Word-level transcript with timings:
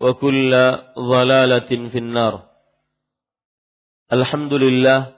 وكل 0.00 0.52
ضلالة 0.98 1.70
في 1.88 1.98
النار 1.98 2.52
Alhamdulillah 4.12 5.16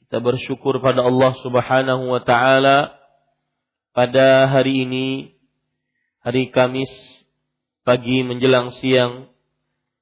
kita 0.00 0.16
bersyukur 0.16 0.80
pada 0.80 1.04
Allah 1.04 1.36
Subhanahu 1.44 2.08
wa 2.08 2.24
taala 2.24 2.96
pada 3.92 4.48
hari 4.48 4.88
ini 4.88 5.36
hari 6.24 6.48
Kamis 6.48 6.88
pagi 7.84 8.24
menjelang 8.24 8.72
siang 8.80 9.28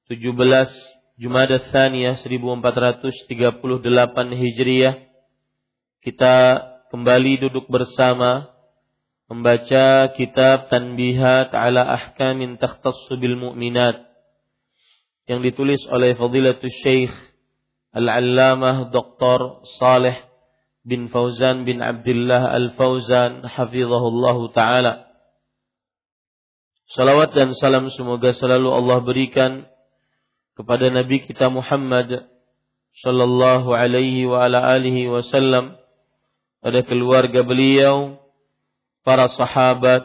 17 0.07 0.39
Jumada 1.19 1.59
Tsaniyah 1.67 2.15
1438 2.15 3.03
Hijriah 4.39 5.03
kita 5.99 6.35
kembali 6.95 7.43
duduk 7.43 7.67
bersama 7.67 8.53
membaca 9.27 10.13
kitab 10.13 10.69
Tanbihat 10.69 11.51
ala 11.57 11.89
Ahkamin 11.89 12.61
Takhtassu 12.61 13.17
bil 13.17 13.33
Mu'minat 13.33 14.06
yang 15.28 15.44
ditulis 15.44 15.84
oleh 15.92 16.16
Fadilatul 16.16 16.72
Syekh 16.82 17.12
Al-Allamah 17.92 18.88
Dr. 18.88 19.62
Saleh 19.76 20.16
bin 20.88 21.12
Fauzan 21.12 21.68
bin 21.68 21.84
Abdullah 21.84 22.52
Al-Fauzan 22.56 23.44
hafizahullahu 23.44 24.50
taala. 24.56 25.08
Salawat 26.96 27.36
dan 27.36 27.52
salam 27.60 27.92
semoga 27.92 28.32
selalu 28.32 28.72
Allah 28.72 28.98
berikan 29.04 29.68
kepada 30.56 30.88
Nabi 30.88 31.28
kita 31.28 31.52
Muhammad 31.52 32.32
sallallahu 33.04 33.76
alaihi 33.76 34.24
wa 34.24 34.48
ala 34.48 34.72
alihi 34.72 35.12
wasallam 35.12 35.76
pada 36.64 36.80
keluarga 36.88 37.44
beliau 37.44 38.18
para 39.08 39.24
sahabat, 39.32 40.04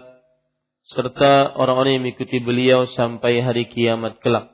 serta 0.88 1.59
orang-orang 1.59 2.00
yang 2.00 2.03
mengikuti 2.07 2.39
beliau 2.39 2.88
sampai 2.88 3.44
hari 3.44 3.67
kiamat 3.67 4.19
kelak. 4.23 4.53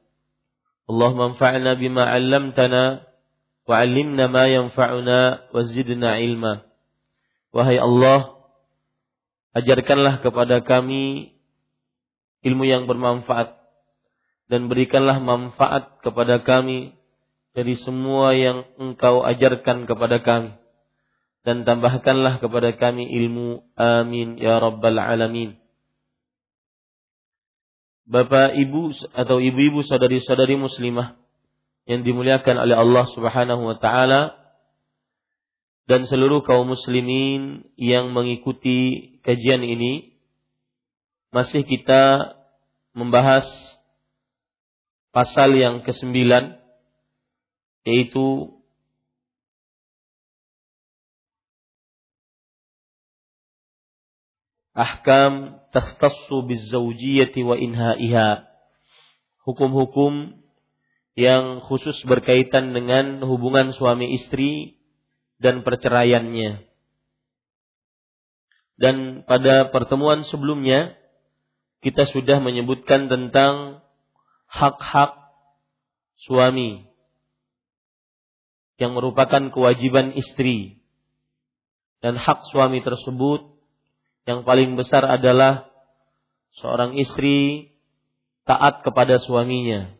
Allah 0.91 1.11
manfa'na 1.15 1.79
bima 1.79 2.03
'allamtana 2.03 3.07
wa 3.63 3.73
'allimna 3.79 4.27
ma 4.27 4.51
yanfa'una 4.51 5.47
wa 5.55 5.59
zidna 5.63 6.19
ilma. 6.19 6.67
Wahai 7.55 7.79
Allah, 7.79 8.35
ajarkanlah 9.55 10.19
kepada 10.19 10.59
kami 10.59 11.31
ilmu 12.43 12.63
yang 12.67 12.91
bermanfaat 12.91 13.55
dan 14.51 14.67
berikanlah 14.67 15.23
manfaat 15.23 16.03
kepada 16.03 16.43
kami 16.43 16.91
dari 17.55 17.79
semua 17.79 18.35
yang 18.35 18.67
Engkau 18.75 19.23
ajarkan 19.23 19.87
kepada 19.87 20.19
kami 20.19 20.59
dan 21.47 21.63
tambahkanlah 21.63 22.43
kepada 22.43 22.75
kami 22.75 23.07
ilmu. 23.07 23.63
Amin 23.79 24.37
ya 24.37 24.59
rabbal 24.59 24.99
alamin. 24.99 25.60
Bapak, 28.09 28.57
Ibu 28.57 29.13
atau 29.13 29.37
ibu-ibu 29.37 29.85
saudari-saudari 29.85 30.57
muslimah 30.57 31.21
yang 31.85 32.01
dimuliakan 32.01 32.61
oleh 32.61 32.75
Allah 32.77 33.05
Subhanahu 33.13 33.61
wa 33.61 33.77
taala 33.77 34.37
dan 35.89 36.05
seluruh 36.05 36.45
kaum 36.45 36.69
muslimin 36.69 37.67
yang 37.77 38.13
mengikuti 38.13 39.19
kajian 39.25 39.65
ini 39.65 40.13
masih 41.33 41.63
kita 41.63 42.35
membahas 42.91 43.47
pasal 45.15 45.55
yang 45.55 45.83
kesembilan 45.83 46.59
yaitu 47.87 48.55
ahkam 54.75 55.60
takhtassu 55.71 56.45
bizzawjiyati 56.45 57.41
wa 57.43 57.55
inhaiha. 57.55 58.47
Hukum-hukum 59.47 60.37
yang 61.17 61.65
khusus 61.65 61.97
berkaitan 62.07 62.71
dengan 62.71 63.19
hubungan 63.25 63.75
suami 63.75 64.15
istri 64.15 64.79
dan 65.41 65.65
perceraiannya. 65.65 66.67
Dan 68.79 69.27
pada 69.27 69.69
pertemuan 69.69 70.23
sebelumnya 70.25 70.95
kita 71.81 72.05
sudah 72.09 72.37
menyebutkan 72.41 73.09
tentang 73.09 73.81
hak-hak 74.49 75.17
suami 76.21 76.85
yang 78.81 78.97
merupakan 78.97 79.53
kewajiban 79.53 80.13
istri. 80.17 80.81
Dan 82.01 82.17
hak 82.17 82.49
suami 82.49 82.81
tersebut 82.81 83.45
yang 84.29 84.45
paling 84.45 84.77
besar 84.77 85.05
adalah 85.05 85.65
seorang 86.61 86.97
istri 86.99 87.71
taat 88.45 88.85
kepada 88.85 89.17
suaminya. 89.17 89.95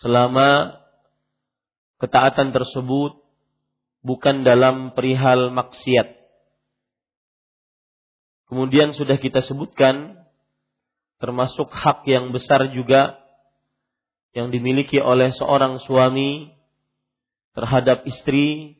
Selama 0.00 0.80
ketaatan 2.00 2.56
tersebut 2.56 3.20
bukan 4.00 4.42
dalam 4.42 4.96
perihal 4.96 5.52
maksiat. 5.52 6.16
Kemudian 8.48 8.96
sudah 8.96 9.20
kita 9.20 9.44
sebutkan 9.44 10.26
termasuk 11.20 11.68
hak 11.70 12.08
yang 12.08 12.32
besar 12.32 12.72
juga 12.72 13.20
yang 14.32 14.48
dimiliki 14.48 14.98
oleh 14.98 15.30
seorang 15.36 15.78
suami 15.84 16.50
terhadap 17.52 18.08
istri 18.08 18.78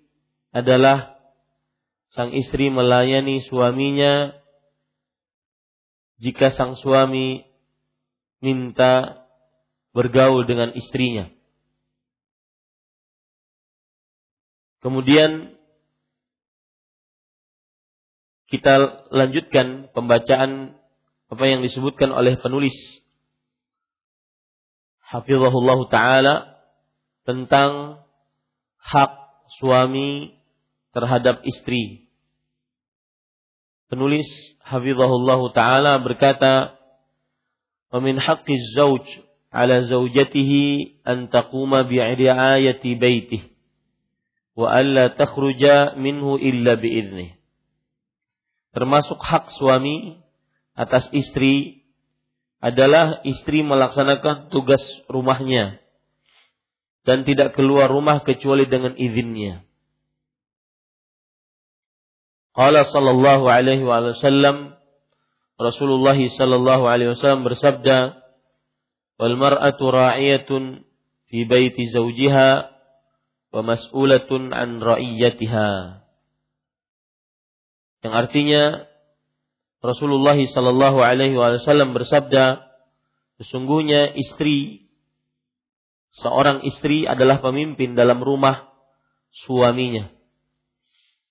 adalah 0.51 1.20
sang 2.11 2.35
istri 2.35 2.71
melayani 2.71 3.43
suaminya 3.47 4.35
jika 6.19 6.53
sang 6.53 6.75
suami 6.77 7.47
minta 8.43 9.25
bergaul 9.95 10.45
dengan 10.47 10.75
istrinya. 10.75 11.31
Kemudian 14.81 15.61
kita 18.49 19.07
lanjutkan 19.13 19.93
pembacaan 19.95 20.75
apa 21.31 21.45
yang 21.47 21.63
disebutkan 21.63 22.11
oleh 22.11 22.35
penulis 22.43 22.75
Hafizahullah 25.07 25.79
taala 25.91 26.35
tentang 27.23 28.03
hak 28.79 29.13
suami 29.61 30.40
terhadap 30.91 31.43
istri. 31.47 32.11
Penulis 33.91 34.27
Hafizahullah 34.63 35.41
taala 35.51 35.99
berkata, 35.99 36.79
"Wa 37.91 37.99
min 37.99 38.19
haqqi 38.19 38.55
zauj 38.75 39.03
ala 39.51 39.83
zaujatihi 39.87 41.03
an 41.03 41.27
taquma 41.27 41.83
bi'riayati 41.83 42.95
baitihi 42.95 43.51
wa 44.61 44.69
alla 44.71 45.15
takhruja 45.17 45.97
minhu 45.97 46.37
illa 46.37 46.77
bi'idnih. 46.77 47.39
Termasuk 48.77 49.19
hak 49.19 49.51
suami 49.57 50.21
atas 50.77 51.09
istri 51.17 51.87
adalah 52.61 53.25
istri 53.25 53.65
melaksanakan 53.65 54.53
tugas 54.53 54.85
rumahnya 55.09 55.81
dan 57.09 57.25
tidak 57.25 57.57
keluar 57.57 57.89
rumah 57.89 58.21
kecuali 58.23 58.69
dengan 58.69 58.95
izinnya. 58.95 59.65
Qala 62.51 62.83
sallallahu 62.83 63.47
alaihi 63.47 63.87
wasallam 63.87 64.75
Rasulullah 65.61 66.17
sallallahu 66.17 66.85
alaihi 66.89 67.15
wasallam 67.15 67.47
bersabda 67.47 68.17
wal 69.21 69.37
mar'atu 69.37 69.93
ra'iyatun 69.93 70.83
fi 71.31 71.39
baiti 71.47 71.93
zawjiha 71.93 72.51
wa 73.55 73.61
mas'ulatun 73.63 74.51
an 74.51 74.81
ra'iyatiha. 74.83 76.01
Yang 78.03 78.15
artinya 78.17 78.63
Rasulullah 79.85 80.37
sallallahu 80.37 80.99
alaihi 80.99 81.37
wasallam 81.37 81.93
bersabda, 81.95 82.67
sesungguhnya 83.39 84.17
istri 84.17 84.89
seorang 86.19 86.67
istri 86.67 87.07
adalah 87.07 87.39
pemimpin 87.39 87.95
dalam 87.95 88.19
rumah 88.19 88.75
suaminya 89.47 90.20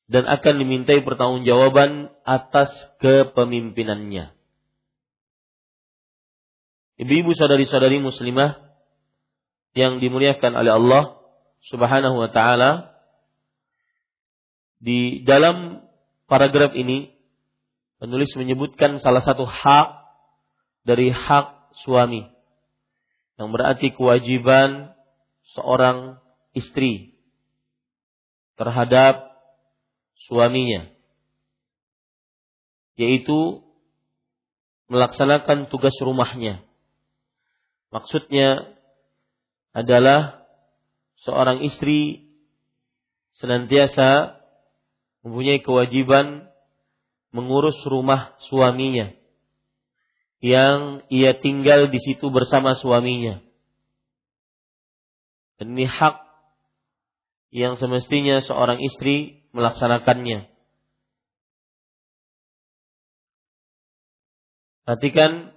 dan 0.10 0.26
akan 0.26 0.54
dimintai 0.58 1.06
pertanggungjawaban 1.06 2.10
atas 2.26 2.74
kepemimpinannya. 2.98 4.34
Ibu-ibu 7.00 7.32
saudari-saudari 7.38 8.02
muslimah 8.02 8.58
yang 9.78 10.02
dimuliakan 10.02 10.58
oleh 10.58 10.74
Allah, 10.74 11.04
Subhanahu 11.70 12.18
wa 12.18 12.30
taala 12.34 12.98
di 14.82 15.22
dalam 15.28 15.86
paragraf 16.26 16.74
ini 16.74 17.14
penulis 18.00 18.32
menyebutkan 18.34 18.98
salah 19.04 19.22
satu 19.22 19.44
hak 19.44 19.88
dari 20.88 21.12
hak 21.12 21.76
suami 21.86 22.26
yang 23.36 23.52
berarti 23.52 23.92
kewajiban 23.92 24.96
seorang 25.54 26.18
istri 26.56 27.20
terhadap 28.56 29.29
suaminya 30.27 30.92
yaitu 33.00 33.63
melaksanakan 34.92 35.71
tugas 35.71 35.95
rumahnya 36.01 36.63
maksudnya 37.94 38.75
adalah 39.71 40.44
seorang 41.24 41.63
istri 41.63 42.27
senantiasa 43.39 44.39
mempunyai 45.24 45.63
kewajiban 45.63 46.50
mengurus 47.31 47.77
rumah 47.86 48.36
suaminya 48.50 49.13
yang 50.39 51.04
ia 51.12 51.36
tinggal 51.36 51.92
di 51.92 52.00
situ 52.00 52.31
bersama 52.31 52.75
suaminya. 52.80 53.44
Ini 55.60 55.83
hak 55.83 56.15
yang 57.51 57.75
semestinya 57.75 58.39
seorang 58.39 58.80
istri 58.80 59.38
melaksanakannya. 59.60 60.48
Perhatikan 64.88 65.52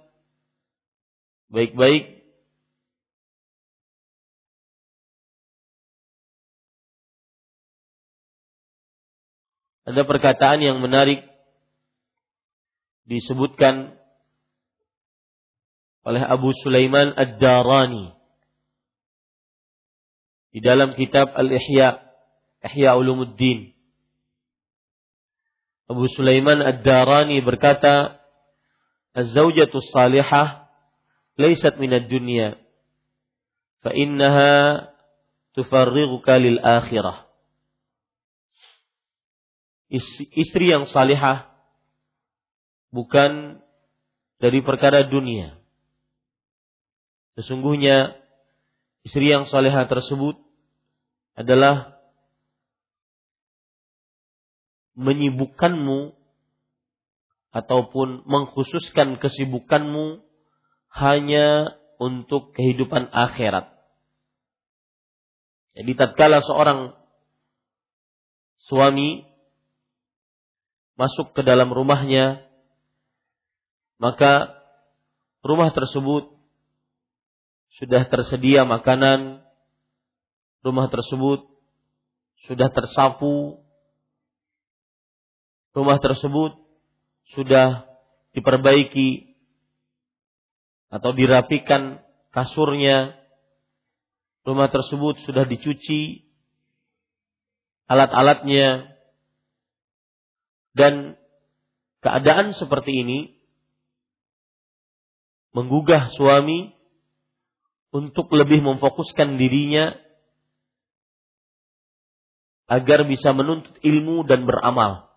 baik-baik 1.49 2.13
Ada 9.83 10.07
perkataan 10.07 10.63
yang 10.63 10.79
menarik 10.79 11.27
disebutkan 13.03 13.99
oleh 16.07 16.23
Abu 16.23 16.55
Sulaiman 16.55 17.11
Ad-Darani 17.11 18.15
di 20.55 20.59
dalam 20.63 20.95
kitab 20.95 21.35
Al-Ihya 21.35 21.99
Ihya 22.63 22.95
Ulumuddin 22.95 23.72
Abu 25.93 26.09
Sulaiman 26.09 26.59
Ad-Darani 26.65 27.37
berkata 27.45 28.17
Az-zawjatu 29.13 29.77
salihah 29.93 30.65
laysat 31.37 31.77
minad 31.77 32.09
dunya 32.09 32.57
fa 33.85 33.93
innaha 33.93 34.89
tufarrighuka 35.53 36.41
lil 36.41 36.57
akhirah 36.57 37.29
istri 40.33 40.73
yang 40.73 40.89
salihah 40.89 41.53
bukan 42.89 43.61
dari 44.41 44.59
perkara 44.65 45.05
dunia. 45.05 45.57
Sesungguhnya 47.37 48.17
istri 49.05 49.29
yang 49.29 49.45
salihah 49.49 49.85
tersebut 49.85 50.37
adalah 51.33 51.92
menyibukkanmu 54.93 56.13
ataupun 57.53 58.25
mengkhususkan 58.25 59.21
kesibukanmu 59.21 60.25
hanya 60.93 61.77
untuk 62.01 62.53
kehidupan 62.57 63.09
akhirat. 63.13 63.69
Jadi 65.73 65.91
tatkala 65.97 66.41
seorang 66.45 66.93
suami 68.69 69.25
masuk 70.93 71.33
ke 71.33 71.41
dalam 71.41 71.73
rumahnya, 71.73 72.45
maka 73.97 74.53
rumah 75.41 75.73
tersebut 75.73 76.29
sudah 77.81 78.05
tersedia 78.05 78.69
makanan, 78.69 79.41
rumah 80.61 80.87
tersebut 80.93 81.49
sudah 82.45 82.69
tersapu, 82.69 83.62
rumah 85.73 85.97
tersebut 85.97 86.57
sudah 87.33 87.89
diperbaiki 88.33 89.33
atau 90.93 91.09
dirapikan 91.13 92.01
kasurnya, 92.29 93.17
rumah 94.45 94.69
tersebut 94.69 95.17
sudah 95.25 95.45
dicuci, 95.49 96.29
alat-alatnya 97.89 98.93
dan 100.73 101.17
keadaan 102.01 102.53
seperti 102.57 103.05
ini 103.05 103.19
menggugah 105.53 106.09
suami 106.17 106.73
untuk 107.93 108.33
lebih 108.33 108.65
memfokuskan 108.65 109.37
dirinya 109.37 109.93
agar 112.65 113.05
bisa 113.05 113.29
menuntut 113.37 113.77
ilmu 113.85 114.25
dan 114.25 114.49
beramal. 114.49 115.12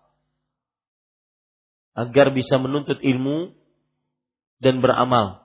Agar 1.97 2.29
bisa 2.29 2.61
menuntut 2.61 3.01
ilmu 3.01 3.57
dan 4.61 4.85
beramal. 4.85 5.41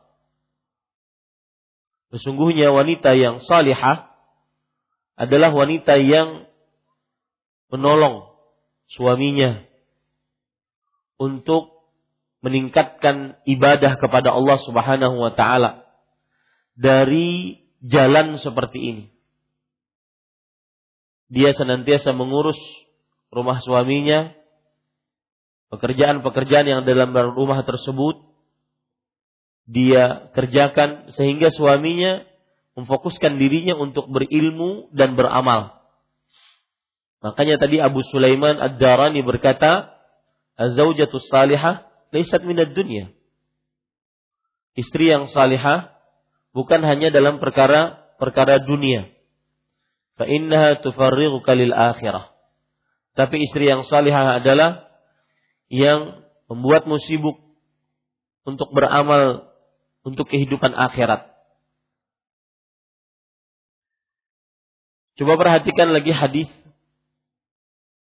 Sesungguhnya 2.12 2.68
wanita 2.68 3.16
yang 3.16 3.40
salihah 3.40 4.12
adalah 5.16 5.48
wanita 5.56 5.96
yang 5.96 6.44
menolong 7.72 8.36
suaminya 8.92 9.64
untuk 11.16 11.72
meningkatkan 12.44 13.40
ibadah 13.48 13.96
kepada 13.96 14.34
Allah 14.34 14.60
Subhanahu 14.60 15.16
wa 15.16 15.32
taala 15.32 15.88
dari 16.76 17.62
jalan 17.80 18.36
seperti 18.36 18.78
ini. 18.82 19.04
Dia 21.32 21.56
senantiasa 21.56 22.12
mengurus 22.12 22.60
rumah 23.32 23.62
suaminya, 23.64 24.36
pekerjaan-pekerjaan 25.72 26.68
yang 26.68 26.80
dalam 26.84 27.16
rumah 27.32 27.64
tersebut 27.64 28.20
dia 29.64 30.28
kerjakan 30.36 31.16
sehingga 31.16 31.48
suaminya 31.48 32.28
memfokuskan 32.76 33.40
dirinya 33.40 33.76
untuk 33.80 34.08
berilmu 34.12 34.92
dan 34.92 35.16
beramal. 35.16 35.80
Makanya 37.22 37.56
tadi 37.56 37.78
Abu 37.78 38.02
Sulaiman 38.10 38.58
Ad-Darani 38.58 39.22
berkata, 39.22 39.94
"Az-zaujatus 40.58 41.30
salihah 41.30 41.86
laysat 42.10 42.42
minad 42.42 42.74
dunya." 42.74 43.14
Istri 44.74 45.12
yang 45.12 45.30
salihah 45.30 45.94
bukan 46.56 46.82
hanya 46.82 47.12
dalam 47.14 47.38
perkara 47.38 48.12
perkara 48.16 48.58
dunia. 48.58 49.06
Fa 50.16 50.26
innaha 50.26 50.80
tufarrighuka 50.80 51.52
lil 51.54 51.72
akhirah. 51.72 52.32
Tapi 53.12 53.44
istri 53.44 53.68
yang 53.68 53.84
salihah 53.84 54.40
adalah 54.40 54.81
yang 55.72 56.20
membuatmu 56.52 57.00
sibuk 57.00 57.40
untuk 58.44 58.68
beramal 58.76 59.48
untuk 60.04 60.28
kehidupan 60.28 60.76
akhirat. 60.76 61.32
Coba 65.16 65.40
perhatikan 65.40 65.96
lagi 65.96 66.12
hadis 66.12 66.50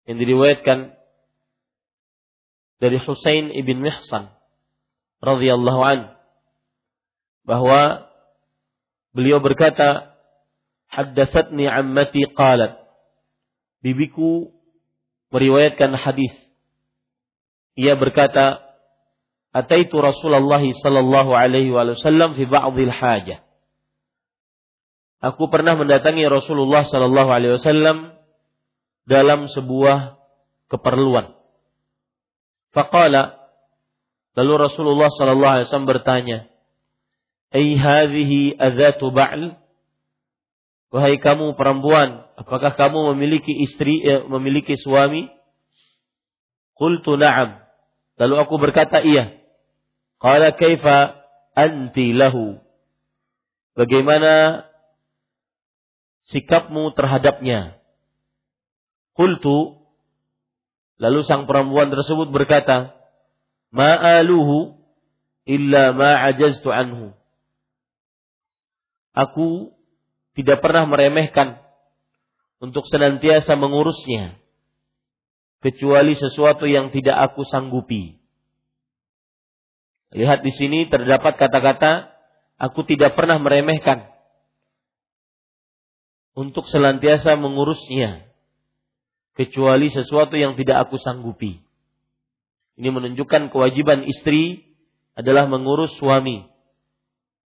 yang 0.06 0.22
diriwayatkan 0.22 0.94
dari 2.78 2.98
Husain 3.02 3.50
ibn 3.50 3.82
Mihsan 3.82 4.30
radhiyallahu 5.18 5.82
an 5.82 6.00
bahwa 7.42 8.06
beliau 9.10 9.42
berkata 9.42 10.14
haddatsatni 10.94 11.66
ammati 11.66 12.22
qalat 12.38 12.78
bibiku 13.82 14.54
meriwayatkan 15.34 15.90
hadis 15.98 16.47
ia 17.78 17.94
berkata 17.94 18.58
ataitu 19.54 20.02
Rasulullah 20.02 20.58
sallallahu 20.58 21.30
alaihi 21.30 21.70
wasallam 21.70 22.34
fi 22.34 22.42
ba'dil 22.42 22.90
hajah 22.90 23.46
Aku 25.18 25.50
pernah 25.50 25.74
mendatangi 25.74 26.22
Rasulullah 26.30 26.86
sallallahu 26.86 27.30
alaihi 27.30 27.58
wasallam 27.58 28.14
dalam 29.02 29.50
sebuah 29.50 30.14
keperluan. 30.70 31.34
Faqala 32.70 33.50
lalu 34.38 34.52
Rasulullah 34.62 35.10
sallallahu 35.10 35.54
alaihi 35.58 35.66
wasallam 35.66 35.90
bertanya, 35.90 36.38
"Ai 37.50 37.74
hadhihi 37.74 38.62
adzatu 38.62 39.10
ba'l?" 39.10 39.58
Wahai 40.88 41.20
kamu 41.20 41.58
perempuan, 41.58 42.24
apakah 42.38 42.78
kamu 42.78 43.12
memiliki 43.12 43.52
istri 43.60 44.00
eh, 44.00 44.24
memiliki 44.24 44.78
suami? 44.78 45.28
Qultu 46.78 47.18
na'am. 47.18 47.60
Lalu 48.18 48.34
aku 48.42 48.54
berkata 48.58 48.98
iya. 49.00 49.38
Qala 50.18 50.50
kaifa 50.58 51.22
anti 51.54 52.10
lahu? 52.10 52.58
Bagaimana 53.78 54.66
sikapmu 56.34 56.90
terhadapnya? 56.98 57.78
Qultu 59.14 59.78
lalu 60.98 61.22
sang 61.22 61.46
perempuan 61.46 61.94
tersebut 61.94 62.34
berkata, 62.34 62.98
"Ma'aluhu 63.70 64.74
illa 65.46 65.94
ma'ajaztu 65.94 66.66
anhu." 66.74 67.14
Aku 69.14 69.74
tidak 70.34 70.58
pernah 70.62 70.86
meremehkan 70.86 71.58
untuk 72.58 72.86
senantiasa 72.90 73.54
mengurusnya 73.54 74.38
kecuali 75.58 76.14
sesuatu 76.14 76.64
yang 76.66 76.94
tidak 76.94 77.30
aku 77.30 77.42
sanggupi. 77.46 78.18
Lihat 80.14 80.40
di 80.40 80.52
sini 80.54 80.88
terdapat 80.88 81.36
kata-kata 81.36 82.08
aku 82.56 82.86
tidak 82.88 83.12
pernah 83.18 83.36
meremehkan 83.36 84.08
untuk 86.38 86.64
senantiasa 86.70 87.36
mengurusnya 87.36 88.30
kecuali 89.34 89.90
sesuatu 89.90 90.38
yang 90.38 90.54
tidak 90.54 90.88
aku 90.88 90.96
sanggupi. 90.96 91.60
Ini 92.78 92.88
menunjukkan 92.94 93.50
kewajiban 93.50 94.06
istri 94.06 94.62
adalah 95.18 95.50
mengurus 95.50 95.98
suami, 95.98 96.46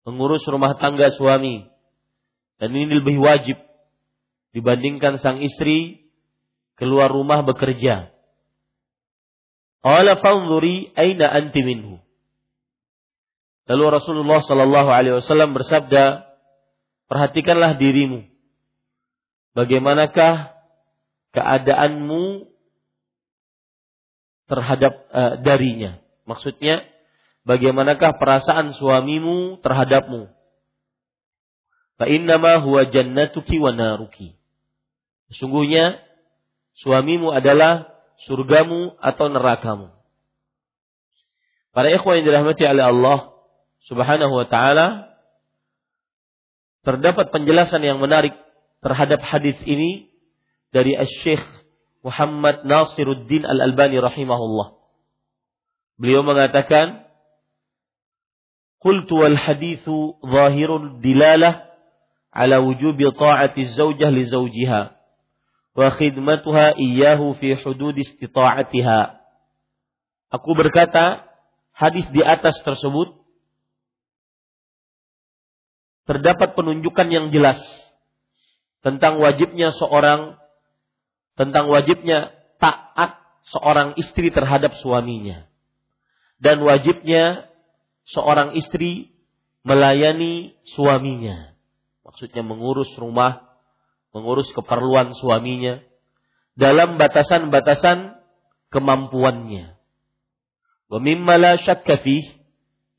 mengurus 0.10 0.42
rumah 0.50 0.74
tangga 0.82 1.14
suami. 1.14 1.70
Dan 2.58 2.74
ini 2.74 2.98
lebih 2.98 3.22
wajib 3.22 3.58
dibandingkan 4.54 5.22
sang 5.22 5.42
istri 5.42 6.01
keluar 6.82 7.14
rumah 7.14 7.46
bekerja. 7.46 8.10
Qala 9.86 10.18
fanzuri 10.18 10.90
aina 10.98 11.30
anti 11.30 11.62
minhu. 11.62 12.02
Lalu 13.70 14.02
Rasulullah 14.02 14.42
Shallallahu 14.42 14.90
alaihi 14.90 15.22
wasallam 15.22 15.54
bersabda, 15.54 16.26
"Perhatikanlah 17.06 17.78
dirimu. 17.78 18.26
Bagaimanakah 19.54 20.58
keadaanmu 21.38 22.50
terhadap 24.52 24.94
uh, 25.16 25.34
darinya. 25.40 26.04
Maksudnya, 26.28 26.84
bagaimanakah 27.48 28.20
perasaan 28.20 28.76
suamimu 28.76 29.64
terhadapmu? 29.64 30.28
Fa 31.96 32.06
innama 32.10 32.60
huwa 32.60 32.90
jannatuki 32.90 33.62
wa 33.62 33.72
naruki. 33.72 34.36
Sesungguhnya 35.32 36.04
suamimu 36.80 37.34
adalah 37.36 37.92
surgamu 38.24 38.96
atau 39.02 39.28
nerakamu. 39.28 39.88
Para 41.72 41.88
ikhwan 41.92 42.22
yang 42.22 42.28
dirahmati 42.28 42.64
oleh 42.68 42.84
Allah 42.84 43.20
Subhanahu 43.88 44.34
wa 44.36 44.46
taala 44.46 45.12
terdapat 46.86 47.32
penjelasan 47.32 47.82
yang 47.82 47.98
menarik 47.98 48.36
terhadap 48.82 49.22
hadis 49.24 49.58
ini 49.64 50.12
dari 50.74 50.98
Syekh 51.24 51.44
Muhammad 52.02 52.66
Nasiruddin 52.66 53.46
Al-Albani 53.46 54.02
rahimahullah. 54.02 54.74
Beliau 56.02 56.26
mengatakan, 56.26 57.06
"Qultu 58.82 59.22
wal 59.22 59.38
hadithu 59.38 60.18
zahirul 60.26 60.98
dilalah 60.98 61.70
ala 62.34 62.58
wujubi 62.64 63.06
ta'ati 63.14 63.78
zawjah 63.78 64.10
li 64.10 64.26
zawjiha 64.26 65.01
wa 65.78 65.88
khidmatuha 65.96 66.76
iyyahu 66.76 67.38
fi 67.40 67.56
hudud 67.56 67.96
istita'atiha." 67.96 69.22
Aku 70.32 70.56
berkata, 70.56 71.28
hadis 71.76 72.08
di 72.12 72.24
atas 72.24 72.56
tersebut 72.64 73.20
terdapat 76.08 76.56
penunjukan 76.56 77.08
yang 77.12 77.28
jelas 77.32 77.60
tentang 78.80 79.20
wajibnya 79.20 79.76
seorang 79.76 80.40
tentang 81.36 81.68
wajibnya 81.68 82.32
taat 82.60 83.20
seorang 83.52 83.96
istri 84.00 84.32
terhadap 84.32 84.76
suaminya 84.80 85.52
dan 86.42 86.64
wajibnya 86.66 87.52
seorang 88.10 88.58
istri 88.58 89.14
melayani 89.62 90.58
suaminya. 90.74 91.54
Maksudnya 92.02 92.42
mengurus 92.42 92.90
rumah, 92.98 93.51
mengurus 94.12 94.52
keperluan 94.52 95.16
suaminya 95.16 95.80
dalam 96.56 97.00
batasan-batasan 97.00 98.20
kemampuannya. 98.72 99.76
Wa 100.92 101.00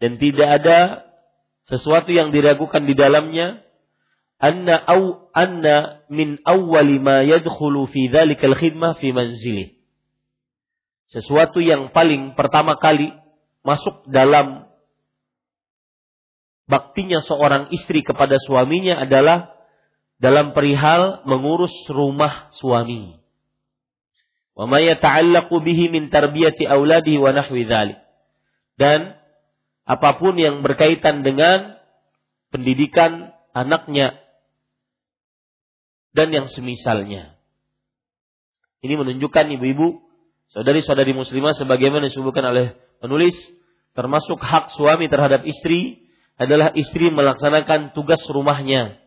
dan 0.03 0.19
tidak 0.19 0.49
ada 0.59 0.79
sesuatu 1.69 2.11
yang 2.11 2.35
diragukan 2.35 2.83
di 2.83 2.97
dalamnya 2.99 3.63
anna 4.43 4.75
au 4.83 5.31
anna 5.31 6.03
min 6.11 6.43
awwali 6.43 6.99
ma 6.99 7.23
yadkhulu 7.23 7.87
fi 7.87 8.11
dzalikal 8.11 8.59
khidmah 8.59 8.99
fi 8.99 9.15
manzili. 9.15 9.79
Sesuatu 11.13 11.61
yang 11.63 11.93
paling 11.93 12.35
pertama 12.35 12.81
kali 12.81 13.13
masuk 13.63 14.09
dalam 14.11 14.67
baktinya 16.67 17.21
seorang 17.23 17.71
istri 17.71 18.03
kepada 18.03 18.41
suaminya 18.43 18.99
adalah 18.99 19.55
dalam 20.23 20.55
perihal 20.55 21.27
mengurus 21.27 21.75
rumah 21.91 22.55
suami. 22.55 23.19
Wa 24.55 24.71
ma 24.71 24.79
yata'allaqu 24.79 25.59
bihi 25.59 25.91
min 25.91 26.15
tarbiyati 26.15 26.63
auladihi. 26.71 27.19
Dan 28.79 29.19
apa 29.83 30.11
pun 30.23 30.39
yang 30.39 30.63
berkaitan 30.63 31.27
dengan 31.27 31.75
pendidikan 32.55 33.35
anaknya 33.51 34.15
dan 36.15 36.31
yang 36.31 36.47
semisalnya. 36.47 37.35
Ini 38.83 38.95
menunjukkan 38.95 39.51
ibu-ibu, 39.59 40.07
saudari-saudari 40.55 41.19
muslimah 41.19 41.59
sebagaimana 41.59 42.07
disebutkan 42.07 42.47
oleh 42.47 42.79
penulis, 43.03 43.35
termasuk 43.99 44.39
hak 44.39 44.71
suami 44.79 45.11
terhadap 45.11 45.43
istri 45.51 46.07
adalah 46.39 46.71
istri 46.79 47.11
melaksanakan 47.11 47.91
tugas 47.91 48.23
rumahnya. 48.31 49.02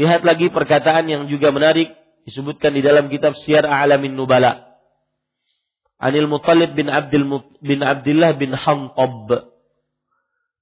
Lihat 0.00 0.24
lagi 0.24 0.48
perkataan 0.48 1.06
yang 1.10 1.22
juga 1.28 1.52
menarik 1.52 1.92
disebutkan 2.24 2.72
di 2.72 2.80
dalam 2.80 3.10
kitab 3.12 3.36
Syiar 3.36 3.66
A'lamin 3.68 4.16
Nubala. 4.16 4.80
Anil 6.00 6.30
Muttalib 6.30 6.72
bin 6.72 6.88
Abdul 6.88 7.28
bin 7.60 7.84
Abdullah 7.84 8.32
bin 8.38 8.56
Hantab. 8.56 9.52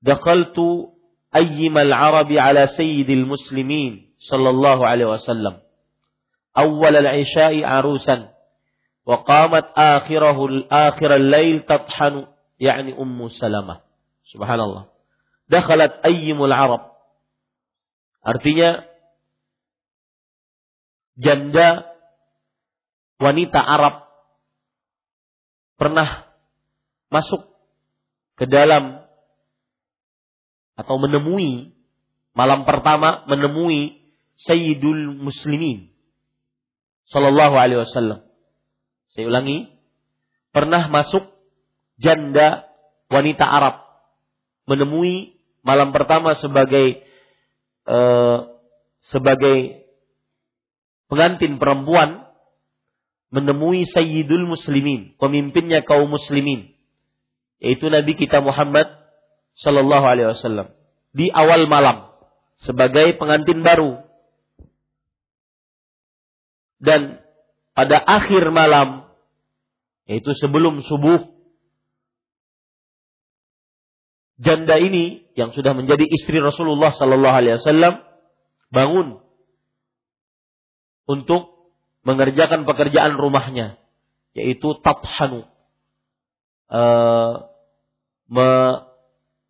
Dakhaltu 0.03 0.95
ayyimal 1.31 1.95
Arabi 1.95 2.39
ala 2.39 2.67
sayyidil 2.67 3.27
muslimin 3.27 4.11
sallallahu 4.19 4.83
alaihi 4.83 5.11
wasallam. 5.11 5.63
أول 6.59 6.97
العشاء 6.97 7.65
عروسا 7.65 8.29
وقامت 9.07 9.67
آخره 9.77 10.39
آخر 10.73 11.15
الليل 11.17 11.63
تطحن 11.63 12.27
يعني 12.61 12.99
أم 12.99 13.29
سلمة 13.29 13.81
سبحان 14.25 14.61
الله 14.61 14.85
دخلت 15.49 15.93
أيم 16.05 16.45
العرب 16.45 16.83
artinya 18.27 18.85
janda 21.18 21.86
wanita 23.22 23.60
Arab 23.62 24.10
pernah 25.78 26.30
masuk 27.14 27.46
ke 28.40 28.50
dalam 28.50 29.06
atau 30.74 30.96
menemui 30.98 31.74
malam 32.34 32.66
pertama 32.66 33.22
menemui 33.30 34.02
Sayyidul 34.34 35.14
Muslimin 35.22 35.94
Sallallahu 37.14 37.54
Alaihi 37.54 37.86
Wasallam. 37.86 38.26
Saya 39.14 39.30
ulangi, 39.30 39.70
pernah 40.50 40.90
masuk 40.90 41.22
janda 42.02 42.66
wanita 43.14 43.46
Arab 43.46 43.86
menemui 44.66 45.38
malam 45.62 45.94
pertama 45.94 46.34
sebagai 46.34 47.06
uh, 47.86 48.58
sebagai 49.12 49.83
pengantin 51.14 51.62
perempuan 51.62 52.26
menemui 53.30 53.86
Sayyidul 53.86 54.50
Muslimin, 54.50 55.14
pemimpinnya 55.22 55.86
kaum 55.86 56.10
muslimin, 56.10 56.74
yaitu 57.62 57.86
Nabi 57.94 58.18
kita 58.18 58.42
Muhammad 58.42 58.90
Sallallahu 59.62 60.06
Alaihi 60.10 60.34
Wasallam 60.34 60.74
di 61.14 61.30
awal 61.30 61.70
malam 61.70 62.10
sebagai 62.58 63.14
pengantin 63.22 63.62
baru. 63.62 64.02
Dan 66.82 67.22
pada 67.78 68.02
akhir 68.02 68.50
malam 68.50 69.06
yaitu 70.04 70.36
sebelum 70.36 70.84
subuh 70.84 71.32
janda 74.36 74.76
ini 74.82 75.24
yang 75.40 75.56
sudah 75.56 75.72
menjadi 75.72 76.04
istri 76.12 76.44
Rasulullah 76.44 76.92
sallallahu 76.92 77.36
alaihi 77.40 77.56
wasallam 77.64 78.04
bangun 78.68 79.24
untuk 81.10 81.72
mengerjakan 82.04 82.68
pekerjaan 82.68 83.16
rumahnya 83.16 83.80
yaitu 84.34 84.76
tathanu 84.82 85.46
e, 86.68 86.82
me, 88.28 88.48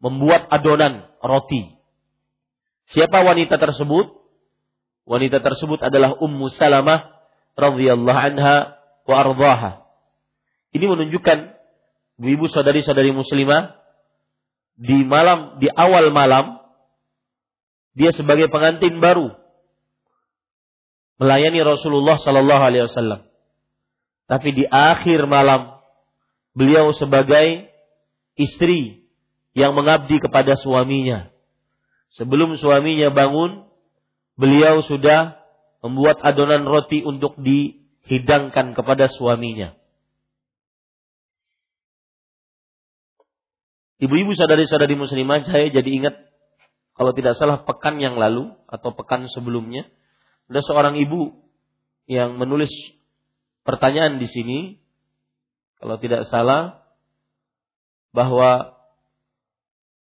membuat 0.04 0.52
adonan 0.52 1.08
roti. 1.24 1.80
Siapa 2.92 3.24
wanita 3.24 3.56
tersebut? 3.56 4.12
Wanita 5.08 5.40
tersebut 5.40 5.80
adalah 5.84 6.20
Ummu 6.20 6.52
Salamah 6.52 7.12
radhiyallahu 7.56 8.20
anha 8.20 8.76
wa 9.08 9.16
ardhaha. 9.16 9.72
Ini 10.76 10.84
menunjukkan 10.84 11.38
ibu 12.20 12.46
saudari-saudari 12.52 13.16
muslimah 13.16 13.80
di 14.80 15.06
malam 15.06 15.62
di 15.62 15.70
awal 15.70 16.10
malam 16.10 16.60
dia 17.94 18.10
sebagai 18.10 18.50
pengantin 18.50 18.98
baru 18.98 19.43
melayani 21.22 21.60
Rasulullah 21.62 22.18
sallallahu 22.18 22.64
alaihi 22.64 22.86
wasallam. 22.90 23.28
Tapi 24.26 24.50
di 24.56 24.64
akhir 24.66 25.28
malam 25.30 25.78
beliau 26.56 26.94
sebagai 26.96 27.70
istri 28.40 29.06
yang 29.54 29.78
mengabdi 29.78 30.18
kepada 30.18 30.58
suaminya. 30.58 31.30
Sebelum 32.14 32.58
suaminya 32.58 33.10
bangun, 33.10 33.66
beliau 34.38 34.82
sudah 34.86 35.38
membuat 35.82 36.22
adonan 36.22 36.66
roti 36.66 37.02
untuk 37.02 37.38
dihidangkan 37.42 38.78
kepada 38.78 39.10
suaminya. 39.10 39.74
Ibu-ibu 44.02 44.36
sadari-sadari 44.36 45.00
muslimah, 45.00 45.48
saya 45.48 45.72
jadi 45.72 45.90
ingat 45.90 46.16
kalau 46.94 47.16
tidak 47.16 47.34
salah 47.40 47.66
pekan 47.66 47.98
yang 47.98 48.20
lalu 48.20 48.54
atau 48.70 48.94
pekan 48.94 49.26
sebelumnya 49.32 49.90
ada 50.54 50.62
seorang 50.62 51.02
ibu 51.02 51.34
yang 52.06 52.38
menulis 52.38 52.70
pertanyaan 53.66 54.22
di 54.22 54.30
sini 54.30 54.60
kalau 55.82 55.98
tidak 55.98 56.30
salah 56.30 56.86
bahwa 58.14 58.78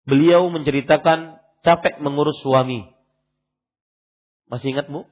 beliau 0.05 0.45
menceritakan 0.53 1.41
capek 1.65 1.97
mengurus 1.97 2.37
suami. 2.45 2.85
Masih 4.45 4.77
ingat 4.77 4.93
Bu? 4.93 5.09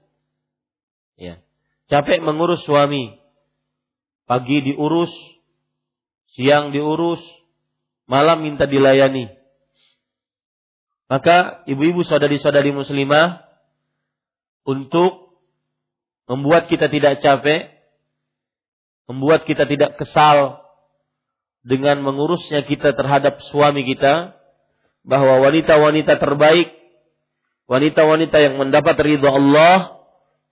Ya. 1.17 1.41
Capek 1.89 2.21
mengurus 2.21 2.61
suami. 2.61 3.17
Pagi 4.29 4.61
diurus, 4.61 5.11
siang 6.37 6.69
diurus, 6.69 7.19
malam 8.05 8.45
minta 8.45 8.69
dilayani. 8.69 9.27
Maka 11.11 11.67
ibu-ibu 11.67 12.07
saudari-saudari 12.07 12.71
muslimah 12.71 13.43
untuk 14.63 15.20
membuat 16.31 16.71
kita 16.71 16.87
tidak 16.87 17.19
capek, 17.19 17.75
membuat 19.11 19.43
kita 19.43 19.67
tidak 19.67 19.99
kesal 19.99 20.63
dengan 21.67 21.99
mengurusnya 21.99 22.63
kita 22.63 22.95
terhadap 22.95 23.43
suami 23.51 23.83
kita, 23.83 24.39
bahwa 25.03 25.43
wanita-wanita 25.43 26.15
terbaik, 26.15 26.71
wanita-wanita 27.67 28.37
yang 28.39 28.55
mendapat 28.55 28.95
ridho 29.03 29.27
Allah, 29.27 29.99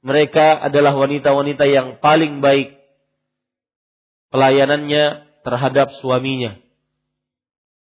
mereka 0.03 0.59
adalah 0.59 0.91
wanita-wanita 0.99 1.63
yang 1.63 1.87
paling 2.03 2.43
baik 2.43 2.75
pelayanannya 4.35 5.31
terhadap 5.47 5.95
suaminya. 6.03 6.59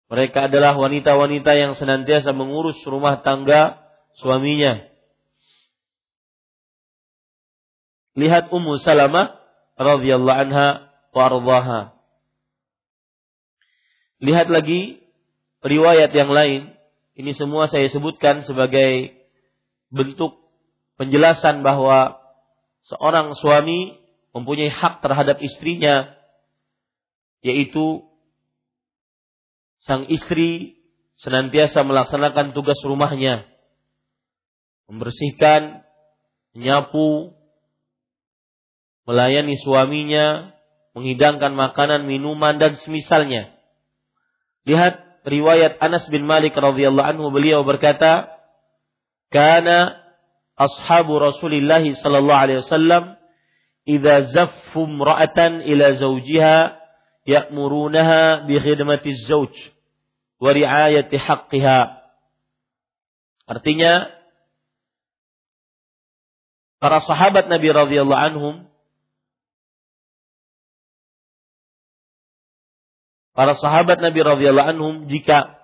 Mereka 0.09 0.49
adalah 0.49 0.73
wanita-wanita 0.77 1.53
yang 1.57 1.73
senantiasa 1.77 2.33
mengurus 2.33 2.81
rumah 2.89 3.21
tangga 3.21 3.81
suaminya. 4.17 4.88
Lihat 8.19 8.51
Ummu 8.51 8.83
Salamah 8.83 9.39
radhiyallahu 9.79 10.41
anha 10.51 10.91
wa 11.15 11.23
ardhaha. 11.23 11.81
Lihat 14.19 14.51
lagi 14.51 14.99
riwayat 15.63 16.11
yang 16.11 16.35
lain. 16.35 16.75
Ini 17.15 17.31
semua 17.39 17.71
saya 17.71 17.87
sebutkan 17.87 18.43
sebagai 18.43 19.15
bentuk 19.95 20.39
penjelasan 20.99 21.63
bahwa 21.63 22.19
seorang 22.91 23.39
suami 23.39 23.95
mempunyai 24.35 24.71
hak 24.71 24.99
terhadap 24.99 25.39
istrinya 25.39 26.15
yaitu 27.43 28.03
sang 29.87 30.11
istri 30.11 30.83
senantiasa 31.23 31.87
melaksanakan 31.87 32.51
tugas 32.51 32.79
rumahnya 32.83 33.47
membersihkan 34.91 35.87
menyapu 36.55 37.38
melayani 39.09 39.57
suaminya 39.57 40.53
menghidangkan 40.93 41.57
makanan 41.57 42.05
minuman 42.05 42.61
dan 42.61 42.77
semisalnya 42.77 43.57
lihat 44.69 45.25
riwayat 45.25 45.81
Anas 45.81 46.05
bin 46.13 46.29
Malik 46.29 46.53
radhiyallahu 46.53 47.09
anhu 47.17 47.33
beliau 47.33 47.65
berkata 47.65 48.29
karena 49.33 49.97
ashabu 50.61 51.17
Rasulillah 51.17 51.81
sallallahu 51.81 52.43
alaihi 52.45 52.61
wasallam 52.61 53.17
idza 53.89 54.29
zaffu 54.37 54.85
imra'atan 54.85 55.65
ila 55.65 55.97
zawjiha 55.97 56.77
ya'murunaha 57.25 58.45
bi 58.45 58.61
khidmati 58.61 59.17
zawj 59.25 59.57
wa 60.39 60.53
ri'ayati 60.53 61.17
haqqiha. 61.17 61.81
Artinya 63.49 64.13
para 66.79 67.01
sahabat 67.01 67.49
Nabi 67.49 67.69
radhiyallahu 67.73 68.25
anhum 68.33 68.68
para 73.39 73.55
sahabat 73.55 74.03
Nabi 74.03 74.19
radhiyallahu 74.19 74.71
anhum 74.75 74.95
jika 75.07 75.63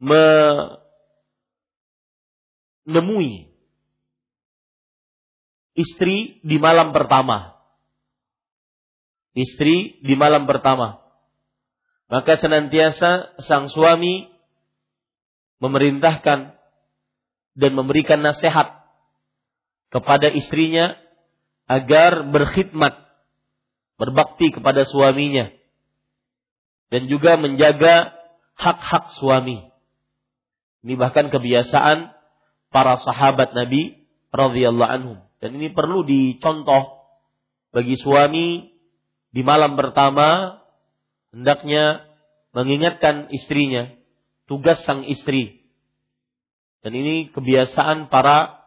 me 0.00 0.24
menemui 2.88 3.52
istri 5.76 6.40
di 6.40 6.56
malam 6.56 6.96
pertama. 6.96 7.60
Istri 9.36 10.00
di 10.00 10.14
malam 10.16 10.48
pertama. 10.48 11.04
Maka 12.08 12.40
senantiasa 12.40 13.44
sang 13.44 13.68
suami 13.68 14.32
memerintahkan 15.60 16.56
dan 17.52 17.72
memberikan 17.76 18.24
nasihat 18.24 18.80
kepada 19.92 20.32
istrinya 20.32 20.96
agar 21.68 22.24
berkhidmat, 22.32 22.96
berbakti 24.00 24.48
kepada 24.48 24.88
suaminya 24.88 25.52
dan 26.88 27.04
juga 27.06 27.36
menjaga 27.36 28.16
hak-hak 28.56 29.12
suami. 29.20 29.68
Ini 30.80 30.96
bahkan 30.96 31.28
kebiasaan 31.28 32.16
para 32.72 32.96
sahabat 33.04 33.52
Nabi 33.52 34.00
radhiyallahu 34.32 34.90
anhum. 34.90 35.18
Dan 35.44 35.60
ini 35.60 35.68
perlu 35.72 36.00
dicontoh 36.04 37.04
bagi 37.76 38.00
suami 38.00 38.72
di 39.30 39.42
malam 39.44 39.76
pertama 39.76 40.58
hendaknya 41.30 42.08
mengingatkan 42.56 43.28
istrinya 43.30 43.92
tugas 44.50 44.82
sang 44.82 45.04
istri. 45.06 45.62
Dan 46.80 46.96
ini 46.96 47.28
kebiasaan 47.30 48.08
para 48.08 48.64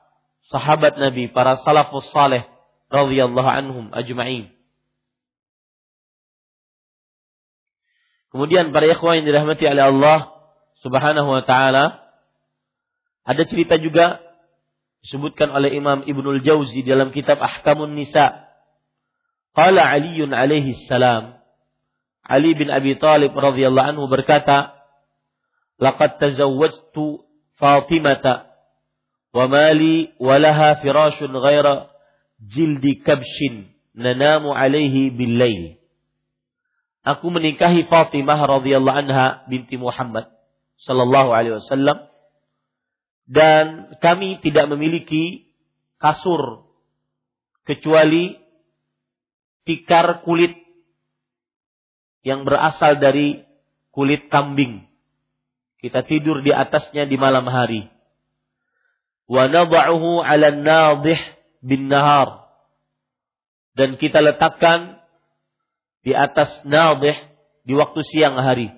sahabat 0.53 1.01
Nabi, 1.01 1.33
para 1.33 1.57
salafus 1.65 2.07
saleh 2.13 2.45
radhiyallahu 2.93 3.49
anhum 3.49 3.85
ajma'in. 3.89 4.53
Kemudian 8.33 8.73
para 8.73 8.89
ikhwan 8.89 9.21
yang 9.21 9.29
dirahmati 9.29 9.61
oleh 9.69 9.93
Allah 9.93 10.19
Subhanahu 10.81 11.29
wa 11.29 11.45
taala 11.45 12.01
ada 13.23 13.43
cerita 13.45 13.77
juga 13.77 14.19
disebutkan 15.05 15.53
oleh 15.53 15.77
Imam 15.77 16.01
Ibnul 16.01 16.41
Jauzi 16.41 16.81
dalam 16.81 17.13
kitab 17.13 17.37
Ahkamun 17.37 17.93
Nisa. 17.93 18.49
Qala 19.53 19.85
Ali 19.85 20.17
alaihi 20.17 20.73
salam 20.89 21.37
Ali 22.23 22.55
bin 22.55 22.71
Abi 22.73 22.95
Talib 22.97 23.35
radhiyallahu 23.35 23.89
anhu 23.93 24.07
berkata, 24.07 24.79
"Laqad 25.77 26.17
tazawwajtu 26.17 27.21
Fatimata 27.59 28.49
wa 29.29 29.45
mali 29.45 30.09
wa 30.17 30.41
laha 30.41 30.81
firashun 30.81 31.29
ghaira 31.29 31.91
jildi 32.41 33.03
kabshin 33.05 33.69
nanamu 33.93 34.55
alaihi 34.55 35.13
bil 35.13 35.37
lail." 35.37 35.82
Aku 37.03 37.27
menikahi 37.29 37.85
Fatimah 37.85 38.39
radhiyallahu 38.39 38.99
anha 39.07 39.43
binti 39.51 39.75
Muhammad 39.75 40.31
sallallahu 40.79 41.35
alaihi 41.35 41.59
wasallam 41.59 42.07
dan 43.27 43.95
kami 44.03 44.39
tidak 44.43 44.67
memiliki 44.67 45.51
kasur 45.99 46.67
kecuali 47.63 48.35
tikar 49.63 50.23
kulit 50.27 50.59
yang 52.23 52.47
berasal 52.47 52.99
dari 52.99 53.43
kulit 53.91 54.31
kambing. 54.31 54.87
Kita 55.79 56.07
tidur 56.07 56.39
di 56.39 56.55
atasnya 56.55 57.03
di 57.03 57.19
malam 57.19 57.43
hari. 57.47 57.91
Wa 59.27 59.51
nadha'uhu 59.51 60.23
'ala 60.23 60.55
nadih 60.55 61.19
bin 61.59 61.91
nahar. 61.91 62.47
Dan 63.75 63.99
kita 63.99 64.23
letakkan 64.23 65.02
di 66.03 66.11
atas 66.11 66.61
nadih 66.67 67.15
di 67.63 67.73
waktu 67.73 68.03
siang 68.03 68.35
hari. 68.35 68.69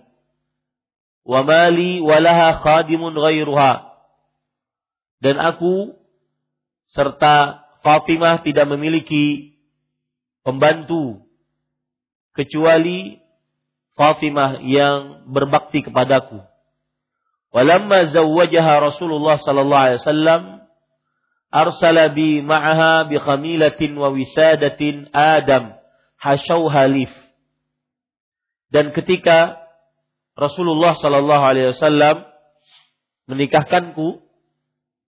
Wa 1.26 1.42
mali 1.42 2.00
walaha 2.00 2.62
khadimun 2.62 3.18
ghairuha. 3.18 3.82
Dan 5.20 5.42
aku 5.42 5.98
serta 6.94 7.66
Fatimah 7.82 8.42
tidak 8.46 8.66
memiliki 8.70 9.58
pembantu 10.46 11.26
kecuali 12.34 13.22
Fatimah 13.98 14.62
yang 14.62 15.26
berbakti 15.30 15.82
kepadaku. 15.82 16.42
Walamma 17.50 18.12
zawwajaha 18.12 18.92
Rasulullah 18.92 19.40
sallallahu 19.40 19.84
alaihi 19.88 20.02
wasallam 20.04 20.42
arsala 21.48 22.12
bi 22.12 22.44
ma'aha 22.44 23.08
bi 23.08 23.16
khamilatin 23.16 23.96
wa 23.96 24.12
wisadatin 24.12 25.08
Adam 25.16 25.85
hasyau 26.26 26.66
halif. 26.74 27.14
Dan 28.74 28.90
ketika 28.98 29.62
Rasulullah 30.34 30.98
Sallallahu 30.98 31.44
Alaihi 31.46 31.70
Wasallam 31.78 32.26
menikahkanku, 33.30 34.26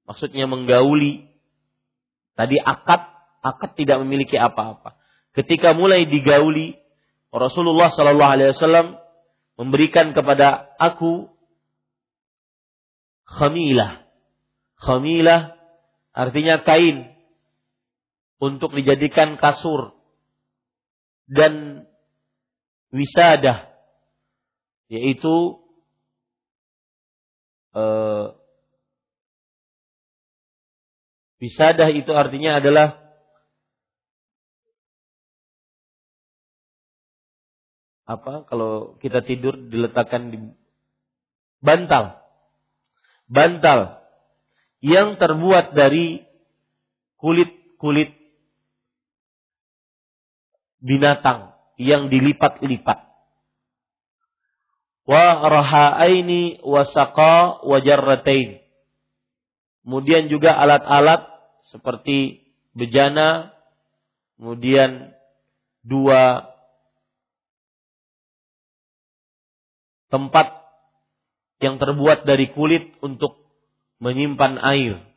maksudnya 0.06 0.45
menggauli, 0.45 1.25
tadi 2.38 2.62
akad, 2.62 3.01
akad 3.41 3.73
tidak 3.73 3.97
memiliki 4.06 4.38
apa-apa. 4.38 4.95
Ketika 5.34 5.73
mulai 5.73 6.06
digauli, 6.06 6.77
Rasulullah 7.34 7.89
Sallallahu 7.89 8.34
Alaihi 8.38 8.53
Wasallam 8.53 9.01
memberikan 9.58 10.13
kepada 10.13 10.69
aku 10.77 11.34
khamilah. 13.25 14.06
Khamilah 14.77 15.58
artinya 16.13 16.62
kain 16.62 17.10
untuk 18.38 18.77
dijadikan 18.77 19.41
kasur 19.41 19.96
dan 21.27 21.83
wisadah 22.89 23.67
yaitu 24.87 25.59
uh, 27.75 28.33
wisadah 31.43 31.91
itu 31.91 32.11
artinya 32.15 32.57
adalah 32.63 33.07
apa? 38.07 38.47
Kalau 38.47 38.95
kita 39.03 39.21
tidur 39.21 39.53
diletakkan 39.67 40.31
di 40.31 40.39
bantal. 41.59 42.23
Bantal 43.27 43.99
yang 44.79 45.19
terbuat 45.19 45.75
dari 45.75 46.23
kulit-kulit 47.19 48.15
binatang 50.81 51.53
yang 51.77 52.09
dilipat-lipat. 52.09 52.99
Wa 55.07 55.39
rahaaini 55.47 56.59
wa 56.65 56.83
saqa 56.83 57.63
wa 57.63 57.77
jarratain. 57.79 58.59
Kemudian 59.87 60.27
juga 60.27 60.51
alat-alat 60.59 61.31
seperti 61.71 62.43
bejana, 62.75 63.55
kemudian 64.35 65.15
dua 65.87 66.51
tempat 70.11 70.59
yang 71.63 71.79
terbuat 71.79 72.27
dari 72.27 72.51
kulit 72.51 72.99
untuk 72.99 73.47
menyimpan 74.03 74.59
air. 74.61 75.07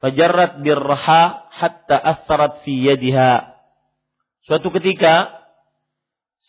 Fajarrat 0.00 0.64
birraha 0.64 1.48
hatta 1.52 1.96
asarat 1.96 2.64
fi 2.64 2.72
yadiha. 2.90 3.59
Suatu 4.50 4.74
ketika 4.74 5.30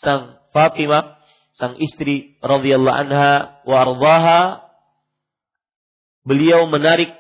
sang 0.02 0.42
Fatimah, 0.50 1.22
sang 1.54 1.78
istri 1.78 2.34
radhiyallahu 2.42 2.98
anha 2.98 3.62
wa 3.62 3.78
ardhaha 3.78 4.66
beliau 6.26 6.66
menarik 6.66 7.14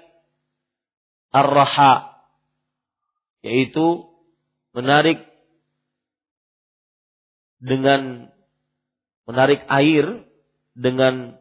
ar-raha 1.29 2.17
yaitu 3.45 4.09
menarik 4.73 5.21
dengan 7.61 8.33
menarik 9.29 9.61
air 9.69 10.25
dengan 10.73 11.37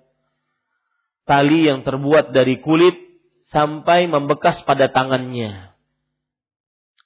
tali 1.25 1.65
yang 1.65 1.81
terbuat 1.81 2.37
dari 2.37 2.61
kulit 2.61 3.25
sampai 3.49 4.05
membekas 4.05 4.61
pada 4.69 4.93
tangannya. 4.93 5.73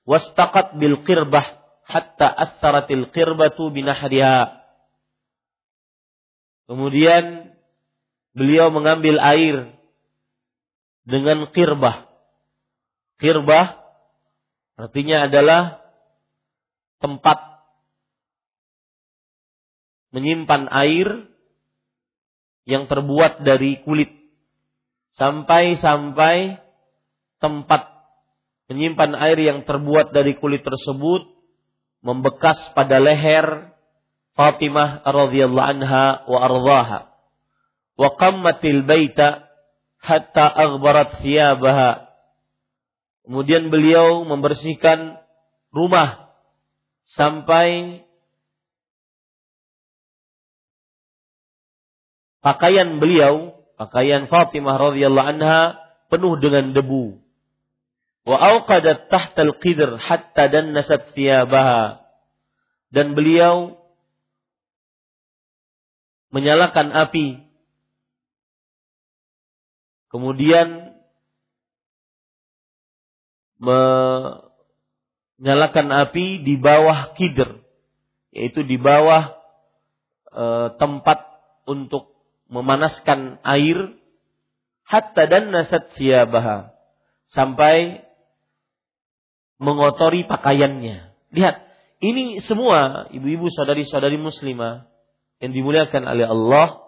Wastaqat 0.03 0.83
bil 0.83 0.99
qirbah 1.07 1.63
hatta 1.85 2.29
asaratil 2.29 3.12
qirbatu 3.12 3.68
binahriha. 3.73 4.64
Kemudian 6.64 7.55
beliau 8.33 8.73
mengambil 8.73 9.20
air 9.20 9.77
dengan 11.05 11.49
kirbah. 11.53 12.09
Kirbah 13.20 13.79
artinya 14.75 15.29
adalah 15.29 15.85
tempat 16.99 17.38
menyimpan 20.11 20.73
air 20.73 21.29
yang 22.64 22.88
terbuat 22.88 23.44
dari 23.44 23.83
kulit 23.85 24.09
sampai-sampai 25.20 26.59
tempat 27.38 27.83
menyimpan 28.73 29.12
air 29.20 29.38
yang 29.38 29.68
terbuat 29.68 30.16
dari 30.16 30.33
kulit 30.40 30.64
tersebut 30.64 31.34
membekas 32.05 32.61
pada 32.77 33.01
leher 33.01 33.73
Fatimah 34.37 35.01
radhiyallahu 35.07 35.71
anha 35.79 36.27
wa 36.29 36.38
ardhaha. 36.43 37.01
Wa 37.95 38.09
qammatil 38.19 38.83
baita 38.85 39.49
hatta 40.03 40.51
aghbarat 40.53 41.25
thiyabaha. 41.25 42.11
Kemudian 43.25 43.73
beliau 43.73 44.27
membersihkan 44.29 45.17
rumah 45.73 46.35
sampai 47.14 48.03
pakaian 52.45 53.01
beliau, 53.01 53.57
pakaian 53.81 54.29
Fatimah 54.29 54.77
radhiyallahu 54.77 55.31
anha 55.38 55.79
penuh 56.12 56.37
dengan 56.43 56.77
debu. 56.77 57.23
Wa 58.24 58.40
auqadat 58.40 59.12
tahtal 59.12 59.60
qidr 59.60 60.00
hatta 60.00 60.48
thiyabaha. 61.12 62.00
Dan 62.88 63.12
beliau 63.12 63.76
menyalakan 66.32 66.88
api. 66.90 67.44
Kemudian 70.08 70.96
menyalakan 73.58 74.46
api 76.06 76.38
di 76.42 76.56
bawah 76.56 77.12
kidr, 77.18 77.60
yaitu 78.30 78.62
di 78.62 78.78
bawah 78.78 79.34
e, 80.30 80.44
tempat 80.78 81.18
untuk 81.66 82.14
memanaskan 82.46 83.42
air 83.42 83.98
hatta 84.84 85.24
dan 85.26 85.50
nasat 85.50 85.90
siabaha 85.96 86.76
sampai 87.32 88.04
mengotori 89.59 90.27
pakaiannya. 90.27 91.14
Lihat, 91.35 91.57
ini 92.03 92.43
semua 92.45 93.09
ibu-ibu 93.11 93.49
saudari-saudari 93.51 94.19
muslimah 94.19 94.87
yang 95.40 95.53
dimuliakan 95.53 96.05
oleh 96.05 96.27
Allah, 96.29 96.85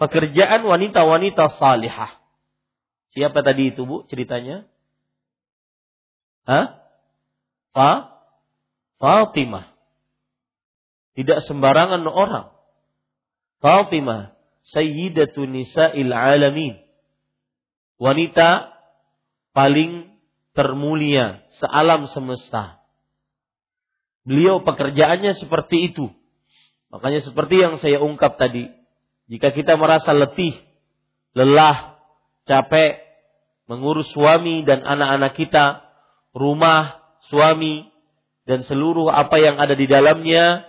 pekerjaan 0.00 0.64
wanita-wanita 0.64 1.56
salihah. 1.56 2.18
Siapa 3.16 3.40
tadi 3.40 3.72
itu 3.72 3.88
Bu 3.88 4.04
ceritanya? 4.08 4.68
Hah? 6.44 6.84
Fa? 7.72 7.92
Fatimah. 8.96 9.72
Tidak 11.16 11.40
sembarangan 11.48 12.04
orang. 12.04 12.52
Fatimah 13.64 14.36
sayyidatu 14.68 15.48
nisa'il 15.48 16.12
alamin. 16.12 16.76
Wanita 17.96 18.76
paling 19.56 20.15
termulia 20.56 21.44
sealam 21.60 22.08
semesta. 22.10 22.80
Beliau 24.24 24.64
pekerjaannya 24.64 25.36
seperti 25.36 25.92
itu. 25.92 26.10
Makanya 26.90 27.20
seperti 27.20 27.60
yang 27.60 27.76
saya 27.76 28.00
ungkap 28.00 28.40
tadi, 28.40 28.72
jika 29.28 29.52
kita 29.52 29.76
merasa 29.76 30.16
letih, 30.16 30.56
lelah, 31.36 32.00
capek 32.48 33.04
mengurus 33.68 34.08
suami 34.14 34.64
dan 34.64 34.82
anak-anak 34.82 35.36
kita, 35.36 35.64
rumah, 36.32 37.04
suami, 37.28 37.90
dan 38.46 38.62
seluruh 38.62 39.10
apa 39.10 39.36
yang 39.42 39.58
ada 39.58 39.74
di 39.74 39.90
dalamnya, 39.90 40.62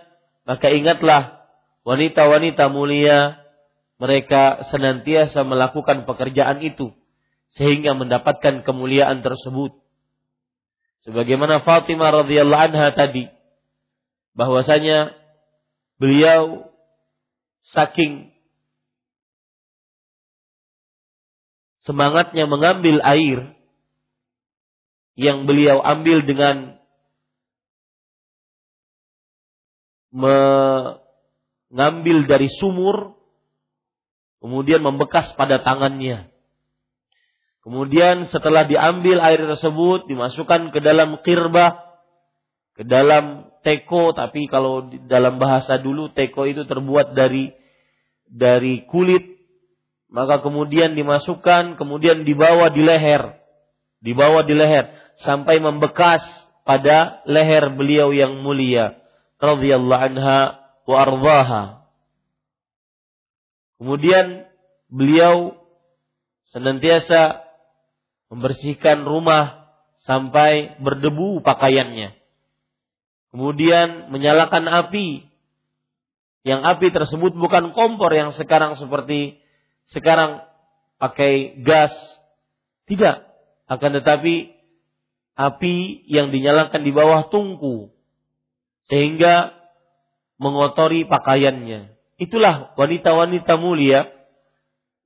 maka 0.44 0.74
ingatlah 0.74 1.46
wanita-wanita 1.86 2.74
mulia 2.74 3.38
mereka 4.02 4.66
senantiasa 4.74 5.46
melakukan 5.46 6.10
pekerjaan 6.10 6.62
itu 6.66 6.97
sehingga 7.56 7.96
mendapatkan 7.96 8.68
kemuliaan 8.68 9.24
tersebut. 9.24 9.72
Sebagaimana 11.08 11.64
Fatimah 11.64 12.26
radhiyallahu 12.26 12.66
anha 12.74 12.92
tadi 12.92 13.32
bahwasanya 14.36 15.16
beliau 15.96 16.68
saking 17.72 18.36
semangatnya 21.88 22.44
mengambil 22.46 23.00
air 23.02 23.56
yang 25.16 25.48
beliau 25.48 25.80
ambil 25.82 26.22
dengan 26.28 26.78
mengambil 30.14 30.68
dari 32.28 32.52
sumur 32.52 33.18
kemudian 34.44 34.84
membekas 34.86 35.34
pada 35.36 35.64
tangannya. 35.64 36.30
Kemudian 37.68 38.32
setelah 38.32 38.64
diambil 38.64 39.20
air 39.20 39.44
tersebut 39.44 40.08
dimasukkan 40.08 40.72
ke 40.72 40.80
dalam 40.80 41.20
kirbah, 41.20 42.00
ke 42.80 42.88
dalam 42.88 43.52
teko, 43.60 44.16
tapi 44.16 44.48
kalau 44.48 44.88
dalam 44.88 45.36
bahasa 45.36 45.76
dulu 45.76 46.08
teko 46.16 46.48
itu 46.48 46.64
terbuat 46.64 47.12
dari 47.12 47.52
dari 48.24 48.88
kulit, 48.88 49.44
maka 50.08 50.40
kemudian 50.40 50.96
dimasukkan, 50.96 51.76
kemudian 51.76 52.24
dibawa 52.24 52.72
di 52.72 52.88
leher, 52.88 53.36
dibawa 54.00 54.48
di 54.48 54.56
leher 54.56 54.88
sampai 55.28 55.60
membekas 55.60 56.24
pada 56.64 57.20
leher 57.28 57.68
beliau 57.76 58.16
yang 58.16 58.48
mulia. 58.48 58.96
Radhiyallahu 59.44 60.04
anha 60.16 60.72
wa 60.88 60.96
ardhaha. 61.04 61.64
Kemudian 63.76 64.48
beliau 64.88 65.60
senantiasa 66.56 67.47
membersihkan 68.28 69.08
rumah 69.08 69.72
sampai 70.04 70.80
berdebu 70.80 71.44
pakaiannya. 71.44 72.16
Kemudian 73.32 74.08
menyalakan 74.12 74.68
api. 74.72 75.28
Yang 76.48 76.62
api 76.64 76.88
tersebut 76.96 77.36
bukan 77.36 77.76
kompor 77.76 78.16
yang 78.16 78.32
sekarang 78.32 78.80
seperti 78.80 79.44
sekarang 79.92 80.48
pakai 80.96 81.60
gas. 81.60 81.92
Tidak. 82.88 83.28
Akan 83.68 83.92
tetapi 84.00 84.56
api 85.36 86.08
yang 86.08 86.32
dinyalakan 86.32 86.88
di 86.88 86.92
bawah 86.96 87.28
tungku. 87.28 87.92
Sehingga 88.88 89.52
mengotori 90.40 91.04
pakaiannya. 91.04 91.92
Itulah 92.16 92.74
wanita-wanita 92.80 93.60
mulia 93.60 94.08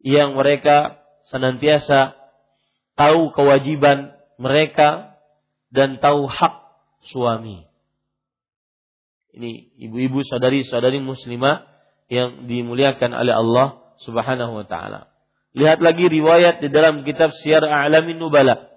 yang 0.06 0.38
mereka 0.38 1.02
senantiasa 1.34 2.21
tahu 3.02 3.34
kewajiban 3.34 4.14
mereka 4.38 5.18
dan 5.74 5.98
tahu 5.98 6.30
hak 6.30 6.70
suami. 7.10 7.66
Ini 9.34 9.74
ibu-ibu 9.90 10.22
sadari-sadari 10.22 11.02
muslimah 11.02 11.66
yang 12.14 12.46
dimuliakan 12.46 13.18
oleh 13.18 13.34
Allah 13.34 13.82
Subhanahu 14.06 14.62
wa 14.62 14.66
taala. 14.70 15.10
Lihat 15.58 15.82
lagi 15.82 16.06
riwayat 16.06 16.62
di 16.62 16.70
dalam 16.70 17.02
kitab 17.02 17.34
Syiar 17.42 17.66
A'lamin 17.66 18.22
Nubala 18.22 18.70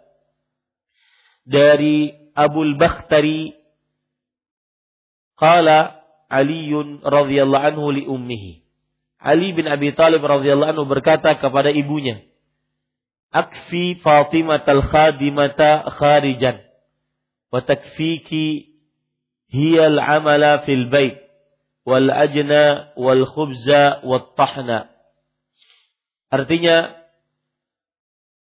dari 1.45 2.17
Abu 2.33 2.65
Bakhtari 2.81 3.53
qala 5.37 6.01
Ali 6.33 6.73
radhiyallahu 7.05 7.65
anhu 7.77 7.93
li 7.93 8.09
ummihi. 8.09 8.65
Ali 9.21 9.53
bin 9.53 9.69
Abi 9.69 9.93
Talib 9.93 10.25
radhiyallahu 10.25 10.73
anhu 10.73 10.87
berkata 10.89 11.37
kepada 11.37 11.69
ibunya, 11.71 12.25
"Akfi 13.35 13.99
Fatimah 13.99 14.63
al-khadimata 14.63 15.91
kharijan 15.99 16.63
wa 17.51 17.59
takfiki 17.67 18.79
hiya 19.51 19.91
al-amala 19.91 20.63
fil 20.63 20.87
bait 20.87 21.19
wal 21.83 22.15
ajna 22.15 22.95
wal 22.95 23.27
khubza 23.27 24.07
wat 24.07 24.39
tahna." 24.39 24.87
Artinya 26.31 26.95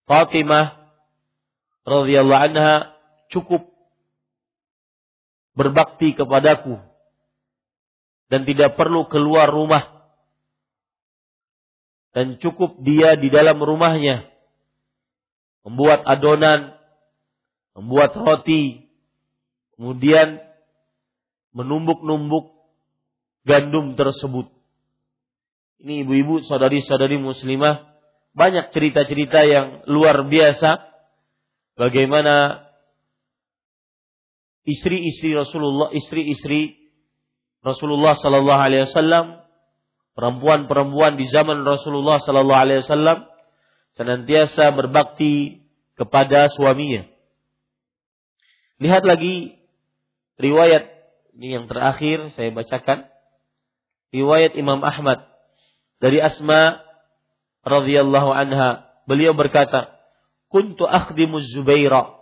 Fatimah 0.06 0.78
radhiyallahu 1.82 2.44
anha 2.54 2.94
cukup 3.34 3.66
berbakti 5.58 6.14
kepadaku 6.14 6.78
dan 8.30 8.46
tidak 8.46 8.78
perlu 8.78 9.10
keluar 9.10 9.50
rumah. 9.50 9.98
Dan 12.14 12.38
cukup 12.38 12.78
dia 12.86 13.18
di 13.18 13.28
dalam 13.28 13.58
rumahnya 13.58 14.37
membuat 15.68 16.00
adonan, 16.08 16.72
membuat 17.76 18.16
roti, 18.16 18.88
kemudian 19.76 20.40
menumbuk-numbuk 21.52 22.56
gandum 23.44 23.92
tersebut. 23.92 24.48
Ini 25.84 26.08
ibu-ibu, 26.08 26.40
saudari-saudari 26.48 27.20
muslimah, 27.20 27.84
banyak 28.32 28.72
cerita-cerita 28.72 29.44
yang 29.44 29.84
luar 29.84 30.24
biasa 30.24 30.88
bagaimana 31.76 32.64
istri-istri 34.64 35.36
Rasulullah, 35.36 35.92
istri-istri 35.92 36.80
Rasulullah 37.60 38.16
Sallallahu 38.16 38.62
Alaihi 38.64 38.88
Wasallam, 38.88 39.44
perempuan-perempuan 40.16 41.20
di 41.20 41.28
zaman 41.28 41.60
Rasulullah 41.60 42.24
Sallallahu 42.24 42.62
Alaihi 42.64 42.80
Wasallam 42.88 43.28
senantiasa 43.98 44.70
berbakti 44.70 45.66
kepada 45.98 46.46
suaminya. 46.54 47.02
Lihat 48.78 49.02
lagi 49.02 49.58
riwayat 50.38 50.86
ini 51.34 51.58
yang 51.58 51.66
terakhir 51.66 52.30
saya 52.38 52.54
bacakan. 52.54 53.10
Riwayat 54.14 54.54
Imam 54.54 54.80
Ahmad 54.86 55.26
dari 55.98 56.22
Asma 56.22 56.78
radhiyallahu 57.66 58.30
anha. 58.30 58.86
Beliau 59.10 59.34
berkata, 59.34 59.98
"Kuntu 60.46 60.86
akhdimu 60.86 61.42
Zubaira 61.42 62.14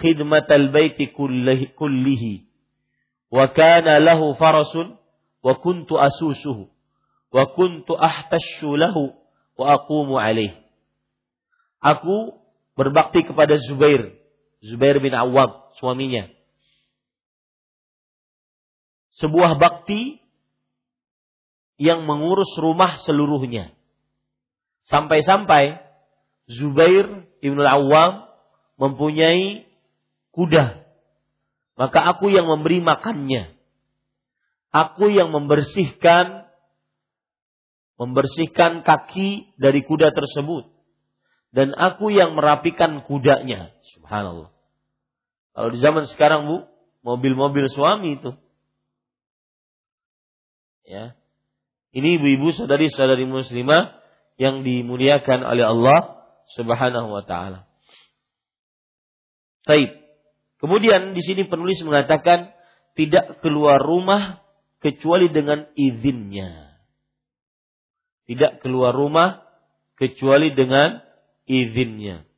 khidmatal 0.00 0.72
baiti 0.72 1.12
kullihi 1.12 2.48
wa 3.28 3.44
kana 3.52 4.00
lahu 4.00 4.32
farasun 4.34 4.96
wa 5.44 5.52
kuntu 5.60 6.00
asusuhu 6.00 6.72
wa 7.28 7.44
kuntu 7.52 7.92
ahtashu 7.98 8.72
lahu 8.80 9.12
wa 9.58 9.76
aqumu 9.76 10.16
alaih. 10.16 10.67
Aku 11.78 12.38
berbakti 12.74 13.22
kepada 13.22 13.58
Zubair, 13.58 14.18
Zubair 14.62 14.98
bin 14.98 15.14
Awam, 15.14 15.70
suaminya. 15.78 16.26
Sebuah 19.18 19.58
bakti 19.58 20.22
yang 21.78 22.06
mengurus 22.06 22.50
rumah 22.58 23.02
seluruhnya. 23.02 23.74
Sampai-sampai 24.90 25.78
Zubair 26.50 27.26
ibn 27.42 27.60
Awam 27.62 28.26
mempunyai 28.78 29.66
kuda. 30.34 30.86
Maka 31.78 31.98
aku 32.14 32.30
yang 32.30 32.46
memberi 32.50 32.82
makannya. 32.82 33.54
Aku 34.74 35.10
yang 35.10 35.30
membersihkan 35.30 36.46
membersihkan 37.98 38.86
kaki 38.86 39.54
dari 39.58 39.82
kuda 39.82 40.14
tersebut. 40.14 40.77
Dan 41.48 41.72
aku 41.72 42.12
yang 42.12 42.36
merapikan 42.36 43.00
kudanya. 43.04 43.72
Subhanallah. 43.96 44.52
Kalau 45.56 45.68
di 45.72 45.78
zaman 45.80 46.04
sekarang 46.06 46.46
bu, 46.46 46.56
mobil-mobil 47.02 47.72
suami 47.72 48.20
itu. 48.20 48.36
Ya. 50.84 51.16
Ini 51.92 52.20
ibu-ibu 52.20 52.52
saudari-saudari 52.52 53.24
muslimah 53.24 53.96
yang 54.38 54.62
dimuliakan 54.62 55.42
oleh 55.42 55.64
Allah 55.66 56.20
Subhanahu 56.54 57.12
wa 57.12 57.24
taala. 57.24 57.68
Baik. 59.68 60.00
Kemudian 60.58 61.12
di 61.12 61.22
sini 61.22 61.44
penulis 61.44 61.80
mengatakan 61.84 62.52
tidak 62.96 63.40
keluar 63.44 63.78
rumah 63.78 64.42
kecuali 64.82 65.28
dengan 65.28 65.66
izinnya. 65.74 66.78
Tidak 68.26 68.60
keluar 68.60 68.92
rumah 68.92 69.44
kecuali 69.96 70.52
dengan 70.52 71.07
izinnya. 71.48 72.28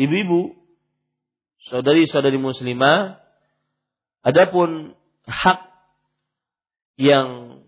Ibu-ibu, 0.00 0.56
saudari-saudari 1.68 2.40
muslimah, 2.40 3.20
adapun 4.24 4.96
hak 5.28 5.68
yang 6.98 7.60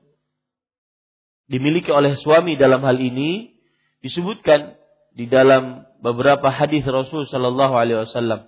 dimiliki 1.51 1.93
oleh 1.93 2.17
suami 2.17 2.57
dalam 2.57 2.81
hal 2.83 2.97
ini 2.97 3.53
disebutkan 4.01 4.79
di 5.13 5.27
dalam 5.27 5.85
beberapa 6.01 6.49
hadis 6.49 6.87
Rasul 6.87 7.27
Shallallahu 7.27 7.75
Alaihi 7.75 8.07
Wasallam 8.07 8.47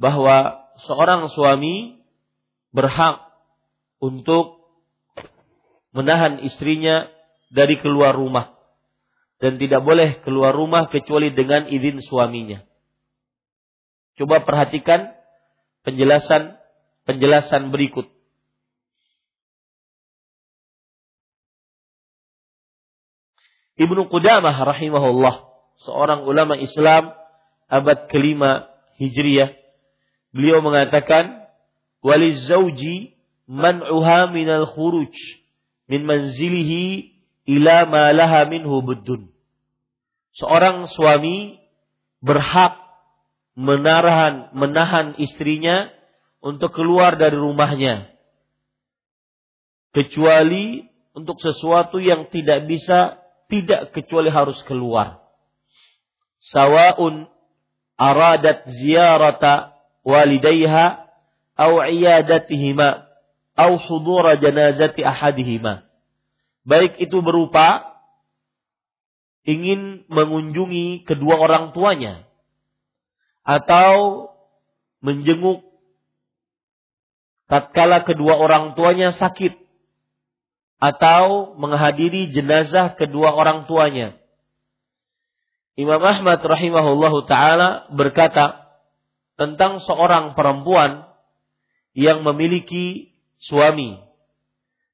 bahwa 0.00 0.64
seorang 0.88 1.28
suami 1.28 2.00
berhak 2.72 3.20
untuk 4.00 4.64
menahan 5.92 6.40
istrinya 6.40 7.12
dari 7.52 7.76
keluar 7.76 8.16
rumah 8.16 8.59
dan 9.40 9.56
tidak 9.56 9.80
boleh 9.80 10.20
keluar 10.20 10.52
rumah 10.52 10.86
kecuali 10.92 11.32
dengan 11.32 11.64
izin 11.64 12.04
suaminya. 12.04 12.60
Coba 14.20 14.44
perhatikan 14.44 15.16
penjelasan 15.80 16.60
penjelasan 17.08 17.72
berikut. 17.72 18.04
Ibnu 23.80 24.12
Qudamah 24.12 24.52
rahimahullah 24.52 25.48
seorang 25.88 26.28
ulama 26.28 26.60
Islam 26.60 27.16
abad 27.64 28.12
kelima 28.12 28.68
Hijriyah. 29.00 29.56
Beliau 30.36 30.60
mengatakan, 30.60 31.48
"Walizauji 32.04 33.16
man'uha 33.48 34.28
minal 34.28 34.68
khuruj 34.68 35.16
min 35.88 36.04
manzilihi 36.04 37.19
ila 37.50 37.90
ma 37.90 38.14
laha 38.14 38.46
minhu 38.46 38.78
buddun." 38.82 39.26
Seorang 40.38 40.86
suami 40.86 41.58
berhak 42.22 42.78
menahan 43.58 44.54
menahan 44.54 45.18
istrinya 45.18 45.90
untuk 46.38 46.70
keluar 46.70 47.18
dari 47.18 47.34
rumahnya 47.34 48.08
kecuali 49.90 50.86
untuk 51.12 51.42
sesuatu 51.42 51.98
yang 51.98 52.30
tidak 52.30 52.70
bisa 52.70 53.18
tidak 53.50 53.90
kecuali 53.90 54.30
harus 54.30 54.56
keluar 54.64 55.20
sawa'un 56.40 57.28
aradat 58.00 58.64
ziyarata 58.80 59.76
walidayha 60.04 61.04
au 61.56 61.84
iyadatihima 61.84 63.04
au 63.56 63.76
hudura 63.76 64.36
janazati 64.40 65.04
ahadihima. 65.04 65.84
Baik 66.64 67.00
itu 67.00 67.24
berupa 67.24 67.96
ingin 69.48 70.04
mengunjungi 70.12 71.08
kedua 71.08 71.40
orang 71.40 71.72
tuanya. 71.72 72.28
Atau 73.42 74.28
menjenguk 75.00 75.64
tatkala 77.48 78.04
kedua 78.04 78.36
orang 78.36 78.76
tuanya 78.76 79.16
sakit. 79.16 79.56
Atau 80.80 81.56
menghadiri 81.60 82.32
jenazah 82.32 82.96
kedua 82.96 83.36
orang 83.36 83.68
tuanya. 83.68 84.16
Imam 85.80 86.00
Ahmad 86.00 86.44
rahimahullahu 86.44 87.24
taala 87.24 87.88
berkata 87.92 88.68
tentang 89.40 89.80
seorang 89.80 90.36
perempuan 90.36 91.08
yang 91.96 92.20
memiliki 92.20 93.16
suami 93.40 93.96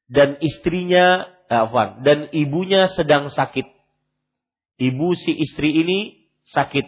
dan 0.06 0.38
istrinya 0.38 1.26
afwan 1.48 2.02
dan 2.02 2.30
ibunya 2.34 2.90
sedang 2.92 3.30
sakit. 3.30 3.66
Ibu 4.76 5.16
si 5.16 5.32
istri 5.32 5.72
ini 5.72 6.28
sakit. 6.52 6.84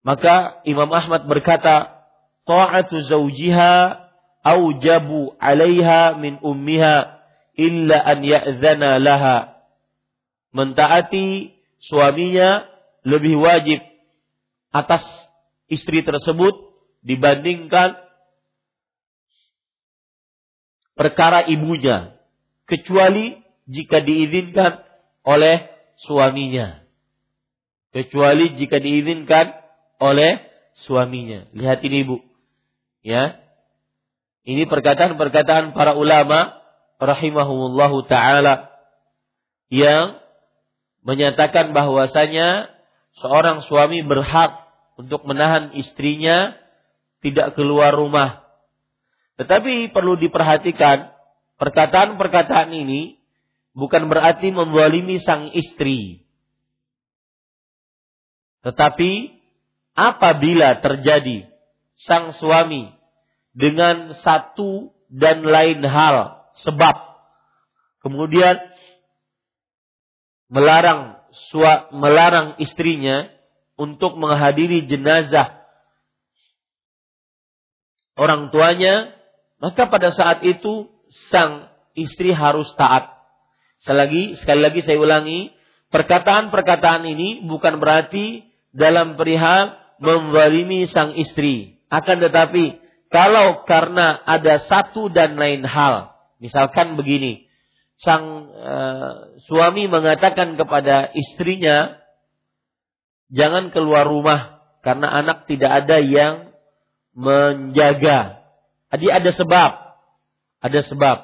Maka 0.00 0.64
Imam 0.64 0.88
Ahmad 0.88 1.28
berkata, 1.28 2.08
"Ta'atu 2.48 3.04
zawjiha 3.04 4.00
aujabu 4.40 5.36
'alaiha 5.36 6.16
min 6.16 6.40
ummiha 6.40 7.20
illa 7.58 8.00
an 8.00 8.24
ya'zana 8.24 8.96
laha." 8.96 9.60
Mentaati 10.56 11.52
suaminya 11.84 12.64
lebih 13.04 13.36
wajib 13.36 13.84
atas 14.72 15.04
istri 15.68 16.00
tersebut 16.00 16.56
dibandingkan 17.04 18.00
perkara 20.98 21.46
ibunya 21.46 22.17
kecuali 22.68 23.40
jika 23.66 24.04
diizinkan 24.04 24.84
oleh 25.24 25.66
suaminya. 26.04 26.84
Kecuali 27.90 28.54
jika 28.60 28.78
diizinkan 28.78 29.56
oleh 29.98 30.44
suaminya. 30.84 31.48
Lihat 31.56 31.80
ini 31.82 32.06
ibu 32.06 32.16
ya. 33.02 33.40
Ini 34.48 34.64
perkataan-perkataan 34.64 35.76
para 35.76 35.92
ulama 35.96 36.56
rahimahumullahu 37.00 38.08
taala 38.08 38.72
yang 39.68 40.20
menyatakan 41.04 41.76
bahwasanya 41.76 42.72
seorang 43.20 43.60
suami 43.64 44.00
berhak 44.00 44.68
untuk 44.96 45.24
menahan 45.28 45.76
istrinya 45.76 46.56
tidak 47.20 47.54
keluar 47.58 47.92
rumah. 47.92 48.46
Tetapi 49.36 49.92
perlu 49.92 50.16
diperhatikan 50.16 51.17
perkataan-perkataan 51.58 52.70
ini 52.72 53.18
bukan 53.74 54.06
berarti 54.10 54.54
membalimi 54.54 55.18
sang 55.22 55.50
istri. 55.52 56.26
Tetapi 58.62 59.38
apabila 59.94 60.82
terjadi 60.82 61.46
sang 61.98 62.34
suami 62.34 62.90
dengan 63.54 64.14
satu 64.22 64.94
dan 65.10 65.42
lain 65.42 65.82
hal 65.82 66.46
sebab 66.62 66.94
kemudian 68.02 68.58
melarang 70.50 71.18
sua, 71.50 71.90
melarang 71.94 72.58
istrinya 72.58 73.30
untuk 73.78 74.18
menghadiri 74.18 74.90
jenazah 74.90 75.58
orang 78.18 78.50
tuanya, 78.50 79.14
maka 79.62 79.86
pada 79.86 80.10
saat 80.10 80.42
itu 80.42 80.90
sang 81.30 81.68
istri 81.96 82.30
harus 82.30 82.68
taat. 82.78 83.18
Selagi 83.82 84.36
sekali 84.38 84.60
lagi 84.62 84.80
saya 84.82 84.98
ulangi, 84.98 85.54
perkataan-perkataan 85.94 87.06
ini 87.06 87.46
bukan 87.46 87.78
berarti 87.78 88.46
dalam 88.74 89.14
perihal 89.14 89.78
membalimi 89.98 90.86
sang 90.86 91.14
istri. 91.18 91.78
Akan 91.88 92.20
tetapi 92.20 92.78
kalau 93.08 93.64
karena 93.64 94.20
ada 94.28 94.60
satu 94.60 95.08
dan 95.08 95.40
lain 95.40 95.64
hal, 95.64 96.12
misalkan 96.38 97.00
begini, 97.00 97.48
sang 97.98 98.52
uh, 98.52 99.40
suami 99.48 99.88
mengatakan 99.88 100.60
kepada 100.60 101.08
istrinya, 101.16 101.96
jangan 103.32 103.72
keluar 103.72 104.04
rumah 104.04 104.60
karena 104.84 105.08
anak 105.24 105.48
tidak 105.48 105.84
ada 105.84 105.98
yang 105.98 106.52
menjaga. 107.16 108.44
Jadi 108.92 109.06
ada 109.08 109.30
sebab. 109.32 109.87
Ada 110.58 110.86
sebab. 110.86 111.18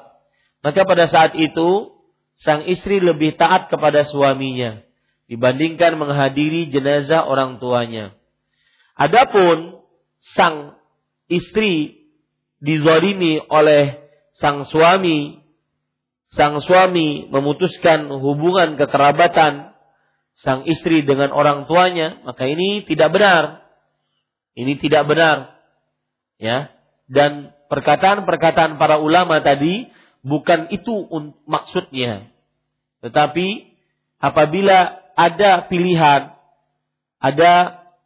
Maka 0.63 0.81
pada 0.87 1.05
saat 1.11 1.35
itu 1.37 1.93
sang 2.41 2.65
istri 2.67 2.99
lebih 2.99 3.37
taat 3.39 3.71
kepada 3.71 4.03
suaminya 4.07 4.83
dibandingkan 5.25 5.97
menghadiri 5.97 6.69
jenazah 6.69 7.25
orang 7.25 7.57
tuanya. 7.57 8.13
Adapun 8.95 9.81
sang 10.35 10.77
istri 11.27 12.05
dizalimi 12.61 13.41
oleh 13.51 13.99
sang 14.37 14.63
suami, 14.65 15.41
sang 16.31 16.59
suami 16.61 17.27
memutuskan 17.29 18.07
hubungan 18.09 18.79
kekerabatan 18.79 19.75
sang 20.35 20.67
istri 20.67 21.03
dengan 21.07 21.31
orang 21.31 21.67
tuanya, 21.67 22.19
maka 22.27 22.43
ini 22.47 22.83
tidak 22.83 23.15
benar. 23.15 23.63
Ini 24.55 24.79
tidak 24.79 25.07
benar. 25.07 25.55
Ya. 26.39 26.71
Dan 27.07 27.55
perkataan-perkataan 27.75 28.79
para 28.79 29.03
ulama 29.03 29.43
tadi 29.43 29.91
bukan 30.23 30.71
itu 30.71 31.11
maksudnya. 31.43 32.31
Tetapi 33.03 33.47
apabila 34.23 35.03
ada 35.19 35.67
pilihan, 35.67 36.31
ada 37.19 37.53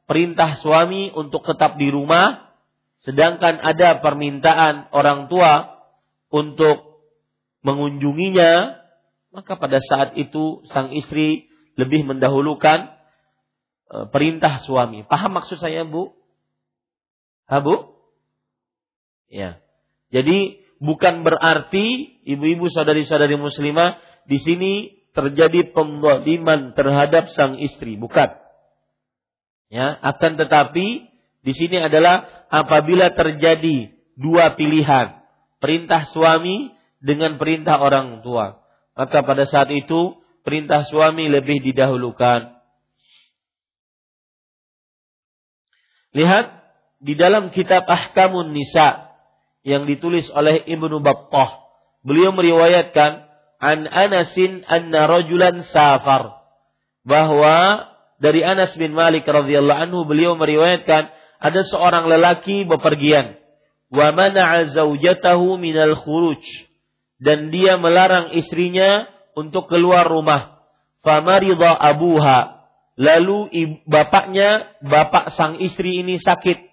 perintah 0.09 0.57
suami 0.57 1.13
untuk 1.13 1.45
tetap 1.45 1.77
di 1.77 1.93
rumah, 1.93 2.49
sedangkan 3.05 3.61
ada 3.61 4.01
permintaan 4.01 4.89
orang 4.89 5.29
tua 5.29 5.85
untuk 6.33 7.05
mengunjunginya, 7.61 8.81
maka 9.29 9.53
pada 9.61 9.77
saat 9.77 10.17
itu 10.17 10.65
sang 10.73 10.89
istri 10.97 11.45
lebih 11.77 12.09
mendahulukan 12.09 12.89
e, 13.87 13.97
perintah 14.09 14.57
suami. 14.59 15.05
Paham 15.05 15.37
maksud 15.37 15.61
saya, 15.61 15.85
Bu? 15.85 16.11
Ha, 17.47 17.61
Bu? 17.61 17.98
Ya. 19.29 19.61
Jadi 20.09 20.65
bukan 20.81 21.21
berarti 21.21 22.17
ibu-ibu 22.25 22.67
saudari-saudari 22.73 23.37
muslimah 23.37 24.01
di 24.25 24.41
sini 24.41 24.73
terjadi 25.13 25.69
pembaliman 25.73 26.73
terhadap 26.73 27.29
sang 27.33 27.57
istri, 27.61 27.97
bukan. 27.97 28.33
Ya, 29.69 30.01
akan 30.01 30.41
tetapi 30.41 31.09
di 31.45 31.53
sini 31.53 31.77
adalah 31.77 32.25
apabila 32.49 33.13
terjadi 33.13 33.93
dua 34.17 34.57
pilihan, 34.57 35.21
perintah 35.61 36.09
suami 36.09 36.73
dengan 36.97 37.37
perintah 37.37 37.77
orang 37.79 38.25
tua. 38.25 38.59
Maka 38.97 39.23
pada 39.23 39.45
saat 39.45 39.69
itu 39.71 40.19
perintah 40.43 40.83
suami 40.83 41.29
lebih 41.29 41.61
didahulukan. 41.63 42.57
Lihat 46.17 46.45
di 46.99 47.13
dalam 47.13 47.53
kitab 47.53 47.85
Ahkamun 47.85 48.51
Nisa 48.51 49.08
yang 49.69 49.85
ditulis 49.85 50.25
oleh 50.33 50.65
Ibnu 50.65 50.97
Battah. 51.05 51.61
Beliau 52.01 52.33
meriwayatkan 52.33 53.29
an 53.61 53.85
Anasin 53.85 54.65
anna 54.65 55.05
rajulan 55.05 55.61
safar. 55.69 56.41
Bahwa 57.05 57.85
dari 58.17 58.41
Anas 58.41 58.73
bin 58.73 58.97
Malik 58.97 59.29
radhiyallahu 59.29 59.81
anhu 59.85 60.09
beliau 60.09 60.33
meriwayatkan 60.33 61.13
ada 61.37 61.61
seorang 61.69 62.09
lelaki 62.09 62.65
bepergian. 62.65 63.37
Wa 63.93 64.09
mana'a 64.09 64.73
zaujatahu 64.73 65.61
minal 65.61 65.93
khuruj. 66.01 66.41
Dan 67.21 67.53
dia 67.53 67.77
melarang 67.77 68.33
istrinya 68.33 69.05
untuk 69.37 69.69
keluar 69.69 70.09
rumah. 70.09 70.65
Famarida 71.05 71.77
abuha. 71.77 72.59
Lalu 72.99 73.47
bapaknya 73.87 74.75
bapak 74.83 75.31
sang 75.31 75.61
istri 75.63 76.03
ini 76.03 76.19
sakit. 76.19 76.67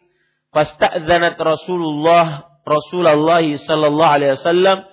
Fasta'dzanat 0.50 1.38
Rasulullah 1.38 2.45
Rasulullah 2.66 3.40
sallallahu 3.46 4.14
alaihi 4.18 4.34
wasallam 4.34 4.84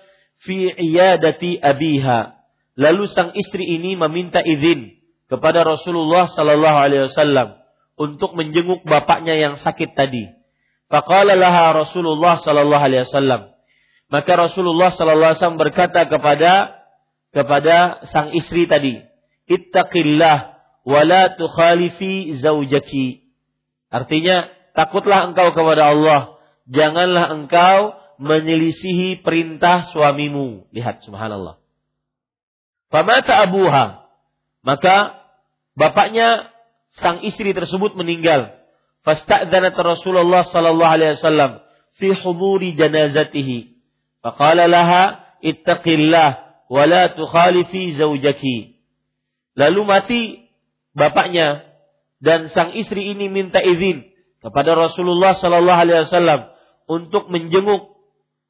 fi 0.45 0.69
iyadati 0.77 1.57
abiha 1.57 2.37
lalu 2.77 3.09
sang 3.09 3.33
istri 3.33 3.65
ini 3.65 3.97
meminta 3.97 4.45
izin 4.45 5.01
kepada 5.25 5.65
Rasulullah 5.65 6.29
sallallahu 6.29 6.77
alaihi 6.77 7.09
wasallam 7.09 7.57
untuk 7.97 8.33
menjenguk 8.33 8.85
bapaknya 8.85 9.37
yang 9.37 9.55
sakit 9.57 9.93
tadi. 9.93 10.29
Faqala 10.89 11.33
laha 11.33 11.85
Rasulullah 11.85 12.37
sallallahu 12.37 12.83
alaihi 12.85 13.05
wasallam. 13.09 13.53
Maka 14.13 14.31
Rasulullah 14.37 14.93
sallallahu 14.93 15.33
alaihi 15.33 15.39
wasallam 15.41 15.61
berkata 15.61 16.05
kepada 16.05 16.51
kepada 17.33 18.05
sang 18.13 18.29
istri 18.37 18.69
tadi, 18.69 19.01
"Ittaqillah 19.49 20.37
wa 20.85 21.01
la 21.01 21.33
tukhalifi 21.33 22.37
zaujaki." 22.37 23.25
Artinya, 23.89 24.49
takutlah 24.77 25.33
engkau 25.33 25.53
kepada 25.57 25.93
Allah, 25.93 26.37
janganlah 26.69 27.33
engkau 27.33 27.97
menyelisihi 28.21 29.25
perintah 29.25 29.89
suamimu. 29.91 30.69
Lihat 30.71 31.03
subhanallah. 31.03 31.59
Famata 32.93 33.43
abuha. 33.43 34.05
Maka 34.63 35.19
bapaknya 35.75 36.53
sang 36.95 37.25
istri 37.25 37.51
tersebut 37.51 37.97
meninggal. 37.97 38.53
Fasta'dzanat 39.03 39.75
Rasulullah 39.75 40.47
sallallahu 40.47 40.93
alaihi 40.93 41.19
wasallam 41.19 41.59
fi 41.99 42.15
huduri 42.15 42.77
janazatihi. 42.77 43.75
Faqala 44.23 44.71
laha 44.71 45.19
ittaqillah 45.43 46.29
wa 46.71 46.83
la 46.87 47.11
tukhalifi 47.11 47.97
zaujaki. 47.99 48.79
Lalu 49.59 49.81
mati 49.83 50.21
bapaknya 50.95 51.67
dan 52.23 52.47
sang 52.47 52.71
istri 52.79 53.11
ini 53.11 53.27
minta 53.27 53.59
izin 53.59 54.07
kepada 54.39 54.79
Rasulullah 54.79 55.35
sallallahu 55.35 55.81
alaihi 55.83 56.07
wasallam 56.07 56.52
untuk 56.87 57.31
menjenguk 57.31 57.93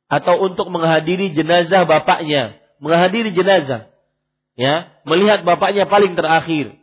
atau 0.09 0.35
untuk 0.45 0.69
menghadiri 0.69 1.33
jenazah 1.33 1.89
bapaknya, 1.89 2.57
menghadiri 2.77 3.33
jenazah. 3.33 3.89
Ya, 4.53 4.93
melihat 5.09 5.41
bapaknya 5.41 5.89
paling 5.89 6.13
terakhir. 6.13 6.77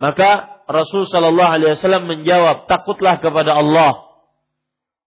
Maka 0.00 0.56
Rasul 0.64 1.04
Shallallahu 1.04 1.52
Alaihi 1.60 1.76
Wasallam 1.76 2.08
menjawab, 2.08 2.66
takutlah 2.66 3.20
kepada 3.20 3.52
Allah. 3.52 4.02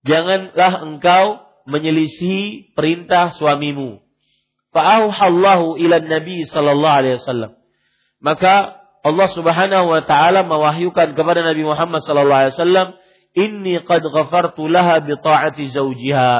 Janganlah 0.05 0.85
engkau 0.85 1.49
menyelisih 1.65 2.71
perintah 2.77 3.33
suamimu. 3.35 3.99
Fa'auhallahu 4.69 5.81
ila 5.81 5.97
Nabi 5.97 6.45
Sallallahu 6.45 6.97
Alaihi 7.01 7.17
Wasallam. 7.17 7.57
Maka 8.21 8.79
Allah 9.01 9.29
Subhanahu 9.33 9.85
Wa 9.89 10.01
Taala 10.05 10.45
mewahyukan 10.45 11.17
kepada 11.17 11.41
Nabi 11.41 11.65
Muhammad 11.65 12.05
Sallallahu 12.05 12.41
Alaihi 12.45 12.55
Wasallam, 12.55 12.87
Inni 13.37 13.77
qad 13.85 14.01
ghafartu 14.01 14.65
laha 14.65 15.01
bi 15.05 15.13
ta'ati 15.13 15.69
zawjiha. 15.69 16.31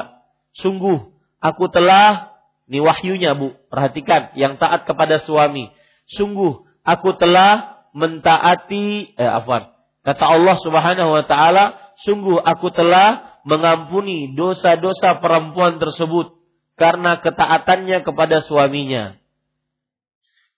Sungguh 0.58 1.14
aku 1.40 1.70
telah 1.70 2.30
ini 2.70 2.86
wahyunya 2.86 3.34
Bu, 3.34 3.58
perhatikan 3.74 4.30
yang 4.38 4.62
taat 4.62 4.86
kepada 4.86 5.18
suami. 5.26 5.74
Sungguh 6.06 6.62
aku 6.86 7.18
telah 7.18 7.82
mentaati 7.98 9.18
eh 9.18 9.26
afwan. 9.30 9.74
Kata 10.06 10.24
Allah 10.38 10.56
Subhanahu 10.62 11.12
wa 11.18 11.26
taala, 11.26 11.78
sungguh 12.06 12.38
aku 12.38 12.70
telah 12.70 13.42
mengampuni 13.42 14.38
dosa-dosa 14.38 15.18
perempuan 15.18 15.82
tersebut 15.82 16.38
karena 16.78 17.18
ketaatannya 17.18 18.06
kepada 18.06 18.46
suaminya. 18.46 19.18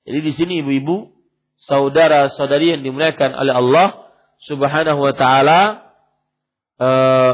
Jadi 0.04 0.20
di 0.20 0.32
sini 0.36 0.54
ibu-ibu, 0.60 1.16
saudara-saudari 1.64 2.76
yang 2.76 2.82
dimuliakan 2.84 3.32
oleh 3.40 3.54
Allah 3.56 3.88
Subhanahu 4.44 5.00
wa 5.00 5.14
taala 5.16 5.60
eh, 6.82 7.34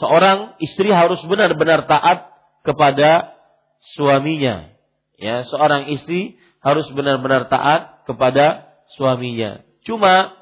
seorang 0.00 0.56
istri 0.64 0.88
harus 0.88 1.20
benar-benar 1.28 1.84
taat 1.84 2.32
kepada 2.64 3.36
suaminya. 3.96 4.72
Ya, 5.20 5.44
seorang 5.44 5.92
istri 5.92 6.40
harus 6.64 6.88
benar-benar 6.96 7.52
taat 7.52 8.08
kepada 8.08 8.72
suaminya. 8.96 9.60
Cuma 9.84 10.32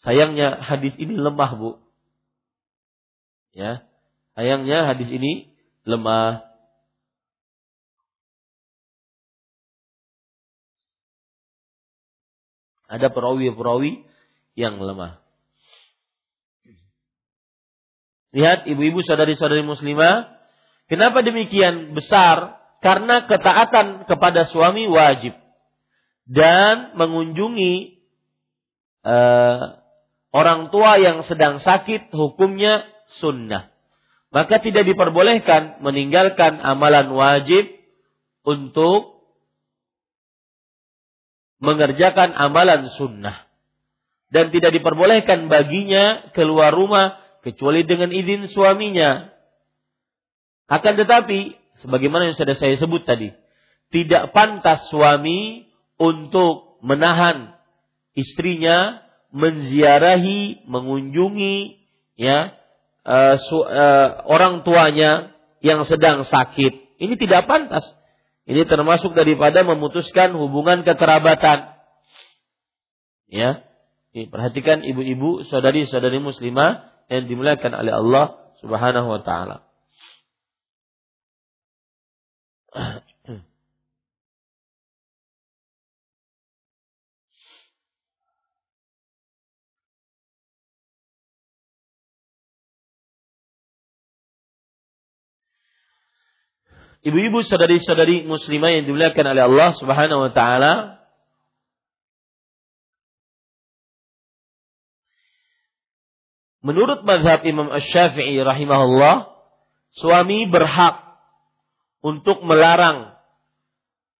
sayangnya 0.00 0.64
hadis 0.64 0.96
ini 0.96 1.12
lemah, 1.16 1.52
Bu. 1.56 1.70
Ya. 3.52 3.84
Sayangnya 4.32 4.88
hadis 4.88 5.08
ini 5.12 5.52
lemah. 5.84 6.46
Ada 12.88 13.12
perawi-perawi 13.12 14.08
yang 14.58 14.82
lemah. 14.82 15.22
Lihat 18.34 18.66
ibu-ibu 18.66 19.00
saudari-saudari 19.06 19.62
muslimah, 19.62 20.34
kenapa 20.90 21.22
demikian 21.22 21.94
besar 21.94 22.58
karena 22.82 23.24
ketaatan 23.24 24.04
kepada 24.10 24.44
suami 24.50 24.90
wajib 24.90 25.32
dan 26.28 26.92
mengunjungi 26.98 28.04
uh, 29.06 29.80
orang 30.34 30.68
tua 30.74 31.00
yang 31.00 31.24
sedang 31.24 31.62
sakit 31.62 32.12
hukumnya 32.12 32.84
sunnah. 33.22 33.72
Maka 34.28 34.60
tidak 34.60 34.84
diperbolehkan 34.84 35.80
meninggalkan 35.80 36.60
amalan 36.60 37.08
wajib 37.16 37.64
untuk 38.44 39.24
mengerjakan 41.64 42.36
amalan 42.36 42.92
sunnah 42.92 43.47
dan 44.28 44.52
tidak 44.52 44.76
diperbolehkan 44.76 45.48
baginya 45.48 46.32
keluar 46.36 46.72
rumah 46.72 47.16
kecuali 47.40 47.84
dengan 47.88 48.12
izin 48.12 48.48
suaminya. 48.52 49.32
Akan 50.68 51.00
tetapi, 51.00 51.56
sebagaimana 51.80 52.28
yang 52.28 52.36
sudah 52.36 52.56
saya 52.60 52.76
sebut 52.76 53.08
tadi, 53.08 53.32
tidak 53.88 54.36
pantas 54.36 54.84
suami 54.92 55.64
untuk 55.96 56.76
menahan 56.84 57.56
istrinya 58.12 59.00
menziarahi, 59.32 60.64
mengunjungi 60.68 61.56
ya 62.20 62.52
uh, 63.08 63.34
su, 63.40 63.56
uh, 63.64 63.64
orang 64.28 64.60
tuanya 64.64 65.32
yang 65.64 65.88
sedang 65.88 66.28
sakit. 66.28 67.00
Ini 67.00 67.14
tidak 67.16 67.48
pantas. 67.48 67.84
Ini 68.48 68.64
termasuk 68.64 69.12
daripada 69.12 69.60
memutuskan 69.64 70.32
hubungan 70.36 70.84
kekerabatan. 70.84 71.76
Ya, 73.28 73.67
perhatikan 74.26 74.82
ibu-ibu, 74.82 75.46
saudari-saudari 75.46 76.18
muslimah 76.18 76.90
yang 77.06 77.30
dimuliakan 77.30 77.72
oleh 77.78 77.94
Allah 77.94 78.26
Subhanahu 78.58 79.06
wa 79.06 79.22
taala. 79.22 79.68
Ibu-ibu 96.98 97.46
saudari-saudari 97.46 98.26
muslimah 98.26 98.74
yang 98.74 98.84
dimuliakan 98.90 99.32
oleh 99.32 99.42
Allah 99.46 99.70
Subhanahu 99.78 100.28
wa 100.28 100.32
taala, 100.34 100.97
Menurut 106.58 107.06
mazhab 107.06 107.46
Imam 107.46 107.70
Ash-Syafi'i 107.70 108.42
rahimahullah, 108.42 109.30
suami 109.94 110.50
berhak 110.50 111.06
untuk 112.02 112.42
melarang 112.42 113.14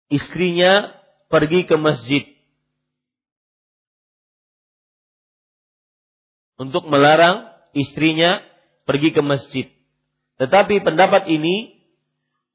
istrinya 0.07 0.95
pergi 1.26 1.66
ke 1.66 1.74
masjid. 1.74 2.24
Untuk 6.59 6.91
melarang 6.91 7.55
istrinya 7.74 8.43
pergi 8.82 9.14
ke 9.14 9.22
masjid. 9.22 9.66
Tetapi 10.39 10.82
pendapat 10.82 11.30
ini 11.30 11.78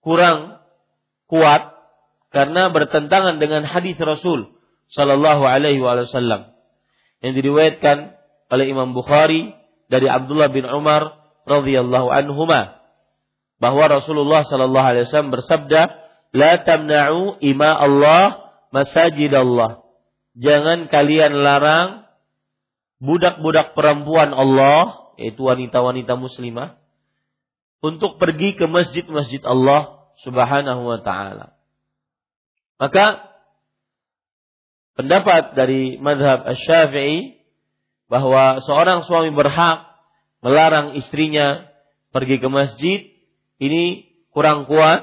kurang 0.04 0.60
kuat 1.28 1.72
karena 2.32 2.72
bertentangan 2.72 3.40
dengan 3.40 3.64
hadis 3.64 3.96
Rasul 4.00 4.52
Shallallahu 4.92 5.44
Alaihi 5.48 5.80
Wasallam 5.80 6.52
yang 7.24 7.34
diriwayatkan 7.40 8.18
oleh 8.52 8.66
Imam 8.68 8.92
Bukhari 8.92 9.56
dari 9.94 10.10
Abdullah 10.10 10.50
bin 10.50 10.66
Umar 10.66 11.22
radhiyallahu 11.46 12.10
anhuma 12.10 12.82
bahwa 13.62 14.02
Rasulullah 14.02 14.42
sallallahu 14.42 14.88
alaihi 14.90 15.06
wasallam 15.06 15.30
bersabda, 15.38 15.82
"La 16.34 16.66
tamna'u 16.66 17.38
ima 17.46 17.78
Allah 17.78 18.50
masajid 18.74 19.30
Allah." 19.30 19.86
Jangan 20.34 20.90
kalian 20.90 21.46
larang 21.46 22.10
budak-budak 22.98 23.78
perempuan 23.78 24.34
Allah, 24.34 25.14
yaitu 25.22 25.46
wanita-wanita 25.46 26.18
muslimah, 26.18 26.82
untuk 27.86 28.18
pergi 28.18 28.58
ke 28.58 28.66
masjid-masjid 28.66 29.46
Allah 29.46 30.10
Subhanahu 30.26 30.90
wa 30.90 31.00
taala. 31.06 31.54
Maka 32.82 33.30
pendapat 34.98 35.54
dari 35.54 36.02
madhab 36.02 36.50
Asy-Syafi'i 36.50 37.43
bahwa 38.14 38.62
seorang 38.62 39.10
suami 39.10 39.34
berhak 39.34 39.90
melarang 40.46 40.94
istrinya 40.94 41.66
pergi 42.14 42.38
ke 42.38 42.46
masjid 42.46 43.10
ini 43.58 44.06
kurang 44.30 44.70
kuat 44.70 45.02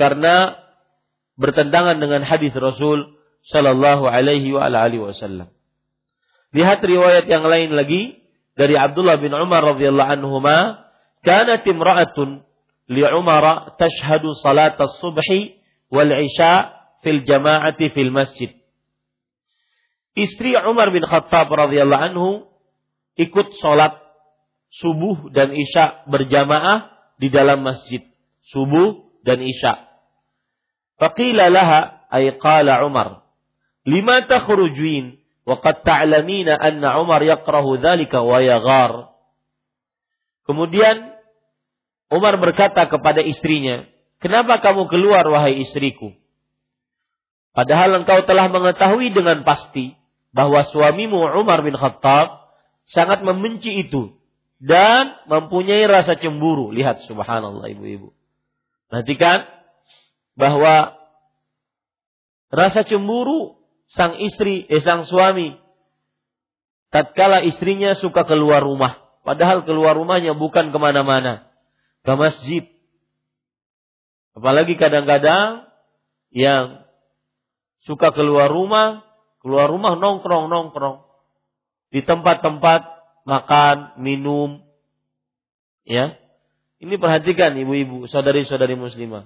karena 0.00 0.56
bertentangan 1.36 2.00
dengan 2.00 2.24
hadis 2.24 2.56
Rasul 2.56 3.20
Shallallahu 3.44 4.08
Alaihi 4.08 4.48
Wasallam. 4.56 5.52
Lihat 6.56 6.80
riwayat 6.80 7.28
yang 7.28 7.44
lain 7.44 7.76
lagi 7.76 8.24
dari 8.56 8.80
Abdullah 8.80 9.20
bin 9.20 9.36
Umar 9.36 9.76
radhiyallahu 9.76 10.12
anhu 10.16 10.40
ma, 10.40 10.88
kanat 11.20 11.68
imra'atun 11.68 12.40
li 12.88 13.04
Umar 13.04 13.76
tashhadu 13.76 14.32
salat 14.40 14.80
as-subhi 14.80 15.60
wal 15.92 16.08
isya 16.08 16.72
fil 17.04 17.28
jama'ati 17.28 17.92
fil 17.92 18.08
masjid 18.08 18.56
istri 20.22 20.54
Umar 20.58 20.90
bin 20.90 21.06
Khattab 21.06 21.50
radhiyallahu 21.50 22.04
anhu 22.12 22.28
ikut 23.18 23.54
sholat 23.58 23.98
subuh 24.70 25.32
dan 25.32 25.54
isya 25.54 26.06
berjamaah 26.06 26.92
di 27.18 27.32
dalam 27.32 27.66
masjid 27.66 28.04
subuh 28.46 29.08
dan 29.26 29.42
isya. 29.42 29.88
Faqila 30.98 31.50
laha 31.50 32.06
ay 32.10 32.34
Umar 32.84 33.28
lima 33.88 34.24
takhrujin 34.28 35.18
wa 35.48 35.58
qad 35.64 35.82
ta'lamina 35.82 36.54
anna 36.60 37.00
Umar 37.00 37.24
yakrahu 37.24 37.80
dhalika 37.80 38.20
wa 38.20 38.38
yaghar. 38.44 39.16
Kemudian 40.44 41.16
Umar 42.08 42.40
berkata 42.40 42.88
kepada 42.88 43.20
istrinya, 43.20 43.84
"Kenapa 44.20 44.60
kamu 44.64 44.88
keluar 44.88 45.24
wahai 45.28 45.60
istriku?" 45.60 46.16
Padahal 47.52 48.04
engkau 48.04 48.22
telah 48.22 48.46
mengetahui 48.48 49.10
dengan 49.10 49.42
pasti 49.42 49.97
bahwa 50.32 50.64
suamimu 50.68 51.16
Umar 51.40 51.64
bin 51.64 51.76
Khattab 51.76 52.52
sangat 52.88 53.24
membenci 53.24 53.84
itu 53.84 54.16
dan 54.58 55.16
mempunyai 55.30 55.86
rasa 55.86 56.18
cemburu. 56.18 56.74
Lihat 56.74 57.06
subhanallah 57.06 57.68
ibu-ibu. 57.72 58.12
Perhatikan 58.88 59.46
bahwa 60.34 60.96
rasa 62.48 62.82
cemburu 62.84 63.60
sang 63.92 64.20
istri, 64.20 64.64
eh 64.68 64.80
sang 64.84 65.04
suami 65.08 65.56
tatkala 66.92 67.44
istrinya 67.44 67.96
suka 67.96 68.24
keluar 68.24 68.64
rumah. 68.64 69.00
Padahal 69.24 69.64
keluar 69.68 69.96
rumahnya 69.96 70.32
bukan 70.32 70.72
ke 70.72 70.78
mana-mana. 70.80 71.48
Ke 72.00 72.16
masjid. 72.16 72.64
Apalagi 74.32 74.78
kadang-kadang 74.80 75.68
yang 76.32 76.86
suka 77.84 78.12
keluar 78.12 78.48
rumah 78.48 79.07
Keluar 79.48 79.72
rumah 79.72 79.96
nongkrong-nongkrong. 79.96 81.08
Di 81.88 82.04
tempat-tempat 82.04 82.84
makan, 83.24 83.96
minum. 83.96 84.60
Ya. 85.88 86.20
Ini 86.76 87.00
perhatikan 87.00 87.56
ibu-ibu, 87.56 88.04
saudari-saudari 88.12 88.76
muslimah. 88.76 89.24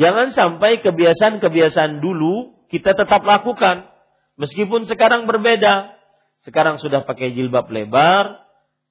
Jangan 0.00 0.32
sampai 0.32 0.80
kebiasaan-kebiasaan 0.80 2.00
dulu 2.00 2.64
kita 2.72 2.96
tetap 2.96 3.20
lakukan. 3.20 3.92
Meskipun 4.40 4.88
sekarang 4.88 5.28
berbeda. 5.28 6.00
Sekarang 6.48 6.80
sudah 6.80 7.04
pakai 7.04 7.36
jilbab 7.36 7.68
lebar, 7.68 8.40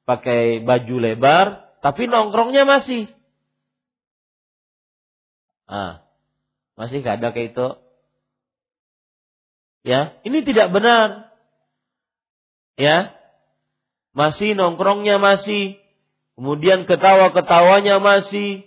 pakai 0.05 0.61
baju 0.61 0.95
lebar, 1.01 1.73
tapi 1.81 2.05
nongkrongnya 2.05 2.69
masih. 2.69 3.09
Ah, 5.65 6.05
masih 6.77 7.01
gak 7.01 7.17
ada 7.17 7.33
kayak 7.33 7.57
itu? 7.57 7.67
Ya, 9.85 10.17
ini 10.25 10.41
tidak 10.41 10.73
benar. 10.73 11.33
Ya. 12.77 13.17
Masih 14.13 14.57
nongkrongnya 14.57 15.21
masih. 15.21 15.77
Kemudian 16.37 16.85
ketawa-ketawanya 16.85 17.97
masih. 18.01 18.65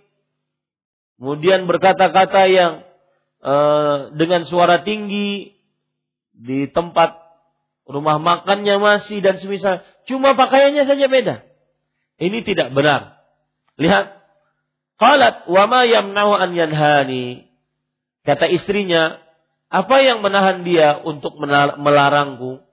Kemudian 1.19 1.67
berkata-kata 1.71 2.49
yang 2.51 2.73
uh, 3.45 4.15
dengan 4.17 4.47
suara 4.49 4.83
tinggi 4.83 5.55
di 6.33 6.65
tempat 6.73 7.21
rumah 7.85 8.17
makannya 8.17 8.81
masih 8.81 9.21
dan 9.21 9.37
semisal 9.37 9.85
cuma 10.09 10.33
pakaiannya 10.39 10.87
saja 10.87 11.07
beda. 11.11 11.45
Ini 12.21 12.45
tidak 12.45 12.73
benar. 12.77 13.21
Lihat. 13.81 14.21
Qalat 15.01 15.49
wa 15.49 15.65
ma 15.65 15.89
yamna'u 15.89 16.37
an 16.37 16.53
yanhani. 16.53 17.49
Kata 18.21 18.53
istrinya, 18.53 19.17
apa 19.71 19.97
yang 20.03 20.19
menahan 20.19 20.67
dia 20.67 20.99
untuk 20.99 21.39
melarangku? 21.79 22.67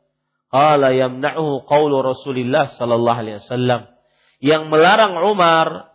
Qala 0.49 0.97
yamna'uhu 0.97 1.69
qawlu 1.69 2.01
Rasulillah 2.01 2.73
sallallahu 2.73 3.19
alaihi 3.21 3.37
wasallam. 3.37 3.85
Yang 4.41 4.63
melarang 4.65 5.13
Umar 5.21 5.93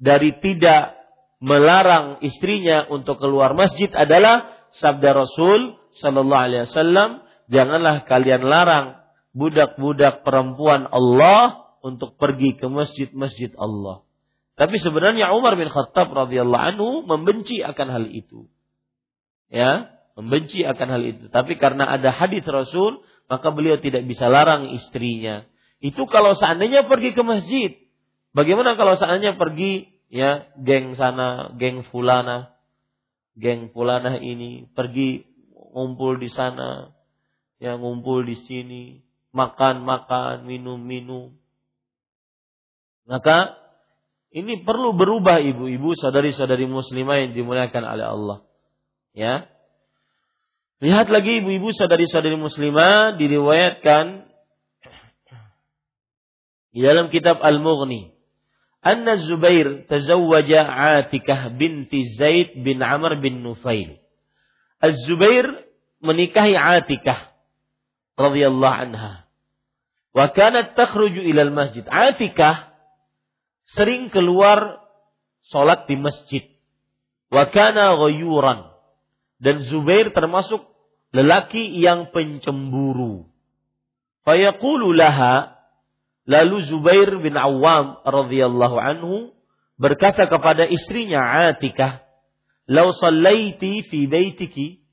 dari 0.00 0.40
tidak 0.40 0.96
melarang 1.44 2.24
istrinya 2.24 2.88
untuk 2.88 3.20
keluar 3.20 3.52
masjid 3.52 3.92
adalah 3.92 4.48
sabda 4.72 5.12
Rasul 5.12 5.76
sallallahu 6.00 6.44
alaihi 6.48 6.64
wasallam, 6.64 7.20
janganlah 7.52 8.08
kalian 8.08 8.48
larang 8.48 9.04
budak-budak 9.36 10.24
perempuan 10.24 10.88
Allah 10.88 11.76
untuk 11.84 12.16
pergi 12.16 12.56
ke 12.56 12.72
masjid-masjid 12.72 13.52
Allah. 13.60 14.00
Tapi 14.56 14.80
sebenarnya 14.80 15.30
Umar 15.36 15.54
bin 15.60 15.68
Khattab 15.68 16.08
radhiyallahu 16.10 16.64
anhu 16.74 16.88
membenci 17.04 17.60
akan 17.60 17.88
hal 17.92 18.04
itu. 18.08 18.48
Ya, 19.52 19.97
membenci 20.18 20.66
akan 20.66 20.88
hal 20.98 21.02
itu. 21.06 21.24
Tapi 21.30 21.54
karena 21.62 21.86
ada 21.86 22.10
hadis 22.10 22.42
Rasul, 22.42 23.06
maka 23.30 23.54
beliau 23.54 23.78
tidak 23.78 24.02
bisa 24.02 24.26
larang 24.26 24.74
istrinya. 24.74 25.46
Itu 25.78 26.10
kalau 26.10 26.34
seandainya 26.34 26.90
pergi 26.90 27.14
ke 27.14 27.22
masjid. 27.22 27.70
Bagaimana 28.34 28.74
kalau 28.74 28.98
seandainya 28.98 29.38
pergi 29.38 29.94
ya 30.10 30.50
geng 30.58 30.98
sana, 30.98 31.54
geng 31.54 31.86
fulana, 31.94 32.50
geng 33.38 33.70
fulana 33.70 34.18
ini 34.18 34.66
pergi 34.74 35.22
ngumpul 35.54 36.18
di 36.18 36.26
sana, 36.34 36.90
ya 37.62 37.78
ngumpul 37.78 38.26
di 38.26 38.34
sini, 38.42 38.84
makan-makan, 39.30 40.42
minum-minum. 40.50 41.38
Maka 43.06 43.54
ini 44.34 44.66
perlu 44.66 44.92
berubah 44.98 45.38
ibu-ibu, 45.40 45.94
saudari-saudari 45.94 46.66
muslimah 46.66 47.22
yang 47.22 47.30
dimuliakan 47.38 47.84
oleh 47.86 48.06
Allah. 48.06 48.38
Ya, 49.16 49.48
Lihat 50.78 51.10
lagi 51.10 51.42
ibu-ibu 51.42 51.74
saudari-saudari 51.74 52.38
muslimah 52.38 53.18
diriwayatkan 53.18 54.30
di 56.70 56.80
dalam 56.86 57.10
kitab 57.10 57.42
Al-Mughni. 57.42 58.14
Anna 58.78 59.18
Zubair 59.18 59.90
tazawwaja 59.90 60.62
Atikah 61.02 61.50
binti 61.58 62.06
Zaid 62.14 62.62
bin 62.62 62.78
Amr 62.78 63.18
bin 63.18 63.42
Nufail. 63.42 63.98
Az-Zubair 64.78 65.66
menikahi 65.98 66.54
Atikah 66.54 67.34
radhiyallahu 68.14 68.78
anha. 68.78 69.26
Wa 70.14 70.30
kanat 70.30 70.78
takhruju 70.78 71.26
ila 71.26 71.42
al-masjid. 71.42 71.82
Atikah 71.90 72.70
sering 73.74 74.14
keluar 74.14 74.78
salat 75.42 75.90
di 75.90 75.98
masjid. 75.98 76.46
Wa 77.34 77.50
kana 77.50 77.98
ghayuran 77.98 78.77
dan 79.38 79.62
Zubair 79.66 80.10
termasuk 80.10 80.66
lelaki 81.14 81.78
yang 81.78 82.10
pencemburu. 82.10 83.30
Fayaqulu 84.26 84.92
laha 84.92 85.56
lalu 86.28 86.60
Zubair 86.68 87.08
bin 87.22 87.38
Awam 87.38 88.04
radhiyallahu 88.04 88.76
anhu 88.76 89.32
berkata 89.80 90.28
kepada 90.28 90.68
istrinya 90.68 91.48
Atikah, 91.48 92.04
"Lau 92.68 92.92
sallaiti 92.92 93.86
fi 93.88 94.04
baitiki 94.04 94.84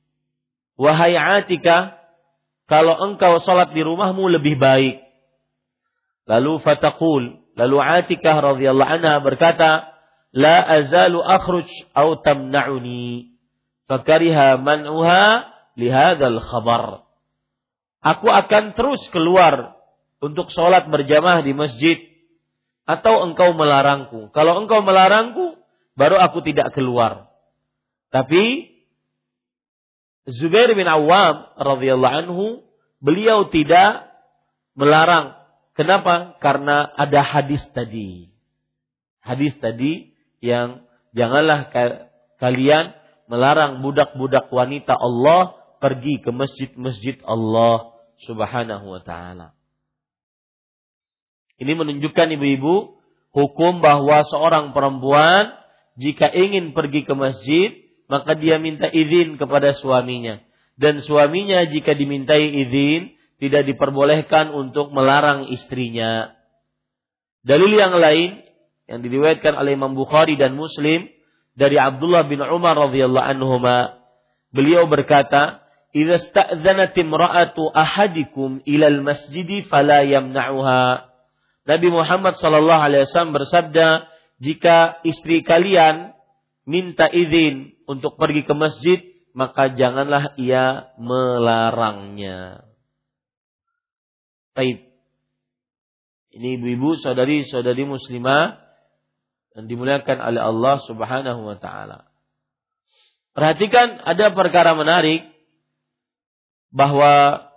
wahai 0.80 1.18
Atikah, 1.18 2.00
kalau 2.70 2.96
engkau 3.12 3.44
salat 3.44 3.76
di 3.76 3.84
rumahmu 3.84 4.32
lebih 4.40 4.56
baik." 4.56 5.04
Lalu 6.26 6.64
fataqul, 6.64 7.44
lalu 7.60 7.78
Atikah 7.84 8.40
radhiyallahu 8.40 8.92
anha 9.02 9.20
berkata, 9.20 9.92
"La 10.32 10.64
azalu 10.64 11.20
akhruj 11.20 11.68
au 11.92 12.16
tamna'uni." 12.24 13.35
Fakariha 13.90 14.62
man'uha 14.62 15.50
lihadal 15.78 16.40
khabar. 16.42 17.06
Aku 18.06 18.30
akan 18.30 18.78
terus 18.78 19.02
keluar 19.10 19.76
untuk 20.22 20.54
sholat 20.54 20.86
berjamaah 20.90 21.42
di 21.42 21.54
masjid. 21.58 21.98
Atau 22.86 23.26
engkau 23.26 23.58
melarangku. 23.58 24.30
Kalau 24.30 24.62
engkau 24.62 24.86
melarangku, 24.86 25.58
baru 25.98 26.22
aku 26.22 26.46
tidak 26.46 26.70
keluar. 26.78 27.34
Tapi 28.14 28.76
Zubair 30.30 30.70
bin 30.78 30.86
Awam 30.86 31.50
radhiyallahu 31.58 32.16
anhu 32.26 32.46
beliau 33.02 33.50
tidak 33.50 34.06
melarang. 34.78 35.34
Kenapa? 35.74 36.38
Karena 36.38 36.94
ada 36.94 37.26
hadis 37.26 37.62
tadi. 37.74 38.30
Hadis 39.26 39.58
tadi 39.58 40.14
yang 40.42 40.86
janganlah 41.18 41.74
kalian 42.38 42.94
melarang 43.26 43.82
budak-budak 43.82 44.50
wanita 44.54 44.94
Allah 44.94 45.58
pergi 45.82 46.22
ke 46.22 46.30
masjid-masjid 46.34 47.20
Allah 47.26 47.94
Subhanahu 48.24 48.96
wa 48.96 49.02
taala. 49.04 49.54
Ini 51.60 51.72
menunjukkan 51.76 52.36
ibu-ibu 52.36 53.00
hukum 53.32 53.80
bahwa 53.84 54.24
seorang 54.28 54.72
perempuan 54.72 55.56
jika 55.96 56.28
ingin 56.32 56.76
pergi 56.76 57.08
ke 57.08 57.14
masjid 57.16 57.70
maka 58.12 58.36
dia 58.36 58.60
minta 58.60 58.88
izin 58.92 59.40
kepada 59.40 59.74
suaminya 59.76 60.44
dan 60.76 61.00
suaminya 61.00 61.64
jika 61.68 61.96
dimintai 61.96 62.52
izin 62.68 63.16
tidak 63.40 63.68
diperbolehkan 63.68 64.52
untuk 64.52 64.92
melarang 64.96 65.52
istrinya. 65.52 66.36
Dalil 67.44 67.72
yang 67.76 67.96
lain 67.96 68.44
yang 68.88 69.00
diriwayatkan 69.04 69.56
oleh 69.56 69.76
Imam 69.76 69.96
Bukhari 69.98 70.38
dan 70.40 70.56
Muslim 70.56 71.10
dari 71.56 71.80
Abdullah 71.80 72.28
bin 72.28 72.44
Umar 72.44 72.76
radhiyallahu 72.76 73.26
anhuma 73.36 74.00
beliau 74.52 74.86
berkata 74.88 75.64
idza 75.96 76.20
sta'dzanat 76.20 76.96
imra'atu 76.96 77.72
ahadikum 77.72 78.60
ila 78.68 78.92
al-masjid 78.92 79.64
fala 79.68 80.04
yamna'uha 80.04 81.12
Nabi 81.66 81.88
Muhammad 81.90 82.38
sallallahu 82.38 82.84
alaihi 82.86 83.10
wasallam 83.10 83.34
bersabda 83.34 84.06
jika 84.38 85.02
istri 85.02 85.42
kalian 85.42 86.14
minta 86.68 87.10
izin 87.10 87.74
untuk 87.90 88.20
pergi 88.20 88.46
ke 88.46 88.54
masjid 88.54 89.00
maka 89.34 89.72
janganlah 89.74 90.36
ia 90.38 90.92
melarangnya 91.00 92.66
Baik. 94.56 94.88
Ini 96.32 96.56
ibu-ibu, 96.56 96.96
saudari-saudari 96.96 97.84
muslimah 97.84 98.65
dan 99.56 99.72
dimuliakan 99.72 100.20
oleh 100.20 100.42
Allah 100.44 100.76
Subhanahu 100.84 101.42
wa 101.48 101.56
taala. 101.56 102.12
Perhatikan 103.32 104.04
ada 104.04 104.36
perkara 104.36 104.76
menarik 104.76 105.32
bahwa 106.76 107.48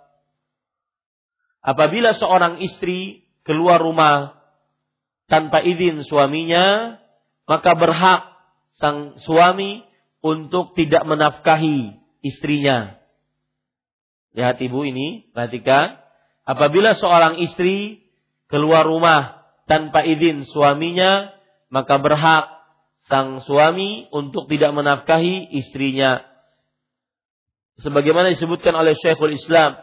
apabila 1.59 2.15
seorang 2.15 2.63
istri 2.63 3.27
keluar 3.43 3.83
rumah 3.83 4.39
tanpa 5.27 5.59
izin 5.59 6.07
suaminya, 6.07 6.97
maka 7.43 7.75
berhak 7.75 8.31
sang 8.79 9.19
suami 9.19 9.83
untuk 10.23 10.75
tidak 10.79 11.03
menafkahi 11.03 11.99
istrinya. 12.23 12.95
Lihat 14.35 14.59
ibu 14.63 14.87
ini, 14.87 15.27
perhatikan. 15.35 15.99
Apabila 16.47 16.95
seorang 16.95 17.43
istri 17.43 18.07
keluar 18.47 18.87
rumah 18.87 19.47
tanpa 19.67 20.03
izin 20.07 20.47
suaminya, 20.47 21.38
maka 21.69 22.01
berhak 22.01 22.59
sang 23.07 23.41
suami 23.45 24.09
untuk 24.13 24.49
tidak 24.49 24.73
menafkahi 24.73 25.53
istrinya. 25.55 26.21
Sebagaimana 27.79 28.33
disebutkan 28.35 28.75
oleh 28.75 28.93
Syekhul 28.97 29.39
Islam 29.39 29.79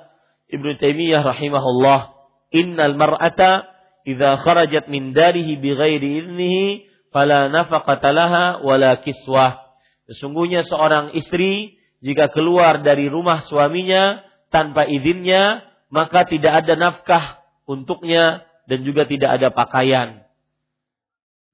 Ibnu 0.47 0.78
Taimiyah 0.78 1.24
rahimahullah, 1.24 2.12
"Innal 2.55 2.95
mar'ata 2.95 3.66
idza 4.07 4.39
kharajat 4.45 4.87
min 4.87 5.11
darihi 5.16 5.59
bighairi 5.59 6.22
idnihi 6.22 6.87
fala 7.11 7.49
nafaqata 7.49 8.12
laha 8.12 8.45
wala 8.62 9.01
kiswah." 9.01 9.64
Sesungguhnya 10.07 10.62
seorang 10.62 11.16
istri 11.18 11.82
jika 12.05 12.30
keluar 12.30 12.84
dari 12.84 13.11
rumah 13.11 13.43
suaminya 13.43 14.22
tanpa 14.55 14.87
izinnya, 14.87 15.66
maka 15.91 16.22
tidak 16.28 16.62
ada 16.62 16.78
nafkah 16.78 17.24
untuknya 17.66 18.47
dan 18.70 18.87
juga 18.87 19.09
tidak 19.09 19.41
ada 19.41 19.49
pakaian. 19.51 20.26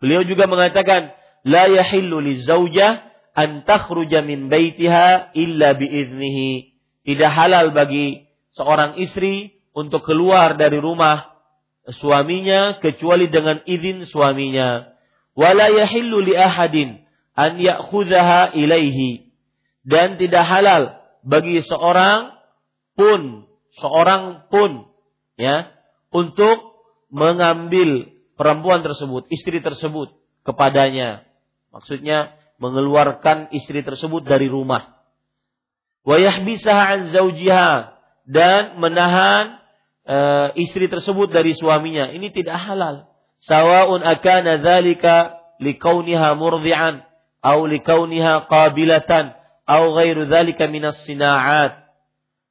Beliau 0.02 0.26
juga 0.26 0.50
mengatakan, 0.50 1.14
la 1.46 1.70
yahillu 1.70 2.18
lizaujah 2.18 3.06
an 3.38 3.62
takhruja 3.62 4.26
min 4.26 4.50
baitiha 4.50 5.30
illa 5.38 5.78
biiznihi. 5.78 6.74
Tidak 7.06 7.30
halal 7.30 7.70
bagi 7.70 8.26
seorang 8.58 8.98
istri 8.98 9.62
untuk 9.70 10.02
keluar 10.02 10.58
dari 10.58 10.82
rumah 10.82 11.32
suaminya 11.88 12.78
kecuali 12.78 13.30
dengan 13.30 13.62
izin 13.62 14.06
suaminya. 14.10 14.92
Yahillu 15.38 16.18
li 16.20 16.34
ahadin 16.36 17.02
an 17.38 17.58
ya'khudhaha 17.58 18.52
ilaihi. 18.58 19.32
Dan 19.82 20.14
tidak 20.20 20.46
halal 20.46 20.98
bagi 21.26 21.58
seorang 21.66 22.38
pun, 22.94 23.50
seorang 23.82 24.46
pun 24.46 24.86
ya, 25.34 25.74
untuk 26.14 26.78
mengambil 27.10 28.11
perempuan 28.42 28.82
tersebut, 28.82 29.30
istri 29.30 29.62
tersebut 29.62 30.10
kepadanya. 30.42 31.22
Maksudnya 31.70 32.34
mengeluarkan 32.58 33.54
istri 33.54 33.86
tersebut 33.86 34.26
dari 34.26 34.50
rumah. 34.50 34.98
Wa 36.02 36.18
yahbisaha 36.18 36.98
an 36.98 37.00
dan 38.26 38.82
menahan 38.82 39.62
e, 40.02 40.16
istri 40.58 40.90
tersebut 40.90 41.30
dari 41.30 41.54
suaminya. 41.54 42.10
Ini 42.10 42.34
tidak 42.34 42.58
halal. 42.58 43.06
Sawa'un 43.46 44.02
akana 44.02 44.58
dzalika 44.58 45.38
likauniha 45.62 46.34
murdi'an 46.34 47.06
au 47.42 47.66
likauniha 47.70 48.50
qabilatan 48.50 49.38
au 49.66 49.94
ghairu 49.94 50.26
dzalika 50.26 50.66
minas 50.66 50.98
sina'at. 51.06 51.86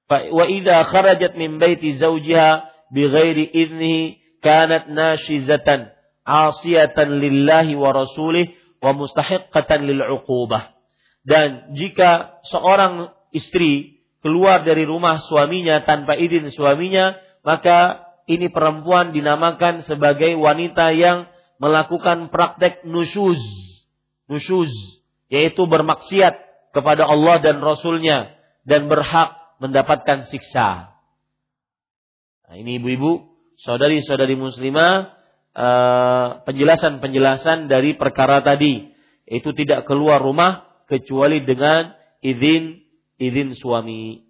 Wa 0.07 0.43
idza 0.47 0.87
kharajat 0.87 1.35
min 1.35 1.59
baiti 1.59 1.99
zaujiha 1.99 2.71
bighairi 2.91 3.47
idnihi 3.51 4.20
kanat 4.41 4.89
nashizatan 4.89 5.93
asiyatan 6.25 7.17
lillahi 7.21 7.73
wa 7.77 7.93
rasulih 7.93 8.53
wa 8.81 8.91
mustahiqqatan 8.97 9.85
lil 9.85 10.01
uqubah. 10.21 10.73
Dan 11.21 11.77
jika 11.77 12.41
seorang 12.49 13.13
istri 13.29 14.01
keluar 14.25 14.65
dari 14.65 14.85
rumah 14.85 15.21
suaminya 15.21 15.85
tanpa 15.85 16.17
izin 16.17 16.49
suaminya, 16.49 17.17
maka 17.45 18.09
ini 18.25 18.49
perempuan 18.49 19.13
dinamakan 19.13 19.85
sebagai 19.85 20.33
wanita 20.37 20.93
yang 20.93 21.29
melakukan 21.61 22.33
praktek 22.33 22.85
nusyuz. 22.89 23.41
Nusyuz, 24.25 24.73
yaitu 25.29 25.69
bermaksiat 25.69 26.33
kepada 26.73 27.05
Allah 27.05 27.37
dan 27.43 27.61
Rasulnya 27.61 28.33
dan 28.65 28.87
berhak 28.87 29.37
mendapatkan 29.61 30.25
siksa. 30.31 30.95
Nah, 32.47 32.55
ini 32.55 32.81
ibu-ibu, 32.81 33.30
saudari-saudari 33.61 34.35
muslimah, 34.37 34.93
eh, 35.53 36.27
penjelasan-penjelasan 36.45 37.69
dari 37.69 37.93
perkara 37.95 38.41
tadi, 38.41 38.89
yaitu 39.29 39.53
tidak 39.53 39.85
keluar 39.85 40.19
rumah 40.21 40.67
kecuali 40.89 41.45
dengan 41.45 41.93
izin 42.19 42.81
izin 43.21 43.53
suami. 43.53 44.25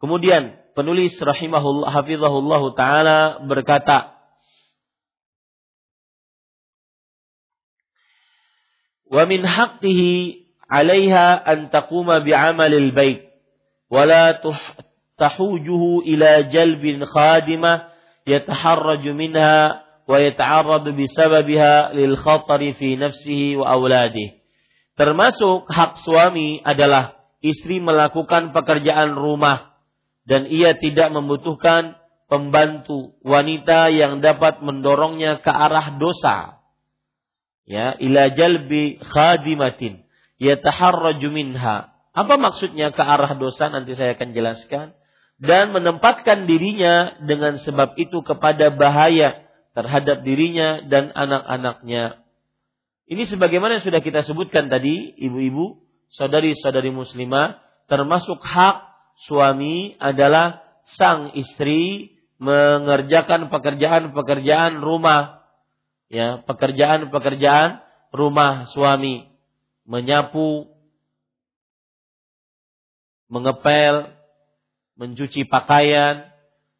Kemudian 0.00 0.72
penulis 0.72 1.16
rahimahullah 1.20 1.92
hafizahullah 1.92 2.62
taala 2.72 3.18
berkata, 3.44 4.16
wa 9.06 9.22
min 9.28 9.44
haqqihi 9.44 10.44
'alaiha 10.66 11.26
an 11.46 11.70
taquma 11.70 12.24
bi'amalil 12.26 12.90
bait 12.90 13.30
wa 13.86 14.02
la 14.02 14.34
tahujuhu 15.16 16.04
ila 16.04 16.48
jalbin 16.52 17.04
khadimah 17.04 17.92
yataharraju 18.28 19.12
minha 19.16 19.86
wa 20.06 20.16
yata'arradu 20.22 20.94
bisababiha 20.94 21.96
lil 21.96 22.14
khatari 22.20 22.76
fi 22.78 22.94
nafsihi 22.94 23.58
wa 23.58 23.74
termasuk 24.94 25.66
hak 25.66 25.98
suami 26.04 26.62
adalah 26.62 27.18
istri 27.42 27.82
melakukan 27.82 28.54
pekerjaan 28.54 29.18
rumah 29.18 29.76
dan 30.26 30.46
ia 30.50 30.74
tidak 30.78 31.10
membutuhkan 31.14 31.98
pembantu 32.26 33.14
wanita 33.22 33.90
yang 33.94 34.18
dapat 34.18 34.58
mendorongnya 34.62 35.38
ke 35.42 35.50
arah 35.50 35.94
dosa. 35.98 36.58
Ya 37.66 37.94
ila 37.98 38.30
jalbi 38.34 38.98
khadimatin 38.98 40.06
yataharraju 40.42 41.28
minha. 41.30 41.94
Apa 42.16 42.34
maksudnya 42.40 42.90
ke 42.90 43.02
arah 43.02 43.38
dosa? 43.38 43.70
Nanti 43.70 43.94
saya 43.94 44.18
akan 44.18 44.34
jelaskan 44.34 44.96
dan 45.36 45.72
menempatkan 45.76 46.48
dirinya 46.48 47.20
dengan 47.24 47.60
sebab 47.60 47.96
itu 48.00 48.24
kepada 48.24 48.72
bahaya 48.72 49.44
terhadap 49.76 50.24
dirinya 50.24 50.80
dan 50.88 51.12
anak-anaknya. 51.12 52.24
Ini 53.06 53.22
sebagaimana 53.28 53.78
yang 53.78 53.84
sudah 53.84 54.00
kita 54.00 54.24
sebutkan 54.24 54.72
tadi, 54.72 55.14
ibu-ibu, 55.20 55.78
saudari-saudari 56.16 56.90
muslimah, 56.90 57.60
termasuk 57.86 58.40
hak 58.40 58.82
suami 59.28 59.94
adalah 60.00 60.64
sang 60.96 61.36
istri 61.36 62.16
mengerjakan 62.36 63.48
pekerjaan-pekerjaan 63.48 64.84
rumah 64.84 65.46
ya 66.12 66.44
pekerjaan-pekerjaan 66.44 67.80
rumah 68.12 68.68
suami 68.70 69.26
menyapu 69.88 70.68
mengepel 73.26 74.15
mencuci 74.96 75.44
pakaian 75.48 76.28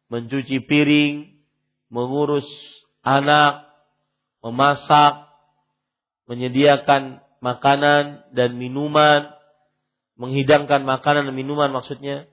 mencuci 0.09 0.61
piring 0.65 1.37
mengurus 1.93 2.47
anak 3.05 3.65
memasak 4.43 5.29
menyediakan 6.27 7.23
makanan 7.39 8.27
dan 8.33 8.57
minuman 8.57 9.31
menghidangkan 10.17 10.83
makanan 10.83 11.29
dan 11.29 11.35
minuman 11.37 11.69
maksudnya 11.71 12.25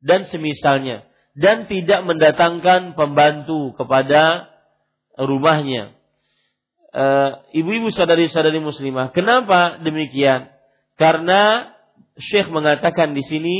dan 0.00 0.24
semisalnya 0.26 1.04
dan 1.36 1.68
tidak 1.70 2.02
mendatangkan 2.02 2.96
pembantu 2.96 3.76
kepada 3.76 4.50
rumahnya 5.20 6.00
uh, 6.94 7.44
ibu-ibu 7.54 7.90
sadari-sadari 7.90 8.58
muslimah. 8.58 9.14
Kenapa 9.14 9.78
demikian? 9.82 10.50
Karena 10.98 11.72
Syekh 12.20 12.52
mengatakan 12.52 13.16
di 13.16 13.24
sini 13.24 13.56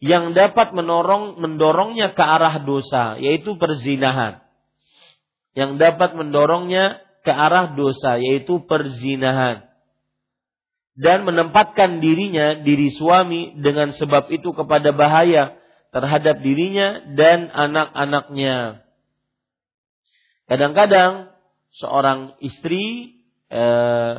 yang 0.00 0.36
dapat 0.36 0.76
menorong 0.76 1.40
mendorongnya 1.40 2.12
ke 2.12 2.20
arah 2.20 2.60
dosa 2.60 3.16
yaitu 3.16 3.56
perzinahan. 3.56 4.44
Yang 5.56 5.80
dapat 5.80 6.12
mendorongnya 6.12 7.00
ke 7.24 7.32
arah 7.32 7.72
dosa 7.72 8.20
yaitu 8.20 8.60
perzinahan. 8.68 9.64
Dan 10.96 11.28
menempatkan 11.28 12.00
dirinya 12.00 12.56
diri 12.60 12.88
suami 12.92 13.56
dengan 13.60 13.92
sebab 13.92 14.32
itu 14.32 14.52
kepada 14.56 14.96
bahaya 14.96 15.60
terhadap 15.92 16.40
dirinya 16.40 17.04
dan 17.16 17.52
anak-anaknya. 17.52 18.84
Kadang-kadang 20.48 21.36
seorang 21.76 22.36
istri, 22.40 23.16
eh, 23.52 24.14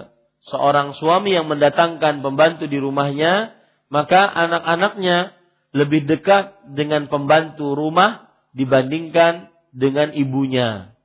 seorang 0.50 0.94
suami 0.94 1.34
yang 1.34 1.50
mendatangkan 1.50 2.22
pembantu 2.22 2.70
di 2.70 2.78
rumahnya, 2.78 3.58
maka 3.90 4.26
anak-anaknya 4.26 5.37
lebih 5.78 6.10
dekat 6.10 6.74
dengan 6.74 7.06
pembantu 7.06 7.78
rumah 7.78 8.34
dibandingkan 8.58 9.54
dengan 9.70 10.10
ibunya. 10.18 10.98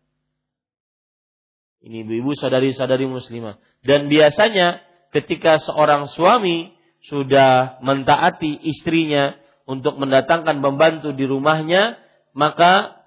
Ini 1.83 2.07
ibu-ibu 2.07 2.33
sadari-sadari 2.39 3.05
muslimah. 3.05 3.61
Dan 3.85 4.09
biasanya 4.09 4.81
ketika 5.12 5.61
seorang 5.61 6.09
suami 6.09 6.73
sudah 7.05 7.83
mentaati 7.83 8.55
istrinya 8.70 9.35
untuk 9.66 9.99
mendatangkan 9.99 10.62
pembantu 10.62 11.11
di 11.11 11.27
rumahnya, 11.27 11.99
maka 12.33 13.03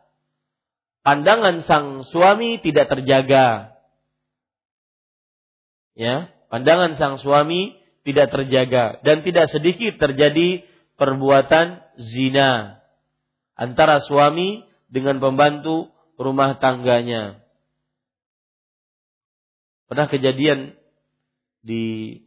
pandangan 1.01 1.63
sang 1.63 2.03
suami 2.03 2.59
tidak 2.59 2.91
terjaga. 2.91 3.74
Ya, 5.95 6.36
pandangan 6.51 6.99
sang 6.99 7.16
suami 7.24 7.80
tidak 8.03 8.30
terjaga 8.36 8.99
dan 9.01 9.24
tidak 9.24 9.47
sedikit 9.49 9.95
terjadi 9.97 10.68
perbuatan 10.95 11.83
zina 11.99 12.81
antara 13.55 14.03
suami 14.03 14.63
dengan 14.91 15.19
pembantu 15.19 15.91
rumah 16.15 16.59
tangganya. 16.59 17.39
Pernah 19.85 20.07
kejadian 20.09 20.73
di 21.61 22.17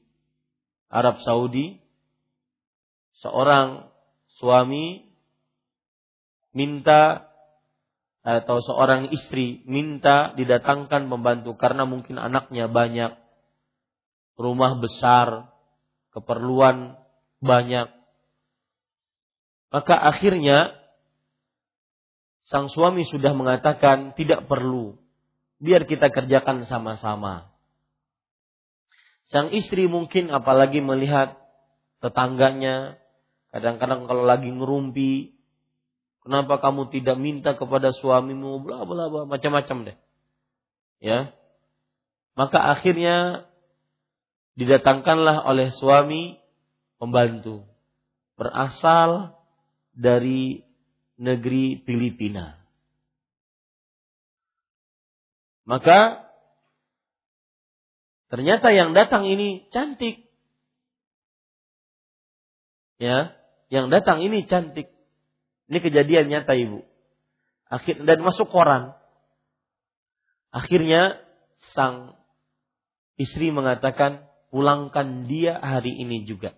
Arab 0.89 1.21
Saudi 1.21 1.79
seorang 3.19 3.91
suami 4.39 5.05
minta 6.55 7.29
atau 8.23 8.61
seorang 8.61 9.09
istri 9.15 9.65
minta 9.65 10.37
didatangkan 10.37 11.09
membantu 11.09 11.57
karena 11.57 11.89
mungkin 11.89 12.21
anaknya 12.21 12.69
banyak, 12.69 13.17
rumah 14.37 14.77
besar, 14.79 15.49
keperluan 16.13 16.99
banyak. 17.41 17.98
Maka 19.69 19.95
akhirnya 19.97 20.77
sang 22.49 22.73
suami 22.73 23.05
sudah 23.05 23.37
mengatakan 23.37 24.17
tidak 24.17 24.49
perlu, 24.49 24.97
biar 25.61 25.85
kita 25.85 26.09
kerjakan 26.09 26.65
sama-sama. 26.65 27.53
Sang 29.29 29.53
istri 29.53 29.85
mungkin 29.85 30.33
apalagi 30.33 30.81
melihat 30.81 31.37
tetangganya, 32.01 32.97
kadang-kadang 33.53 34.09
kalau 34.09 34.25
lagi 34.25 34.49
ngerumpi, 34.49 35.39
Kenapa 36.29 36.61
kamu 36.61 36.93
tidak 36.93 37.17
minta 37.17 37.57
kepada 37.57 37.89
suamimu 37.89 38.61
bla 38.61 38.85
bla 38.85 39.09
bla 39.09 39.25
macam-macam 39.25 39.77
deh. 39.89 39.97
Ya. 41.01 41.33
Maka 42.37 42.61
akhirnya 42.61 43.49
didatangkanlah 44.53 45.49
oleh 45.49 45.73
suami 45.73 46.37
pembantu 47.01 47.65
berasal 48.37 49.38
dari 49.99 50.63
negeri 51.19 51.83
Filipina. 51.83 52.55
Maka 55.67 56.25
ternyata 58.31 58.71
yang 58.71 58.95
datang 58.95 59.27
ini 59.27 59.67
cantik. 59.75 60.25
Ya, 63.03 63.35
yang 63.69 63.91
datang 63.91 64.23
ini 64.23 64.47
cantik. 64.47 64.89
Ini 65.69 65.79
kejadian 65.83 66.31
nyata 66.31 66.57
ibu. 66.57 66.87
Akhir 67.69 68.01
dan 68.07 68.25
masuk 68.25 68.49
koran. 68.49 68.97
Akhirnya 70.49 71.21
sang 71.77 72.17
istri 73.21 73.53
mengatakan 73.53 74.25
pulangkan 74.49 75.29
dia 75.29 75.61
hari 75.61 75.93
ini 75.93 76.25
juga. 76.25 76.57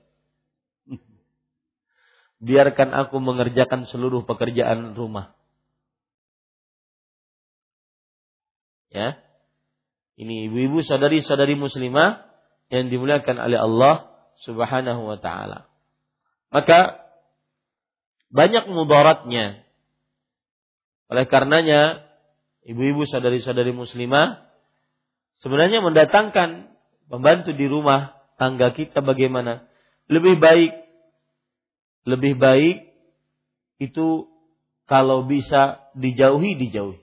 Biarkan 2.40 2.96
aku 2.96 3.20
mengerjakan 3.20 3.84
seluruh 3.84 4.24
pekerjaan 4.24 4.96
rumah. 4.96 5.36
Ya. 8.88 9.20
Ini 10.16 10.48
ibu-ibu 10.48 10.84
saudari-saudari 10.84 11.56
muslimah 11.56 12.24
yang 12.72 12.88
dimuliakan 12.88 13.36
oleh 13.40 13.60
Allah 13.60 14.08
Subhanahu 14.44 15.04
wa 15.04 15.18
taala. 15.20 15.68
Maka 16.48 17.00
banyak 18.32 18.68
mudaratnya. 18.72 19.62
Oleh 21.10 21.24
karenanya, 21.26 22.06
ibu-ibu 22.64 23.04
saudari-saudari 23.04 23.74
muslimah 23.74 24.48
sebenarnya 25.42 25.82
mendatangkan 25.82 26.72
pembantu 27.10 27.50
di 27.52 27.66
rumah 27.66 28.14
tangga 28.38 28.70
kita 28.72 29.02
bagaimana? 29.02 29.66
Lebih 30.06 30.38
baik 30.38 30.72
lebih 32.04 32.40
baik 32.40 32.90
itu 33.80 34.28
kalau 34.84 35.24
bisa 35.24 35.86
dijauhi 35.96 36.58
dijauhi. 36.58 37.00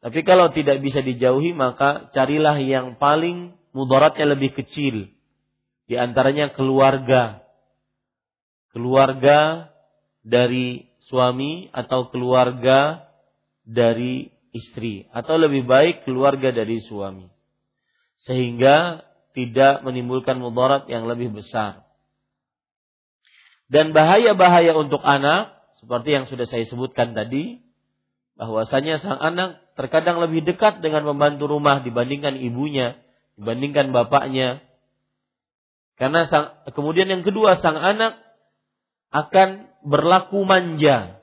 Tapi 0.00 0.24
kalau 0.24 0.48
tidak 0.56 0.80
bisa 0.80 1.04
dijauhi 1.04 1.52
maka 1.52 2.08
carilah 2.16 2.56
yang 2.56 2.96
paling 2.96 3.52
mudaratnya 3.76 4.32
lebih 4.32 4.56
kecil. 4.56 5.12
Di 5.84 5.94
antaranya 6.00 6.48
keluarga. 6.54 7.44
Keluarga 8.72 9.68
dari 10.22 10.88
suami 11.10 11.68
atau 11.74 12.08
keluarga 12.08 13.10
dari 13.66 14.30
istri 14.54 15.06
atau 15.10 15.36
lebih 15.36 15.66
baik 15.66 16.06
keluarga 16.06 16.54
dari 16.54 16.80
suami. 16.80 17.28
Sehingga 18.24 19.04
tidak 19.34 19.82
menimbulkan 19.86 20.38
mudarat 20.38 20.86
yang 20.88 21.06
lebih 21.06 21.34
besar. 21.34 21.89
Dan 23.70 23.94
bahaya-bahaya 23.94 24.74
untuk 24.74 24.98
anak 25.06 25.54
seperti 25.78 26.10
yang 26.10 26.26
sudah 26.26 26.44
saya 26.50 26.66
sebutkan 26.66 27.14
tadi 27.14 27.62
bahwasanya 28.34 28.98
sang 28.98 29.22
anak 29.22 29.62
terkadang 29.78 30.18
lebih 30.18 30.42
dekat 30.42 30.82
dengan 30.82 31.06
membantu 31.06 31.46
rumah 31.46 31.80
dibandingkan 31.80 32.34
ibunya, 32.36 32.98
dibandingkan 33.38 33.94
bapaknya. 33.94 34.58
Karena 35.94 36.26
sang, 36.26 36.66
kemudian 36.74 37.06
yang 37.06 37.22
kedua 37.22 37.62
sang 37.62 37.78
anak 37.78 38.18
akan 39.14 39.70
berlaku 39.86 40.42
manja. 40.42 41.22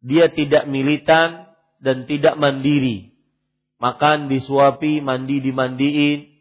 Dia 0.00 0.32
tidak 0.32 0.64
militan 0.64 1.50
dan 1.82 2.08
tidak 2.08 2.40
mandiri. 2.40 3.12
Makan 3.78 4.32
disuapi, 4.32 5.04
mandi 5.04 5.44
dimandiin. 5.44 6.40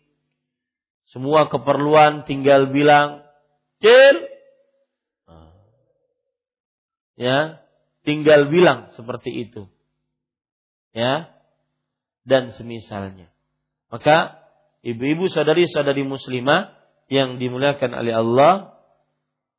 Semua 1.12 1.50
keperluan 1.50 2.26
tinggal 2.26 2.70
bilang, 2.70 3.26
"Cil, 3.82 4.37
ya 7.18 7.60
tinggal 8.06 8.48
bilang 8.48 8.94
seperti 8.96 9.50
itu 9.50 9.68
ya 10.96 11.28
dan 12.24 12.56
semisalnya 12.56 13.28
maka 13.90 14.40
ibu-ibu 14.86 15.28
saudari-saudari 15.28 16.06
muslimah 16.06 16.78
yang 17.12 17.42
dimuliakan 17.42 17.92
oleh 17.98 18.14
Allah 18.14 18.78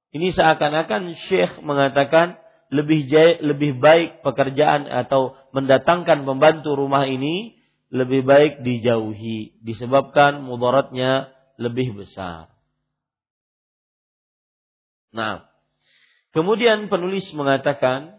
ini 0.08 0.32
seakan-akan 0.32 1.12
Syekh 1.28 1.60
mengatakan 1.60 2.40
lebih 2.68 3.08
jay, 3.08 3.40
lebih 3.40 3.80
baik 3.80 4.20
pekerjaan 4.24 4.88
atau 4.88 5.36
mendatangkan 5.56 6.24
pembantu 6.24 6.76
rumah 6.76 7.08
ini 7.08 7.56
lebih 7.88 8.24
baik 8.28 8.60
dijauhi 8.60 9.56
disebabkan 9.64 10.44
mudaratnya 10.44 11.32
lebih 11.56 11.96
besar. 11.96 12.52
Nah, 15.16 15.47
Kemudian 16.36 16.92
penulis 16.92 17.24
mengatakan 17.32 18.18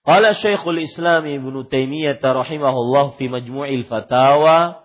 Qala 0.00 0.34
Syekhul 0.34 0.82
Islam 0.82 1.28
Ibn 1.28 1.70
Taimiyah 1.70 2.18
rahimahullah 2.18 3.14
fi 3.14 3.30
Majmu'il 3.30 3.86
Fatawa 3.86 4.82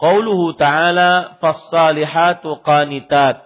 qauluhu 0.00 0.56
ta'ala 0.56 1.36
fas-salihatu 1.42 2.62
qanitat 2.64 3.42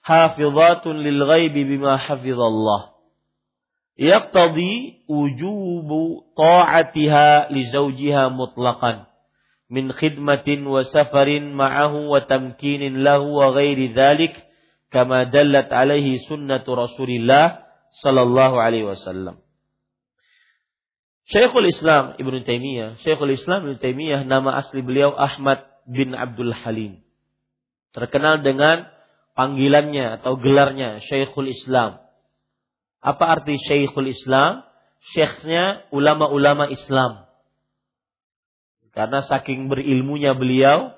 hafizatun 0.00 1.04
lil 1.04 1.20
ghaibi 1.26 1.68
bima 1.68 2.00
hafizallah. 2.00 2.96
Yaqtadi 3.98 5.04
wujubu 5.04 6.32
ta'atiha 6.32 7.52
li 7.52 7.68
zawjiha 7.68 8.32
mutlaqan 8.32 9.06
min 9.74 9.90
khidmatin 9.90 10.62
wa 10.62 10.86
safarin 10.86 11.50
ma'ahu 11.50 12.06
wa 12.06 12.22
tamkinin 12.22 13.02
lahu 13.02 13.42
wa 13.42 13.50
ghairi 13.50 13.90
dhalik 13.90 14.38
kama 14.94 15.26
dallat 15.26 15.66
alaihi 15.74 16.22
sunnatu 16.22 16.78
Rasulillah 16.78 17.66
sallallahu 17.98 18.54
alaihi 18.54 18.86
wasallam. 18.86 19.42
Syekhul 21.26 21.66
Islam 21.66 22.14
Ibnu 22.20 22.46
Taimiyah, 22.46 23.02
Syekhul 23.02 23.34
Islam 23.34 23.66
Ibnu 23.66 23.82
Taimiyah 23.82 24.22
nama 24.22 24.62
asli 24.62 24.78
beliau 24.86 25.10
Ahmad 25.18 25.66
bin 25.82 26.14
Abdul 26.14 26.54
Halim. 26.54 27.02
Terkenal 27.90 28.46
dengan 28.46 28.86
panggilannya 29.34 30.20
atau 30.20 30.38
gelarnya 30.38 31.02
Syekhul 31.02 31.50
Islam. 31.50 31.98
Apa 33.02 33.40
arti 33.40 33.58
Syekhul 33.58 34.14
Islam? 34.14 34.62
Syekhnya 35.16 35.84
ulama-ulama 35.90 36.70
Islam. 36.70 37.23
Karena 38.94 39.26
saking 39.26 39.66
berilmunya 39.66 40.38
beliau, 40.38 40.94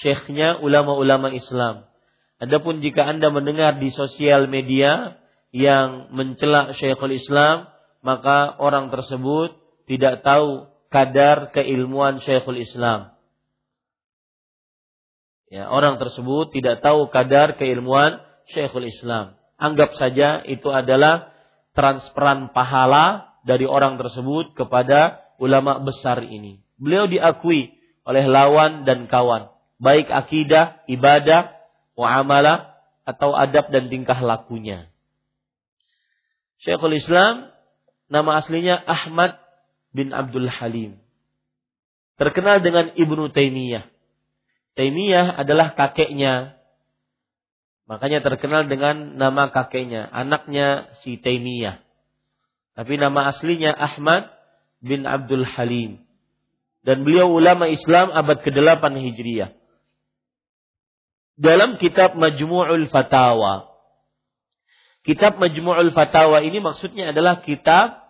syekhnya 0.00 0.56
ulama-ulama 0.64 1.30
Islam. 1.36 1.84
Adapun 2.36 2.80
jika 2.80 3.04
Anda 3.04 3.32
mendengar 3.32 3.80
di 3.80 3.88
sosial 3.92 4.48
media 4.48 5.20
yang 5.52 6.12
mencela 6.12 6.72
Syekhul 6.76 7.16
Islam, 7.16 7.68
maka 8.04 8.56
orang 8.60 8.92
tersebut 8.92 9.56
tidak 9.88 10.20
tahu 10.20 10.68
kadar 10.92 11.52
keilmuan 11.52 12.20
Syekhul 12.20 12.60
Islam. 12.60 13.16
Ya, 15.46 15.70
orang 15.70 15.96
tersebut 16.02 16.50
tidak 16.52 16.82
tahu 16.82 17.08
kadar 17.08 17.56
keilmuan 17.56 18.20
Syekhul 18.50 18.90
Islam. 18.90 19.38
Anggap 19.56 19.96
saja 19.96 20.44
itu 20.44 20.68
adalah 20.68 21.32
transferan 21.72 22.50
pahala 22.52 23.38
dari 23.46 23.64
orang 23.64 23.96
tersebut 23.96 24.52
kepada 24.58 25.22
ulama 25.38 25.78
besar 25.80 26.20
ini. 26.26 26.65
Beliau 26.76 27.08
diakui 27.08 27.72
oleh 28.06 28.24
lawan 28.28 28.86
dan 28.86 29.10
kawan, 29.10 29.50
baik 29.82 30.12
akidah, 30.12 30.84
ibadah, 30.86 31.56
muamalah 31.98 32.78
atau 33.08 33.34
adab 33.34 33.72
dan 33.72 33.88
tingkah 33.90 34.16
lakunya. 34.20 34.92
Syekhul 36.62 36.96
Islam 36.96 37.50
nama 38.06 38.38
aslinya 38.38 38.78
Ahmad 38.78 39.40
bin 39.90 40.14
Abdul 40.14 40.46
Halim. 40.46 41.00
Terkenal 42.16 42.64
dengan 42.64 42.92
Ibnu 42.96 43.28
Taimiyah. 43.32 43.88
Taimiyah 44.76 45.36
adalah 45.36 45.72
kakeknya. 45.76 46.56
Makanya 47.86 48.20
terkenal 48.24 48.68
dengan 48.68 49.16
nama 49.16 49.52
kakeknya, 49.52 50.08
anaknya 50.08 50.90
si 51.00 51.16
Taimiyah. 51.20 51.80
Tapi 52.76 53.00
nama 53.00 53.32
aslinya 53.32 53.72
Ahmad 53.72 54.28
bin 54.84 55.08
Abdul 55.08 55.44
Halim 55.44 56.05
dan 56.86 57.02
beliau 57.02 57.34
ulama 57.34 57.66
Islam 57.66 58.14
abad 58.14 58.46
ke-8 58.46 58.78
Hijriah. 58.94 59.50
Dalam 61.34 61.82
kitab 61.82 62.14
Majmu'ul 62.14 62.86
Fatawa. 62.86 63.74
Kitab 65.02 65.42
Majmu'ul 65.42 65.90
Fatawa 65.90 66.46
ini 66.46 66.62
maksudnya 66.62 67.10
adalah 67.10 67.42
kitab 67.42 68.06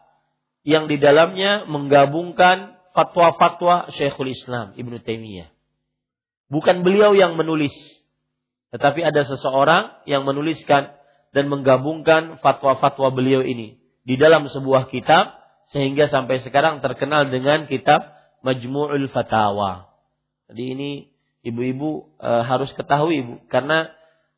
yang 0.60 0.92
di 0.92 1.00
dalamnya 1.00 1.64
menggabungkan 1.64 2.76
fatwa-fatwa 2.92 3.88
Syekhul 3.96 4.36
Islam 4.36 4.76
Ibnu 4.76 5.00
Taimiyah. 5.00 5.48
Bukan 6.52 6.84
beliau 6.84 7.16
yang 7.16 7.34
menulis, 7.34 7.72
tetapi 8.76 9.02
ada 9.02 9.24
seseorang 9.24 10.04
yang 10.04 10.28
menuliskan 10.28 10.94
dan 11.32 11.48
menggabungkan 11.48 12.38
fatwa-fatwa 12.44 13.08
beliau 13.08 13.40
ini 13.40 13.80
di 14.04 14.14
dalam 14.20 14.46
sebuah 14.46 14.92
kitab 14.92 15.32
sehingga 15.72 16.06
sampai 16.06 16.44
sekarang 16.44 16.78
terkenal 16.84 17.26
dengan 17.26 17.66
kitab 17.66 18.15
Majmu'ul 18.46 19.10
Fatawa. 19.10 19.90
Jadi 20.46 20.62
ini 20.78 20.90
ibu-ibu 21.42 22.14
e, 22.22 22.30
harus 22.46 22.70
ketahui 22.78 23.26
Bu, 23.26 23.34
karena 23.50 23.90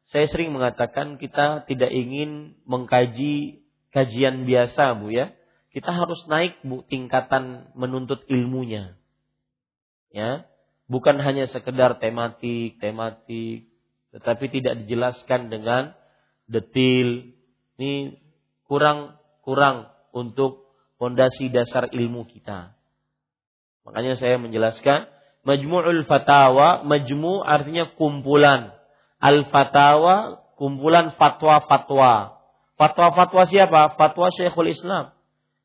saya 0.09 0.25
sering 0.33 0.57
mengatakan 0.57 1.21
kita 1.21 1.69
tidak 1.69 1.93
ingin 1.93 2.57
mengkaji 2.65 3.61
kajian 3.93 4.49
biasa 4.49 4.97
Bu 4.97 5.13
ya. 5.13 5.37
Kita 5.69 5.93
harus 5.93 6.25
naik 6.25 6.65
Bu 6.65 6.89
tingkatan 6.89 7.77
menuntut 7.77 8.25
ilmunya. 8.33 8.97
Ya. 10.09 10.49
Bukan 10.89 11.21
hanya 11.21 11.45
sekedar 11.45 12.01
tematik, 12.01 12.81
tematik, 12.81 13.69
tetapi 14.17 14.45
tidak 14.49 14.81
dijelaskan 14.81 15.53
dengan 15.53 15.93
detil. 16.49 17.37
Ini 17.77 18.17
kurang 18.65 19.21
kurang 19.45 19.93
untuk 20.17 20.73
fondasi 20.97 21.53
dasar 21.53 21.93
ilmu 21.93 22.25
kita. 22.25 22.78
Makanya 23.89 24.21
saya 24.21 24.37
menjelaskan 24.37 25.09
Majmu'ul 25.49 26.05
Fatawa, 26.05 26.85
majmu 26.85 27.41
artinya 27.41 27.89
kumpulan. 27.97 28.77
Al-Fatawa 29.17 30.45
kumpulan 30.61 31.17
fatwa-fatwa. 31.17 32.37
Fatwa-fatwa 32.77 33.43
siapa? 33.49 33.97
Fatwa 33.97 34.29
Syekhul 34.29 34.77
Islam. 34.77 35.17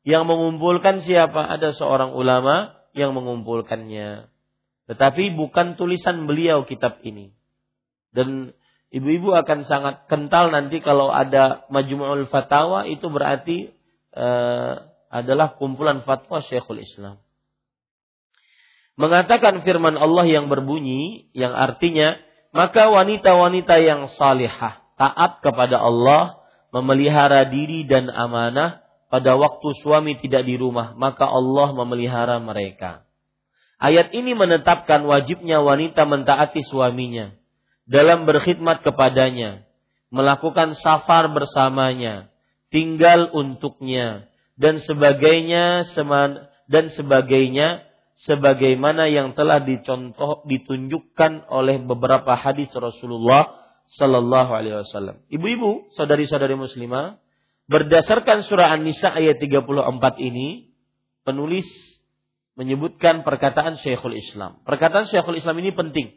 Yang 0.08 0.24
mengumpulkan 0.24 1.04
siapa? 1.04 1.52
Ada 1.52 1.76
seorang 1.76 2.16
ulama 2.16 2.72
yang 2.96 3.12
mengumpulkannya. 3.12 4.32
Tetapi 4.88 5.36
bukan 5.36 5.76
tulisan 5.76 6.24
beliau 6.24 6.64
kitab 6.64 7.04
ini. 7.04 7.36
Dan 8.08 8.56
ibu-ibu 8.88 9.36
akan 9.36 9.68
sangat 9.68 10.08
kental 10.08 10.48
nanti 10.48 10.80
kalau 10.80 11.12
ada 11.12 11.68
Majmu'ul 11.68 12.24
Fatawa 12.32 12.88
itu 12.88 13.04
berarti 13.12 13.68
uh, 14.16 14.80
adalah 15.12 15.60
kumpulan 15.60 16.00
fatwa 16.02 16.40
Syekhul 16.40 16.80
Islam. 16.80 17.23
Mengatakan 18.94 19.66
firman 19.66 19.98
Allah 19.98 20.22
yang 20.26 20.46
berbunyi 20.46 21.30
yang 21.34 21.50
artinya 21.50 22.14
maka 22.54 22.86
wanita-wanita 22.86 23.82
yang 23.82 24.06
salihah 24.14 24.78
taat 24.94 25.42
kepada 25.42 25.82
Allah 25.82 26.38
memelihara 26.70 27.42
diri 27.50 27.82
dan 27.82 28.06
amanah 28.06 28.86
pada 29.10 29.34
waktu 29.34 29.68
suami 29.82 30.18
tidak 30.22 30.46
di 30.46 30.54
rumah 30.54 30.94
maka 30.94 31.26
Allah 31.26 31.74
memelihara 31.74 32.38
mereka. 32.38 33.02
Ayat 33.82 34.14
ini 34.14 34.38
menetapkan 34.38 35.02
wajibnya 35.02 35.58
wanita 35.58 36.06
mentaati 36.06 36.62
suaminya 36.62 37.34
dalam 37.84 38.24
berkhidmat 38.24 38.80
kepadanya, 38.80 39.66
melakukan 40.08 40.72
safar 40.78 41.28
bersamanya, 41.28 42.32
tinggal 42.72 43.28
untuknya 43.34 44.30
dan 44.56 44.80
sebagainya 44.80 45.84
dan 46.70 46.84
sebagainya 46.94 47.82
sebagaimana 48.24 49.08
yang 49.12 49.36
telah 49.36 49.60
dicontoh 49.60 50.44
ditunjukkan 50.48 51.48
oleh 51.52 51.80
beberapa 51.84 52.34
hadis 52.36 52.72
Rasulullah 52.72 53.52
sallallahu 54.00 54.50
alaihi 54.50 54.80
wasallam. 54.80 55.20
Ibu-ibu, 55.28 55.92
saudari-saudari 55.92 56.56
muslimah, 56.56 57.20
berdasarkan 57.68 58.44
surah 58.48 58.72
An-Nisa 58.72 59.12
ayat 59.12 59.40
34 59.40 60.20
ini, 60.24 60.72
penulis 61.24 61.68
menyebutkan 62.56 63.26
perkataan 63.26 63.76
Syekhul 63.76 64.16
Islam. 64.16 64.62
Perkataan 64.64 65.04
Syekhul 65.10 65.38
Islam 65.38 65.60
ini 65.60 65.74
penting. 65.74 66.16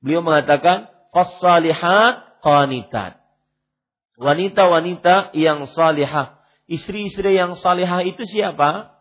Beliau 0.00 0.24
mengatakan 0.24 0.88
fasalihat 1.12 2.40
qanitat. 2.40 3.20
Wanita-wanita 4.16 5.34
yang 5.34 5.66
salihah. 5.68 6.38
Istri-istri 6.70 7.34
yang 7.36 7.58
salihah 7.58 8.06
itu 8.06 8.22
siapa? 8.24 8.91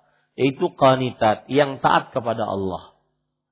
Yaitu 0.42 0.74
qanitat, 0.74 1.46
yang 1.54 1.78
taat 1.78 2.10
kepada 2.10 2.50
Allah. 2.50 2.98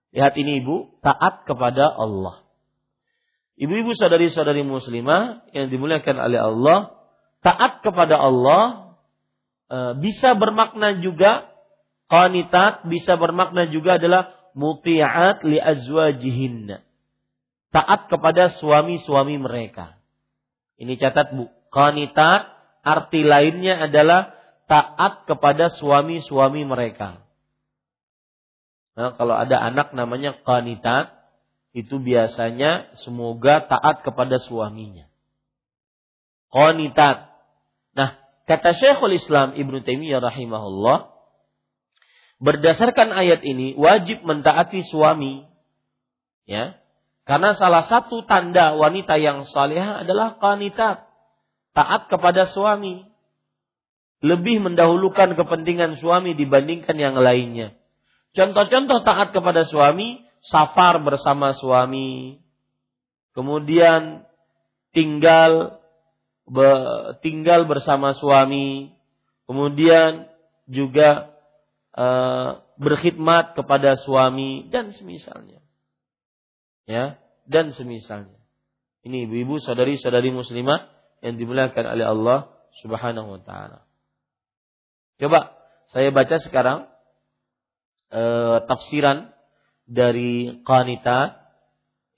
Lihat 0.09 0.33
ini 0.41 0.65
ibu, 0.65 0.89
taat 1.05 1.45
kepada 1.45 1.85
Allah. 1.85 2.41
Ibu-ibu 3.61 3.93
saudari-saudari 3.93 4.65
muslimah 4.65 5.45
yang 5.53 5.69
dimuliakan 5.69 6.17
oleh 6.17 6.39
Allah, 6.41 6.77
taat 7.45 7.85
kepada 7.85 8.17
Allah 8.17 8.97
eh, 9.69 9.93
bisa 10.01 10.33
bermakna 10.33 10.97
juga 10.97 11.49
Qanitat 12.09 12.89
bisa 12.89 13.21
bermakna 13.21 13.69
juga 13.69 14.01
adalah 14.01 14.33
muti'at 14.57 15.45
li 15.45 15.61
azwajihinna. 15.61 16.81
Taat 17.69 18.09
kepada 18.09 18.49
suami-suami 18.57 19.37
mereka. 19.37 20.01
Ini 20.81 20.97
catat 20.97 21.37
Bu. 21.37 21.53
Qanitat 21.69 22.49
arti 22.81 23.21
lainnya 23.21 23.85
adalah 23.85 24.33
taat 24.70 25.26
kepada 25.26 25.74
suami-suami 25.74 26.61
mereka. 26.61 27.26
Nah, 28.93 29.17
kalau 29.17 29.34
ada 29.34 29.57
anak 29.57 29.97
namanya 29.97 30.38
qanitat, 30.45 31.17
itu 31.74 31.97
biasanya 31.97 32.93
semoga 33.01 33.65
taat 33.65 34.05
kepada 34.05 34.38
suaminya. 34.38 35.09
Qanitat. 36.53 37.34
Nah, 37.97 38.22
kata 38.45 38.78
Syekhul 38.78 39.17
Islam 39.17 39.57
Ibnu 39.57 39.82
Taimiyah 39.82 40.22
rahimahullah, 40.22 41.13
berdasarkan 42.38 43.09
ayat 43.09 43.41
ini 43.41 43.74
wajib 43.74 44.22
mentaati 44.22 44.86
suami. 44.86 45.49
Ya. 46.45 46.78
Karena 47.26 47.53
salah 47.57 47.86
satu 47.86 48.26
tanda 48.26 48.74
wanita 48.78 49.17
yang 49.22 49.45
salihah 49.45 50.05
adalah 50.05 50.38
qanitat, 50.38 51.09
taat 51.74 52.09
kepada 52.09 52.49
suami. 52.49 53.09
Lebih 54.20 54.59
mendahulukan 54.59 55.39
kepentingan 55.39 55.95
suami 55.99 56.36
dibandingkan 56.36 56.95
yang 56.99 57.15
lainnya. 57.15 57.76
Contoh-contoh 58.36 59.01
taat 59.07 59.32
kepada 59.32 59.63
suami, 59.63 60.24
safar 60.43 60.99
bersama 60.99 61.55
suami. 61.55 62.39
Kemudian 63.32 64.28
tinggal 64.91 65.80
tinggal 67.24 67.63
bersama 67.63 68.11
suami. 68.11 68.91
Kemudian 69.47 70.28
juga 70.67 71.30
Eh, 71.99 72.49
berkhidmat 72.80 73.59
kepada 73.59 73.99
suami 73.99 74.70
dan 74.72 74.95
semisalnya. 74.95 75.59
Ya, 76.88 77.20
dan 77.43 77.76
semisalnya. 77.76 78.39
Ini 79.03 79.28
ibu-ibu, 79.28 79.59
saudari-saudari 79.59 80.32
muslimah 80.32 80.88
yang 81.20 81.36
dimuliakan 81.36 81.86
oleh 81.91 82.05
Allah 82.07 82.39
Subhanahu 82.80 83.36
wa 83.36 83.41
taala. 83.43 83.88
Coba 85.20 85.51
saya 85.91 86.15
baca 86.15 86.39
sekarang 86.39 86.88
uh, 88.15 88.63
tafsiran 88.63 89.36
dari 89.84 90.63
qanita. 90.63 91.36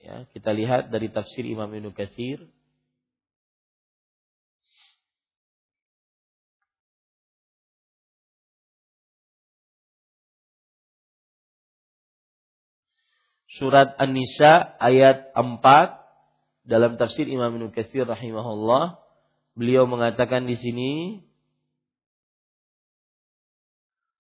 Ya, 0.02 0.30
kita 0.30 0.54
lihat 0.54 0.93
dari 0.93 1.10
tafsir 1.10 1.41
Imam 1.49 1.70
Ibnu 1.70 1.97
Katsir. 1.97 2.45
Surat 13.58 13.93
An-Nisa 13.97 14.78
ayat 14.78 15.34
4 15.38 16.66
dalam 16.66 16.97
tafsir 17.02 17.26
Imam 17.26 17.49
Ibnu 17.49 17.74
Katsir 17.74 18.06
rahimahullah 18.06 19.02
beliau 19.58 19.86
mengatakan 19.89 20.45
di 20.45 20.56
sini 20.58 20.91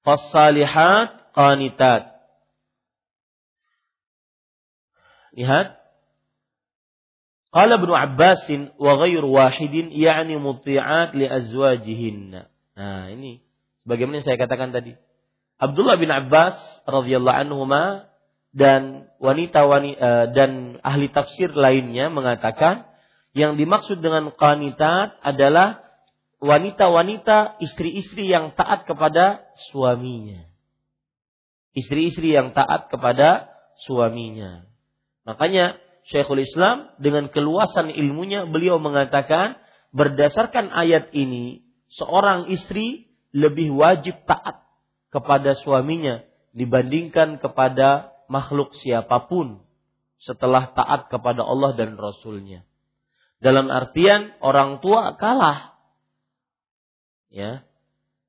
Fasalihat 0.01 1.33
qanitat 1.37 2.11
Lihat 5.31 5.81
Qala 7.51 7.75
Ibnu 7.75 7.91
Abbas 7.91 8.47
wa 8.79 8.93
ghairu 8.95 9.27
wahidin 9.27 9.91
ya'ni 9.91 10.39
muti'at 10.39 11.11
li 11.19 11.27
azwajihinna. 11.27 12.47
Nah, 12.79 13.11
ini 13.11 13.43
sebagaimana 13.83 14.23
saya 14.23 14.39
katakan 14.39 14.71
tadi. 14.71 14.95
Abdullah 15.59 15.99
bin 15.99 16.07
Abbas 16.07 16.55
radhiyallahu 16.87 17.37
anhuma 17.43 18.07
dan 18.55 19.11
wanita 19.19 19.67
wanita 19.67 19.99
eh, 19.99 20.25
dan 20.31 20.79
ahli 20.79 21.11
tafsir 21.11 21.51
lainnya 21.51 22.07
mengatakan 22.07 22.87
yang 23.35 23.59
dimaksud 23.59 23.99
dengan 23.99 24.31
qanitat 24.31 25.19
adalah 25.19 25.90
wanita-wanita 26.41 27.61
istri-istri 27.61 28.27
yang 28.27 28.57
taat 28.57 28.89
kepada 28.89 29.45
suaminya. 29.71 30.49
Istri-istri 31.77 32.33
yang 32.33 32.51
taat 32.51 32.91
kepada 32.91 33.53
suaminya. 33.85 34.65
Makanya 35.23 35.79
Syekhul 36.09 36.43
Islam 36.43 36.91
dengan 36.97 37.29
keluasan 37.29 37.93
ilmunya 37.93 38.49
beliau 38.49 38.81
mengatakan 38.81 39.61
berdasarkan 39.93 40.73
ayat 40.73 41.13
ini 41.13 41.61
seorang 41.93 42.49
istri 42.49 43.13
lebih 43.31 43.71
wajib 43.77 44.17
taat 44.25 44.65
kepada 45.13 45.55
suaminya 45.55 46.25
dibandingkan 46.51 47.39
kepada 47.39 48.11
makhluk 48.27 48.75
siapa 48.75 49.29
pun 49.29 49.63
setelah 50.19 50.73
taat 50.73 51.07
kepada 51.07 51.45
Allah 51.45 51.77
dan 51.77 51.95
Rasulnya. 51.95 52.65
Dalam 53.41 53.73
artian 53.73 54.37
orang 54.39 54.79
tua 54.79 55.17
kalah. 55.17 55.70
Ya. 57.31 57.63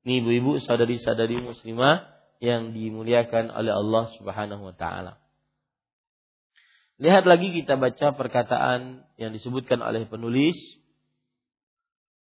Ini 0.07 0.23
ibu-ibu, 0.23 0.63
saudari-saudari 0.63 1.43
muslimah 1.43 2.07
yang 2.43 2.75
dimuliakan 2.75 3.51
oleh 3.51 3.71
Allah 3.71 4.11
Subhanahu 4.19 4.71
wa 4.71 4.75
taala. 4.75 5.19
Lihat 6.99 7.27
lagi 7.27 7.51
kita 7.51 7.75
baca 7.75 8.15
perkataan 8.15 9.03
yang 9.19 9.35
disebutkan 9.35 9.83
oleh 9.83 10.07
penulis. 10.07 10.55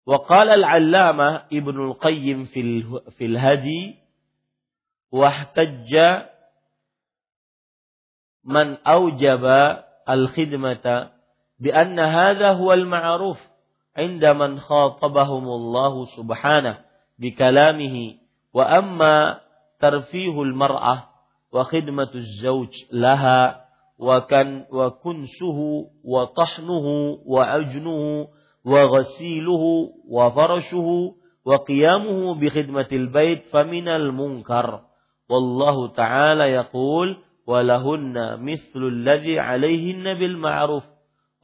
Wa 0.04 0.24
qala 0.28 0.60
al-'allamah 0.60 1.48
Ibnu 1.50 1.96
al-Qayyim 1.96 2.52
fil 2.52 2.84
fil 3.18 3.36
hadi 3.40 3.98
wahtajja 5.16 6.30
man 8.46 8.78
aujaba 8.86 9.88
al-khidmata 10.06 11.18
bi 11.58 11.74
anna 11.74 12.06
hadha 12.12 12.60
huwa 12.60 12.78
al-ma'ruf 12.78 13.42
عند 13.98 14.26
من 14.26 14.60
خاطبهم 14.60 15.44
الله 15.44 16.06
سبحانه 16.06 16.78
بكلامه 17.20 18.14
وأما 18.54 19.40
ترفيه 19.80 20.42
المرأة 20.42 21.04
وخدمة 21.54 22.12
الزوج 22.16 22.74
لها 22.92 23.66
وكن 24.00 24.66
وكنسه 24.72 25.60
وطحنه 26.04 26.88
وعجنه 27.26 28.28
وغسيله 28.66 29.90
وفرشه 30.10 31.16
وقيامه 31.46 32.36
بخدمة 32.36 32.88
البيت 32.92 33.44
فمن 33.52 33.88
المنكر. 33.88 34.82
والله 35.30 35.88
تعالى 35.88 36.44
يقول 36.44 37.18
mithlul 37.48 39.06
ladzi 39.06 39.38
'alaihinna 39.38 40.18
bil 40.18 40.38
ma'ruf 40.38 40.84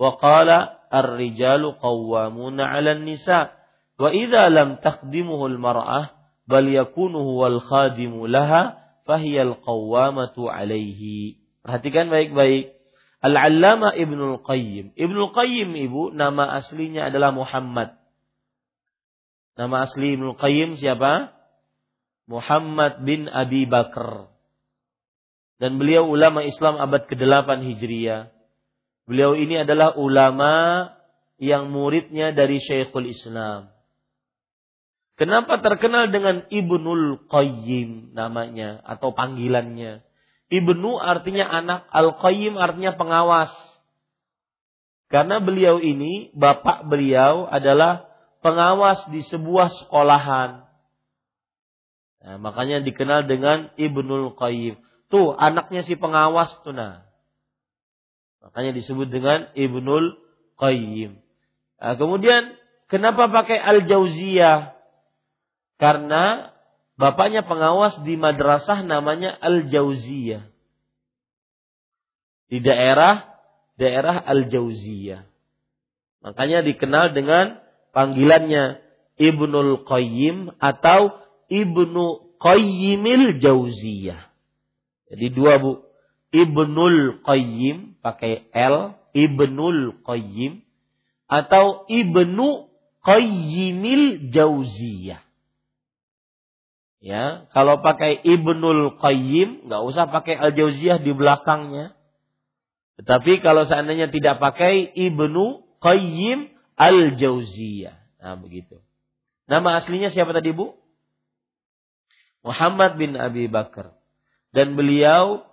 wa 0.02 0.18
qala 0.18 0.82
ar-rijalu 0.90 1.78
qawwamuna 1.78 2.66
'alan 2.66 3.06
nisa 3.06 3.54
wa 4.02 4.10
idza 4.10 4.50
lam 4.50 4.82
taqdimuhu 4.82 5.46
al-mar'ah 5.54 6.18
bal 6.50 6.66
yakunu 6.66 7.22
huwal 7.22 7.62
khadimu 7.62 8.26
laha 8.26 8.82
fahiyal 9.06 9.62
qawwamatu 9.62 10.50
'alaihi 10.50 11.38
perhatikan 11.62 12.10
baik-baik 12.10 12.82
Al-Allama 13.22 13.94
Ibnul 13.94 14.42
Qayyim. 14.42 14.98
Ibnul 14.98 15.30
Qayyim 15.30 15.78
ibu 15.78 16.10
nama 16.10 16.58
aslinya 16.58 17.06
adalah 17.06 17.30
Muhammad. 17.30 17.94
Nama 19.54 19.86
asli 19.86 20.18
Ibnul 20.18 20.42
Qayyim 20.42 20.82
siapa? 20.82 21.30
Muhammad 22.26 23.06
bin 23.06 23.30
Abi 23.30 23.70
Bakar. 23.70 24.34
Dan 25.62 25.78
beliau 25.78 26.10
ulama 26.10 26.42
Islam 26.42 26.82
abad 26.82 27.06
ke-8 27.06 27.62
Hijriah. 27.62 28.34
Beliau 29.12 29.36
ini 29.36 29.60
adalah 29.60 30.00
ulama 30.00 30.88
yang 31.36 31.68
muridnya 31.68 32.32
dari 32.32 32.64
Syekhul 32.64 33.12
Islam. 33.12 33.68
Kenapa 35.20 35.60
terkenal 35.60 36.08
dengan 36.08 36.48
Ibnul 36.48 37.28
Qayyim 37.28 38.16
namanya 38.16 38.80
atau 38.88 39.12
panggilannya? 39.12 40.00
Ibnu 40.48 40.96
artinya 40.96 41.44
anak, 41.44 41.92
Al-Qayyim 41.92 42.56
artinya 42.56 42.96
pengawas. 42.96 43.52
Karena 45.12 45.44
beliau 45.44 45.84
ini, 45.84 46.32
bapak 46.32 46.88
beliau 46.88 47.52
adalah 47.52 48.08
pengawas 48.40 49.12
di 49.12 49.28
sebuah 49.28 49.76
sekolahan. 49.76 50.64
Nah, 52.24 52.38
makanya 52.40 52.80
dikenal 52.80 53.28
dengan 53.28 53.76
Ibnul 53.76 54.40
Qayyim. 54.40 54.80
Tuh, 55.12 55.36
anaknya 55.36 55.84
si 55.84 56.00
pengawas 56.00 56.56
tuh 56.64 56.72
nah. 56.72 57.11
Makanya 58.42 58.74
disebut 58.74 59.08
dengan 59.10 59.50
Ibnul 59.54 60.18
Qayyim. 60.58 61.18
Nah, 61.82 61.96
kemudian, 61.98 62.58
kenapa 62.90 63.30
pakai 63.30 63.58
Al-Jauziyah? 63.58 64.74
Karena 65.82 66.52
Bapaknya 67.02 67.42
pengawas 67.42 67.98
di 68.06 68.14
madrasah 68.14 68.86
namanya 68.86 69.34
Al-Jauziyah. 69.42 70.46
Di 72.46 72.62
daerah 72.62 73.26
daerah 73.82 74.22
Al-Jauziyah. 74.22 75.26
Makanya 76.22 76.62
dikenal 76.62 77.18
dengan 77.18 77.58
panggilannya 77.98 78.86
Ibnul 79.18 79.82
Qayyim 79.82 80.62
atau 80.62 81.18
Ibnu 81.50 82.38
Qayyimil 82.38 83.42
Jauziyah. 83.42 84.22
Jadi 85.10 85.26
dua 85.34 85.58
bu. 85.58 85.82
Ibnul 86.32 87.22
Qayyim 87.28 88.00
pakai 88.00 88.48
L, 88.56 88.96
Ibnul 89.12 90.00
Qayyim 90.08 90.64
atau 91.28 91.84
Ibnu 91.92 92.72
Qayyimil 93.04 94.32
Jauziyah. 94.32 95.24
Ya, 97.02 97.50
kalau 97.52 97.82
pakai 97.82 98.22
Ibnul 98.22 98.96
Qayyim, 99.02 99.68
nggak 99.68 99.82
usah 99.90 100.06
pakai 100.08 100.38
Al 100.38 100.54
Jauziyah 100.54 101.02
di 101.02 101.12
belakangnya. 101.12 101.98
Tetapi 103.02 103.42
kalau 103.42 103.66
seandainya 103.66 104.14
tidak 104.14 104.38
pakai 104.38 104.86
Ibnu 104.94 105.66
Qayyim 105.82 106.54
Al 106.78 107.18
Jauziyah, 107.18 107.98
nah 108.22 108.38
begitu. 108.38 108.80
Nama 109.50 109.82
aslinya 109.82 110.14
siapa 110.14 110.32
tadi 110.32 110.54
bu? 110.54 110.78
Muhammad 112.46 112.96
bin 112.96 113.18
Abi 113.18 113.50
Bakar. 113.50 113.98
Dan 114.54 114.78
beliau 114.78 115.44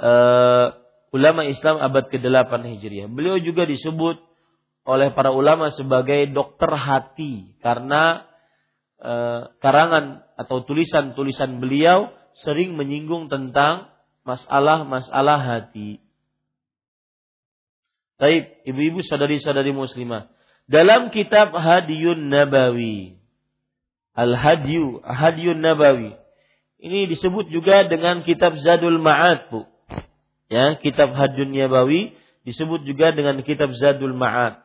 uh, 0.00 0.66
ulama 1.12 1.46
Islam 1.46 1.78
abad 1.78 2.08
ke-8 2.08 2.50
Hijriah. 2.50 3.06
Beliau 3.12 3.36
juga 3.38 3.68
disebut 3.68 4.18
oleh 4.88 5.12
para 5.12 5.30
ulama 5.30 5.68
sebagai 5.70 6.26
dokter 6.32 6.72
hati 6.72 7.54
karena 7.60 8.24
uh, 8.98 9.52
karangan 9.60 10.24
atau 10.40 10.64
tulisan-tulisan 10.64 11.60
beliau 11.60 12.10
sering 12.40 12.74
menyinggung 12.74 13.28
tentang 13.28 13.92
masalah-masalah 14.24 15.38
hati. 15.38 16.00
Baik, 18.20 18.64
ibu-ibu 18.68 19.00
sadari-sadari 19.00 19.72
muslimah. 19.72 20.28
Dalam 20.68 21.08
kitab 21.08 21.56
Hadiyun 21.56 22.28
Nabawi. 22.28 23.16
Al-Hadyu, 24.12 25.00
Hadiyun 25.00 25.64
Nabawi. 25.64 26.12
Ini 26.80 27.08
disebut 27.08 27.48
juga 27.48 27.88
dengan 27.88 28.20
kitab 28.20 28.56
Zadul 28.60 29.00
Ma'ad, 29.00 29.48
Bu. 29.48 29.64
Ya, 30.50 30.74
kitab 30.82 31.14
Hadiyun 31.14 31.54
Nabawi 31.54 32.18
disebut 32.42 32.82
juga 32.82 33.14
dengan 33.14 33.38
kitab 33.46 33.70
Zadul 33.78 34.18
Ma'ad. 34.18 34.58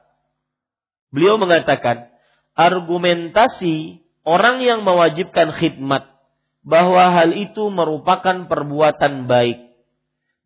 Beliau 1.13 1.38
mengatakan, 1.38 2.09
argumentasi 2.57 4.01
orang 4.25 4.65
yang 4.65 4.81
mewajibkan 4.81 5.53
khidmat 5.53 6.09
bahwa 6.65 7.13
hal 7.13 7.38
itu 7.38 7.69
merupakan 7.69 8.49
perbuatan 8.49 9.29
baik 9.29 9.77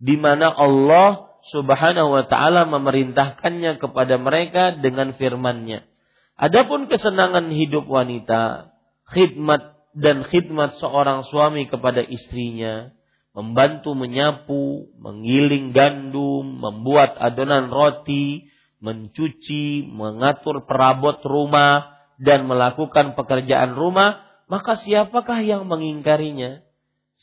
di 0.03 0.15
mana 0.19 0.51
Allah 0.51 1.31
Subhanahu 1.39 2.19
wa 2.19 2.23
taala 2.27 2.67
memerintahkannya 2.67 3.79
kepada 3.79 4.19
mereka 4.19 4.75
dengan 4.75 5.15
firman-Nya. 5.15 5.87
Adapun 6.35 6.91
kesenangan 6.91 7.47
hidup 7.55 7.87
wanita, 7.87 8.75
khidmat 9.07 9.79
dan 9.95 10.27
khidmat 10.27 10.75
seorang 10.83 11.23
suami 11.31 11.71
kepada 11.71 12.03
istrinya, 12.03 12.91
membantu 13.33 13.93
menyapu, 13.93 14.89
menggiling 14.97 15.71
gandum, 15.71 16.59
membuat 16.59 17.15
adonan 17.21 17.69
roti, 17.69 18.49
mencuci, 18.81 19.85
mengatur 19.87 20.65
perabot 20.65 21.19
rumah, 21.23 21.99
dan 22.19 22.49
melakukan 22.49 23.15
pekerjaan 23.15 23.79
rumah, 23.79 24.19
maka 24.51 24.75
siapakah 24.75 25.39
yang 25.39 25.69
mengingkarinya? 25.69 26.65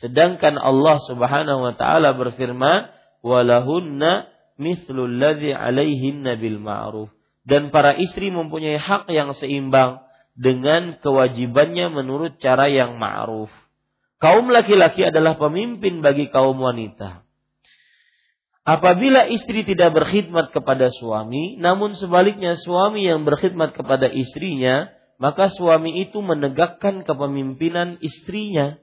Sedangkan 0.00 0.56
Allah 0.56 0.96
Subhanahu 1.04 1.60
wa 1.68 1.74
taala 1.76 2.16
berfirman, 2.16 2.92
"Walahunna 3.20 4.28
mithlul 4.56 5.20
ladzi 5.20 5.52
'alaihinna 5.52 6.36
bil 6.40 6.60
ma'ruf." 6.60 7.12
Dan 7.46 7.70
para 7.70 7.94
istri 7.96 8.32
mempunyai 8.32 8.76
hak 8.76 9.08
yang 9.12 9.32
seimbang 9.36 10.02
dengan 10.36 11.00
kewajibannya 11.00 11.88
menurut 11.92 12.36
cara 12.42 12.68
yang 12.68 13.00
ma'ruf. 13.00 13.48
Kaum 14.16 14.48
laki-laki 14.48 15.04
adalah 15.04 15.36
pemimpin 15.36 16.00
bagi 16.00 16.32
kaum 16.32 16.56
wanita. 16.56 17.26
Apabila 18.66 19.28
istri 19.30 19.62
tidak 19.62 19.94
berkhidmat 19.94 20.50
kepada 20.50 20.90
suami, 20.90 21.54
namun 21.60 21.94
sebaliknya 21.94 22.58
suami 22.58 23.06
yang 23.06 23.22
berkhidmat 23.22 23.76
kepada 23.76 24.10
istrinya, 24.10 24.90
maka 25.22 25.52
suami 25.52 26.02
itu 26.02 26.18
menegakkan 26.18 27.06
kepemimpinan 27.06 28.02
istrinya. 28.02 28.80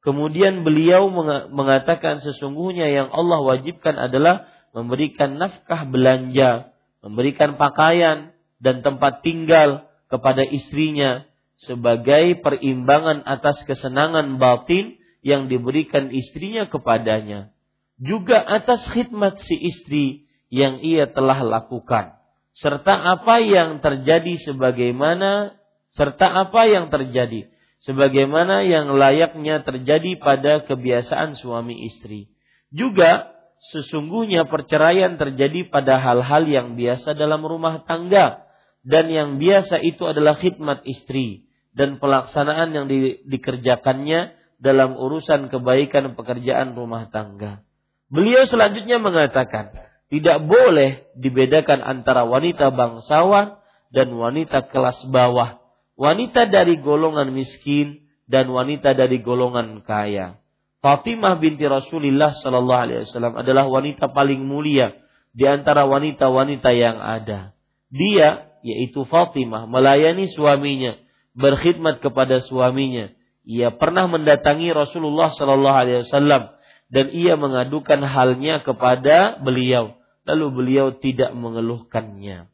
Kemudian 0.00 0.62
beliau 0.62 1.10
mengatakan 1.50 2.22
sesungguhnya 2.22 2.88
yang 2.88 3.08
Allah 3.10 3.42
wajibkan 3.42 3.98
adalah 3.98 4.46
memberikan 4.72 5.36
nafkah 5.42 5.90
belanja, 5.90 6.70
memberikan 7.02 7.58
pakaian 7.58 8.32
dan 8.62 8.84
tempat 8.84 9.26
tinggal 9.26 9.90
kepada 10.06 10.44
istrinya 10.46 11.26
sebagai 11.64 12.40
perimbangan 12.40 13.24
atas 13.28 13.60
kesenangan 13.68 14.40
batin 14.40 14.96
yang 15.20 15.52
diberikan 15.52 16.08
istrinya 16.08 16.64
kepadanya 16.64 17.52
juga 18.00 18.40
atas 18.40 18.80
khidmat 18.88 19.36
si 19.44 19.54
istri 19.60 20.06
yang 20.48 20.80
ia 20.80 21.06
telah 21.12 21.44
lakukan. 21.44 22.16
Serta 22.56 22.96
apa 22.96 23.38
yang 23.44 23.84
terjadi 23.84 24.40
sebagaimana 24.50 25.54
serta 25.94 26.48
apa 26.48 26.66
yang 26.66 26.88
terjadi 26.88 27.52
sebagaimana 27.84 28.64
yang 28.66 28.96
layaknya 28.96 29.62
terjadi 29.62 30.16
pada 30.18 30.64
kebiasaan 30.64 31.38
suami 31.38 31.86
istri. 31.86 32.32
Juga 32.72 33.30
sesungguhnya 33.70 34.48
perceraian 34.48 35.20
terjadi 35.20 35.68
pada 35.68 36.00
hal-hal 36.00 36.48
yang 36.48 36.80
biasa 36.80 37.12
dalam 37.14 37.44
rumah 37.44 37.84
tangga 37.84 38.48
dan 38.80 39.12
yang 39.12 39.36
biasa 39.36 39.76
itu 39.84 40.08
adalah 40.08 40.40
khidmat 40.40 40.80
istri 40.88 41.49
dan 41.74 42.02
pelaksanaan 42.02 42.74
yang 42.74 42.86
di, 42.90 43.22
dikerjakannya 43.26 44.34
dalam 44.60 44.98
urusan 44.98 45.48
kebaikan 45.48 46.12
pekerjaan 46.18 46.76
rumah 46.76 47.08
tangga. 47.08 47.64
Beliau 48.10 48.44
selanjutnya 48.44 48.98
mengatakan, 48.98 49.72
tidak 50.10 50.42
boleh 50.42 51.06
dibedakan 51.14 51.80
antara 51.80 52.26
wanita 52.26 52.74
bangsawan 52.74 53.62
dan 53.94 54.10
wanita 54.10 54.66
kelas 54.68 55.06
bawah, 55.08 55.62
wanita 55.94 56.50
dari 56.50 56.82
golongan 56.82 57.30
miskin 57.30 58.10
dan 58.26 58.50
wanita 58.50 58.94
dari 58.98 59.22
golongan 59.22 59.86
kaya. 59.86 60.42
Fatimah 60.80 61.38
binti 61.38 61.68
Rasulullah 61.68 62.32
Sallallahu 62.32 62.82
Alaihi 62.88 63.04
Wasallam 63.04 63.36
adalah 63.36 63.68
wanita 63.68 64.10
paling 64.10 64.40
mulia 64.42 64.96
di 65.30 65.46
antara 65.46 65.86
wanita-wanita 65.86 66.70
yang 66.72 66.98
ada. 66.98 67.54
Dia, 67.90 68.50
yaitu 68.66 69.06
Fatimah, 69.06 69.68
melayani 69.70 70.26
suaminya, 70.30 70.98
berkhidmat 71.40 72.04
kepada 72.04 72.44
suaminya. 72.44 73.10
Ia 73.48 73.72
pernah 73.72 74.06
mendatangi 74.06 74.70
Rasulullah 74.70 75.32
Sallallahu 75.32 75.78
Alaihi 75.80 76.04
Wasallam 76.06 76.54
dan 76.92 77.06
ia 77.10 77.34
mengadukan 77.40 78.04
halnya 78.04 78.60
kepada 78.60 79.40
beliau. 79.40 79.96
Lalu 80.28 80.46
beliau 80.52 80.86
tidak 81.00 81.32
mengeluhkannya. 81.32 82.46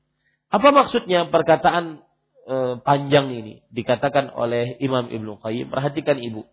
Apa 0.48 0.68
maksudnya 0.70 1.26
perkataan 1.28 2.00
e, 2.46 2.56
panjang 2.80 3.34
ini 3.34 3.66
dikatakan 3.74 4.30
oleh 4.30 4.78
Imam 4.78 5.10
Ibnu 5.10 5.42
Qayyim? 5.42 5.68
Perhatikan 5.68 6.22
Ibu. 6.22 6.46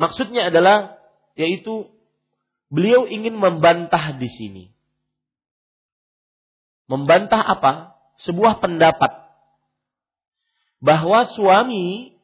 Maksudnya 0.00 0.48
adalah 0.48 0.96
yaitu 1.36 1.92
beliau 2.72 3.04
ingin 3.04 3.36
membantah 3.36 4.16
di 4.16 4.32
sini. 4.32 4.64
Membantah 6.88 7.44
apa? 7.44 7.99
Sebuah 8.28 8.60
pendapat 8.60 9.12
bahwa 10.80 11.28
suami 11.32 12.16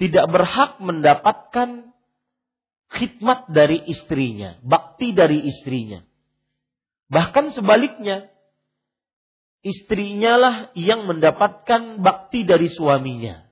tidak 0.00 0.26
berhak 0.28 0.80
mendapatkan 0.80 1.92
khidmat 2.92 3.48
dari 3.48 3.80
istrinya, 3.88 4.60
bakti 4.60 5.16
dari 5.16 5.40
istrinya. 5.48 6.04
Bahkan 7.12 7.52
sebaliknya, 7.56 8.28
istrinya 9.64 10.36
lah 10.36 10.56
yang 10.76 11.08
mendapatkan 11.08 12.00
bakti 12.00 12.44
dari 12.44 12.68
suaminya. 12.72 13.44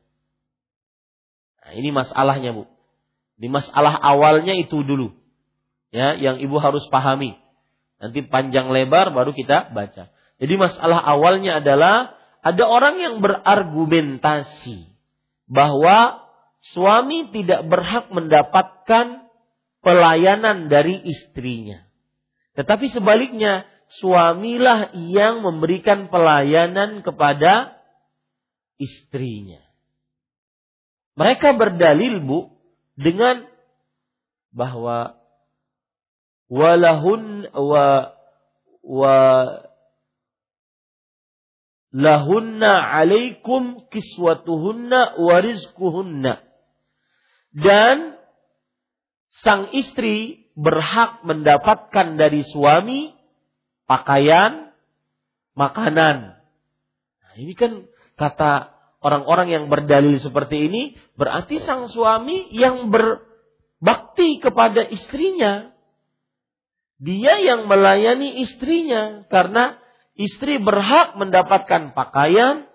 Nah, 1.60 1.72
ini 1.76 1.92
masalahnya, 1.92 2.56
Bu. 2.56 2.64
Di 3.40 3.48
masalah 3.48 3.96
awalnya 3.96 4.52
itu 4.56 4.84
dulu. 4.84 5.16
Ya, 5.90 6.12
yang 6.16 6.40
Ibu 6.40 6.60
harus 6.60 6.84
pahami. 6.92 7.40
Nanti 8.00 8.24
panjang 8.24 8.68
lebar 8.68 9.12
baru 9.12 9.32
kita 9.32 9.72
baca. 9.72 10.12
Jadi 10.40 10.54
masalah 10.56 11.04
awalnya 11.04 11.60
adalah 11.60 12.16
ada 12.40 12.64
orang 12.64 12.96
yang 12.96 13.14
berargumentasi 13.20 14.88
bahwa 15.44 16.24
suami 16.64 17.28
tidak 17.28 17.68
berhak 17.68 18.08
mendapatkan 18.08 19.28
pelayanan 19.84 20.72
dari 20.72 20.96
istrinya. 21.04 21.84
Tetapi 22.56 22.88
sebaliknya, 22.88 23.68
suamilah 24.00 24.96
yang 24.96 25.44
memberikan 25.44 26.08
pelayanan 26.08 27.04
kepada 27.04 27.76
istrinya. 28.80 29.60
Mereka 31.20 31.52
berdalil, 31.60 32.24
Bu, 32.24 32.48
dengan 32.96 33.44
bahwa 34.56 35.20
walahun 36.48 37.52
wa 37.52 38.16
wa 38.80 39.16
lahunna 41.90 42.86
alaikum 42.94 43.86
kiswatuhunna 43.90 45.18
warizkuhunna. 45.18 46.42
Dan 47.50 48.14
sang 49.42 49.74
istri 49.74 50.46
berhak 50.54 51.26
mendapatkan 51.26 52.14
dari 52.14 52.46
suami 52.46 53.14
pakaian, 53.90 54.70
makanan. 55.58 56.38
Nah, 57.20 57.32
ini 57.34 57.54
kan 57.58 57.90
kata 58.14 58.70
orang-orang 59.02 59.48
yang 59.50 59.64
berdalil 59.66 60.14
seperti 60.22 60.70
ini 60.70 60.82
berarti 61.18 61.58
sang 61.58 61.90
suami 61.90 62.52
yang 62.54 62.92
berbakti 62.94 64.38
kepada 64.38 64.86
istrinya. 64.86 65.74
Dia 67.00 67.40
yang 67.40 67.64
melayani 67.64 68.44
istrinya 68.44 69.24
karena 69.32 69.80
istri 70.20 70.60
berhak 70.60 71.16
mendapatkan 71.16 71.96
pakaian, 71.96 72.68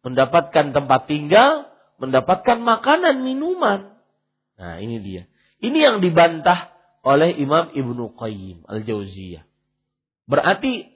mendapatkan 0.00 0.72
tempat 0.72 1.00
tinggal, 1.04 1.68
mendapatkan 2.00 2.56
makanan, 2.56 3.20
minuman. 3.20 3.92
Nah, 4.56 4.80
ini 4.80 4.96
dia. 5.04 5.28
Ini 5.60 5.76
yang 5.76 5.96
dibantah 6.00 6.72
oleh 7.04 7.36
Imam 7.36 7.68
Ibnu 7.76 8.16
Qayyim 8.16 8.64
Al-Jauziyah. 8.64 9.44
Berarti 10.26 10.88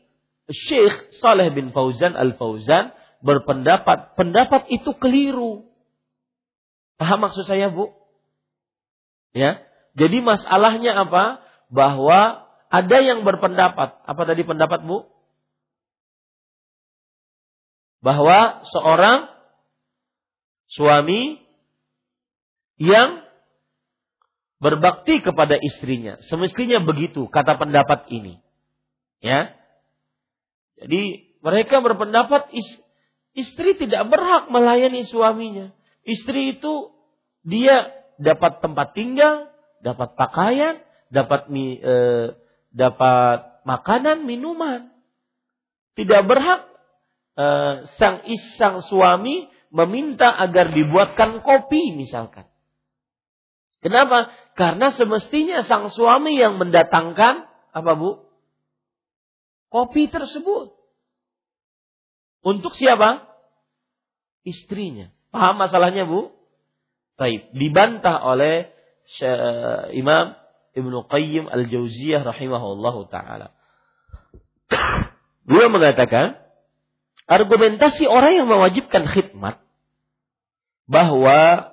Syekh 0.50 1.22
Saleh 1.22 1.54
bin 1.54 1.70
Fauzan 1.70 2.18
Al-Fauzan 2.18 2.90
berpendapat 3.22 4.18
pendapat 4.18 4.66
itu 4.72 4.90
keliru. 4.98 5.68
Paham 6.98 7.28
maksud 7.28 7.46
saya, 7.46 7.70
Bu? 7.70 7.94
Ya. 9.32 9.62
Jadi 9.94 10.18
masalahnya 10.20 11.06
apa? 11.06 11.44
Bahwa 11.70 12.50
ada 12.68 12.98
yang 12.98 13.22
berpendapat. 13.22 14.02
Apa 14.04 14.22
tadi 14.26 14.42
pendapat, 14.42 14.82
Bu? 14.82 15.06
Bahwa 18.00 18.64
seorang 18.64 19.28
suami 20.72 21.40
yang 22.80 23.24
berbakti 24.60 25.20
kepada 25.20 25.56
istrinya. 25.60 26.20
Semestinya 26.28 26.80
begitu 26.80 27.28
kata 27.28 27.60
pendapat 27.60 28.08
ini. 28.12 28.40
Ya. 29.20 29.52
Jadi 30.80 31.36
mereka 31.44 31.84
berpendapat 31.84 32.48
istri 33.36 33.76
tidak 33.76 34.08
berhak 34.08 34.48
melayani 34.48 35.04
suaminya. 35.04 35.72
Istri 36.04 36.60
itu 36.60 36.92
dia 37.44 37.92
dapat 38.16 38.64
tempat 38.64 38.96
tinggal, 38.96 39.52
dapat 39.84 40.16
pakaian, 40.16 40.80
dapat 41.12 41.48
eh, 41.52 42.36
dapat 42.72 43.64
makanan, 43.68 44.24
minuman. 44.24 44.92
Tidak 45.96 46.22
berhak 46.24 46.69
Eh, 47.40 47.74
sang 47.96 48.20
isang 48.28 48.84
suami 48.84 49.48
meminta 49.72 50.28
agar 50.28 50.76
dibuatkan 50.76 51.40
kopi 51.40 51.96
misalkan. 51.96 52.44
Kenapa? 53.80 54.28
Karena 54.60 54.92
semestinya 54.92 55.64
sang 55.64 55.88
suami 55.88 56.36
yang 56.36 56.60
mendatangkan 56.60 57.48
apa 57.72 57.92
Bu? 57.96 58.28
Kopi 59.72 60.12
tersebut. 60.12 60.76
Untuk 62.44 62.76
siapa? 62.76 63.24
Istrinya. 64.44 65.08
Paham 65.32 65.64
masalahnya 65.64 66.04
Bu? 66.04 66.28
Baik, 67.16 67.56
dibantah 67.56 68.20
oleh 68.20 68.68
Imam 69.96 70.36
Ibnu 70.76 71.08
Qayyim 71.08 71.48
Al-Jauziyah 71.48 72.20
rahimahullahu 72.20 73.08
taala. 73.08 73.56
Beliau 75.48 75.72
mengatakan, 75.72 76.49
argumentasi 77.30 78.10
orang 78.10 78.42
yang 78.42 78.46
mewajibkan 78.50 79.06
khidmat 79.06 79.62
bahwa 80.90 81.70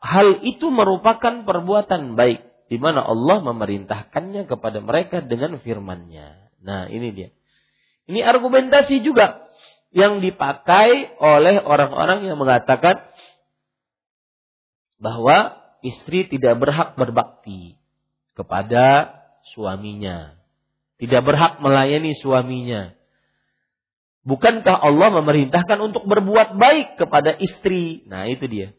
hal 0.00 0.28
itu 0.40 0.72
merupakan 0.72 1.44
perbuatan 1.44 2.16
baik 2.16 2.40
di 2.72 2.80
mana 2.80 3.04
Allah 3.04 3.44
memerintahkannya 3.44 4.48
kepada 4.48 4.80
mereka 4.80 5.20
dengan 5.20 5.60
firman-Nya. 5.60 6.48
Nah, 6.64 6.88
ini 6.88 7.12
dia. 7.12 7.28
Ini 8.08 8.24
argumentasi 8.24 9.04
juga 9.04 9.46
yang 9.92 10.24
dipakai 10.24 11.14
oleh 11.20 11.60
orang-orang 11.60 12.26
yang 12.26 12.40
mengatakan 12.40 13.06
bahwa 14.96 15.60
istri 15.84 16.24
tidak 16.26 16.56
berhak 16.56 16.96
berbakti 16.96 17.76
kepada 18.32 19.14
suaminya. 19.52 20.34
Tidak 20.96 21.22
berhak 21.22 21.60
melayani 21.60 22.16
suaminya. 22.16 22.96
Bukankah 24.26 24.74
Allah 24.74 25.22
memerintahkan 25.22 25.78
untuk 25.78 26.02
berbuat 26.02 26.58
baik 26.58 26.98
kepada 26.98 27.38
istri? 27.38 28.02
Nah, 28.10 28.26
itu 28.26 28.42
dia. 28.50 28.74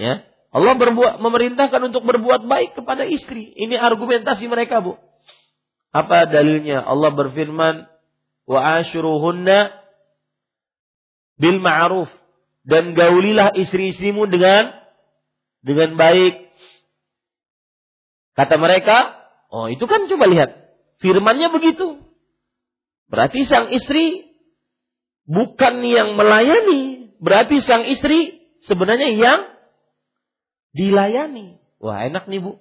Ya. 0.00 0.24
Allah 0.48 0.72
berbuat 0.72 1.20
memerintahkan 1.20 1.92
untuk 1.92 2.00
berbuat 2.08 2.48
baik 2.48 2.80
kepada 2.80 3.04
istri. 3.04 3.52
Ini 3.52 3.76
argumentasi 3.76 4.48
mereka, 4.48 4.80
Bu. 4.80 4.96
Apa 5.92 6.24
dalilnya? 6.32 6.80
Allah 6.80 7.12
berfirman, 7.12 7.84
"Wa 8.48 8.80
ashuruhunna 8.80 9.84
bil 11.36 11.60
ma'ruf." 11.60 12.08
Dan 12.64 12.96
gaulilah 12.96 13.52
istri-istrimu 13.52 14.24
dengan 14.32 14.72
dengan 15.60 15.92
baik. 15.92 16.56
Kata 18.32 18.56
mereka, 18.56 19.12
"Oh, 19.52 19.68
itu 19.68 19.84
kan 19.84 20.08
coba 20.08 20.24
lihat. 20.24 20.50
Firmannya 21.04 21.52
begitu. 21.52 22.05
Berarti 23.06 23.46
sang 23.46 23.70
istri 23.70 24.34
bukan 25.26 25.82
yang 25.86 26.18
melayani. 26.18 27.14
Berarti 27.22 27.62
sang 27.62 27.86
istri 27.86 28.42
sebenarnya 28.66 29.14
yang 29.14 29.40
dilayani. 30.74 31.62
Wah 31.78 32.02
enak 32.06 32.26
nih 32.26 32.40
bu. 32.42 32.58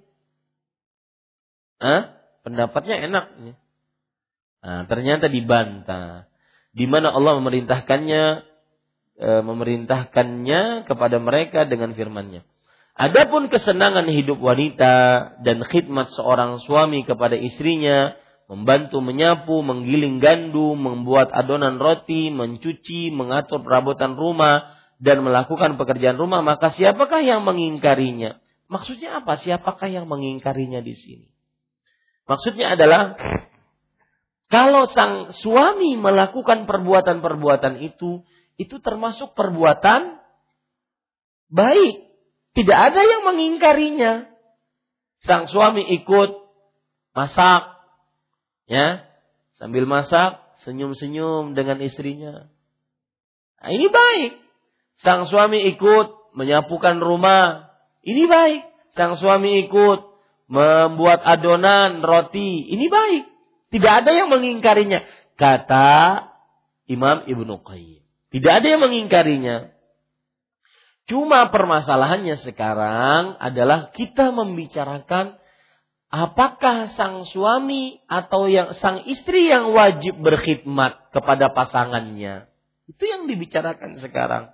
Hah? 1.81 2.15
Pendapatnya 2.45 3.01
enak. 3.09 3.25
Nah, 4.65 4.81
ternyata 4.85 5.27
dibantah. 5.27 6.29
Di 6.75 6.85
mana 6.85 7.09
Allah 7.09 7.41
memerintahkannya 7.41 8.23
e, 9.17 9.29
memerintahkannya 9.41 10.85
kepada 10.85 11.17
mereka 11.17 11.65
dengan 11.65 11.95
firman-Nya. 11.97 12.45
Adapun 12.95 13.51
kesenangan 13.51 14.07
hidup 14.07 14.39
wanita 14.39 14.93
dan 15.43 15.63
khidmat 15.67 16.15
seorang 16.15 16.63
suami 16.63 17.03
kepada 17.03 17.35
istrinya 17.35 18.15
membantu 18.45 19.01
menyapu, 19.01 19.65
menggiling 19.65 20.21
gandum, 20.21 20.77
membuat 20.77 21.33
adonan 21.33 21.81
roti, 21.81 22.29
mencuci, 22.29 23.09
mengatur 23.09 23.65
perabotan 23.65 24.13
rumah, 24.13 24.75
dan 25.01 25.25
melakukan 25.25 25.75
pekerjaan 25.75 26.15
rumah, 26.15 26.45
maka 26.45 26.71
siapakah 26.71 27.19
yang 27.19 27.43
mengingkarinya? 27.43 28.39
Maksudnya 28.71 29.21
apa? 29.21 29.37
Siapakah 29.37 29.89
yang 29.91 30.05
mengingkarinya 30.07 30.81
di 30.81 30.95
sini? 30.95 31.27
Maksudnya 32.25 32.73
adalah 32.73 33.13
kalau 34.49 34.89
sang 34.89 35.33
suami 35.35 35.97
melakukan 35.97 36.65
perbuatan-perbuatan 36.65 37.81
itu, 37.81 38.25
itu 38.55 38.75
termasuk 38.81 39.35
perbuatan 39.35 40.21
baik. 41.51 42.07
Tidak 42.55 42.77
ada 42.77 43.01
yang 43.03 43.27
mengingkarinya. 43.27 44.31
Sang 45.27 45.49
suami 45.51 45.83
ikut 46.01 46.31
masak, 47.11 47.74
ya, 48.69 49.05
sambil 49.57 49.89
masak, 49.89 50.41
senyum-senyum 50.63 51.57
dengan 51.57 51.81
istrinya. 51.81 52.49
Nah, 53.61 53.69
ini 53.73 53.87
baik. 53.89 54.31
Sang 55.01 55.27
suami 55.27 55.67
ikut 55.75 56.37
menyapukan 56.37 57.01
rumah. 57.01 57.73
Ini 58.05 58.29
baik. 58.29 58.61
Sang 58.95 59.17
suami 59.19 59.67
ikut 59.67 59.99
membuat 60.47 61.25
adonan 61.25 61.99
roti. 62.05 62.63
Ini 62.69 62.85
baik. 62.87 63.23
Tidak 63.75 63.91
ada 63.91 64.11
yang 64.13 64.29
mengingkarinya. 64.31 65.03
Kata 65.35 66.31
Imam 66.87 67.25
Ibnu 67.27 67.59
Qayyim. 67.65 68.01
Tidak 68.31 68.51
ada 68.51 68.67
yang 68.67 68.81
mengingkarinya. 68.83 69.75
Cuma 71.05 71.53
permasalahannya 71.53 72.41
sekarang 72.41 73.37
adalah 73.37 73.93
kita 73.93 74.33
membicarakan 74.33 75.37
apakah 76.09 76.93
sang 76.93 77.25
suami 77.25 77.99
atau 78.05 78.47
yang 78.47 78.77
sang 78.77 79.03
istri 79.09 79.49
yang 79.49 79.73
wajib 79.73 80.21
berkhidmat 80.21 81.11
kepada 81.11 81.51
pasangannya. 81.51 82.47
Itu 82.85 83.03
yang 83.09 83.25
dibicarakan 83.25 83.97
sekarang. 83.97 84.53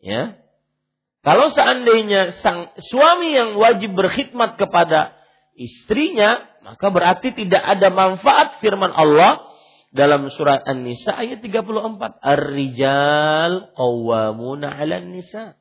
Ya. 0.00 0.40
Kalau 1.22 1.54
seandainya 1.54 2.34
sang 2.42 2.74
suami 2.82 3.30
yang 3.30 3.54
wajib 3.54 3.94
berkhidmat 3.94 4.58
kepada 4.58 5.14
istrinya, 5.54 6.42
maka 6.66 6.90
berarti 6.90 7.30
tidak 7.30 7.62
ada 7.62 7.94
manfaat 7.94 8.58
firman 8.58 8.90
Allah 8.90 9.46
dalam 9.94 10.26
surat 10.32 10.64
An-Nisa 10.66 11.14
ayat 11.14 11.44
34. 11.44 12.18
Ar-rijal 12.18 13.76
qawwamuna 13.76 14.72
'alan 14.72 15.14
nisa. 15.14 15.54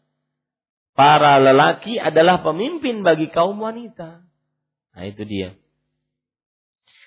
Para 0.96 1.38
lelaki 1.38 2.00
adalah 2.00 2.42
pemimpin 2.42 3.04
bagi 3.04 3.30
kaum 3.30 3.60
wanita. 3.60 4.31
Nah, 4.92 5.04
itu 5.08 5.24
dia. 5.24 5.56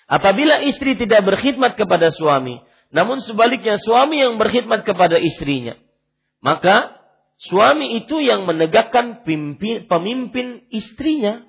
Apabila 0.05 0.61
istri 0.65 0.97
tidak 0.97 1.25
berkhidmat 1.25 1.77
kepada 1.81 2.13
suami, 2.13 2.61
namun 2.93 3.25
sebaliknya 3.25 3.81
suami 3.81 4.21
yang 4.21 4.37
berkhidmat 4.37 4.85
kepada 4.85 5.17
istrinya, 5.17 5.81
maka 6.45 7.01
suami 7.41 8.05
itu 8.05 8.21
yang 8.21 8.45
menegakkan 8.45 9.25
pimpin, 9.25 9.89
pemimpin 9.89 10.69
istrinya. 10.69 11.45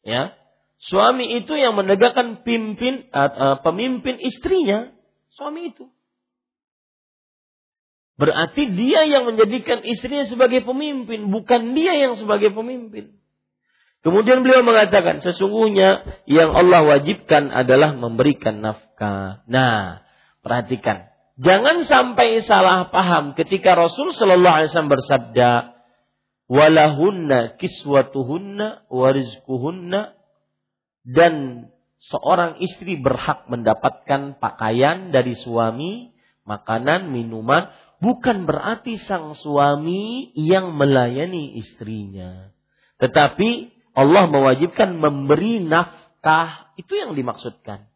Ya, 0.00 0.38
Suami 0.78 1.42
itu 1.42 1.58
yang 1.58 1.74
menegakkan 1.74 2.46
pimpin 2.46 3.10
uh, 3.10 3.58
pemimpin 3.66 4.14
istrinya, 4.22 4.94
suami 5.34 5.74
itu. 5.74 5.90
Berarti 8.14 8.70
dia 8.78 9.02
yang 9.06 9.26
menjadikan 9.26 9.82
istrinya 9.82 10.26
sebagai 10.30 10.62
pemimpin, 10.62 11.34
bukan 11.34 11.74
dia 11.74 11.98
yang 11.98 12.14
sebagai 12.14 12.54
pemimpin. 12.54 13.17
Kemudian 14.06 14.46
beliau 14.46 14.62
mengatakan, 14.62 15.18
sesungguhnya 15.20 16.22
yang 16.30 16.54
Allah 16.54 16.86
wajibkan 16.86 17.50
adalah 17.50 17.98
memberikan 17.98 18.62
nafkah. 18.62 19.42
Nah, 19.50 20.06
perhatikan. 20.40 21.10
Jangan 21.38 21.86
sampai 21.86 22.42
salah 22.42 22.90
paham 22.90 23.34
ketika 23.38 23.74
Rasul 23.74 24.10
Shallallahu 24.14 24.54
Alaihi 24.58 24.70
Wasallam 24.70 24.94
bersabda, 24.94 25.50
walahunna 26.50 27.60
kiswatuhunna 27.60 28.90
warizkuhunna 28.90 30.16
dan 31.06 31.34
seorang 32.02 32.58
istri 32.62 32.98
berhak 32.98 33.46
mendapatkan 33.46 34.38
pakaian 34.38 35.10
dari 35.10 35.34
suami, 35.38 36.14
makanan, 36.46 37.10
minuman, 37.10 37.70
bukan 38.02 38.46
berarti 38.46 38.98
sang 38.98 39.34
suami 39.34 40.30
yang 40.34 40.74
melayani 40.74 41.58
istrinya. 41.58 42.50
Tetapi 42.98 43.77
Allah 43.94 44.24
mewajibkan 44.30 44.96
memberi 44.98 45.62
nafkah, 45.64 46.72
itu 46.80 46.92
yang 46.94 47.14
dimaksudkan. 47.16 47.88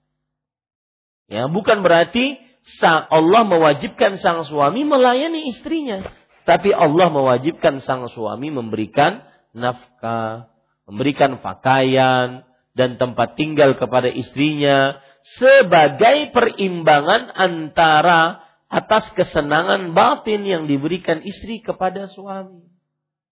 Ya, 1.30 1.48
bukan 1.48 1.80
berarti 1.80 2.40
Allah 2.82 3.42
mewajibkan 3.46 4.20
sang 4.20 4.46
suami 4.46 4.86
melayani 4.86 5.50
istrinya, 5.50 6.04
tapi 6.44 6.70
Allah 6.70 7.10
mewajibkan 7.10 7.82
sang 7.82 8.06
suami 8.10 8.52
memberikan 8.52 9.22
nafkah, 9.54 10.52
memberikan 10.86 11.40
pakaian, 11.42 12.46
dan 12.72 12.96
tempat 12.96 13.36
tinggal 13.36 13.76
kepada 13.76 14.08
istrinya 14.08 14.96
sebagai 15.38 16.32
perimbangan 16.32 17.30
antara 17.36 18.42
atas 18.72 19.12
kesenangan 19.12 19.92
batin 19.92 20.42
yang 20.48 20.64
diberikan 20.64 21.20
istri 21.20 21.60
kepada 21.60 22.08
suami. 22.08 22.64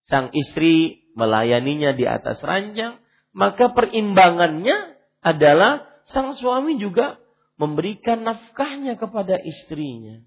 Sang 0.04 0.28
istri 0.36 0.99
melayaninya 1.20 1.92
di 1.92 2.08
atas 2.08 2.40
ranjang, 2.40 2.96
maka 3.36 3.70
perimbangannya 3.76 4.96
adalah 5.20 5.84
sang 6.08 6.32
suami 6.32 6.80
juga 6.80 7.20
memberikan 7.60 8.24
nafkahnya 8.24 8.96
kepada 8.96 9.36
istrinya. 9.36 10.24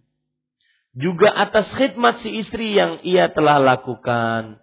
Juga 0.94 1.34
atas 1.34 1.74
khidmat 1.74 2.22
si 2.22 2.38
istri 2.38 2.78
yang 2.78 3.02
ia 3.02 3.34
telah 3.34 3.58
lakukan 3.58 4.63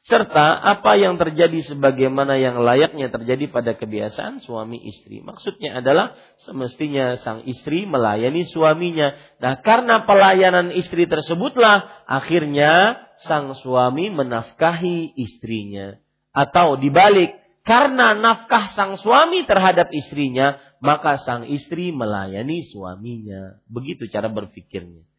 serta 0.00 0.56
apa 0.56 0.96
yang 0.96 1.20
terjadi 1.20 1.60
sebagaimana 1.60 2.40
yang 2.40 2.56
layaknya 2.64 3.12
terjadi 3.12 3.52
pada 3.52 3.76
kebiasaan 3.76 4.40
suami 4.40 4.80
istri. 4.88 5.20
Maksudnya 5.20 5.84
adalah 5.84 6.16
semestinya 6.40 7.20
sang 7.20 7.44
istri 7.44 7.84
melayani 7.84 8.48
suaminya. 8.48 9.12
Nah, 9.44 9.60
karena 9.60 10.08
pelayanan 10.08 10.72
istri 10.72 11.04
tersebutlah 11.04 11.84
akhirnya 12.08 12.96
sang 13.28 13.52
suami 13.60 14.08
menafkahi 14.08 15.20
istrinya. 15.20 16.00
Atau 16.32 16.78
dibalik, 16.80 17.36
karena 17.66 18.16
nafkah 18.16 18.72
sang 18.72 18.96
suami 18.96 19.44
terhadap 19.44 19.92
istrinya, 19.92 20.56
maka 20.80 21.20
sang 21.20 21.44
istri 21.44 21.92
melayani 21.92 22.64
suaminya. 22.64 23.60
Begitu 23.68 24.08
cara 24.08 24.32
berpikirnya. 24.32 25.09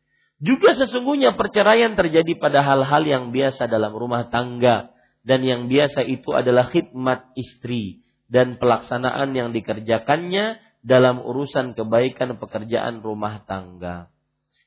Juga 0.41 0.73
sesungguhnya 0.73 1.37
perceraian 1.37 1.93
terjadi 1.93 2.33
pada 2.41 2.65
hal-hal 2.65 3.05
yang 3.05 3.23
biasa 3.29 3.69
dalam 3.69 3.93
rumah 3.93 4.25
tangga 4.33 4.89
dan 5.21 5.45
yang 5.45 5.69
biasa 5.69 6.01
itu 6.01 6.33
adalah 6.33 6.65
khidmat 6.73 7.29
istri 7.37 8.01
dan 8.25 8.57
pelaksanaan 8.57 9.37
yang 9.37 9.53
dikerjakannya 9.53 10.57
dalam 10.81 11.21
urusan 11.21 11.77
kebaikan 11.77 12.41
pekerjaan 12.41 13.05
rumah 13.05 13.45
tangga. 13.45 14.09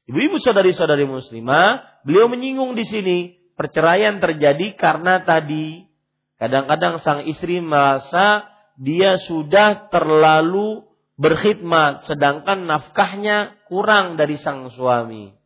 Ibu-ibu 0.06 0.38
saudari-saudari 0.38 1.10
muslimah, 1.10 2.06
beliau 2.06 2.30
menyinggung 2.30 2.78
di 2.78 2.86
sini 2.86 3.18
perceraian 3.58 4.22
terjadi 4.22 4.78
karena 4.78 5.26
tadi 5.26 5.90
kadang-kadang 6.38 7.02
sang 7.02 7.26
istri 7.26 7.58
merasa 7.58 8.46
dia 8.78 9.18
sudah 9.18 9.90
terlalu 9.90 10.86
berkhidmat 11.18 12.06
sedangkan 12.06 12.62
nafkahnya 12.62 13.58
kurang 13.66 14.14
dari 14.14 14.38
sang 14.38 14.70
suami. 14.70 15.43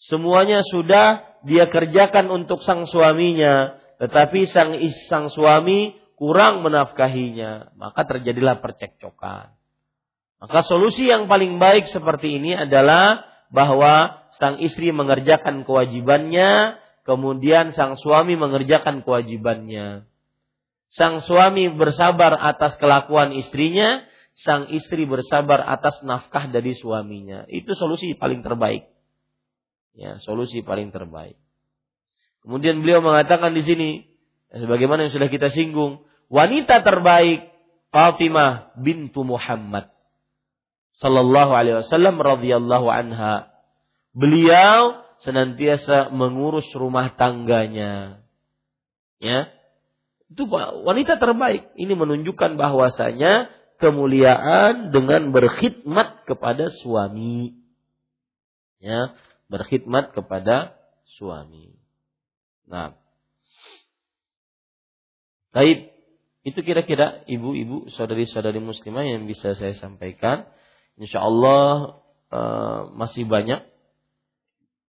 Semuanya 0.00 0.64
sudah 0.64 1.28
dia 1.44 1.68
kerjakan 1.68 2.32
untuk 2.32 2.64
sang 2.64 2.88
suaminya, 2.88 3.76
tetapi 4.00 4.48
sang 4.48 4.76
sang 5.08 5.28
suami 5.28 5.92
kurang 6.16 6.64
menafkahinya, 6.64 7.76
maka 7.76 8.08
terjadilah 8.08 8.64
percekcokan. 8.64 9.56
Maka 10.40 10.60
solusi 10.64 11.04
yang 11.04 11.28
paling 11.28 11.60
baik 11.60 11.88
seperti 11.92 12.40
ini 12.40 12.56
adalah 12.56 13.28
bahwa 13.52 14.24
sang 14.40 14.56
istri 14.64 14.88
mengerjakan 14.88 15.68
kewajibannya, 15.68 16.80
kemudian 17.04 17.76
sang 17.76 17.96
suami 18.00 18.40
mengerjakan 18.40 19.04
kewajibannya. 19.04 20.08
Sang 20.90 21.20
suami 21.20 21.68
bersabar 21.76 22.40
atas 22.40 22.80
kelakuan 22.80 23.36
istrinya, 23.36 24.04
sang 24.32 24.72
istri 24.72 25.04
bersabar 25.04 25.60
atas 25.60 26.00
nafkah 26.04 26.48
dari 26.48 26.72
suaminya. 26.72 27.44
Itu 27.52 27.76
solusi 27.76 28.16
paling 28.16 28.40
terbaik. 28.40 28.99
Ya, 29.94 30.18
solusi 30.22 30.62
paling 30.62 30.94
terbaik. 30.94 31.36
Kemudian 32.40 32.80
beliau 32.80 33.04
mengatakan 33.04 33.52
di 33.52 33.62
sini, 33.66 33.88
sebagaimana 34.48 35.06
yang 35.08 35.12
sudah 35.12 35.28
kita 35.28 35.52
singgung, 35.52 36.04
wanita 36.32 36.80
terbaik 36.80 37.52
Fatimah 37.90 38.78
bintu 38.78 39.26
Muhammad 39.26 39.90
sallallahu 41.00 41.52
alaihi 41.56 41.80
wasallam 41.82 42.20
radhiyallahu 42.20 42.86
anha. 42.86 43.50
Beliau 44.12 45.00
senantiasa 45.24 46.12
mengurus 46.12 46.68
rumah 46.76 47.10
tangganya. 47.16 48.22
Ya. 49.18 49.50
Itu 50.30 50.46
wanita 50.86 51.18
terbaik. 51.18 51.74
Ini 51.74 51.92
menunjukkan 51.96 52.54
bahwasanya 52.54 53.50
kemuliaan 53.82 54.94
dengan 54.94 55.34
berkhidmat 55.34 56.28
kepada 56.28 56.70
suami. 56.70 57.58
Ya, 58.80 59.12
berkhidmat 59.50 60.14
kepada 60.14 60.78
suami. 61.18 61.74
Nah, 62.70 62.94
Baik, 65.50 65.90
itu 66.46 66.62
kira-kira 66.62 67.26
ibu-ibu, 67.26 67.90
saudari-saudari 67.90 68.62
muslimah 68.62 69.02
yang 69.02 69.26
bisa 69.26 69.58
saya 69.58 69.74
sampaikan. 69.82 70.46
Insya 70.94 71.18
Allah 71.26 71.98
uh, 72.30 72.80
masih 72.94 73.26
banyak 73.26 73.66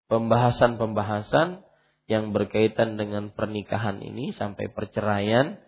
pembahasan-pembahasan 0.06 1.66
yang 2.06 2.30
berkaitan 2.30 2.94
dengan 2.94 3.34
pernikahan 3.34 3.98
ini 3.98 4.30
sampai 4.30 4.70
perceraian. 4.70 5.58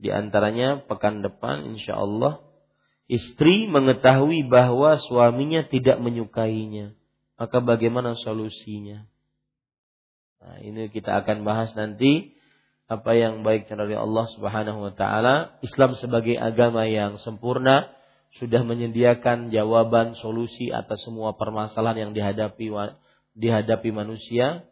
Di 0.00 0.08
antaranya 0.08 0.80
pekan 0.88 1.20
depan 1.20 1.76
insya 1.76 2.00
Allah 2.00 2.40
istri 3.12 3.68
mengetahui 3.68 4.48
bahwa 4.48 4.96
suaminya 4.96 5.68
tidak 5.68 6.00
menyukainya. 6.00 6.96
Maka 7.42 7.58
bagaimana 7.58 8.14
solusinya? 8.14 9.02
Nah, 10.38 10.62
ini 10.62 10.86
kita 10.94 11.10
akan 11.26 11.42
bahas 11.42 11.74
nanti 11.74 12.38
apa 12.86 13.18
yang 13.18 13.42
baik 13.42 13.66
dari 13.66 13.98
Allah 13.98 14.30
Subhanahu 14.38 14.78
wa 14.78 14.94
taala. 14.94 15.58
Islam 15.58 15.98
sebagai 15.98 16.38
agama 16.38 16.86
yang 16.86 17.18
sempurna 17.18 17.90
sudah 18.38 18.62
menyediakan 18.62 19.50
jawaban 19.50 20.14
solusi 20.22 20.70
atas 20.70 21.02
semua 21.02 21.34
permasalahan 21.34 22.06
yang 22.06 22.12
dihadapi 22.14 22.70
dihadapi 23.34 23.90
manusia. 23.90 24.62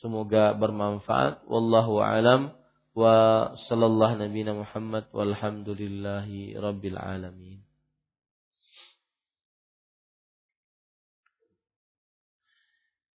Semoga 0.00 0.56
bermanfaat. 0.56 1.44
Wallahu 1.44 2.00
alam 2.00 2.56
wa 2.96 3.52
sallallahu 3.68 4.16
nabiyana 4.16 4.64
Muhammad 4.64 5.12
walhamdulillahi 5.12 6.56
rabbil 6.56 6.96
alamin. 6.96 7.63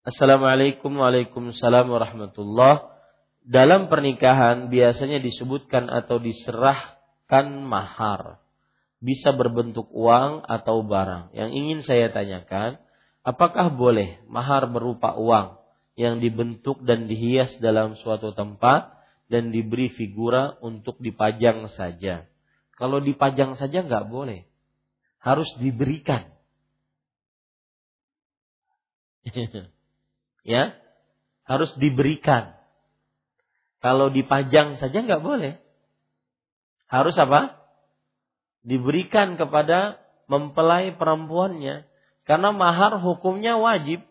Assalamualaikum 0.10 1.06
Waalaikumsalam 1.06 1.86
warahmatullahi 1.86 2.82
dalam 3.46 3.94
pernikahan 3.94 4.74
biasanya 4.74 5.22
disebutkan 5.22 5.86
atau 5.86 6.18
diserahkan 6.18 7.46
mahar. 7.62 8.42
Bisa 8.98 9.38
berbentuk 9.38 9.86
uang 9.94 10.50
atau 10.50 10.82
barang. 10.82 11.30
Yang 11.38 11.50
ingin 11.54 11.80
saya 11.86 12.10
tanyakan, 12.10 12.82
apakah 13.22 13.70
boleh 13.70 14.18
mahar 14.26 14.66
berupa 14.74 15.14
uang 15.14 15.62
yang 15.94 16.18
dibentuk 16.18 16.82
dan 16.90 17.06
dihias 17.06 17.62
dalam 17.62 17.94
suatu 18.02 18.34
tempat 18.34 18.90
dan 19.30 19.54
diberi 19.54 19.94
figura 19.94 20.58
untuk 20.66 20.98
dipajang 20.98 21.70
saja? 21.78 22.26
Kalau 22.74 22.98
dipajang 22.98 23.62
saja 23.62 23.86
nggak 23.86 24.10
boleh. 24.10 24.50
Harus 25.22 25.54
diberikan. 25.62 26.34
ya, 30.44 30.76
harus 31.46 31.74
diberikan 31.80 32.60
kalau 33.80 34.12
dipajang 34.12 34.76
saja 34.76 35.00
nggak 35.00 35.24
boleh. 35.24 35.56
Harus 36.92 37.16
apa? 37.16 37.56
Diberikan 38.60 39.40
kepada 39.40 40.04
mempelai 40.28 40.92
perempuannya. 41.00 41.88
Karena 42.28 42.52
mahar 42.52 43.00
hukumnya 43.00 43.56
wajib. 43.56 44.04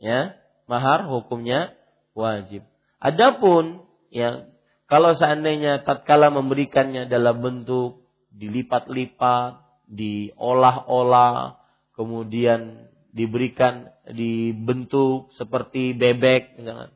Ya, 0.00 0.40
mahar 0.64 1.04
hukumnya 1.04 1.76
wajib. 2.16 2.64
Adapun 2.96 3.84
ya 4.08 4.48
kalau 4.88 5.12
seandainya 5.12 5.84
tatkala 5.84 6.32
memberikannya 6.32 7.12
dalam 7.12 7.44
bentuk 7.44 8.08
dilipat-lipat, 8.32 9.60
diolah-olah, 9.88 11.60
kemudian 11.92 12.88
diberikan 13.16 13.88
dibentuk 14.12 15.32
seperti 15.40 15.96
bebek, 15.96 16.60
misalkan. 16.60 16.92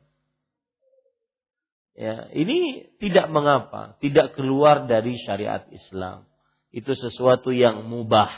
Ya, 1.97 2.29
ini 2.31 2.87
tidak 3.01 3.27
mengapa, 3.33 3.97
tidak 3.99 4.37
keluar 4.37 4.85
dari 4.85 5.17
syariat 5.25 5.65
Islam. 5.73 6.29
Itu 6.71 6.93
sesuatu 6.93 7.51
yang 7.51 7.83
mubah. 7.89 8.31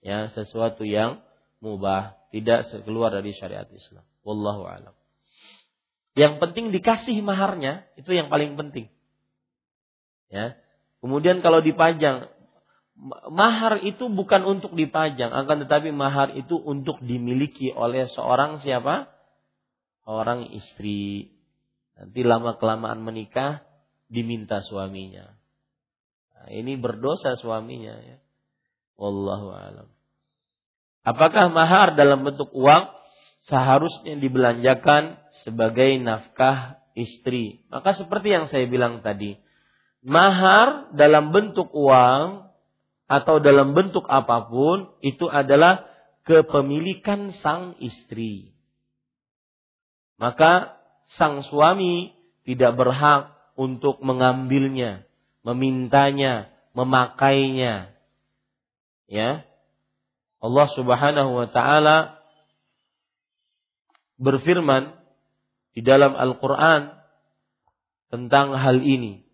Ya, 0.00 0.30
sesuatu 0.32 0.86
yang 0.86 1.20
mubah, 1.58 2.16
tidak 2.30 2.70
keluar 2.86 3.12
dari 3.12 3.34
syariat 3.36 3.68
Islam. 3.68 4.06
Wallahu 4.24 4.64
alam. 4.64 4.94
Yang 6.14 6.38
penting 6.40 6.70
dikasih 6.70 7.18
maharnya, 7.20 7.84
itu 7.98 8.14
yang 8.14 8.30
paling 8.30 8.54
penting. 8.54 8.86
Ya. 10.30 10.54
Kemudian 11.02 11.42
kalau 11.44 11.60
dipajang, 11.60 12.32
mahar 13.30 13.82
itu 13.82 14.06
bukan 14.06 14.46
untuk 14.46 14.72
dipajang, 14.78 15.34
akan 15.34 15.66
tetapi 15.66 15.90
mahar 15.90 16.32
itu 16.38 16.54
untuk 16.56 17.02
dimiliki 17.02 17.74
oleh 17.74 18.06
seorang 18.10 18.62
siapa? 18.62 19.10
Orang 20.06 20.52
istri. 20.54 21.34
Nanti 21.94 22.20
lama 22.26 22.58
kelamaan 22.58 23.02
menikah 23.02 23.62
diminta 24.10 24.62
suaminya. 24.62 25.30
Nah, 26.34 26.48
ini 26.54 26.78
berdosa 26.78 27.34
suaminya 27.38 27.94
ya. 28.02 28.18
Wallahu 28.94 29.50
alam. 29.50 29.88
Apakah 31.04 31.50
mahar 31.52 31.98
dalam 31.98 32.24
bentuk 32.24 32.48
uang 32.54 32.88
seharusnya 33.44 34.16
dibelanjakan 34.16 35.20
sebagai 35.44 35.98
nafkah 36.00 36.80
istri? 36.96 37.66
Maka 37.68 37.92
seperti 37.92 38.32
yang 38.32 38.46
saya 38.48 38.64
bilang 38.70 39.04
tadi, 39.04 39.36
mahar 40.00 40.94
dalam 40.96 41.34
bentuk 41.34 41.68
uang 41.74 42.53
atau 43.04 43.36
dalam 43.40 43.76
bentuk 43.76 44.08
apa 44.08 44.48
pun 44.48 44.88
itu 45.04 45.28
adalah 45.28 45.84
kepemilikan 46.24 47.36
sang 47.44 47.76
istri. 47.80 48.56
Maka 50.16 50.80
sang 51.20 51.44
suami 51.44 52.16
tidak 52.48 52.76
berhak 52.80 53.34
untuk 53.54 54.00
mengambilnya, 54.00 55.04
memintanya, 55.44 56.48
memakainya. 56.72 57.92
Ya. 59.06 59.44
Allah 60.44 60.68
Subhanahu 60.76 61.30
wa 61.44 61.48
taala 61.48 62.20
berfirman 64.20 64.92
di 65.74 65.80
dalam 65.82 66.14
Al-Qur'an 66.14 66.94
tentang 68.08 68.54
hal 68.54 68.80
ini. 68.80 69.26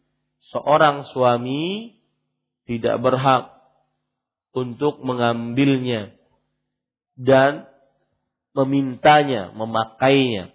Seorang 0.54 1.04
suami 1.12 1.94
tidak 2.64 2.96
berhak 3.02 3.59
untuk 4.50 5.02
mengambilnya 5.02 6.14
dan 7.14 7.70
memintanya, 8.54 9.54
memakainya. 9.54 10.50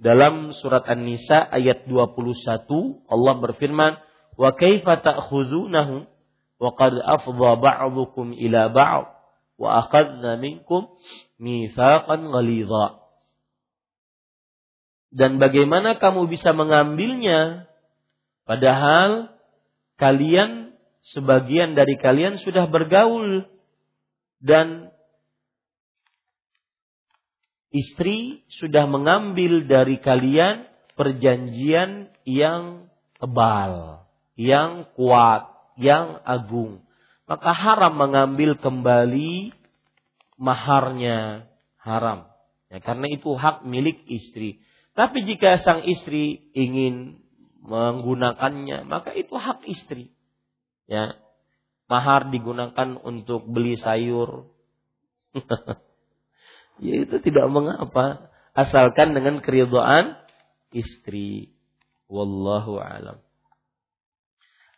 Dalam 0.00 0.56
surat 0.56 0.88
An-Nisa 0.88 1.44
ayat 1.44 1.84
21 1.84 3.04
Allah 3.04 3.34
berfirman, 3.36 4.00
"Wa 4.34 4.56
kaifa 4.56 4.96
ta'khudunahu 5.04 6.08
wa 6.60 6.70
qad 6.72 6.96
afdha 6.96 7.50
ba'dukum 7.60 8.32
ila 8.32 8.72
ba'd 8.72 9.12
wa 9.60 9.68
akhadna 9.84 10.40
minkum 10.40 10.88
mitsaqan 11.36 12.32
ghalidha." 12.32 12.96
Dan 15.12 15.42
bagaimana 15.42 16.00
kamu 16.00 16.30
bisa 16.32 16.56
mengambilnya 16.56 17.68
padahal 18.48 19.36
kalian 20.00 20.69
sebagian 21.16 21.72
dari 21.72 21.96
kalian 21.96 22.40
sudah 22.40 22.68
bergaul 22.68 23.48
dan 24.40 24.92
istri 27.70 28.44
sudah 28.60 28.84
mengambil 28.90 29.64
dari 29.64 30.02
kalian 30.02 30.66
perjanjian 30.98 32.12
yang 32.26 32.92
tebal, 33.16 34.04
yang 34.36 34.90
kuat, 34.98 35.48
yang 35.80 36.20
agung. 36.26 36.84
Maka 37.24 37.54
haram 37.54 37.94
mengambil 37.94 38.58
kembali 38.58 39.54
maharnya 40.34 41.46
haram. 41.78 42.26
Ya, 42.68 42.78
karena 42.82 43.06
itu 43.10 43.30
hak 43.34 43.66
milik 43.66 44.02
istri. 44.10 44.62
Tapi 44.98 45.22
jika 45.24 45.62
sang 45.62 45.86
istri 45.86 46.50
ingin 46.52 47.22
menggunakannya, 47.62 48.84
maka 48.88 49.14
itu 49.14 49.34
hak 49.38 49.62
istri. 49.70 50.10
Ya, 50.90 51.14
mahar 51.86 52.34
digunakan 52.34 52.98
untuk 52.98 53.46
beli 53.46 53.78
sayur. 53.78 54.50
ya 56.84 56.94
itu 57.06 57.16
tidak 57.22 57.46
mengapa 57.46 58.32
asalkan 58.58 59.14
dengan 59.14 59.38
keridhaan 59.38 60.18
istri 60.74 61.54
wallahu 62.10 62.82
alam 62.82 63.22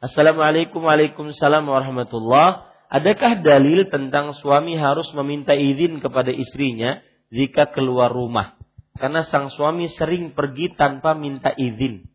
Assalamualaikum 0.04 0.84
Waalaikumsalam 0.84 1.64
warahmatullah 1.64 2.68
Adakah 2.92 3.40
dalil 3.40 3.88
tentang 3.88 4.36
suami 4.36 4.76
harus 4.76 5.08
meminta 5.16 5.56
izin 5.56 6.04
kepada 6.04 6.28
istrinya 6.28 7.00
jika 7.32 7.72
keluar 7.72 8.12
rumah? 8.12 8.60
Karena 9.00 9.24
sang 9.24 9.48
suami 9.48 9.88
sering 9.88 10.36
pergi 10.36 10.76
tanpa 10.76 11.16
minta 11.16 11.56
izin. 11.56 12.11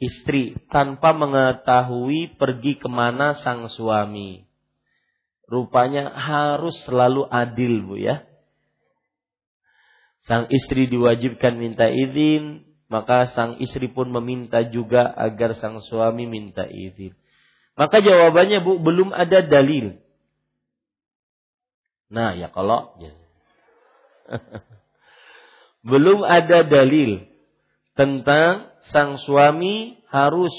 Istri 0.00 0.72
tanpa 0.72 1.12
mengetahui 1.12 2.40
pergi 2.40 2.80
ke 2.80 2.88
mana 2.88 3.36
sang 3.36 3.68
suami. 3.68 4.48
Rupanya 5.44 6.08
harus 6.16 6.80
selalu 6.88 7.28
adil 7.28 7.84
bu 7.84 8.00
ya. 8.00 8.24
sang 10.24 10.48
istri 10.52 10.88
diwajibkan 10.88 11.56
minta 11.56 11.88
izin, 11.88 12.64
maka 12.88 13.28
sang 13.32 13.60
istri 13.60 13.88
pun 13.92 14.08
meminta 14.08 14.64
juga 14.68 15.04
agar 15.16 15.52
sang 15.60 15.84
suami 15.84 16.24
minta 16.24 16.64
izin. 16.64 17.12
Maka 17.76 18.00
jawabannya 18.00 18.60
Bu, 18.60 18.80
belum 18.80 19.12
ada 19.12 19.40
dalil. 19.40 19.96
Nah, 22.10 22.34
ya 22.36 22.50
kalau 22.52 22.98
ya. 23.00 23.12
belum 25.90 26.20
ada 26.26 26.66
dalil 26.66 27.24
tentang 27.94 28.69
sang 28.88 29.20
suami 29.20 30.00
harus 30.08 30.52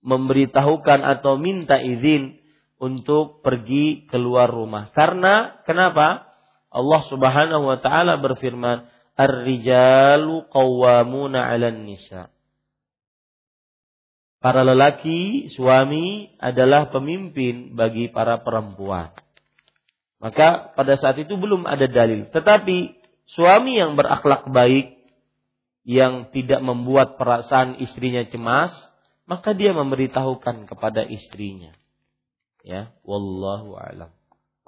memberitahukan 0.00 1.04
atau 1.04 1.36
minta 1.36 1.76
izin 1.76 2.40
untuk 2.78 3.44
pergi 3.44 4.06
keluar 4.08 4.48
rumah. 4.48 4.88
Karena 4.94 5.60
kenapa? 5.66 6.30
Allah 6.68 7.02
Subhanahu 7.08 7.64
wa 7.64 7.78
taala 7.80 8.20
berfirman, 8.20 8.86
"Ar-rijalu 9.18 10.48
qawwamuna 10.52 11.48
'alan 11.48 11.84
nisa." 11.84 12.30
Para 14.38 14.62
lelaki, 14.62 15.50
suami 15.50 16.30
adalah 16.38 16.94
pemimpin 16.94 17.74
bagi 17.74 18.06
para 18.06 18.38
perempuan. 18.38 19.10
Maka 20.22 20.74
pada 20.78 20.94
saat 20.94 21.18
itu 21.18 21.34
belum 21.34 21.66
ada 21.66 21.90
dalil. 21.90 22.30
Tetapi 22.30 22.76
suami 23.34 23.82
yang 23.82 23.98
berakhlak 23.98 24.46
baik, 24.50 24.97
yang 25.88 26.28
tidak 26.36 26.60
membuat 26.60 27.16
perasaan 27.16 27.80
istrinya 27.80 28.20
cemas, 28.28 28.76
maka 29.24 29.56
dia 29.56 29.72
memberitahukan 29.72 30.68
kepada 30.68 31.00
istrinya. 31.08 31.72
Ya, 32.60 32.92
wallahu 33.08 33.72
alam. 33.80 34.12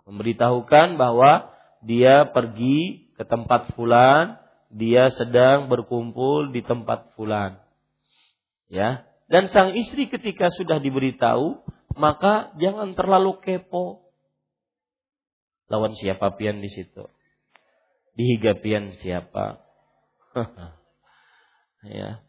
Memberitahukan 0.08 0.96
bahwa 0.96 1.52
dia 1.84 2.24
pergi 2.32 3.12
ke 3.20 3.28
tempat 3.28 3.76
fulan, 3.76 4.40
dia 4.72 5.12
sedang 5.12 5.68
berkumpul 5.68 6.56
di 6.56 6.64
tempat 6.64 7.12
fulan. 7.12 7.60
Ya. 8.72 9.04
Dan 9.28 9.52
sang 9.52 9.76
istri 9.76 10.08
ketika 10.08 10.48
sudah 10.56 10.80
diberitahu, 10.80 11.60
maka 12.00 12.56
jangan 12.56 12.96
terlalu 12.96 13.36
kepo. 13.44 14.08
Lawan 15.68 15.92
siapa 16.00 16.32
pian 16.40 16.64
di 16.64 16.72
situ? 16.72 17.04
Dihigapian 18.16 18.96
siapa? 19.04 19.60
ya. 21.84 22.20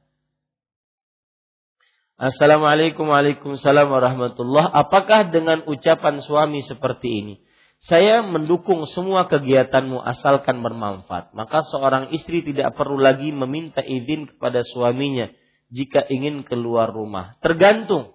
Assalamualaikum 2.22 3.10
Waalaikumsalam 3.10 3.90
warahmatullah. 3.90 4.70
Apakah 4.70 5.34
dengan 5.34 5.66
ucapan 5.66 6.22
suami 6.22 6.62
seperti 6.62 7.10
ini? 7.10 7.36
Saya 7.82 8.22
mendukung 8.22 8.86
semua 8.86 9.26
kegiatanmu 9.26 9.98
asalkan 10.06 10.62
bermanfaat. 10.62 11.34
Maka 11.34 11.66
seorang 11.66 12.14
istri 12.14 12.46
tidak 12.46 12.78
perlu 12.78 13.02
lagi 13.02 13.34
meminta 13.34 13.82
izin 13.82 14.30
kepada 14.30 14.62
suaminya 14.62 15.34
jika 15.74 16.06
ingin 16.06 16.46
keluar 16.46 16.94
rumah. 16.94 17.42
Tergantung. 17.42 18.14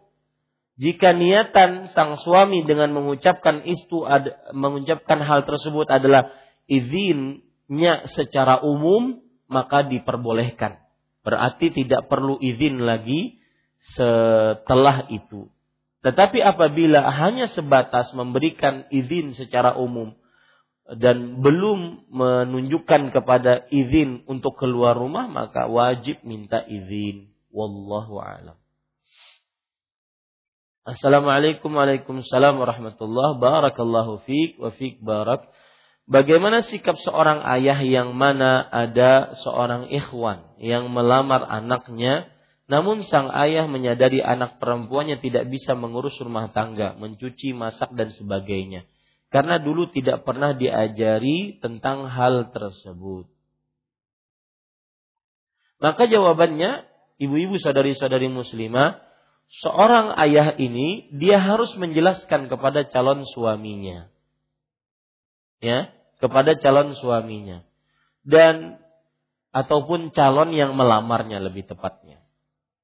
Jika 0.78 1.10
niatan 1.10 1.90
sang 1.90 2.14
suami 2.14 2.62
dengan 2.62 2.94
mengucapkan 2.94 3.66
itu 3.66 4.06
mengucapkan 4.54 5.18
hal 5.18 5.42
tersebut 5.42 5.90
adalah 5.90 6.30
izinnya 6.70 8.06
secara 8.14 8.62
umum, 8.62 9.18
maka 9.50 9.82
diperbolehkan. 9.82 10.85
Berarti 11.26 11.74
tidak 11.74 12.06
perlu 12.06 12.38
izin 12.38 12.86
lagi 12.86 13.42
setelah 13.98 15.10
itu. 15.10 15.50
Tetapi 16.06 16.38
apabila 16.38 17.02
hanya 17.10 17.50
sebatas 17.50 18.14
memberikan 18.14 18.86
izin 18.94 19.34
secara 19.34 19.74
umum 19.74 20.14
dan 20.86 21.42
belum 21.42 22.06
menunjukkan 22.14 23.10
kepada 23.10 23.66
izin 23.74 24.22
untuk 24.30 24.54
keluar 24.54 24.94
rumah, 24.94 25.26
maka 25.26 25.66
wajib 25.66 26.22
minta 26.22 26.62
izin. 26.62 27.34
Wallahu 27.50 28.22
a'lam. 28.22 28.54
Assalamualaikum 30.86 31.74
warahmatullahi 31.74 33.42
Barakallahu 33.42 34.22
fiik 34.22 34.62
wa 34.62 34.70
fiik 34.70 35.02
barak. 35.02 35.50
Bagaimana 36.06 36.62
sikap 36.62 36.94
seorang 37.02 37.42
ayah 37.58 37.82
yang 37.82 38.14
mana 38.14 38.62
ada 38.62 39.34
seorang 39.42 39.90
ikhwan 39.90 40.54
yang 40.62 40.86
melamar 40.94 41.42
anaknya 41.42 42.30
namun 42.66 43.06
sang 43.06 43.30
ayah 43.30 43.70
menyadari 43.70 44.18
anak 44.18 44.58
perempuannya 44.58 45.22
tidak 45.22 45.46
bisa 45.46 45.78
mengurus 45.78 46.18
rumah 46.18 46.50
tangga, 46.50 46.98
mencuci, 46.98 47.54
masak 47.54 47.94
dan 47.94 48.10
sebagainya. 48.10 48.82
Karena 49.30 49.62
dulu 49.62 49.86
tidak 49.94 50.26
pernah 50.26 50.50
diajari 50.50 51.62
tentang 51.62 52.10
hal 52.10 52.50
tersebut. 52.50 53.30
Maka 55.78 56.10
jawabannya, 56.10 56.90
ibu-ibu 57.22 57.54
saudari-saudari 57.62 58.26
muslimah, 58.26 58.98
seorang 59.62 60.18
ayah 60.26 60.58
ini 60.58 61.14
dia 61.14 61.38
harus 61.38 61.70
menjelaskan 61.78 62.50
kepada 62.50 62.82
calon 62.90 63.22
suaminya. 63.30 64.10
Ya, 65.62 65.94
kepada 66.18 66.56
calon 66.58 66.96
suaminya. 66.96 67.64
Dan 68.26 68.80
ataupun 69.54 70.12
calon 70.12 70.52
yang 70.52 70.76
melamarnya 70.76 71.40
lebih 71.40 71.64
tepatnya. 71.64 72.20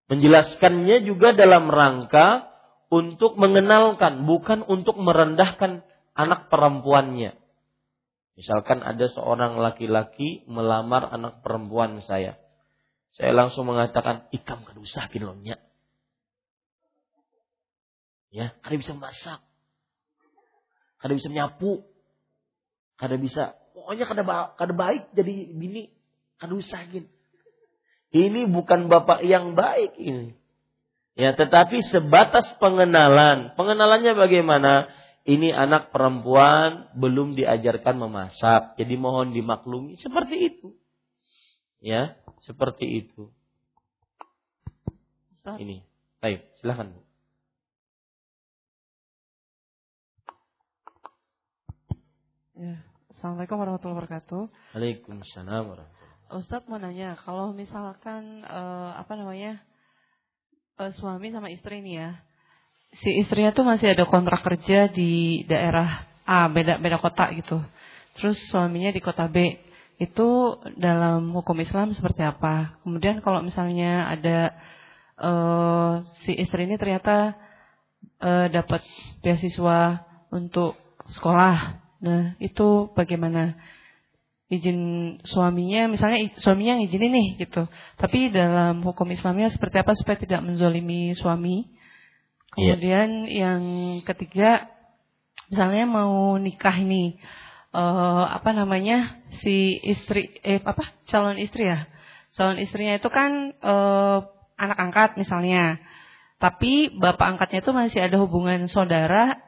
Menjelaskannya 0.08 1.04
juga 1.04 1.36
dalam 1.36 1.68
rangka 1.68 2.48
untuk 2.92 3.40
mengenalkan, 3.40 4.28
bukan 4.28 4.64
untuk 4.64 5.00
merendahkan 5.00 5.84
anak 6.12 6.52
perempuannya. 6.52 7.36
Misalkan 8.36 8.80
ada 8.80 9.08
seorang 9.12 9.60
laki-laki 9.60 10.44
melamar 10.48 11.08
anak 11.12 11.44
perempuan 11.44 12.00
saya. 12.04 12.40
Saya 13.12 13.36
langsung 13.36 13.68
mengatakan, 13.68 14.28
ikam 14.32 14.64
kada 14.64 14.80
usah 14.80 15.04
lonya. 15.20 15.60
Ya, 18.32 18.56
kada 18.64 18.80
bisa 18.80 18.96
masak. 18.96 19.44
Kada 20.96 21.12
bisa 21.12 21.28
nyapu. 21.28 21.84
Kada 22.96 23.16
bisa, 23.18 23.58
pokoknya 23.74 24.04
kada, 24.06 24.22
kada 24.56 24.74
baik 24.74 25.10
jadi 25.16 25.50
bini. 25.50 25.90
Kada 26.38 26.54
usahin. 26.54 27.06
Ini 28.12 28.50
bukan 28.50 28.92
bapak 28.92 29.24
yang 29.24 29.56
baik 29.56 29.96
ini. 29.96 30.36
Ya, 31.12 31.36
tetapi 31.36 31.84
sebatas 31.92 32.48
pengenalan. 32.56 33.52
Pengenalannya 33.56 34.12
bagaimana? 34.16 34.88
Ini 35.22 35.54
anak 35.54 35.94
perempuan 35.94 36.90
belum 36.98 37.38
diajarkan 37.38 37.94
memasak. 37.94 38.74
Jadi 38.74 38.94
mohon 38.98 39.30
dimaklumi 39.30 39.94
seperti 39.94 40.50
itu. 40.50 40.74
Ya, 41.78 42.18
seperti 42.42 43.06
itu. 43.06 43.30
Ustaz. 45.30 45.62
Ini. 45.62 45.86
Baik, 46.18 46.42
silahkan 46.58 46.90
Bu. 46.90 47.00
Ya. 52.52 52.84
Assalamualaikum 53.16 53.56
warahmatullahi 53.56 53.96
wabarakatuh. 53.96 54.42
Waalaikumsalam 54.76 55.72
warahmatullahi 55.72 56.36
Ustadz 56.36 56.68
mau 56.68 56.76
nanya, 56.76 57.16
kalau 57.16 57.56
misalkan 57.56 58.44
uh, 58.44 58.92
apa 58.92 59.16
namanya 59.16 59.64
uh, 60.76 60.92
suami 60.92 61.32
sama 61.32 61.48
istri 61.48 61.80
nih 61.80 61.96
ya, 61.96 62.10
si 63.00 63.24
istrinya 63.24 63.56
tuh 63.56 63.64
masih 63.64 63.96
ada 63.96 64.04
kontrak 64.04 64.44
kerja 64.44 64.92
di 64.92 65.44
daerah 65.48 66.04
A, 66.28 66.52
beda 66.52 66.76
beda 66.76 67.00
kota 67.00 67.32
gitu. 67.32 67.56
Terus 68.20 68.36
suaminya 68.52 68.92
di 68.92 69.00
kota 69.00 69.32
B. 69.32 69.56
Itu 69.96 70.60
dalam 70.76 71.32
hukum 71.32 71.56
Islam 71.56 71.96
seperti 71.96 72.20
apa? 72.20 72.76
Kemudian 72.84 73.24
kalau 73.24 73.40
misalnya 73.40 74.12
ada 74.12 74.38
uh, 75.16 76.04
si 76.28 76.36
istri 76.36 76.68
ini 76.68 76.76
ternyata 76.76 77.32
uh, 78.20 78.52
dapat 78.52 78.84
beasiswa 79.24 80.04
untuk 80.28 80.76
sekolah. 81.08 81.81
Nah, 82.02 82.34
itu 82.42 82.90
bagaimana? 82.92 83.56
izin 84.52 84.80
suaminya, 85.24 85.88
misalnya 85.88 86.28
suaminya 86.36 86.76
yang 86.76 86.84
izinin 86.84 87.12
nih 87.16 87.28
gitu. 87.40 87.64
Tapi 87.96 88.28
dalam 88.28 88.84
hukum 88.84 89.08
Islamnya 89.08 89.48
seperti 89.48 89.80
apa 89.80 89.96
supaya 89.96 90.20
tidak 90.20 90.44
menzolimi 90.44 91.16
suami? 91.16 91.72
Iya. 92.60 92.76
Kemudian 92.76 93.08
yeah. 93.24 93.32
yang 93.32 93.62
ketiga, 94.04 94.68
misalnya 95.48 95.88
mau 95.88 96.36
nikah 96.36 96.76
ini, 96.76 97.16
uh, 97.72 98.28
apa 98.28 98.52
namanya 98.52 99.24
si 99.40 99.80
istri, 99.80 100.36
eh 100.44 100.60
apa 100.60 100.84
calon 101.08 101.40
istri 101.40 101.64
ya, 101.64 101.88
calon 102.36 102.60
istrinya 102.60 103.00
itu 103.00 103.08
kan 103.08 103.56
uh, 103.64 104.20
anak 104.60 104.78
angkat 104.78 105.10
misalnya, 105.16 105.80
tapi 106.36 106.92
bapak 106.92 107.24
angkatnya 107.24 107.64
itu 107.64 107.72
masih 107.72 108.00
ada 108.04 108.20
hubungan 108.20 108.68
saudara, 108.68 109.40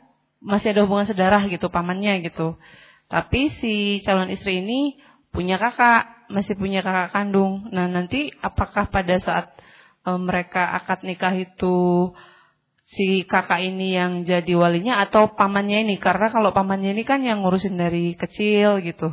masih 0.45 0.77
ada 0.77 0.85
hubungan 0.85 1.09
saudara 1.09 1.41
gitu, 1.49 1.73
pamannya 1.73 2.21
gitu. 2.29 2.61
Tapi 3.09 3.53
si 3.61 4.05
calon 4.05 4.29
istri 4.29 4.61
ini 4.61 5.01
punya 5.33 5.57
kakak, 5.57 6.29
masih 6.29 6.55
punya 6.55 6.85
kakak 6.85 7.17
kandung. 7.17 7.69
Nah, 7.73 7.89
nanti 7.89 8.29
apakah 8.45 8.93
pada 8.93 9.17
saat 9.25 9.57
e, 10.05 10.11
mereka 10.21 10.77
akad 10.77 11.03
nikah 11.03 11.33
itu 11.35 12.13
si 12.85 13.25
kakak 13.25 13.65
ini 13.65 13.97
yang 13.97 14.29
jadi 14.29 14.53
walinya 14.55 15.01
atau 15.01 15.33
pamannya 15.33 15.89
ini? 15.89 15.97
Karena 15.97 16.29
kalau 16.29 16.53
pamannya 16.53 16.93
ini 16.93 17.03
kan 17.03 17.25
yang 17.25 17.43
ngurusin 17.43 17.81
dari 17.81 18.13
kecil 18.15 18.85
gitu. 18.85 19.11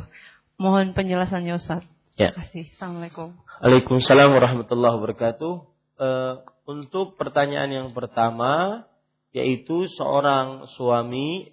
Mohon 0.60 0.92
penjelasannya 0.92 1.58
Ustaz. 1.58 1.82
Ya. 2.20 2.30
Terima 2.36 2.44
kasih. 2.44 2.64
Assalamualaikum. 2.76 3.28
Waalaikumsalam 3.64 4.30
warahmatullahi 4.36 4.94
wabarakatuh. 5.00 5.54
Uh, 6.02 6.34
untuk 6.68 7.18
pertanyaan 7.18 7.70
yang 7.72 7.88
pertama, 7.90 8.84
yaitu 9.32 9.88
seorang 9.96 10.68
suami, 10.76 11.52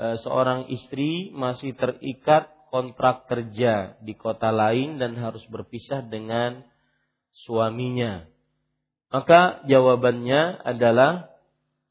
uh, 0.00 0.16
seorang 0.24 0.72
istri 0.72 1.28
masih 1.36 1.76
terikat 1.76 2.48
kontrak 2.72 3.28
kerja 3.28 4.00
di 4.00 4.16
kota 4.16 4.48
lain 4.48 4.96
dan 4.96 5.14
harus 5.20 5.44
berpisah 5.52 6.00
dengan 6.06 6.64
suaminya. 7.44 8.24
Maka 9.10 9.66
jawabannya 9.66 10.64
adalah 10.64 11.28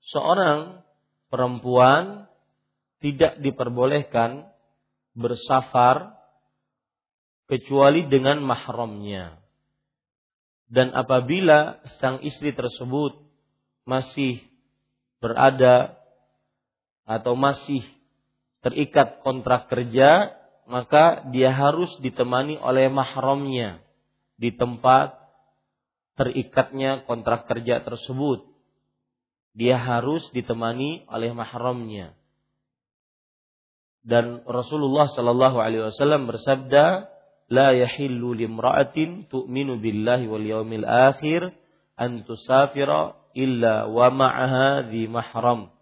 seorang 0.07 0.81
perempuan 1.29 2.25
tidak 3.03 3.37
diperbolehkan 3.43 4.49
bersafar 5.13 6.15
kecuali 7.45 8.07
dengan 8.07 8.39
mahramnya. 8.39 9.39
Dan 10.69 10.93
apabila 10.93 11.81
sang 11.97 12.21
istri 12.21 12.53
tersebut 12.53 13.17
masih 13.89 14.48
berada 15.19 15.99
atau 17.03 17.35
masih 17.35 17.83
terikat 18.63 19.23
kontrak 19.23 19.71
kerja 19.71 20.35
maka 20.69 21.25
dia 21.33 21.49
harus 21.49 21.89
ditemani 21.99 22.61
oleh 22.61 22.87
mahramnya 22.93 23.81
di 24.37 24.53
tempat 24.53 25.17
terikatnya 26.13 27.03
kontrak 27.09 27.49
kerja 27.49 27.81
tersebut. 27.81 28.45
Dia 29.57 29.81
harus 29.81 30.23
ditemani 30.31 31.09
oleh 31.09 31.33
mahramnya. 31.33 32.13
Dan 34.05 34.45
Rasulullah 34.47 35.11
Shallallahu 35.11 35.57
Alaihi 35.59 35.89
Wasallam 35.91 36.29
bersabda, 36.29 37.11
"La 37.51 37.75
yahillu 37.75 38.31
limra'atin 38.37 39.27
tu'minu 39.27 39.81
billahi 39.81 40.29
wal 40.29 40.45
yawmil 40.45 40.87
akhir 40.87 41.51
an 41.99 42.23
tusafira 42.23 43.18
illa 43.33 43.89
wa 43.89 44.07
ma'aha 44.09 44.87
di 44.89 45.05
mahram." 45.09 45.73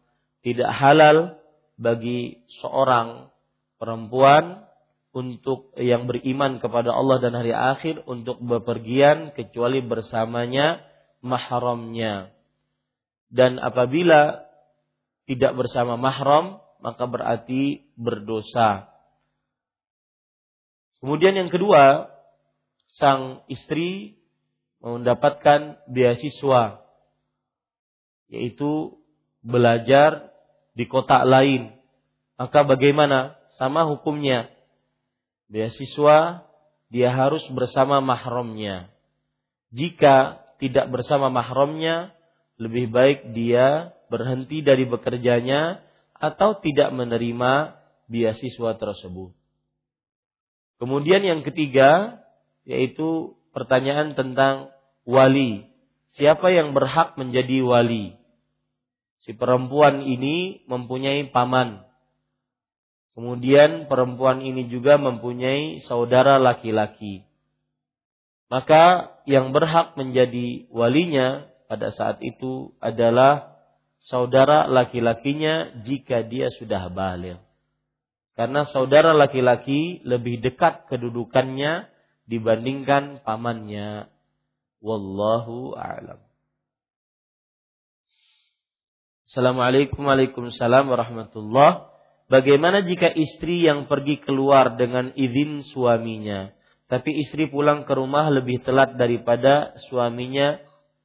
Tidak 0.41 0.69
halal 0.69 1.37
bagi 1.77 2.41
seorang 2.61 3.29
perempuan 3.77 4.65
untuk 5.13 5.73
yang 5.77 6.05
beriman 6.05 6.61
kepada 6.61 6.93
Allah 6.93 7.17
dan 7.17 7.33
hari 7.33 7.53
akhir 7.53 8.05
untuk 8.05 8.37
bepergian 8.41 9.33
kecuali 9.33 9.81
bersamanya 9.81 10.81
mahramnya. 11.25 12.33
Dan 13.27 13.57
apabila 13.59 14.45
tidak 15.27 15.53
bersama 15.57 15.99
mahram 15.99 16.61
maka 16.81 17.09
berarti 17.09 17.89
berdosa. 17.97 18.89
Kemudian 21.01 21.37
yang 21.37 21.49
kedua, 21.49 22.09
sang 22.97 23.45
istri 23.49 24.17
mendapatkan 24.81 25.81
beasiswa 25.89 26.85
yaitu 28.27 28.99
belajar 29.43 30.31
di 30.75 30.85
kota 30.85 31.23
lain. 31.23 31.73
Maka 32.37 32.63
bagaimana? 32.67 33.35
Sama 33.57 33.89
hukumnya 33.89 34.53
beasiswa 35.49 36.45
dia 36.87 37.09
harus 37.11 37.43
bersama 37.51 37.99
mahramnya. 37.99 38.91
Jika 39.75 40.39
tidak 40.61 40.87
bersama 40.93 41.27
mahramnya, 41.27 42.15
lebih 42.55 42.89
baik 42.89 43.35
dia 43.35 43.91
berhenti 44.07 44.63
dari 44.63 44.87
bekerjanya 44.87 45.83
atau 46.17 46.57
tidak 46.57 46.89
menerima 46.95 47.75
beasiswa 48.07 48.71
tersebut. 48.79 49.35
Kemudian 50.77 51.21
yang 51.25 51.41
ketiga 51.43 52.21
yaitu 52.63 53.35
pertanyaan 53.51 54.13
tentang 54.13 54.73
wali. 55.07 55.69
Siapa 56.17 56.49
yang 56.49 56.73
berhak 56.73 57.15
menjadi 57.15 57.61
wali? 57.61 58.16
Si 59.27 59.35
perempuan 59.35 60.07
ini 60.07 60.63
mempunyai 60.71 61.27
paman 61.35 61.87
Kemudian 63.17 63.89
perempuan 63.89 64.45
ini 64.45 64.69
juga 64.69 65.01
mempunyai 65.01 65.81
saudara 65.89 66.37
laki-laki. 66.37 67.25
Maka 68.45 69.09
yang 69.25 69.57
berhak 69.57 69.97
menjadi 69.97 70.69
walinya 70.69 71.49
pada 71.65 71.89
saat 71.97 72.21
itu 72.21 72.77
adalah 72.77 73.57
saudara 74.05 74.69
laki-lakinya 74.69 75.81
jika 75.81 76.29
dia 76.29 76.53
sudah 76.61 76.93
balik. 76.93 77.41
Karena 78.37 78.69
saudara 78.69 79.17
laki-laki 79.17 80.05
lebih 80.05 80.37
dekat 80.45 80.85
kedudukannya 80.85 81.89
dibandingkan 82.29 83.25
pamannya. 83.25 84.13
Wallahu 84.77 85.73
a'lam. 85.73 86.26
Assalamualaikum 89.27 90.07
warahmatullahi 90.07 91.91
Bagaimana 92.31 92.79
jika 92.79 93.11
istri 93.11 93.59
yang 93.59 93.87
pergi 93.91 94.23
keluar 94.23 94.79
dengan 94.79 95.11
izin 95.15 95.67
suaminya, 95.67 96.55
tapi 96.87 97.11
istri 97.23 97.51
pulang 97.51 97.83
ke 97.83 97.91
rumah 97.91 98.31
lebih 98.31 98.63
telat 98.63 98.95
daripada 98.95 99.75
suaminya 99.91 100.59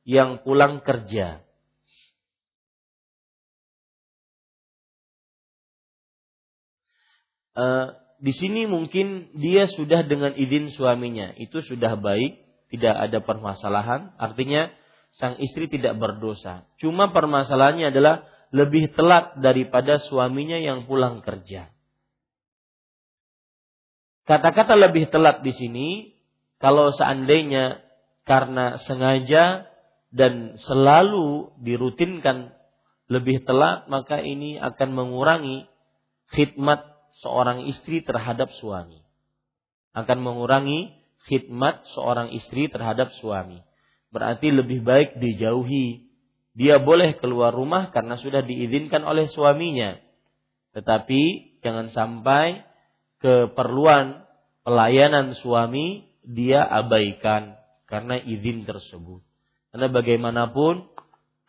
yang 0.07 0.39
pulang 0.47 0.83
kerja? 0.87 1.43
Uh, 7.59 7.91
di 8.23 8.35
sini 8.35 8.71
mungkin 8.71 9.35
dia 9.35 9.67
sudah 9.67 10.07
dengan 10.07 10.35
izin 10.39 10.71
suaminya, 10.75 11.35
itu 11.39 11.59
sudah 11.59 11.99
baik, 11.99 12.39
tidak 12.71 12.95
ada 12.99 13.19
permasalahan. 13.19 14.15
Artinya 14.15 14.71
sang 15.17 15.37
istri 15.41 15.69
tidak 15.69 16.01
berdosa. 16.01 16.65
Cuma 16.81 17.13
permasalahannya 17.13 17.93
adalah 17.93 18.25
lebih 18.53 18.93
telat 18.93 19.41
daripada 19.41 20.01
suaminya 20.01 20.61
yang 20.61 20.85
pulang 20.85 21.25
kerja. 21.25 21.73
Kata-kata 24.29 24.79
lebih 24.79 25.11
telat 25.11 25.43
di 25.43 25.51
sini, 25.51 25.89
kalau 26.63 26.95
seandainya 26.95 27.83
karena 28.23 28.79
sengaja 28.87 29.67
dan 30.15 30.61
selalu 30.63 31.51
dirutinkan 31.59 32.55
lebih 33.11 33.43
telat, 33.43 33.91
maka 33.91 34.23
ini 34.23 34.61
akan 34.63 34.95
mengurangi 34.95 35.67
khidmat 36.31 36.87
seorang 37.25 37.67
istri 37.67 38.01
terhadap 38.01 38.53
suami. 38.57 39.03
Akan 39.93 40.23
mengurangi 40.23 40.97
khidmat 41.29 41.85
seorang 41.93 42.33
istri 42.33 42.71
terhadap 42.71 43.13
suami. 43.21 43.61
Berarti 44.13 44.53
lebih 44.53 44.85
baik 44.85 45.17
dijauhi 45.17 46.13
dia 46.53 46.77
boleh 46.77 47.17
keluar 47.17 47.57
rumah 47.57 47.89
karena 47.89 48.21
sudah 48.21 48.45
diizinkan 48.45 49.01
oleh 49.09 49.29
suaminya. 49.33 49.97
Tetapi 50.77 51.21
jangan 51.65 51.89
sampai 51.89 52.61
keperluan 53.25 54.21
pelayanan 54.61 55.33
suami 55.41 56.05
dia 56.21 56.61
abaikan 56.61 57.57
karena 57.89 58.21
izin 58.21 58.69
tersebut. 58.69 59.25
Karena 59.73 59.89
bagaimanapun 59.89 60.93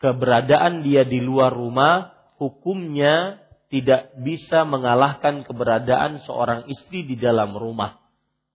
keberadaan 0.00 0.80
dia 0.80 1.04
di 1.04 1.20
luar 1.20 1.52
rumah 1.52 2.16
hukumnya 2.40 3.44
tidak 3.68 4.16
bisa 4.24 4.64
mengalahkan 4.64 5.44
keberadaan 5.44 6.24
seorang 6.24 6.64
istri 6.72 7.04
di 7.04 7.20
dalam 7.20 7.52
rumah. 7.52 8.00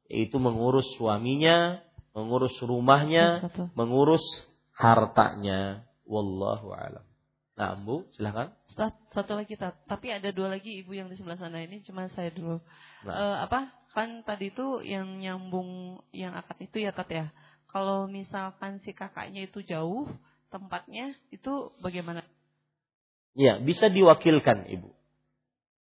Yaitu 0.09 0.41
mengurus 0.41 0.89
suaminya, 0.97 1.85
mengurus 2.13 2.55
rumahnya, 2.61 3.49
mengurus 3.75 4.23
hartanya. 4.75 5.85
Wallahu 6.09 6.73
alam. 6.73 7.05
Nah, 7.59 7.75
Bu, 7.75 8.07
silakan. 8.15 8.55
Satu 9.11 9.35
lagi, 9.35 9.59
tapi 9.59 10.07
ada 10.07 10.31
dua 10.31 10.47
lagi 10.47 10.79
ibu 10.79 10.95
yang 10.95 11.11
di 11.11 11.19
sebelah 11.19 11.35
sana 11.35 11.59
ini 11.59 11.83
cuma 11.83 12.07
saya 12.15 12.31
dulu. 12.31 12.63
Nah. 13.03 13.13
E, 13.13 13.23
apa? 13.43 13.59
Kan 13.91 14.23
tadi 14.23 14.47
itu 14.47 14.79
yang 14.79 15.19
nyambung 15.19 15.99
yang 16.15 16.39
akad 16.39 16.55
itu 16.63 16.79
ya, 16.79 16.95
Tat 16.95 17.11
ya. 17.11 17.35
Kalau 17.67 18.07
misalkan 18.07 18.79
si 18.87 18.95
kakaknya 18.95 19.43
itu 19.45 19.59
jauh 19.61 20.07
tempatnya, 20.47 21.19
itu 21.35 21.75
bagaimana? 21.83 22.23
Ya, 23.35 23.59
bisa 23.59 23.91
diwakilkan, 23.91 24.71
Ibu. 24.71 24.89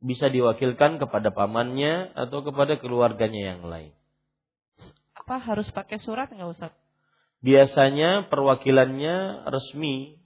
Bisa 0.07 0.31
diwakilkan 0.31 1.03
kepada 1.03 1.35
pamannya 1.35 2.15
atau 2.15 2.47
kepada 2.47 2.79
keluarganya 2.79 3.53
yang 3.53 3.67
lain. 3.67 3.91
Apa 5.27 5.43
harus 5.43 5.67
pakai 5.75 5.99
surat 5.99 6.31
nggak 6.31 6.55
Ustaz? 6.55 6.71
biasanya 7.41 8.29
perwakilannya 8.29 9.47
resmi. 9.49 10.17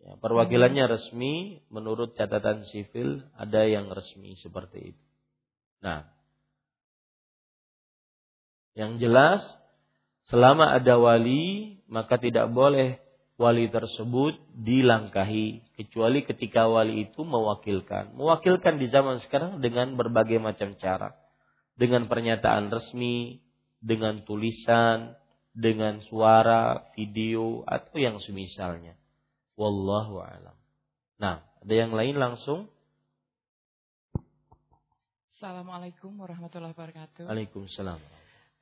Ya, 0.00 0.16
perwakilannya 0.16 0.88
hmm. 0.88 0.92
resmi 0.96 1.34
menurut 1.68 2.16
catatan 2.16 2.64
sivil 2.72 3.20
ada 3.36 3.68
yang 3.68 3.92
resmi 3.92 4.32
seperti 4.40 4.96
itu. 4.96 5.04
Nah, 5.84 6.08
yang 8.72 8.96
jelas 8.96 9.44
selama 10.32 10.72
ada 10.72 10.96
wali 10.96 11.84
maka 11.84 12.16
tidak 12.16 12.48
boleh 12.48 12.96
wali 13.36 13.68
tersebut 13.68 14.40
dilangkahi 14.56 15.76
kecuali 15.76 16.24
ketika 16.24 16.64
wali 16.64 17.08
itu 17.08 17.20
mewakilkan. 17.20 18.16
Mewakilkan 18.16 18.80
di 18.80 18.88
zaman 18.88 19.20
sekarang 19.20 19.60
dengan 19.60 20.00
berbagai 20.00 20.40
macam 20.40 20.80
cara. 20.80 21.12
Dengan 21.76 22.08
pernyataan 22.08 22.68
resmi, 22.72 23.40
dengan 23.80 24.22
tulisan, 24.28 25.16
dengan 25.50 25.98
suara, 26.06 26.92
video 26.94 27.64
atau 27.66 27.96
yang 27.96 28.20
semisalnya. 28.20 28.94
Wallahu 29.56 30.20
alam. 30.22 30.56
Nah, 31.20 31.44
ada 31.60 31.74
yang 31.74 31.92
lain 31.92 32.16
langsung? 32.16 32.68
Assalamualaikum 35.40 36.12
warahmatullahi 36.20 36.76
wabarakatuh. 36.76 37.24
Waalaikumsalam. 37.24 38.00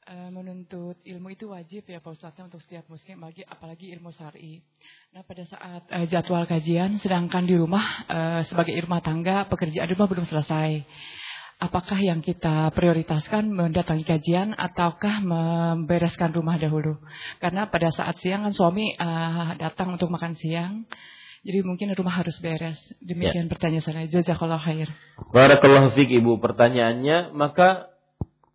E, 0.08 0.14
menuntut 0.30 0.96
ilmu 1.02 1.34
itu 1.34 1.50
wajib 1.50 1.84
ya 1.90 1.98
Pak 1.98 2.14
Ustaznya 2.14 2.46
untuk 2.46 2.62
setiap 2.62 2.86
muslim, 2.86 3.18
bagi 3.18 3.42
apalagi 3.42 3.90
ilmu 3.98 4.14
syar'i. 4.14 4.62
Nah 5.10 5.26
pada 5.26 5.42
saat 5.50 5.90
e, 5.90 6.06
jadwal 6.06 6.46
kajian, 6.46 7.02
sedangkan 7.02 7.50
di 7.50 7.58
rumah 7.58 7.82
e, 8.06 8.18
sebagai 8.46 8.78
rumah 8.78 9.02
tangga 9.02 9.50
pekerjaan 9.50 9.90
rumah 9.90 10.06
belum 10.06 10.26
selesai. 10.30 10.86
Apakah 11.58 11.98
yang 11.98 12.22
kita 12.22 12.70
prioritaskan 12.70 13.50
mendatangi 13.50 14.06
kajian 14.06 14.54
ataukah 14.54 15.18
membereskan 15.18 16.30
rumah 16.30 16.54
dahulu? 16.54 17.02
Karena 17.42 17.66
pada 17.66 17.90
saat 17.90 18.14
siang 18.22 18.46
kan 18.46 18.54
suami 18.54 18.94
uh, 18.94 19.58
datang 19.58 19.98
untuk 19.98 20.06
makan 20.06 20.38
siang, 20.38 20.86
jadi 21.42 21.66
mungkin 21.66 21.90
rumah 21.98 22.14
harus 22.14 22.38
beres. 22.38 22.78
Demikian 23.02 23.46
ya. 23.46 23.50
pertanyaan 23.50 23.82
saya. 23.82 24.06
Jazakallah 24.06 24.62
khair. 24.62 24.86
Barakallahu 25.34 25.98
fiqh 25.98 26.22
Ibu. 26.22 26.38
Pertanyaannya, 26.38 27.34
maka 27.34 27.90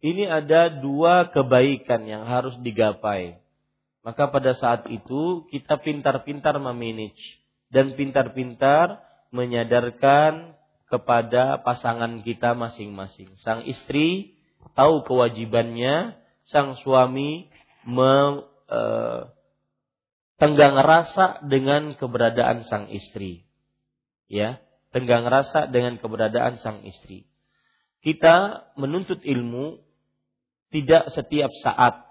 ini 0.03 0.27
ada 0.27 0.71
dua 0.71 1.31
kebaikan 1.31 2.07
yang 2.07 2.27
harus 2.27 2.55
digapai. 2.59 3.39
Maka 4.03 4.27
pada 4.31 4.51
saat 4.55 4.87
itu 4.91 5.47
kita 5.47 5.79
pintar-pintar 5.79 6.59
memanage 6.59 7.39
dan 7.71 7.95
pintar-pintar 7.95 8.99
menyadarkan 9.31 10.59
kepada 10.93 11.57
pasangan 11.65 12.21
kita 12.21 12.53
masing-masing. 12.53 13.33
Sang 13.41 13.65
istri 13.65 14.37
tahu 14.77 15.01
kewajibannya, 15.09 16.13
sang 16.45 16.77
suami 16.85 17.49
me, 17.81 18.45
e, 18.69 18.81
tenggang 20.37 20.77
rasa 20.77 21.41
dengan 21.49 21.97
keberadaan 21.97 22.61
sang 22.69 22.93
istri. 22.93 23.41
Ya, 24.29 24.61
tenggang 24.93 25.25
rasa 25.25 25.65
dengan 25.65 25.97
keberadaan 25.97 26.61
sang 26.61 26.85
istri. 26.85 27.25
Kita 28.05 28.69
menuntut 28.77 29.25
ilmu 29.25 29.81
tidak 30.69 31.09
setiap 31.09 31.49
saat. 31.65 32.05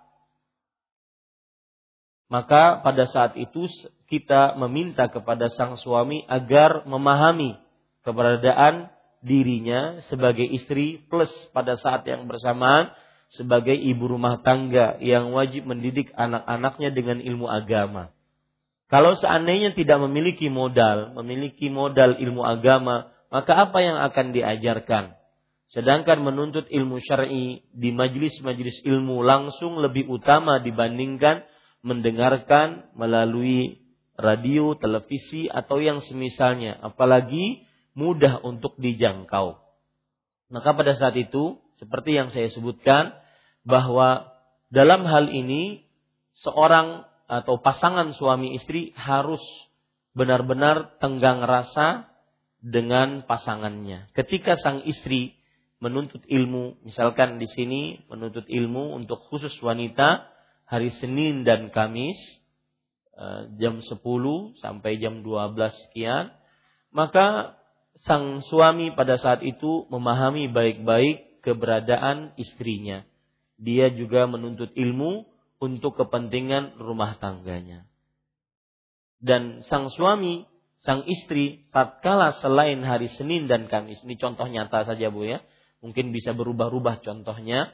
Maka 2.26 2.82
pada 2.82 3.06
saat 3.06 3.38
itu 3.38 3.70
kita 4.10 4.58
meminta 4.58 5.06
kepada 5.06 5.46
sang 5.54 5.78
suami 5.78 6.26
agar 6.26 6.82
memahami 6.82 7.61
keberadaan 8.02 8.90
dirinya 9.22 10.02
sebagai 10.10 10.44
istri 10.44 11.02
plus 11.06 11.30
pada 11.54 11.78
saat 11.78 12.02
yang 12.06 12.26
bersamaan 12.26 12.90
sebagai 13.32 13.72
ibu 13.72 14.04
rumah 14.10 14.44
tangga 14.44 15.00
yang 15.00 15.32
wajib 15.32 15.64
mendidik 15.64 16.12
anak-anaknya 16.12 16.92
dengan 16.92 17.18
ilmu 17.22 17.48
agama. 17.48 18.12
Kalau 18.92 19.16
seandainya 19.16 19.72
tidak 19.72 20.04
memiliki 20.04 20.52
modal, 20.52 21.16
memiliki 21.16 21.72
modal 21.72 22.20
ilmu 22.20 22.44
agama, 22.44 23.08
maka 23.32 23.56
apa 23.56 23.80
yang 23.80 23.96
akan 23.96 24.36
diajarkan? 24.36 25.16
Sedangkan 25.72 26.20
menuntut 26.20 26.68
ilmu 26.68 27.00
syar'i 27.00 27.64
di 27.72 27.88
majlis-majlis 27.96 28.84
ilmu 28.84 29.24
langsung 29.24 29.80
lebih 29.80 30.12
utama 30.12 30.60
dibandingkan 30.60 31.40
mendengarkan 31.80 32.92
melalui 32.92 33.80
radio, 34.20 34.76
televisi 34.76 35.48
atau 35.48 35.80
yang 35.80 36.04
semisalnya. 36.04 36.76
Apalagi 36.84 37.64
mudah 37.92 38.40
untuk 38.44 38.76
dijangkau. 38.80 39.60
Maka 40.52 40.70
pada 40.76 40.92
saat 40.92 41.16
itu, 41.16 41.60
seperti 41.80 42.16
yang 42.16 42.28
saya 42.28 42.52
sebutkan, 42.52 43.16
bahwa 43.64 44.32
dalam 44.68 45.04
hal 45.08 45.32
ini 45.32 45.84
seorang 46.44 47.04
atau 47.28 47.60
pasangan 47.60 48.12
suami 48.12 48.56
istri 48.56 48.92
harus 48.92 49.40
benar-benar 50.12 51.00
tenggang 51.00 51.40
rasa 51.40 52.12
dengan 52.60 53.24
pasangannya. 53.24 54.12
Ketika 54.12 54.60
sang 54.60 54.84
istri 54.84 55.40
menuntut 55.80 56.22
ilmu, 56.28 56.84
misalkan 56.84 57.40
di 57.40 57.48
sini 57.48 58.04
menuntut 58.06 58.46
ilmu 58.46 58.94
untuk 58.94 59.24
khusus 59.32 59.52
wanita 59.64 60.28
hari 60.68 60.92
Senin 61.00 61.42
dan 61.42 61.72
Kamis 61.72 62.20
eh, 63.16 63.50
jam 63.58 63.80
10 63.82 63.98
sampai 64.62 65.00
jam 65.00 65.24
12 65.24 65.58
sekian, 65.88 66.30
maka 66.92 67.58
sang 68.02 68.42
suami 68.46 68.90
pada 68.94 69.14
saat 69.18 69.46
itu 69.46 69.86
memahami 69.86 70.50
baik-baik 70.50 71.42
keberadaan 71.42 72.34
istrinya. 72.38 73.06
Dia 73.62 73.94
juga 73.94 74.26
menuntut 74.26 74.74
ilmu 74.74 75.26
untuk 75.62 75.94
kepentingan 75.94 76.82
rumah 76.82 77.14
tangganya. 77.22 77.86
Dan 79.22 79.62
sang 79.70 79.86
suami, 79.94 80.42
sang 80.82 81.06
istri, 81.06 81.70
tatkala 81.70 82.34
selain 82.42 82.82
hari 82.82 83.06
Senin 83.14 83.46
dan 83.46 83.70
Kamis, 83.70 84.02
ini 84.02 84.18
contoh 84.18 84.50
nyata 84.50 84.82
saja 84.82 85.14
Bu 85.14 85.22
ya, 85.22 85.38
mungkin 85.78 86.10
bisa 86.10 86.34
berubah-ubah 86.34 87.06
contohnya. 87.06 87.70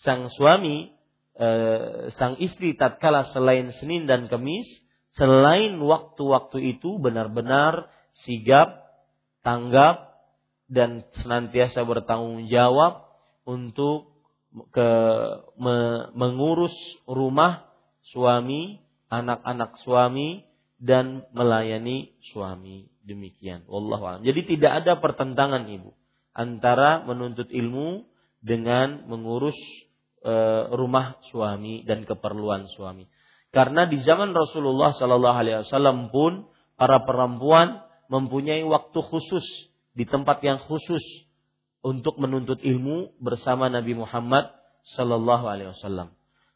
Sang 0.00 0.32
suami, 0.32 0.88
eh, 1.36 2.08
sang 2.16 2.40
istri 2.40 2.80
tatkala 2.80 3.28
selain 3.36 3.76
Senin 3.76 4.08
dan 4.08 4.32
Kamis, 4.32 4.64
selain 5.12 5.76
waktu-waktu 5.76 6.80
itu 6.80 6.96
benar-benar 6.96 7.92
sigap 8.24 8.85
tanggap 9.46 10.18
dan 10.66 11.06
senantiasa 11.22 11.86
bertanggung 11.86 12.50
jawab 12.50 13.06
untuk 13.46 14.10
ke 14.74 14.90
me, 15.54 16.10
mengurus 16.18 16.74
rumah 17.06 17.70
suami, 18.10 18.82
anak-anak 19.06 19.78
suami 19.86 20.42
dan 20.82 21.22
melayani 21.30 22.10
suami. 22.34 22.90
Demikian. 23.06 23.62
Wallahu 23.70 24.02
a'lam. 24.02 24.22
Jadi 24.26 24.58
tidak 24.58 24.82
ada 24.82 24.98
pertentangan 24.98 25.70
Ibu 25.70 25.94
antara 26.34 27.06
menuntut 27.06 27.46
ilmu 27.54 28.02
dengan 28.42 29.06
mengurus 29.06 29.54
e, 30.26 30.34
rumah 30.74 31.14
suami 31.30 31.86
dan 31.86 32.02
keperluan 32.02 32.66
suami. 32.74 33.06
Karena 33.54 33.86
di 33.86 34.02
zaman 34.02 34.34
Rasulullah 34.34 34.90
Sallallahu 34.90 35.36
alaihi 35.38 35.62
wasallam 35.62 36.10
pun 36.10 36.50
para 36.74 37.06
perempuan 37.06 37.85
mempunyai 38.06 38.62
waktu 38.66 38.98
khusus 39.02 39.44
di 39.96 40.04
tempat 40.04 40.44
yang 40.44 40.60
khusus 40.60 41.02
untuk 41.80 42.18
menuntut 42.18 42.60
ilmu 42.60 43.14
bersama 43.22 43.70
Nabi 43.70 43.94
Muhammad 43.94 44.50
sallallahu 44.96 45.46
alaihi 45.46 45.70
wasallam. 45.72 46.14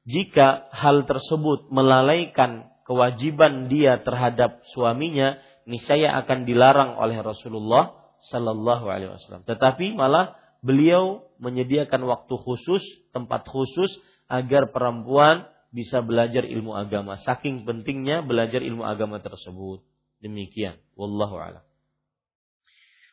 Jika 0.08 0.70
hal 0.74 1.06
tersebut 1.06 1.70
melalaikan 1.70 2.72
kewajiban 2.88 3.70
dia 3.70 4.02
terhadap 4.02 4.64
suaminya, 4.74 5.38
niscaya 5.68 6.18
akan 6.24 6.48
dilarang 6.48 6.98
oleh 6.98 7.20
Rasulullah 7.22 7.94
sallallahu 8.32 8.90
alaihi 8.90 9.14
wasallam. 9.14 9.46
Tetapi 9.46 9.94
malah 9.94 10.34
beliau 10.60 11.24
menyediakan 11.38 12.04
waktu 12.04 12.34
khusus, 12.36 12.82
tempat 13.14 13.46
khusus 13.48 13.96
agar 14.26 14.74
perempuan 14.74 15.48
bisa 15.70 16.02
belajar 16.02 16.42
ilmu 16.42 16.74
agama. 16.74 17.16
Saking 17.22 17.62
pentingnya 17.62 18.26
belajar 18.26 18.60
ilmu 18.60 18.82
agama 18.82 19.22
tersebut. 19.22 19.86
Demikian. 20.20 20.76
Wallahu 20.96 21.36
a'lam. 21.40 21.64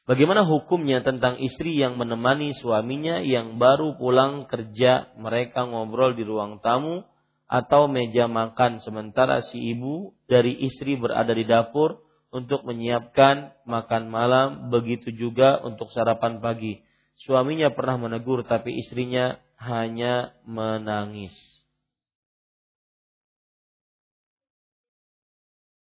Bagaimana 0.08 0.48
hukumnya 0.48 1.04
tentang 1.04 1.36
istri 1.44 1.76
yang 1.76 2.00
menemani 2.00 2.56
suaminya 2.56 3.20
yang 3.20 3.60
baru 3.60 4.00
pulang 4.00 4.48
kerja, 4.48 5.12
mereka 5.20 5.68
ngobrol 5.68 6.16
di 6.16 6.24
ruang 6.24 6.64
tamu 6.64 7.04
atau 7.48 7.92
meja 7.92 8.32
makan 8.32 8.80
sementara 8.80 9.44
si 9.44 9.76
ibu 9.76 10.16
dari 10.32 10.56
istri 10.64 10.96
berada 10.96 11.36
di 11.36 11.44
dapur 11.44 12.00
untuk 12.32 12.64
menyiapkan 12.64 13.52
makan 13.68 14.08
malam, 14.08 14.48
begitu 14.72 15.12
juga 15.12 15.60
untuk 15.64 15.92
sarapan 15.92 16.40
pagi. 16.40 16.80
Suaminya 17.28 17.76
pernah 17.76 18.00
menegur 18.00 18.48
tapi 18.48 18.80
istrinya 18.80 19.40
hanya 19.60 20.32
menangis. 20.48 21.57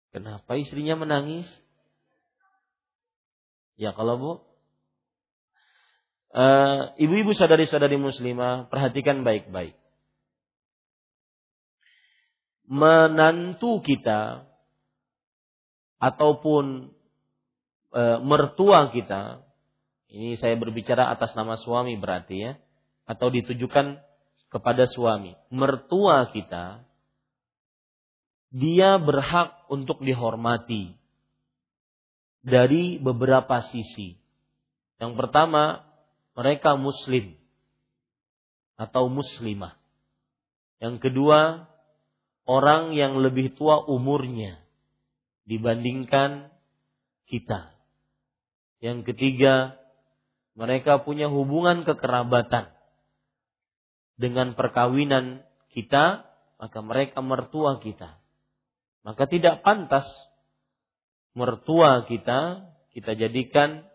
Kenapa 0.09 0.56
istrinya 0.56 0.97
menangis? 0.97 1.44
Ya 3.78 3.94
kalau 3.94 4.14
bu, 4.18 4.32
uh, 6.35 6.97
ibu-ibu 6.98 7.30
sadari-sadari 7.36 8.01
muslimah 8.01 8.66
perhatikan 8.72 9.22
baik-baik. 9.22 9.76
Menantu 12.68 13.80
kita 13.80 14.44
ataupun 16.02 16.93
uh, 17.97 18.18
mertua 18.20 18.93
kita, 18.93 19.47
ini 20.12 20.36
saya 20.36 20.56
berbicara 20.56 21.09
atas 21.12 21.32
nama 21.32 21.56
suami 21.56 21.97
berarti 21.97 22.36
ya, 22.36 22.52
atau 23.09 23.32
ditujukan 23.32 24.01
kepada 24.52 24.85
suami. 24.89 25.36
Mertua 25.48 26.28
kita 26.32 26.85
dia 28.48 28.96
berhak 28.96 29.68
untuk 29.68 30.00
dihormati 30.00 30.96
dari 32.40 32.96
beberapa 32.96 33.60
sisi. 33.68 34.16
Yang 34.98 35.12
pertama, 35.14 35.84
mereka 36.32 36.74
muslim 36.74 37.36
atau 38.78 39.10
muslimah. 39.10 39.76
Yang 40.78 41.10
kedua, 41.10 41.66
orang 42.46 42.94
yang 42.94 43.18
lebih 43.18 43.58
tua 43.58 43.84
umurnya 43.84 44.62
dibandingkan 45.44 46.48
kita. 47.28 47.74
Yang 48.78 49.12
ketiga, 49.12 49.76
mereka 50.54 51.02
punya 51.02 51.26
hubungan 51.26 51.82
kekerabatan 51.82 52.70
dengan 54.18 54.58
perkawinan 54.58 55.46
kita, 55.70 56.26
maka 56.58 56.78
mereka 56.82 57.22
mertua 57.22 57.78
kita. 57.78 58.18
Maka 59.06 59.26
tidak 59.30 59.62
pantas 59.62 60.04
mertua 61.36 62.06
kita 62.10 62.66
kita 62.92 63.14
jadikan 63.14 63.86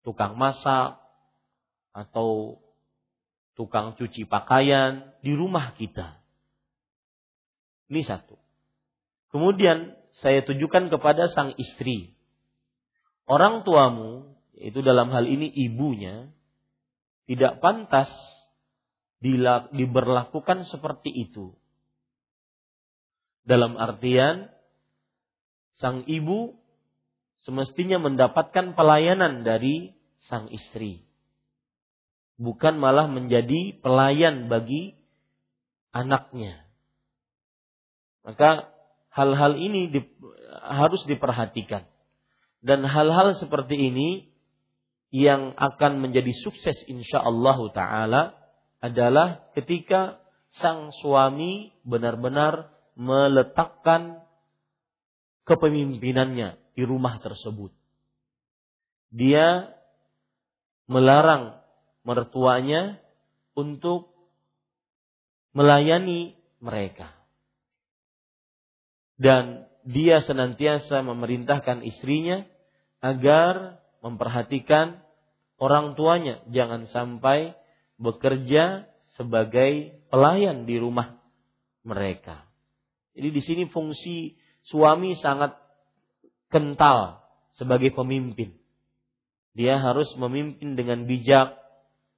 tukang 0.00 0.40
masak 0.40 0.96
atau 1.92 2.56
tukang 3.60 3.92
cuci 3.98 4.24
pakaian 4.24 5.12
di 5.20 5.36
rumah 5.36 5.76
kita. 5.76 6.16
Ini 7.92 8.00
satu. 8.08 8.40
Kemudian 9.34 10.00
saya 10.16 10.40
tujukan 10.48 10.88
kepada 10.88 11.28
sang 11.28 11.52
istri. 11.60 12.16
Orang 13.28 13.62
tuamu, 13.62 14.32
itu 14.56 14.80
dalam 14.80 15.12
hal 15.12 15.28
ini 15.28 15.52
ibunya, 15.52 16.32
tidak 17.28 17.60
pantas 17.60 18.08
diberlakukan 19.20 20.66
seperti 20.66 21.12
itu. 21.12 21.54
Dalam 23.50 23.74
artian, 23.74 24.46
sang 25.82 26.06
ibu 26.06 26.54
semestinya 27.42 27.98
mendapatkan 27.98 28.78
pelayanan 28.78 29.42
dari 29.42 29.90
sang 30.30 30.46
istri. 30.54 31.02
Bukan 32.38 32.78
malah 32.78 33.10
menjadi 33.10 33.74
pelayan 33.82 34.46
bagi 34.46 34.94
anaknya. 35.90 36.62
Maka 38.22 38.70
hal-hal 39.10 39.58
ini 39.58 39.90
di, 39.90 40.00
harus 40.62 41.02
diperhatikan. 41.10 41.84
Dan 42.62 42.86
hal-hal 42.86 43.34
seperti 43.34 43.74
ini 43.74 44.30
yang 45.10 45.58
akan 45.58 45.98
menjadi 45.98 46.30
sukses 46.38 46.76
insya 46.86 47.18
Allah 47.18 47.58
Ta'ala 47.74 48.22
adalah 48.78 49.50
ketika 49.58 50.22
sang 50.62 50.94
suami 51.02 51.74
benar-benar 51.82 52.70
meletakkan 53.00 54.20
kepemimpinannya 55.48 56.60
di 56.76 56.82
rumah 56.84 57.16
tersebut. 57.24 57.72
Dia 59.08 59.72
melarang 60.84 61.56
mertuanya 62.04 63.00
untuk 63.56 64.12
melayani 65.56 66.36
mereka 66.60 67.16
dan 69.16 69.64
dia 69.88 70.20
senantiasa 70.20 71.00
memerintahkan 71.00 71.82
istrinya 71.82 72.44
agar 73.00 73.80
memperhatikan 74.04 75.00
orang 75.56 75.96
tuanya 75.96 76.44
jangan 76.52 76.84
sampai 76.92 77.56
bekerja 77.96 78.88
sebagai 79.16 79.98
pelayan 80.12 80.68
di 80.68 80.76
rumah 80.76 81.20
mereka. 81.84 82.49
Jadi 83.14 83.28
di 83.30 83.42
sini 83.42 83.64
fungsi 83.68 84.38
suami 84.66 85.18
sangat 85.18 85.56
kental 86.50 87.22
sebagai 87.54 87.94
pemimpin. 87.94 88.54
Dia 89.54 89.82
harus 89.82 90.10
memimpin 90.14 90.78
dengan 90.78 91.04
bijak, 91.10 91.58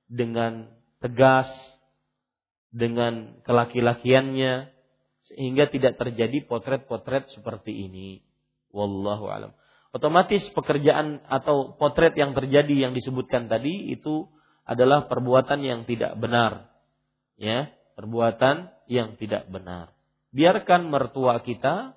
dengan 0.08 0.68
tegas, 1.00 1.48
dengan 2.68 3.40
kelaki-lakiannya, 3.44 4.68
sehingga 5.32 5.72
tidak 5.72 5.96
terjadi 5.96 6.44
potret-potret 6.44 7.32
seperti 7.32 7.88
ini. 7.88 8.20
Wallahu 8.72 9.28
alam. 9.32 9.52
Otomatis 9.92 10.44
pekerjaan 10.56 11.20
atau 11.28 11.76
potret 11.76 12.16
yang 12.16 12.32
terjadi 12.32 12.88
yang 12.88 12.92
disebutkan 12.96 13.48
tadi 13.48 13.92
itu 13.92 14.24
adalah 14.64 15.04
perbuatan 15.04 15.60
yang 15.60 15.84
tidak 15.84 16.16
benar. 16.16 16.72
Ya, 17.36 17.72
perbuatan 17.96 18.72
yang 18.88 19.20
tidak 19.20 19.48
benar. 19.52 19.92
Biarkan 20.32 20.88
mertua 20.88 21.44
kita 21.44 21.92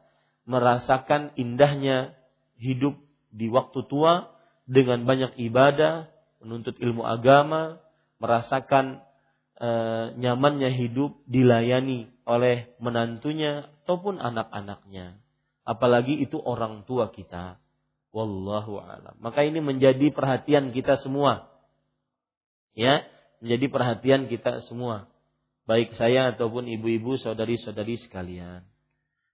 merasakan 0.45 1.33
indahnya 1.39 2.13
hidup 2.59 2.99
di 3.31 3.47
waktu 3.47 3.83
tua 3.87 4.31
dengan 4.67 5.03
banyak 5.07 5.39
ibadah, 5.39 6.11
menuntut 6.43 6.77
ilmu 6.77 7.03
agama, 7.03 7.79
merasakan 8.19 9.01
e, 9.57 9.69
nyamannya 10.19 10.71
hidup 10.71 11.15
dilayani 11.25 12.11
oleh 12.25 12.69
menantunya 12.81 13.69
ataupun 13.83 14.17
anak-anaknya. 14.17 15.19
Apalagi 15.65 16.21
itu 16.21 16.37
orang 16.41 16.85
tua 16.85 17.09
kita. 17.09 17.57
Wallahu 18.15 18.79
alam. 18.79 19.17
Maka 19.19 19.43
ini 19.43 19.59
menjadi 19.59 20.13
perhatian 20.13 20.71
kita 20.71 21.01
semua. 21.03 21.51
Ya, 22.71 23.03
menjadi 23.43 23.65
perhatian 23.67 24.21
kita 24.31 24.63
semua. 24.69 25.11
Baik 25.65 25.97
saya 25.97 26.29
ataupun 26.29 26.69
ibu-ibu, 26.69 27.17
saudari-saudari 27.17 27.97
sekalian. 27.97 28.61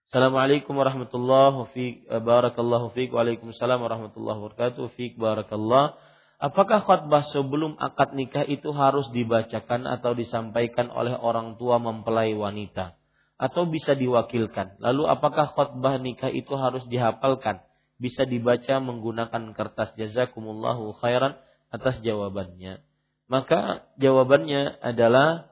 Assalamualaikum 0.08 0.72
warahmatullahi 0.72 2.08
wabarakatuh. 2.08 3.12
Waalaikumsalam 3.12 3.76
warahmatullahi 3.76 4.40
wabarakatuh. 4.40 4.96
Fik 4.96 5.20
barakallah. 5.20 5.92
Apakah 6.40 6.88
khutbah 6.88 7.20
sebelum 7.36 7.76
akad 7.76 8.16
nikah 8.16 8.48
itu 8.48 8.72
harus 8.72 9.12
dibacakan 9.12 9.84
atau 9.84 10.16
disampaikan 10.16 10.88
oleh 10.88 11.12
orang 11.12 11.60
tua 11.60 11.76
mempelai 11.76 12.32
wanita? 12.32 12.96
Atau 13.36 13.68
bisa 13.68 13.92
diwakilkan? 13.92 14.80
Lalu 14.80 15.12
apakah 15.12 15.52
khutbah 15.52 16.00
nikah 16.00 16.32
itu 16.32 16.56
harus 16.56 16.88
dihafalkan? 16.88 17.60
Bisa 18.00 18.24
dibaca 18.24 18.80
menggunakan 18.80 19.52
kertas 19.52 19.92
jazakumullahu 20.00 20.96
khairan 20.96 21.36
atas 21.68 22.00
jawabannya. 22.00 22.80
Maka 23.28 23.84
jawabannya 24.00 24.80
adalah 24.80 25.51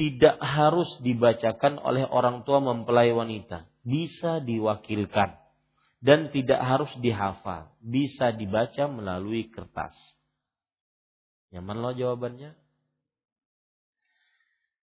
tidak 0.00 0.40
harus 0.40 0.88
dibacakan 1.04 1.76
oleh 1.76 2.08
orang 2.08 2.48
tua 2.48 2.64
mempelai 2.64 3.12
wanita. 3.12 3.68
Bisa 3.84 4.40
diwakilkan. 4.40 5.36
Dan 6.00 6.32
tidak 6.32 6.56
harus 6.64 6.88
dihafal. 7.04 7.68
Bisa 7.84 8.32
dibaca 8.32 8.88
melalui 8.88 9.52
kertas. 9.52 9.92
Nyaman 11.52 11.84
lo 11.84 11.92
jawabannya? 11.92 12.56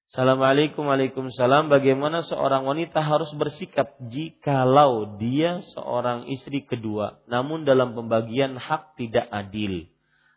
Assalamualaikum 0.07 0.87
Waalaikumsalam 0.87 1.67
Bagaimana 1.67 2.23
seorang 2.23 2.63
wanita 2.63 3.03
harus 3.03 3.27
bersikap 3.35 3.91
Jikalau 4.07 5.19
dia 5.19 5.59
seorang 5.75 6.31
istri 6.31 6.63
kedua 6.63 7.19
Namun 7.27 7.67
dalam 7.67 7.91
pembagian 7.91 8.55
hak 8.55 8.95
tidak 8.95 9.27
adil 9.27 9.83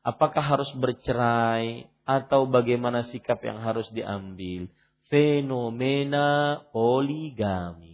Apakah 0.02 0.42
harus 0.42 0.74
bercerai 0.74 1.86
Atau 2.10 2.50
bagaimana 2.50 3.06
sikap 3.06 3.38
yang 3.46 3.62
harus 3.62 3.86
diambil 3.94 4.66
Fenomena 5.06 6.58
poligami 6.74 7.90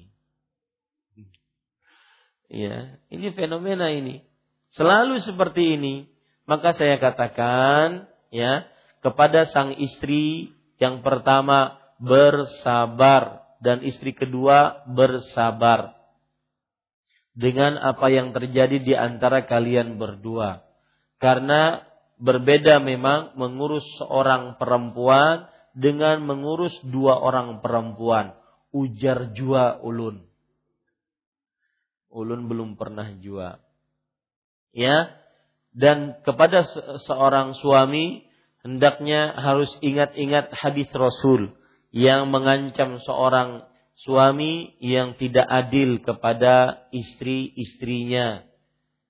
Ya, 2.47 3.03
ini 3.11 3.35
fenomena 3.35 3.91
ini. 3.91 4.23
Selalu 4.71 5.19
seperti 5.23 5.79
ini. 5.79 6.07
Maka 6.47 6.79
saya 6.79 7.03
katakan 7.03 8.07
ya 8.31 8.71
kepada 9.03 9.51
sang 9.51 9.75
istri 9.83 10.55
yang 10.79 11.03
pertama 11.03 11.75
bersabar 11.99 13.43
dan 13.59 13.83
istri 13.83 14.15
kedua 14.15 14.87
bersabar 14.87 15.99
dengan 17.35 17.83
apa 17.83 18.07
yang 18.15 18.31
terjadi 18.31 18.79
di 18.79 18.95
antara 18.95 19.43
kalian 19.43 19.99
berdua. 19.99 20.63
Karena 21.19 21.83
berbeda 22.17 22.81
memang 22.81 23.37
mengurus 23.37 23.85
seorang 24.01 24.57
perempuan 24.57 25.49
dengan 25.77 26.25
mengurus 26.25 26.73
dua 26.85 27.21
orang 27.21 27.61
perempuan. 27.61 28.33
Ujar 28.73 29.33
jua 29.33 29.81
ulun. 29.81 30.25
Ulun 32.13 32.49
belum 32.49 32.81
pernah 32.81 33.09
jua. 33.21 33.61
Ya, 34.73 35.17
dan 35.77 36.21
kepada 36.25 36.65
seorang 37.05 37.57
suami 37.61 38.25
hendaknya 38.65 39.37
harus 39.37 39.69
ingat-ingat 39.85 40.53
hadis 40.57 40.89
Rasul 40.93 41.53
yang 41.93 42.33
mengancam 42.33 43.01
seorang 43.05 43.69
suami 44.05 44.77
yang 44.81 45.17
tidak 45.17 45.49
adil 45.49 46.01
kepada 46.05 46.85
istri-istrinya. 46.93 48.45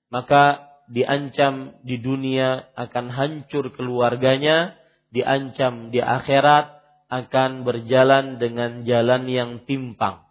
Maka 0.07 0.66
diancam 0.87 1.75
di 1.83 1.99
dunia 1.99 2.71
akan 2.75 3.11
hancur 3.11 3.71
keluarganya, 3.75 4.75
diancam 5.11 5.91
di 5.91 5.99
akhirat 5.99 6.79
akan 7.07 7.63
berjalan 7.63 8.39
dengan 8.39 8.83
jalan 8.83 9.27
yang 9.27 9.51
timpang. 9.63 10.27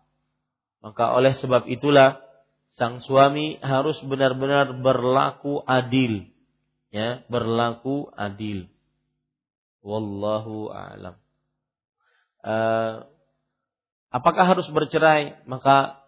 Maka 0.85 1.17
oleh 1.17 1.37
sebab 1.41 1.69
itulah 1.69 2.21
sang 2.77 3.01
suami 3.01 3.57
harus 3.65 3.97
benar-benar 4.05 4.77
berlaku 4.81 5.65
adil. 5.65 6.29
Ya, 6.93 7.25
berlaku 7.29 8.09
adil. 8.15 8.69
Wallahu 9.81 10.73
a'lam. 10.73 11.17
Uh, 12.47 13.09
Apakah 14.17 14.49
harus 14.49 14.65
bercerai? 14.73 15.45
Maka 15.45 16.01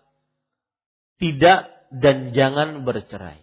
tidak 1.21 1.69
dan 1.93 2.33
jangan 2.33 2.87
bercerai. 2.89 3.43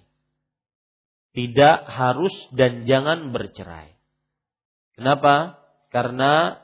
Tidak 1.36 1.78
harus 1.92 2.32
dan 2.56 2.88
jangan 2.88 3.36
bercerai. 3.36 3.92
Kenapa? 4.96 5.60
Karena 5.92 6.64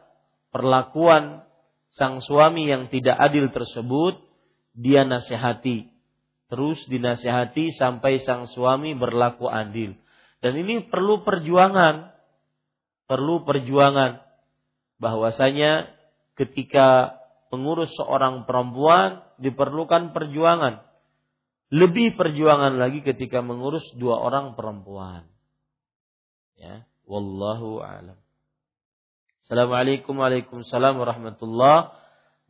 perlakuan 0.55 1.43
sang 1.91 2.23
suami 2.23 2.71
yang 2.71 2.87
tidak 2.87 3.19
adil 3.19 3.51
tersebut 3.51 4.15
dia 4.71 5.03
nasihati. 5.03 5.91
Terus 6.47 6.79
dinasihati 6.87 7.75
sampai 7.75 8.23
sang 8.23 8.47
suami 8.47 8.95
berlaku 8.95 9.51
adil. 9.51 9.99
Dan 10.39 10.55
ini 10.55 10.87
perlu 10.87 11.27
perjuangan. 11.27 12.15
Perlu 13.11 13.43
perjuangan. 13.43 14.23
Bahwasanya 15.03 15.91
ketika 16.39 17.19
mengurus 17.51 17.91
seorang 17.99 18.47
perempuan 18.47 19.19
diperlukan 19.35 20.15
perjuangan 20.15 20.90
lebih 21.71 22.19
perjuangan 22.19 22.75
lagi 22.75 22.99
ketika 22.99 23.39
mengurus 23.39 23.87
dua 23.95 24.19
orang 24.19 24.59
perempuan. 24.59 25.23
Ya, 26.59 26.83
wallahu 27.07 27.79
alam. 27.79 28.19
Assalamualaikum 29.47 30.19
Waalaikumsalam 30.19 30.99
warahmatullah. 30.99 31.95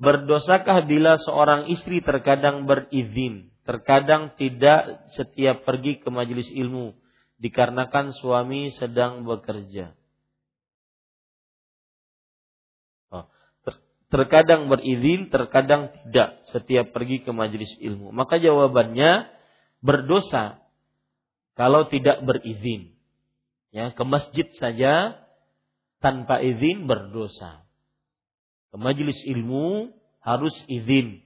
Berdosakah 0.02 0.90
bila 0.90 1.22
seorang 1.22 1.70
istri 1.70 2.02
terkadang 2.02 2.66
berizin, 2.66 3.54
terkadang 3.62 4.34
tidak 4.34 5.06
setiap 5.14 5.62
pergi 5.70 6.02
ke 6.02 6.10
majelis 6.10 6.50
ilmu 6.50 6.98
dikarenakan 7.38 8.18
suami 8.18 8.74
sedang 8.74 9.22
bekerja? 9.22 9.94
Terkadang 14.12 14.68
berizin, 14.68 15.32
terkadang 15.32 15.96
tidak 16.04 16.44
setiap 16.52 16.92
pergi 16.92 17.24
ke 17.24 17.32
majelis 17.32 17.72
ilmu. 17.80 18.12
Maka 18.12 18.38
jawabannya 18.38 19.32
berdosa 19.80 20.60
kalau 21.56 21.88
tidak 21.88 22.20
berizin. 22.28 22.92
Ya, 23.72 23.96
ke 23.96 24.04
masjid 24.04 24.52
saja 24.60 25.16
tanpa 26.04 26.44
izin 26.44 26.92
berdosa. 26.92 27.64
Ke 28.68 28.76
majelis 28.76 29.16
ilmu 29.24 29.96
harus 30.20 30.54
izin. 30.68 31.24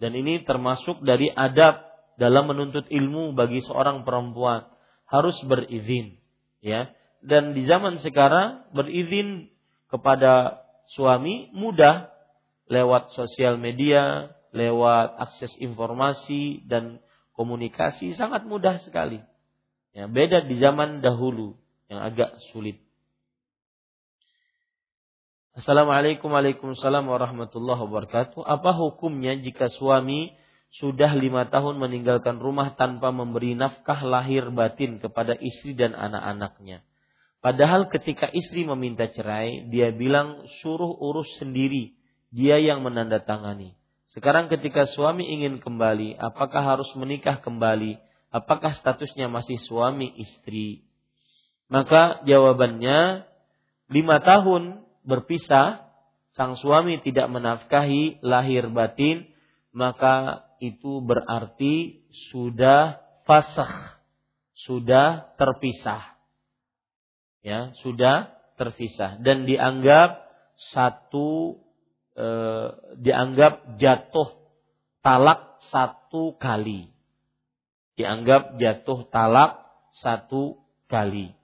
Dan 0.00 0.16
ini 0.16 0.48
termasuk 0.48 1.04
dari 1.04 1.28
adab 1.28 1.84
dalam 2.16 2.48
menuntut 2.48 2.88
ilmu 2.88 3.36
bagi 3.36 3.60
seorang 3.62 4.08
perempuan 4.08 4.64
harus 5.04 5.36
berizin, 5.44 6.16
ya. 6.64 6.88
Dan 7.20 7.52
di 7.52 7.66
zaman 7.66 7.98
sekarang 8.00 8.70
berizin 8.72 9.50
kepada 9.90 10.62
suami 10.92 11.52
mudah 11.52 12.08
lewat 12.68 13.16
sosial 13.16 13.56
media, 13.56 14.32
lewat 14.52 15.16
akses 15.20 15.52
informasi 15.60 16.64
dan 16.68 17.00
komunikasi 17.36 18.16
sangat 18.16 18.44
mudah 18.44 18.80
sekali. 18.84 19.20
Ya, 19.96 20.06
beda 20.06 20.44
di 20.44 20.56
zaman 20.60 21.00
dahulu 21.00 21.56
yang 21.88 22.04
agak 22.04 22.36
sulit. 22.52 22.80
Assalamualaikum 25.58 26.30
Waalaikumsalam 26.30 27.02
warahmatullahi 27.02 27.82
wabarakatuh. 27.82 28.46
Apa 28.46 28.78
hukumnya 28.78 29.34
jika 29.42 29.66
suami 29.66 30.30
sudah 30.70 31.10
lima 31.18 31.50
tahun 31.50 31.82
meninggalkan 31.82 32.38
rumah 32.38 32.78
tanpa 32.78 33.10
memberi 33.10 33.58
nafkah 33.58 33.98
lahir 34.06 34.54
batin 34.54 35.02
kepada 35.02 35.34
istri 35.34 35.74
dan 35.74 35.98
anak-anaknya? 35.98 36.86
Padahal 37.38 37.86
ketika 37.86 38.26
istri 38.34 38.66
meminta 38.66 39.06
cerai, 39.14 39.70
dia 39.70 39.94
bilang 39.94 40.42
suruh 40.58 40.90
urus 40.98 41.38
sendiri, 41.38 41.94
dia 42.34 42.58
yang 42.58 42.82
menandatangani. 42.82 43.78
Sekarang 44.10 44.50
ketika 44.50 44.90
suami 44.90 45.22
ingin 45.22 45.62
kembali, 45.62 46.18
apakah 46.18 46.74
harus 46.74 46.90
menikah 46.98 47.38
kembali? 47.38 48.02
Apakah 48.34 48.74
statusnya 48.74 49.30
masih 49.30 49.54
suami 49.70 50.10
istri? 50.18 50.82
Maka 51.70 52.26
jawabannya, 52.26 53.22
lima 53.86 54.18
tahun 54.18 54.82
berpisah, 55.06 55.86
sang 56.34 56.58
suami 56.58 56.98
tidak 57.06 57.30
menafkahi 57.30 58.18
lahir 58.18 58.66
batin, 58.66 59.30
maka 59.70 60.42
itu 60.58 60.98
berarti 61.06 62.02
sudah 62.34 62.98
fasah, 63.22 64.02
sudah 64.66 65.30
terpisah 65.38 66.17
ya 67.42 67.72
sudah 67.82 68.34
terpisah. 68.58 69.22
Dan 69.22 69.46
dianggap 69.46 70.26
satu 70.74 71.58
e, 72.18 72.26
dianggap 72.98 73.78
jatuh 73.78 74.34
talak 75.00 75.62
satu 75.70 76.34
kali. 76.36 76.90
Dianggap 77.94 78.58
jatuh 78.58 79.06
talak 79.10 79.62
satu 79.94 80.62
kali. 80.90 81.34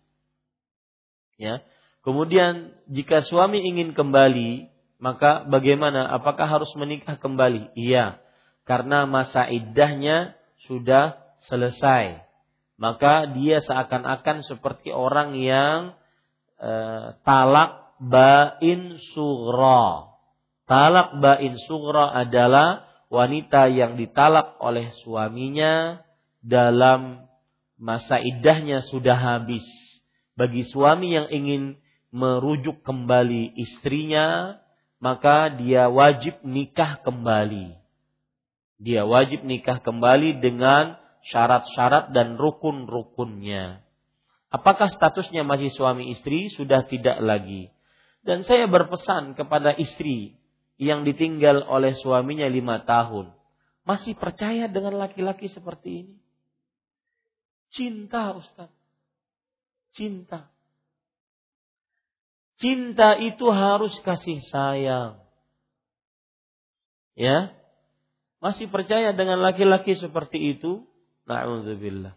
Ya. 1.38 1.62
Kemudian 2.04 2.76
jika 2.86 3.24
suami 3.24 3.64
ingin 3.64 3.96
kembali 3.96 4.74
maka 5.04 5.44
bagaimana? 5.44 6.08
Apakah 6.16 6.48
harus 6.48 6.72
menikah 6.80 7.20
kembali? 7.20 7.76
Iya. 7.76 8.22
Karena 8.64 9.04
masa 9.04 9.44
iddahnya 9.52 10.32
sudah 10.64 11.20
selesai 11.44 12.24
maka 12.74 13.30
dia 13.30 13.62
seakan-akan 13.62 14.42
seperti 14.42 14.90
orang 14.90 15.38
yang 15.38 15.94
e, 16.58 16.72
talak 17.22 17.94
bain 18.02 18.98
sugra. 19.14 20.10
Talak 20.64 21.20
bain 21.20 21.54
sugra 21.68 22.10
adalah 22.10 22.88
wanita 23.12 23.70
yang 23.70 23.94
ditalak 23.94 24.58
oleh 24.58 24.90
suaminya 25.06 26.02
dalam 26.42 27.30
masa 27.78 28.18
iddahnya 28.18 28.82
sudah 28.90 29.16
habis. 29.16 29.64
Bagi 30.34 30.66
suami 30.66 31.14
yang 31.14 31.30
ingin 31.30 31.78
merujuk 32.10 32.82
kembali 32.82 33.54
istrinya, 33.54 34.58
maka 34.98 35.52
dia 35.52 35.86
wajib 35.86 36.42
nikah 36.42 36.98
kembali. 37.06 37.78
Dia 38.82 39.06
wajib 39.06 39.46
nikah 39.46 39.78
kembali 39.78 40.42
dengan 40.42 40.98
syarat-syarat 41.28 42.12
dan 42.12 42.36
rukun-rukunnya. 42.36 43.80
Apakah 44.52 44.86
statusnya 44.92 45.42
masih 45.42 45.72
suami 45.74 46.14
istri? 46.14 46.52
Sudah 46.52 46.86
tidak 46.86 47.18
lagi. 47.18 47.74
Dan 48.22 48.46
saya 48.46 48.70
berpesan 48.70 49.34
kepada 49.34 49.74
istri 49.74 50.38
yang 50.78 51.02
ditinggal 51.02 51.66
oleh 51.66 51.92
suaminya 51.98 52.46
lima 52.46 52.86
tahun. 52.86 53.34
Masih 53.84 54.16
percaya 54.16 54.70
dengan 54.70 54.96
laki-laki 54.96 55.52
seperti 55.52 56.06
ini? 56.06 56.16
Cinta 57.74 58.32
Ustaz. 58.32 58.70
Cinta. 59.92 60.48
Cinta 62.56 63.18
itu 63.18 63.50
harus 63.50 63.92
kasih 64.06 64.38
sayang. 64.48 65.18
Ya. 67.18 67.52
Masih 68.38 68.70
percaya 68.70 69.10
dengan 69.10 69.42
laki-laki 69.42 69.98
seperti 69.98 70.54
itu? 70.56 70.86
Na'udzubillah. 71.24 72.14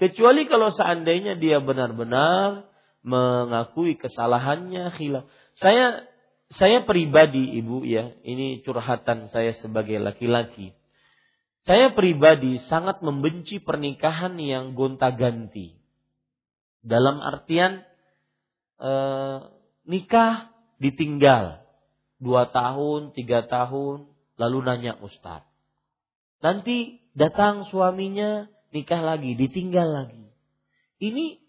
Kecuali 0.00 0.48
kalau 0.48 0.72
seandainya 0.72 1.36
dia 1.36 1.60
benar-benar 1.60 2.64
mengakui 3.04 4.00
kesalahannya 4.00 4.96
khilaf. 4.96 5.28
Saya 5.56 6.08
saya 6.50 6.82
pribadi 6.82 7.60
Ibu 7.62 7.84
ya, 7.86 8.10
ini 8.26 8.64
curhatan 8.64 9.30
saya 9.30 9.54
sebagai 9.60 10.00
laki-laki. 10.00 10.74
Saya 11.68 11.92
pribadi 11.92 12.56
sangat 12.66 13.04
membenci 13.04 13.60
pernikahan 13.60 14.34
yang 14.40 14.72
gonta-ganti. 14.72 15.76
Dalam 16.80 17.20
artian 17.20 17.84
eh, 18.80 19.38
nikah 19.84 20.48
ditinggal 20.80 21.60
dua 22.16 22.48
tahun, 22.48 23.12
tiga 23.12 23.44
tahun, 23.44 24.08
lalu 24.40 24.58
nanya 24.64 24.96
Ustadz. 25.04 25.48
Nanti 26.40 26.99
datang 27.14 27.66
suaminya 27.68 28.46
nikah 28.70 29.02
lagi, 29.02 29.34
ditinggal 29.34 29.88
lagi. 29.88 30.24
Ini 31.00 31.40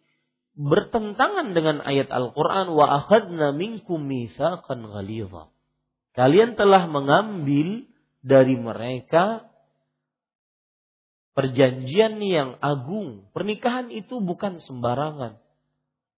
bertentangan 0.56 1.54
dengan 1.56 1.80
ayat 1.82 2.12
Al-Qur'an 2.12 2.72
wa 2.72 2.86
akhadna 3.02 3.54
minkum 3.56 4.04
mitsaqan. 4.04 4.84
Kalian 6.12 6.60
telah 6.60 6.86
mengambil 6.92 7.88
dari 8.22 8.56
mereka 8.60 9.48
perjanjian 11.34 12.20
yang 12.20 12.60
agung. 12.60 13.32
Pernikahan 13.32 13.90
itu 13.90 14.20
bukan 14.20 14.60
sembarangan. 14.60 15.40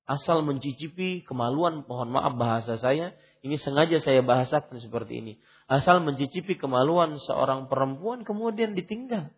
Asal 0.04 0.44
mencicipi 0.44 1.24
kemaluan, 1.24 1.88
mohon 1.88 2.12
maaf 2.12 2.36
bahasa 2.36 2.76
saya, 2.76 3.16
ini 3.40 3.56
sengaja 3.56 4.04
saya 4.04 4.20
bahasakan 4.20 4.84
seperti 4.84 5.24
ini 5.24 5.34
asal 5.74 6.06
mencicipi 6.06 6.54
kemaluan 6.54 7.18
seorang 7.18 7.66
perempuan 7.66 8.22
kemudian 8.22 8.78
ditinggal. 8.78 9.34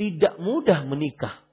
Tidak 0.00 0.40
mudah 0.40 0.88
menikah. 0.88 1.44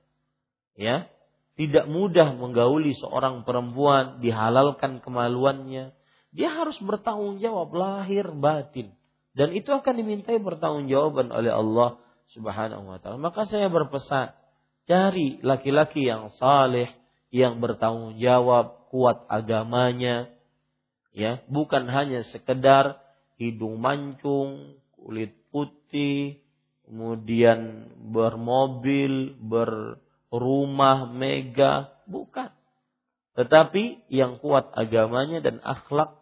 Ya, 0.73 1.11
tidak 1.60 1.85
mudah 1.85 2.34
menggauli 2.34 2.95
seorang 2.98 3.44
perempuan, 3.44 4.23
dihalalkan 4.23 5.03
kemaluannya 5.03 5.94
dia 6.34 6.49
harus 6.49 6.76
bertanggung 6.81 7.38
jawab 7.38 7.69
lahir 7.77 8.26
batin. 8.34 8.91
Dan 9.38 9.53
itu 9.53 9.69
akan 9.69 9.94
dimintai 10.02 10.41
pertanggungjawaban 10.41 11.30
oleh 11.30 11.53
Allah 11.53 12.02
Subhanahu 12.34 12.90
wa 12.90 12.98
taala. 12.98 13.22
Maka 13.22 13.45
saya 13.45 13.69
berpesan, 13.69 14.34
cari 14.90 15.38
laki-laki 15.45 16.10
yang 16.10 16.34
saleh, 16.38 16.90
yang 17.30 17.61
bertanggung 17.61 18.18
jawab, 18.18 18.90
kuat 18.90 19.26
agamanya, 19.30 20.30
ya, 21.14 21.41
bukan 21.48 21.88
hanya 21.88 22.26
sekedar 22.30 22.99
hidung 23.38 23.80
mancung, 23.80 24.77
kulit 24.98 25.34
putih, 25.53 26.41
kemudian 26.85 27.90
bermobil, 28.11 29.38
berrumah 29.40 31.10
mega, 31.14 31.94
bukan. 32.10 32.52
Tetapi 33.34 34.10
yang 34.14 34.38
kuat 34.38 34.69
agamanya 34.77 35.41
dan 35.41 35.57
akhlak 35.65 36.14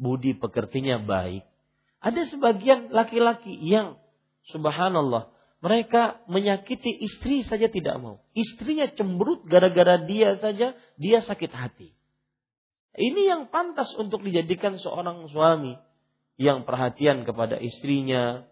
budi 0.00 0.32
pekertinya 0.32 0.96
baik. 0.96 1.44
Ada 2.00 2.32
sebagian 2.32 2.90
laki-laki 2.90 3.52
yang 3.60 4.00
subhanallah 4.48 5.30
mereka 5.62 6.18
menyakiti 6.26 6.90
istri 6.90 7.46
saja 7.46 7.70
tidak 7.70 7.94
mau. 8.02 8.18
Istrinya 8.34 8.90
cemberut 8.98 9.46
gara-gara 9.46 10.02
dia 10.02 10.34
saja 10.42 10.74
dia 10.98 11.18
sakit 11.22 11.52
hati. 11.54 11.94
Ini 12.92 13.22
yang 13.32 13.42
pantas 13.48 13.88
untuk 13.96 14.20
dijadikan 14.20 14.76
seorang 14.76 15.24
suami 15.32 15.76
yang 16.36 16.68
perhatian 16.68 17.24
kepada 17.24 17.56
istrinya, 17.56 18.44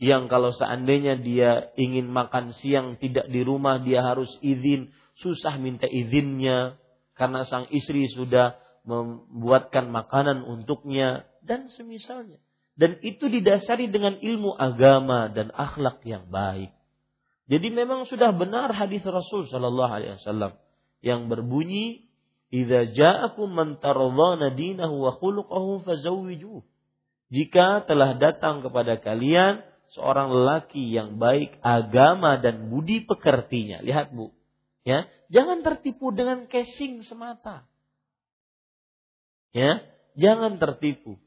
yang 0.00 0.26
kalau 0.32 0.50
seandainya 0.50 1.20
dia 1.20 1.70
ingin 1.76 2.08
makan 2.08 2.56
siang 2.56 2.96
tidak 2.96 3.28
di 3.28 3.44
rumah 3.44 3.78
dia 3.84 4.00
harus 4.00 4.32
izin, 4.40 4.90
susah 5.20 5.60
minta 5.60 5.84
izinnya 5.84 6.80
karena 7.12 7.44
sang 7.44 7.68
istri 7.68 8.08
sudah 8.08 8.56
membuatkan 8.82 9.92
makanan 9.92 10.42
untuknya 10.42 11.28
dan 11.44 11.68
semisalnya. 11.70 12.40
Dan 12.72 12.96
itu 13.04 13.28
didasari 13.28 13.92
dengan 13.92 14.16
ilmu 14.16 14.56
agama 14.56 15.28
dan 15.28 15.52
akhlak 15.52 16.00
yang 16.08 16.32
baik. 16.32 16.72
Jadi 17.46 17.68
memang 17.68 18.08
sudah 18.08 18.32
benar 18.32 18.72
hadis 18.72 19.04
Rasul 19.04 19.44
Shallallahu 19.44 19.92
Alaihi 19.92 20.16
Wasallam 20.16 20.56
yang 21.04 21.28
berbunyi, 21.28 22.08
"Idza 22.52 22.92
ja'akum 22.92 23.48
man 23.48 23.80
taradhana 23.80 24.52
dinahu 24.52 25.08
wa 25.08 25.16
khuluquhu 25.16 25.82
fazawwijuh." 25.88 26.60
Jika 27.32 27.88
telah 27.88 28.20
datang 28.20 28.60
kepada 28.60 29.00
kalian 29.00 29.64
seorang 29.96 30.28
lelaki 30.28 30.92
yang 30.92 31.16
baik 31.16 31.56
agama 31.64 32.36
dan 32.36 32.68
budi 32.68 33.08
pekertinya, 33.08 33.80
lihat 33.80 34.12
Bu, 34.12 34.28
ya, 34.84 35.08
jangan 35.32 35.64
tertipu 35.64 36.12
dengan 36.12 36.44
casing 36.44 37.00
semata. 37.08 37.64
Ya, 39.52 39.84
jangan 40.16 40.56
tertipu. 40.60 41.20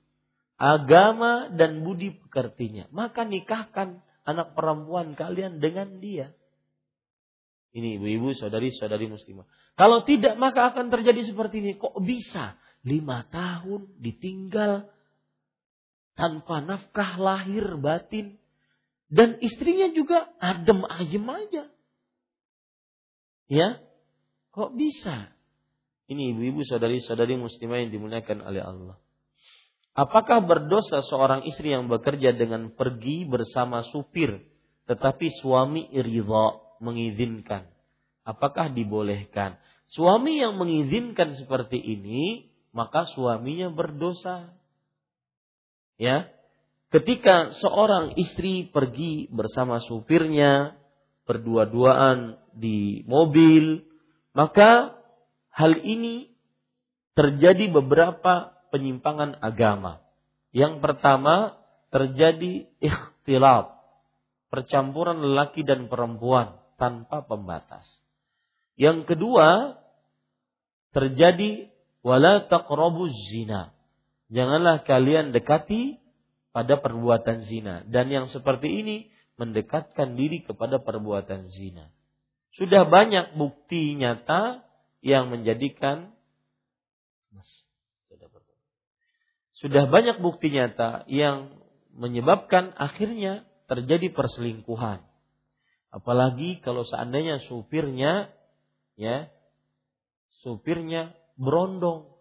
Agama 0.58 1.50
dan 1.54 1.82
budi 1.86 2.14
pekertinya. 2.14 2.90
Maka 2.90 3.26
nikahkan 3.26 4.02
anak 4.26 4.58
perempuan 4.58 5.14
kalian 5.14 5.62
dengan 5.62 6.02
dia. 6.02 6.34
Ini 7.76 8.00
ibu-ibu, 8.00 8.32
saudari-saudari 8.40 9.12
muslimah. 9.12 9.44
Kalau 9.76 10.08
tidak 10.08 10.40
maka 10.40 10.72
akan 10.72 10.88
terjadi 10.88 11.28
seperti 11.28 11.60
ini. 11.60 11.72
Kok 11.76 12.00
bisa? 12.00 12.56
Lima 12.88 13.28
tahun 13.28 14.00
ditinggal 14.00 14.88
tanpa 16.16 16.64
nafkah 16.64 17.20
lahir 17.20 17.76
batin. 17.76 18.40
Dan 19.12 19.44
istrinya 19.44 19.92
juga 19.92 20.32
adem 20.40 20.88
ajem 20.88 21.26
aja. 21.28 21.64
Ya, 23.52 23.84
kok 24.56 24.72
bisa? 24.80 25.36
Ini 26.08 26.32
ibu-ibu 26.32 26.64
saudari-saudari 26.64 27.36
muslimah 27.36 27.84
yang 27.84 27.92
dimuliakan 27.92 28.40
oleh 28.40 28.64
Allah. 28.64 28.96
Apakah 29.96 30.48
berdosa 30.48 31.04
seorang 31.04 31.44
istri 31.44 31.76
yang 31.76 31.92
bekerja 31.92 32.32
dengan 32.32 32.72
pergi 32.72 33.28
bersama 33.28 33.84
supir 33.92 34.48
tetapi 34.86 35.28
suami 35.42 35.90
ridha 35.92 36.65
mengizinkan? 36.80 37.70
Apakah 38.26 38.74
dibolehkan? 38.74 39.62
Suami 39.86 40.42
yang 40.42 40.58
mengizinkan 40.58 41.38
seperti 41.38 41.78
ini, 41.78 42.50
maka 42.74 43.06
suaminya 43.06 43.70
berdosa. 43.70 44.50
Ya. 46.02 46.34
Ketika 46.90 47.54
seorang 47.62 48.18
istri 48.18 48.66
pergi 48.66 49.30
bersama 49.30 49.84
supirnya, 49.84 50.80
berdua-duaan 51.30 52.40
di 52.56 53.04
mobil, 53.06 53.84
maka 54.34 54.96
hal 55.54 55.76
ini 55.86 56.34
terjadi 57.14 57.70
beberapa 57.70 58.58
penyimpangan 58.74 59.38
agama. 59.44 60.02
Yang 60.56 60.80
pertama, 60.80 61.60
terjadi 61.92 62.68
ikhtilat, 62.80 63.76
percampuran 64.50 65.20
lelaki 65.20 65.68
dan 65.68 65.92
perempuan 65.92 66.65
tanpa 66.76 67.24
pembatas. 67.24 67.84
Yang 68.76 69.16
kedua, 69.16 69.80
terjadi 70.92 71.72
wala 72.04 72.48
taqrabuz 72.48 73.12
zina. 73.32 73.76
Janganlah 74.32 74.84
kalian 74.84 75.32
dekati 75.32 76.00
pada 76.56 76.80
perbuatan 76.80 77.44
zina 77.46 77.84
dan 77.88 78.08
yang 78.08 78.32
seperti 78.32 78.72
ini 78.72 78.98
mendekatkan 79.36 80.16
diri 80.16 80.44
kepada 80.44 80.80
perbuatan 80.80 81.52
zina. 81.52 81.92
Sudah 82.56 82.88
banyak 82.88 83.36
bukti 83.36 84.00
nyata 84.00 84.64
yang 85.04 85.28
menjadikan 85.28 86.16
sudah 89.56 89.88
banyak 89.88 90.20
bukti 90.20 90.52
nyata 90.52 91.08
yang 91.08 91.64
menyebabkan 91.96 92.76
akhirnya 92.76 93.48
terjadi 93.72 94.12
perselingkuhan. 94.12 95.00
Apalagi 95.96 96.60
kalau 96.60 96.84
seandainya 96.84 97.40
supirnya 97.48 98.28
ya 99.00 99.32
supirnya 100.44 101.16
berondong. 101.40 102.12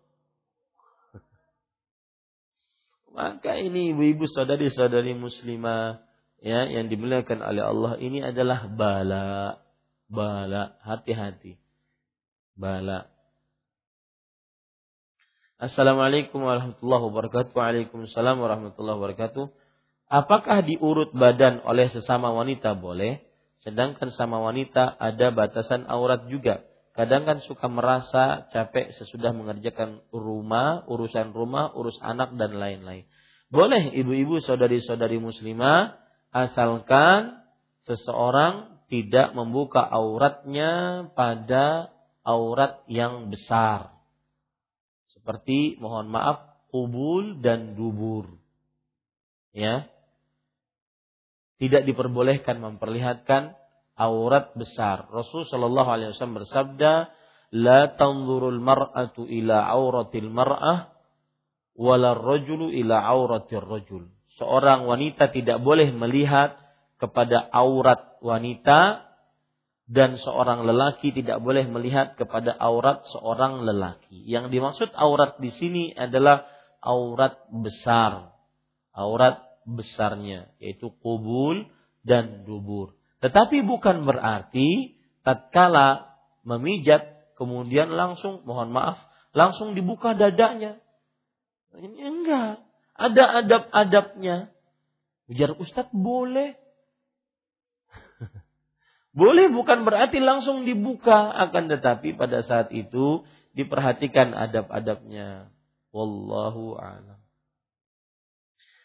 Maka 3.10 3.59
ini 3.59 3.90
ibu-ibu 3.90 4.30
saudari-saudari 4.30 5.18
muslimah 5.18 6.06
ya 6.38 6.70
yang 6.70 6.86
dimuliakan 6.86 7.42
oleh 7.42 7.62
Allah 7.66 7.92
ini 7.98 8.22
adalah 8.22 8.70
bala 8.70 9.59
bala 10.06 10.78
hati-hati 10.86 11.59
bala. 12.55 13.10
Assalamualaikum 15.59 16.46
warahmatullahi 16.46 17.05
wabarakatuh. 17.10 17.51
Waalaikumsalam 17.59 18.38
warahmatullahi 18.38 18.98
wabarakatuh. 19.02 19.44
Apakah 20.10 20.62
diurut 20.62 21.10
badan 21.10 21.59
oleh 21.66 21.90
sesama 21.90 22.30
wanita 22.30 22.78
boleh? 22.78 23.34
Sedangkan 23.65 24.12
sama 24.12 24.45
wanita 24.45 24.93
ada 25.01 25.32
batasan 25.32 25.89
aurat 25.89 26.28
juga. 26.28 26.61
Kadang 26.95 27.27
kan 27.27 27.43
suka 27.43 27.66
merasa 27.66 28.47
capek 28.53 28.93
sesudah 28.95 29.35
mengerjakan 29.35 30.05
rumah, 30.15 30.86
urusan 30.86 31.35
rumah, 31.35 31.73
urus 31.74 31.99
anak 32.05 32.36
dan 32.39 32.55
lain-lain. 32.55 33.09
Boleh 33.51 33.91
ibu-ibu 33.97 34.39
saudari-saudari 34.45 35.19
muslimah 35.19 35.97
asalkan 36.31 37.41
seseorang 37.89 38.85
tidak 38.93 39.32
membuka 39.32 39.81
auratnya 39.81 41.07
pada 41.16 41.91
aurat 42.23 42.85
yang 42.86 43.32
besar. 43.32 43.97
Seperti 45.11 45.81
mohon 45.81 46.12
maaf 46.12 46.69
kubul 46.69 47.41
dan 47.41 47.74
dubur. 47.74 48.28
Ya. 49.57 49.89
Tidak 51.59 51.86
diperbolehkan 51.86 52.59
memperlihatkan 52.59 53.55
aurat 53.94 54.51
besar. 54.59 55.06
Rasul 55.10 55.47
Shallallahu 55.47 55.89
alaihi 55.89 56.09
wasallam 56.14 56.43
bersabda, 56.43 56.93
"La 57.55 57.94
tanzurul 57.94 58.59
mar'atu 58.59 59.26
ila 59.31 59.62
auratil 59.70 60.31
mar'ah 60.31 60.90
wala 61.78 62.18
rajulu 62.18 62.74
ila 62.74 63.06
auratir 63.06 63.62
rajul." 63.62 64.10
Seorang 64.35 64.90
wanita 64.90 65.31
tidak 65.31 65.62
boleh 65.62 65.94
melihat 65.94 66.59
kepada 66.98 67.47
aurat 67.55 68.18
wanita 68.18 69.06
dan 69.85 70.16
seorang 70.16 70.64
lelaki 70.64 71.12
tidak 71.12 71.44
boleh 71.44 71.68
melihat 71.68 72.16
kepada 72.16 72.56
aurat 72.56 73.05
seorang 73.12 73.62
lelaki. 73.62 74.24
Yang 74.24 74.51
dimaksud 74.51 74.90
aurat 74.97 75.36
di 75.39 75.52
sini 75.52 75.93
adalah 75.93 76.48
aurat 76.81 77.36
besar. 77.52 78.32
Aurat 78.97 79.44
besarnya 79.65 80.53
yaitu 80.61 80.93
kubul 81.01 81.69
dan 82.05 82.45
dubur. 82.45 82.95
Tetapi 83.24 83.65
bukan 83.65 84.05
berarti 84.05 85.01
tatkala 85.24 86.12
memijat 86.45 87.32
kemudian 87.41 87.89
langsung 87.93 88.45
mohon 88.45 88.70
maaf 88.70 89.01
langsung 89.35 89.74
dibuka 89.74 90.15
dadanya. 90.15 90.78
Ini 91.74 91.99
enggak. 91.99 92.62
Ada 92.95 93.43
adab-adabnya. 93.43 94.55
Ujar 95.27 95.57
Ustadz 95.59 95.91
boleh. 95.91 96.55
Boleh 99.19 99.51
bukan 99.51 99.82
berarti 99.82 100.23
langsung 100.23 100.62
dibuka, 100.62 101.35
akan 101.35 101.66
tetapi 101.70 102.15
pada 102.15 102.47
saat 102.47 102.70
itu 102.70 103.27
diperhatikan 103.57 104.31
adab-adabnya. 104.31 105.51
Wallahu 105.91 106.78
a'lam. 106.78 107.23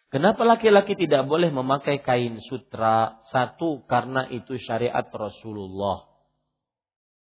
Kenapa 0.10 0.42
laki-laki 0.42 0.98
tidak 0.98 1.30
boleh 1.30 1.54
memakai 1.54 2.02
kain 2.02 2.42
sutra? 2.42 3.22
Satu, 3.30 3.86
karena 3.86 4.26
itu 4.34 4.58
syariat 4.58 5.06
Rasulullah. 5.06 6.10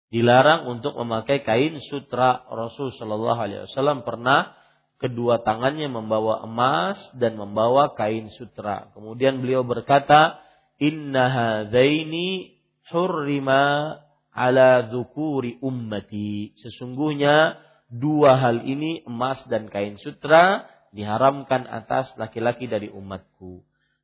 Dilarang 0.06 0.70
untuk 0.70 0.94
memakai 0.94 1.42
kain 1.42 1.82
sutra. 1.90 2.46
Rasul 2.46 2.94
Shallallahu 2.94 3.40
Alaihi 3.42 3.66
Wasallam 3.66 4.06
pernah 4.06 4.54
kedua 5.02 5.42
tangannya 5.42 5.90
membawa 5.90 6.46
emas 6.46 7.02
dan 7.18 7.34
membawa 7.34 7.90
kain 7.98 8.30
sutra. 8.38 8.94
Kemudian 8.94 9.42
beliau 9.42 9.66
berkata, 9.66 10.38
Inna 10.78 11.26
hadaini 11.26 12.54
hurrima 12.94 13.98
ala 14.30 14.86
dzukuri 14.86 15.58
ummati. 15.58 16.54
Sesungguhnya 16.62 17.58
dua 17.90 18.38
hal 18.38 18.62
ini 18.62 19.02
emas 19.10 19.42
dan 19.50 19.66
kain 19.74 19.98
sutra 19.98 20.70
diharamkan 20.96 21.68
atas 21.68 22.16
laki-laki 22.16 22.66
dari 22.66 22.88
umatku. 22.88 23.60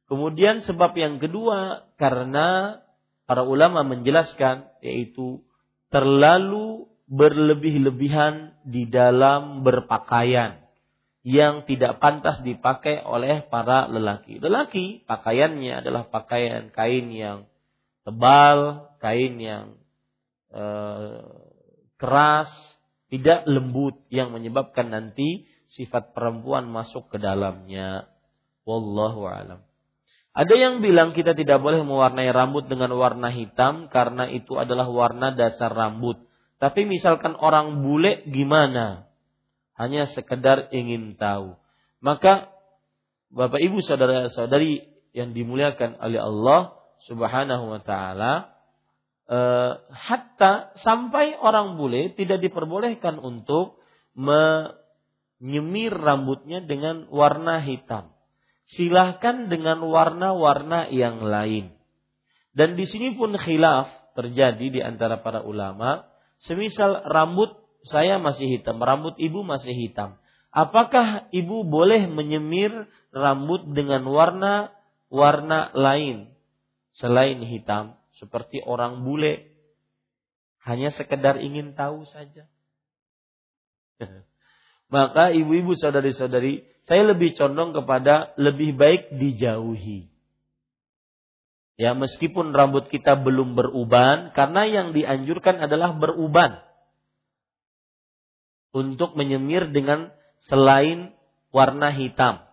Kemudian 0.07 0.61
sebab 0.61 0.93
yang 0.93 1.17
kedua 1.17 1.89
karena 1.97 2.79
para 3.25 3.49
ulama 3.49 3.81
menjelaskan 3.81 4.69
yaitu 4.85 5.41
terlalu 5.89 6.85
berlebih-lebihan 7.09 8.57
di 8.69 8.85
dalam 8.89 9.65
berpakaian 9.65 10.63
yang 11.23 11.63
tidak 11.65 12.03
pantas 12.03 12.43
dipakai 12.43 13.01
oleh 13.07 13.47
para 13.47 13.87
lelaki. 13.87 14.43
Lelaki 14.43 15.07
pakaiannya 15.07 15.81
adalah 15.81 16.11
pakaian 16.11 16.69
kain 16.75 17.09
yang 17.15 17.47
tebal, 18.03 18.91
kain 18.99 19.39
yang 19.39 19.79
eh, 20.51 21.23
keras, 21.97 22.51
tidak 23.13 23.47
lembut 23.47 24.03
yang 24.11 24.35
menyebabkan 24.35 24.91
nanti 24.91 25.47
sifat 25.73 26.13
perempuan 26.13 26.69
masuk 26.69 27.09
ke 27.09 27.17
dalamnya. 27.17 28.09
Wallahu 28.69 29.27
alam. 29.27 29.61
Ada 30.33 30.55
yang 30.57 30.81
bilang 30.81 31.13
kita 31.13 31.37
tidak 31.37 31.61
boleh 31.61 31.85
mewarnai 31.85 32.33
rambut 32.33 32.65
dengan 32.65 32.97
warna 32.97 33.29
hitam 33.29 33.93
karena 33.93 34.33
itu 34.33 34.57
adalah 34.57 34.89
warna 34.89 35.37
dasar 35.37 35.69
rambut. 35.69 36.25
Tapi 36.57 36.89
misalkan 36.89 37.37
orang 37.37 37.85
bule 37.85 38.25
gimana? 38.31 39.11
Hanya 39.77 40.09
sekedar 40.09 40.73
ingin 40.73 41.21
tahu. 41.21 41.59
Maka 42.01 42.49
Bapak 43.33 43.61
Ibu 43.61 43.81
saudara-saudari 43.85 44.89
yang 45.17 45.37
dimuliakan 45.37 46.01
oleh 46.01 46.21
Allah 46.21 46.61
Subhanahu 47.09 47.77
wa 47.77 47.81
taala 47.85 48.53
eh, 49.29 49.73
hatta 49.91 50.77
sampai 50.81 51.37
orang 51.37 51.77
bule 51.77 52.13
tidak 52.17 52.41
diperbolehkan 52.41 53.21
untuk 53.21 53.81
menyemir 55.43 55.91
rambutnya 55.91 56.63
dengan 56.63 57.11
warna 57.11 57.59
hitam. 57.59 58.15
Silahkan 58.71 59.51
dengan 59.51 59.83
warna-warna 59.83 60.87
yang 60.95 61.19
lain. 61.19 61.75
Dan 62.55 62.79
di 62.79 62.87
sini 62.87 63.19
pun 63.19 63.35
khilaf 63.35 63.91
terjadi 64.15 64.67
di 64.71 64.81
antara 64.81 65.19
para 65.19 65.43
ulama. 65.43 66.07
Semisal 66.47 67.03
rambut 67.11 67.59
saya 67.83 68.23
masih 68.23 68.47
hitam, 68.47 68.79
rambut 68.79 69.19
ibu 69.19 69.43
masih 69.43 69.75
hitam. 69.75 70.15
Apakah 70.55 71.27
ibu 71.35 71.67
boleh 71.67 72.07
menyemir 72.07 72.71
rambut 73.11 73.67
dengan 73.75 74.07
warna 74.07 74.71
warna 75.11 75.75
lain 75.75 76.31
selain 76.95 77.43
hitam 77.43 77.99
seperti 78.15 78.63
orang 78.63 79.03
bule? 79.03 79.51
Hanya 80.63 80.95
sekedar 80.95 81.43
ingin 81.43 81.75
tahu 81.75 82.07
saja. 82.07 82.47
Maka 84.93 85.33
ibu-ibu 85.33 85.73
saudari-saudari, 85.73 86.69
saya 86.85 87.17
lebih 87.17 87.33
condong 87.33 87.73
kepada 87.73 88.37
lebih 88.37 88.77
baik 88.77 89.17
dijauhi. 89.17 90.13
Ya, 91.81 91.97
meskipun 91.97 92.53
rambut 92.53 92.93
kita 92.93 93.17
belum 93.17 93.57
beruban, 93.57 94.37
karena 94.37 94.69
yang 94.69 94.93
dianjurkan 94.93 95.65
adalah 95.65 95.97
beruban. 95.97 96.61
Untuk 98.77 99.17
menyemir 99.17 99.73
dengan 99.73 100.13
selain 100.45 101.17
warna 101.57 101.89
hitam. 101.89 102.45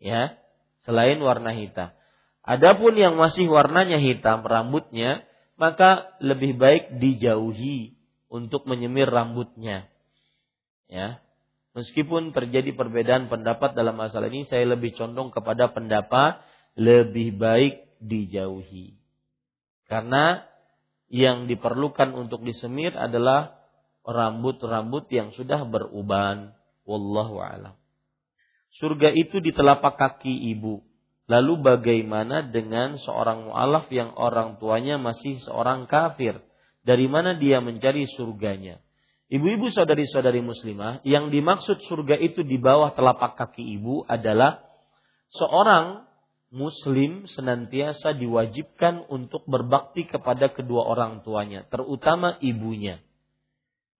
Ya, 0.00 0.40
selain 0.88 1.20
warna 1.20 1.52
hitam. 1.52 1.92
Adapun 2.40 2.96
yang 2.96 3.20
masih 3.20 3.52
warnanya 3.52 4.00
hitam 4.00 4.40
rambutnya, 4.40 5.28
maka 5.60 6.16
lebih 6.24 6.56
baik 6.56 6.96
dijauhi 6.96 8.00
untuk 8.32 8.64
menyemir 8.64 9.12
rambutnya. 9.12 9.84
Ya. 10.88 11.20
Meskipun 11.76 12.34
terjadi 12.34 12.74
perbedaan 12.74 13.28
pendapat 13.30 13.76
dalam 13.76 13.94
masalah 13.94 14.26
ini, 14.32 14.48
saya 14.48 14.66
lebih 14.66 14.96
condong 14.96 15.30
kepada 15.30 15.70
pendapat 15.70 16.42
lebih 16.74 17.36
baik 17.38 18.00
dijauhi. 18.02 18.98
Karena 19.86 20.42
yang 21.08 21.46
diperlukan 21.48 22.12
untuk 22.16 22.44
disemir 22.44 22.96
adalah 22.96 23.56
rambut-rambut 24.04 25.08
yang 25.12 25.32
sudah 25.36 25.68
beruban. 25.68 26.56
Wallahu 26.88 27.44
alam. 27.44 27.76
Surga 28.80 29.12
itu 29.12 29.40
di 29.44 29.52
telapak 29.52 30.00
kaki 30.00 30.56
ibu. 30.56 30.80
Lalu 31.28 31.60
bagaimana 31.60 32.40
dengan 32.40 32.96
seorang 32.96 33.52
mu'alaf 33.52 33.92
yang 33.92 34.16
orang 34.16 34.56
tuanya 34.56 34.96
masih 34.96 35.36
seorang 35.44 35.84
kafir? 35.84 36.40
Dari 36.88 37.04
mana 37.04 37.36
dia 37.36 37.60
mencari 37.60 38.08
surganya? 38.16 38.80
Ibu-ibu 39.28 39.68
saudari-saudari 39.68 40.40
muslimah, 40.40 41.04
yang 41.04 41.28
dimaksud 41.28 41.84
surga 41.84 42.16
itu 42.16 42.40
di 42.40 42.56
bawah 42.56 42.96
telapak 42.96 43.36
kaki 43.36 43.60
ibu 43.76 44.00
adalah 44.08 44.64
seorang 45.36 46.08
muslim 46.48 47.28
senantiasa 47.28 48.16
diwajibkan 48.16 49.04
untuk 49.12 49.44
berbakti 49.44 50.08
kepada 50.08 50.48
kedua 50.48 50.88
orang 50.88 51.20
tuanya, 51.20 51.68
terutama 51.68 52.40
ibunya. 52.40 53.04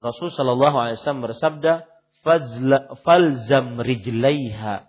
Rasul 0.00 0.32
Shallallahu 0.32 0.76
Alaihi 0.80 0.96
Wasallam 0.96 1.28
bersabda, 1.28 1.72
"Falzam 3.04 3.84
rijlaiha, 3.84 4.88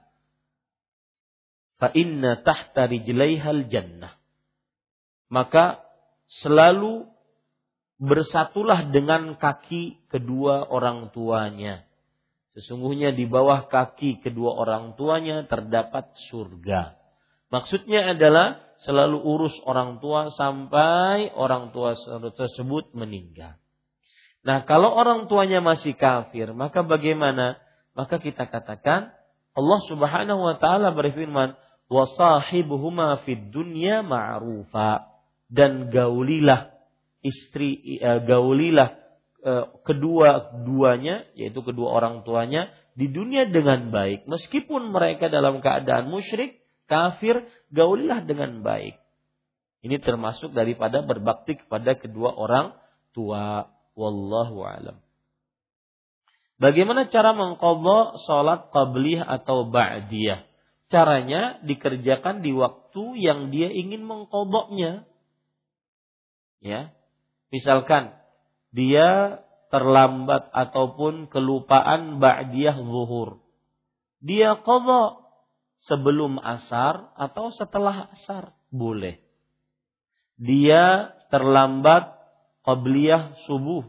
fa 1.84 1.88
inna 1.92 2.40
tahta 2.40 2.88
rijlaihal 2.88 3.68
jannah." 3.68 4.16
Maka 5.28 5.84
selalu 6.32 7.12
bersatulah 8.00 8.88
dengan 8.90 9.36
kaki 9.36 10.08
kedua 10.08 10.72
orang 10.72 11.12
tuanya. 11.12 11.84
Sesungguhnya 12.56 13.12
di 13.12 13.28
bawah 13.28 13.68
kaki 13.68 14.24
kedua 14.24 14.56
orang 14.56 14.96
tuanya 14.96 15.46
terdapat 15.46 16.16
surga. 16.32 16.96
Maksudnya 17.52 18.16
adalah 18.16 18.64
selalu 18.88 19.20
urus 19.20 19.56
orang 19.68 20.00
tua 20.00 20.32
sampai 20.32 21.36
orang 21.36 21.76
tua 21.76 21.94
tersebut 22.34 22.96
meninggal. 22.96 23.60
Nah, 24.40 24.64
kalau 24.64 24.96
orang 24.96 25.28
tuanya 25.28 25.60
masih 25.60 26.00
kafir, 26.00 26.56
maka 26.56 26.80
bagaimana? 26.80 27.60
Maka 27.92 28.24
kita 28.24 28.48
katakan 28.48 29.12
Allah 29.52 29.80
Subhanahu 29.92 30.40
wa 30.40 30.56
taala 30.56 30.96
berfirman, 30.96 31.60
"Wa 31.92 32.08
sahibuhuma 32.08 33.20
fid 33.28 33.52
dunya 33.52 34.00
ma'rufa." 34.00 35.12
Dan 35.52 35.92
gaulilah 35.92 36.79
istri 37.20 38.00
uh, 38.00 38.24
gaulilah 38.24 38.96
uh, 39.44 39.66
kedua 39.84 40.56
duanya 40.64 41.28
yaitu 41.36 41.60
kedua 41.64 42.00
orang 42.00 42.24
tuanya 42.24 42.72
di 43.00 43.08
dunia 43.08 43.48
dengan 43.48 43.92
baik. 43.94 44.28
Meskipun 44.28 44.92
mereka 44.92 45.32
dalam 45.32 45.64
keadaan 45.64 46.12
musyrik 46.12 46.60
kafir 46.92 47.48
gaulilah 47.72 48.28
dengan 48.28 48.60
baik. 48.60 49.00
Ini 49.80 50.04
termasuk 50.04 50.52
daripada 50.52 51.00
berbakti 51.00 51.56
kepada 51.56 51.96
kedua 51.96 52.36
orang 52.36 52.76
tua. 53.16 53.72
Wallahu 53.96 54.64
alam. 54.64 55.00
Bagaimana 56.60 57.08
cara 57.08 57.32
mengqadha 57.32 58.20
salat 58.28 58.68
qabliyah 58.76 59.24
atau 59.24 59.72
ba'diyah? 59.72 60.44
Caranya 60.92 61.64
dikerjakan 61.64 62.44
di 62.44 62.52
waktu 62.52 63.04
yang 63.16 63.52
dia 63.56 63.72
ingin 63.72 64.04
mengqadhanya. 64.04 65.08
Ya, 66.60 66.92
Misalkan 67.50 68.14
dia 68.70 69.42
terlambat 69.70 70.50
ataupun 70.54 71.30
kelupaan 71.30 72.18
ba'diyah 72.18 72.78
zuhur. 72.78 73.42
Dia 74.22 74.58
qadha 74.62 75.22
sebelum 75.86 76.42
asar 76.42 77.14
atau 77.16 77.54
setelah 77.54 78.10
asar 78.14 78.54
boleh. 78.74 79.22
Dia 80.38 81.14
terlambat 81.30 82.18
qabliyah 82.66 83.38
subuh. 83.46 83.86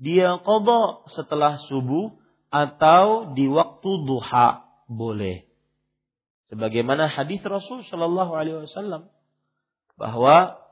Dia 0.00 0.40
qadha 0.40 1.08
setelah 1.12 1.60
subuh 1.68 2.16
atau 2.52 3.34
di 3.34 3.50
waktu 3.50 3.90
duha 4.06 4.64
boleh. 4.86 5.48
Sebagaimana 6.52 7.08
hadis 7.08 7.42
Rasul 7.42 7.82
Shallallahu 7.88 8.32
alaihi 8.36 8.68
wasallam 8.68 9.10
bahwa 9.98 10.63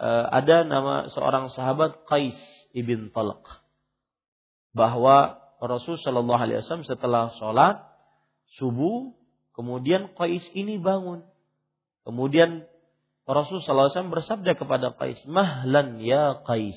ada 0.00 0.64
nama 0.68 1.08
seorang 1.12 1.48
sahabat 1.52 2.04
Qais 2.04 2.36
ibn 2.76 3.08
Talq 3.10 3.40
bahwa 4.76 5.40
Rasul 5.56 5.96
Shallallahu 5.96 6.36
Alaihi 6.36 6.60
Wasallam 6.60 6.84
setelah 6.84 7.32
sholat 7.40 7.80
subuh, 8.60 9.16
kemudian 9.56 10.12
Qais 10.12 10.44
ini 10.52 10.76
bangun. 10.76 11.24
Kemudian 12.04 12.68
Rasul 13.24 13.64
Shallallahu 13.64 13.88
Alaihi 13.88 13.96
Wasallam 13.96 14.14
bersabda 14.14 14.52
kepada 14.60 14.92
Qais, 15.00 15.24
Mahlan 15.24 16.04
ya 16.04 16.44
Qais, 16.44 16.76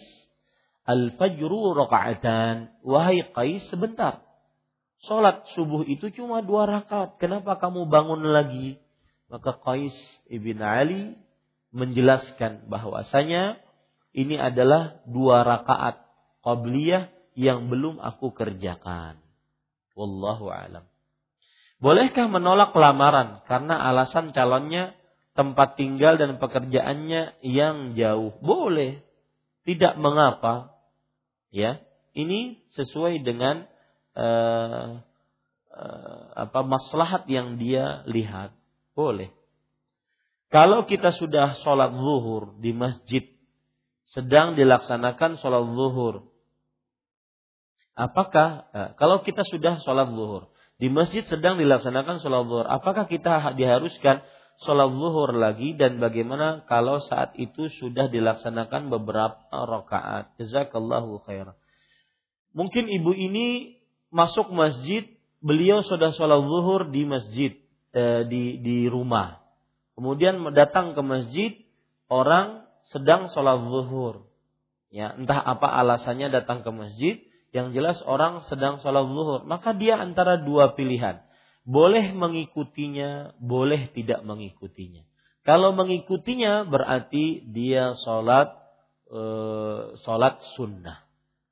al-fajru 0.87 1.75
rakaatan. 1.75 2.71
Wahai 2.87 3.27
Qais, 3.35 3.67
sebentar. 3.67 4.23
Sholat 5.03 5.43
subuh 5.55 5.83
itu 5.83 6.07
cuma 6.15 6.39
dua 6.39 6.67
rakaat. 6.67 7.19
Kenapa 7.19 7.59
kamu 7.59 7.87
bangun 7.87 8.23
lagi? 8.31 8.79
Maka 9.27 9.59
Qais 9.59 9.93
ibn 10.31 10.63
Ali 10.63 11.19
menjelaskan 11.69 12.69
bahwasanya 12.69 13.61
ini 14.13 14.35
adalah 14.41 15.01
dua 15.05 15.45
rakaat 15.45 16.01
qabliyah 16.41 17.13
yang 17.37 17.69
belum 17.69 18.01
aku 18.01 18.33
kerjakan. 18.33 19.21
Wallahu 19.93 20.49
alam. 20.49 20.89
Bolehkah 21.79 22.27
menolak 22.27 22.75
lamaran 22.75 23.39
karena 23.47 23.79
alasan 23.79 24.35
calonnya 24.35 24.97
tempat 25.37 25.79
tinggal 25.79 26.19
dan 26.19 26.35
pekerjaannya 26.35 27.39
yang 27.45 27.95
jauh? 27.95 28.35
Boleh. 28.43 28.99
Tidak 29.63 29.95
mengapa. 29.95 30.75
Ya, 31.49 31.81
ini 32.11 32.61
sesuai 32.75 33.23
dengan 33.23 33.65
uh, 34.13 34.99
uh, 35.71 36.21
apa 36.35 36.59
maslahat 36.67 37.23
yang 37.31 37.55
dia 37.55 38.03
lihat. 38.09 38.51
Boleh. 38.91 39.38
Kalau 40.49 40.89
kita 40.89 41.13
sudah 41.13 41.61
sholat 41.61 41.93
zuhur 41.93 42.57
di 42.57 42.73
masjid, 42.73 43.21
sedang 44.09 44.57
dilaksanakan 44.57 45.37
sholat 45.37 45.61
zuhur, 45.77 46.25
apakah 47.93 48.65
uh, 48.73 48.89
kalau 48.97 49.21
kita 49.21 49.45
sudah 49.45 49.77
sholat 49.85 50.09
zuhur 50.09 50.49
di 50.81 50.89
masjid 50.89 51.21
sedang 51.29 51.61
dilaksanakan 51.61 52.17
sholat 52.17 52.49
zuhur, 52.49 52.65
apakah 52.65 53.05
kita 53.05 53.53
diharuskan 53.53 54.25
sholat 54.65 54.89
zuhur 54.89 55.37
lagi 55.37 55.77
dan 55.77 56.01
bagaimana 56.01 56.65
kalau 56.65 56.97
saat 56.97 57.37
itu 57.37 57.69
sudah 57.77 58.09
dilaksanakan 58.09 58.89
beberapa 58.89 59.53
rakaat? 59.53 60.33
Jazakallahu 60.41 61.29
khairan. 61.29 61.53
Mungkin 62.57 62.89
ibu 62.89 63.13
ini 63.13 63.77
masuk 64.09 64.49
masjid, 64.49 65.05
beliau 65.45 65.85
sudah 65.85 66.09
sholat 66.09 66.41
zuhur 66.41 66.89
di 66.89 67.05
masjid, 67.05 67.53
eh, 67.93 68.25
di 68.25 68.57
di 68.65 68.89
rumah 68.89 69.38
Kemudian 69.99 70.39
datang 70.55 70.95
ke 70.95 71.03
masjid, 71.03 71.59
orang 72.07 72.63
sedang 72.87 73.27
sholat 73.35 73.67
zuhur. 73.67 74.31
Ya, 74.95 75.11
entah 75.11 75.43
apa 75.43 75.67
alasannya 75.67 76.31
datang 76.31 76.63
ke 76.63 76.71
masjid, 76.71 77.19
yang 77.51 77.75
jelas 77.75 77.99
orang 78.07 78.47
sedang 78.47 78.79
sholat 78.79 79.03
zuhur. 79.11 79.43
Maka 79.43 79.75
dia 79.75 79.99
antara 79.99 80.39
dua 80.39 80.71
pilihan. 80.79 81.19
Boleh 81.67 82.15
mengikutinya, 82.15 83.35
boleh 83.43 83.91
tidak 83.91 84.23
mengikutinya. 84.23 85.03
Kalau 85.43 85.75
mengikutinya 85.75 86.63
berarti 86.63 87.43
dia 87.51 87.99
sholat 87.99 88.55
e, 89.11 89.21
sholat 89.99 90.39
sunnah. 90.55 91.03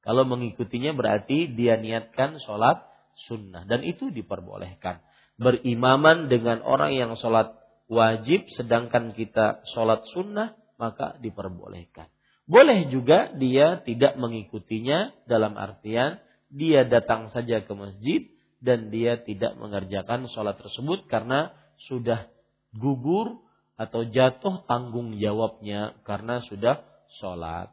Kalau 0.08 0.24
mengikutinya 0.24 0.96
berarti 0.96 1.52
dia 1.52 1.76
niatkan 1.76 2.40
sholat 2.40 2.80
sunnah. 3.28 3.68
Dan 3.68 3.84
itu 3.84 4.08
diperbolehkan. 4.08 5.04
Berimaman 5.36 6.32
dengan 6.32 6.64
orang 6.64 6.96
yang 6.96 7.20
sholat 7.20 7.67
wajib 7.88 8.48
sedangkan 8.56 9.16
kita 9.16 9.64
sholat 9.74 10.04
sunnah 10.12 10.56
maka 10.78 11.18
diperbolehkan. 11.20 12.08
Boleh 12.48 12.88
juga 12.88 13.36
dia 13.36 13.84
tidak 13.84 14.16
mengikutinya 14.16 15.12
dalam 15.28 15.60
artian 15.60 16.24
dia 16.48 16.88
datang 16.88 17.28
saja 17.36 17.60
ke 17.60 17.74
masjid 17.76 18.24
dan 18.64 18.88
dia 18.88 19.20
tidak 19.20 19.60
mengerjakan 19.60 20.32
sholat 20.32 20.56
tersebut 20.56 21.06
karena 21.12 21.52
sudah 21.92 22.32
gugur 22.72 23.44
atau 23.78 24.08
jatuh 24.08 24.66
tanggung 24.66 25.20
jawabnya 25.20 26.00
karena 26.08 26.42
sudah 26.48 26.82
sholat. 27.22 27.70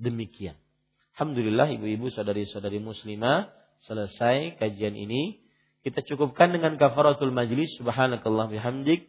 Demikian. 0.00 0.56
Alhamdulillah 1.18 1.68
ibu-ibu 1.76 2.08
saudari-saudari 2.08 2.80
muslimah 2.80 3.50
selesai 3.84 4.56
kajian 4.56 4.96
ini. 4.96 5.42
Kita 5.80 6.04
cukupkan 6.04 6.52
dengan 6.52 6.76
kafaratul 6.76 7.32
majlis. 7.32 7.76
Subhanakallah 7.80 8.48
bihamdik. 8.48 9.08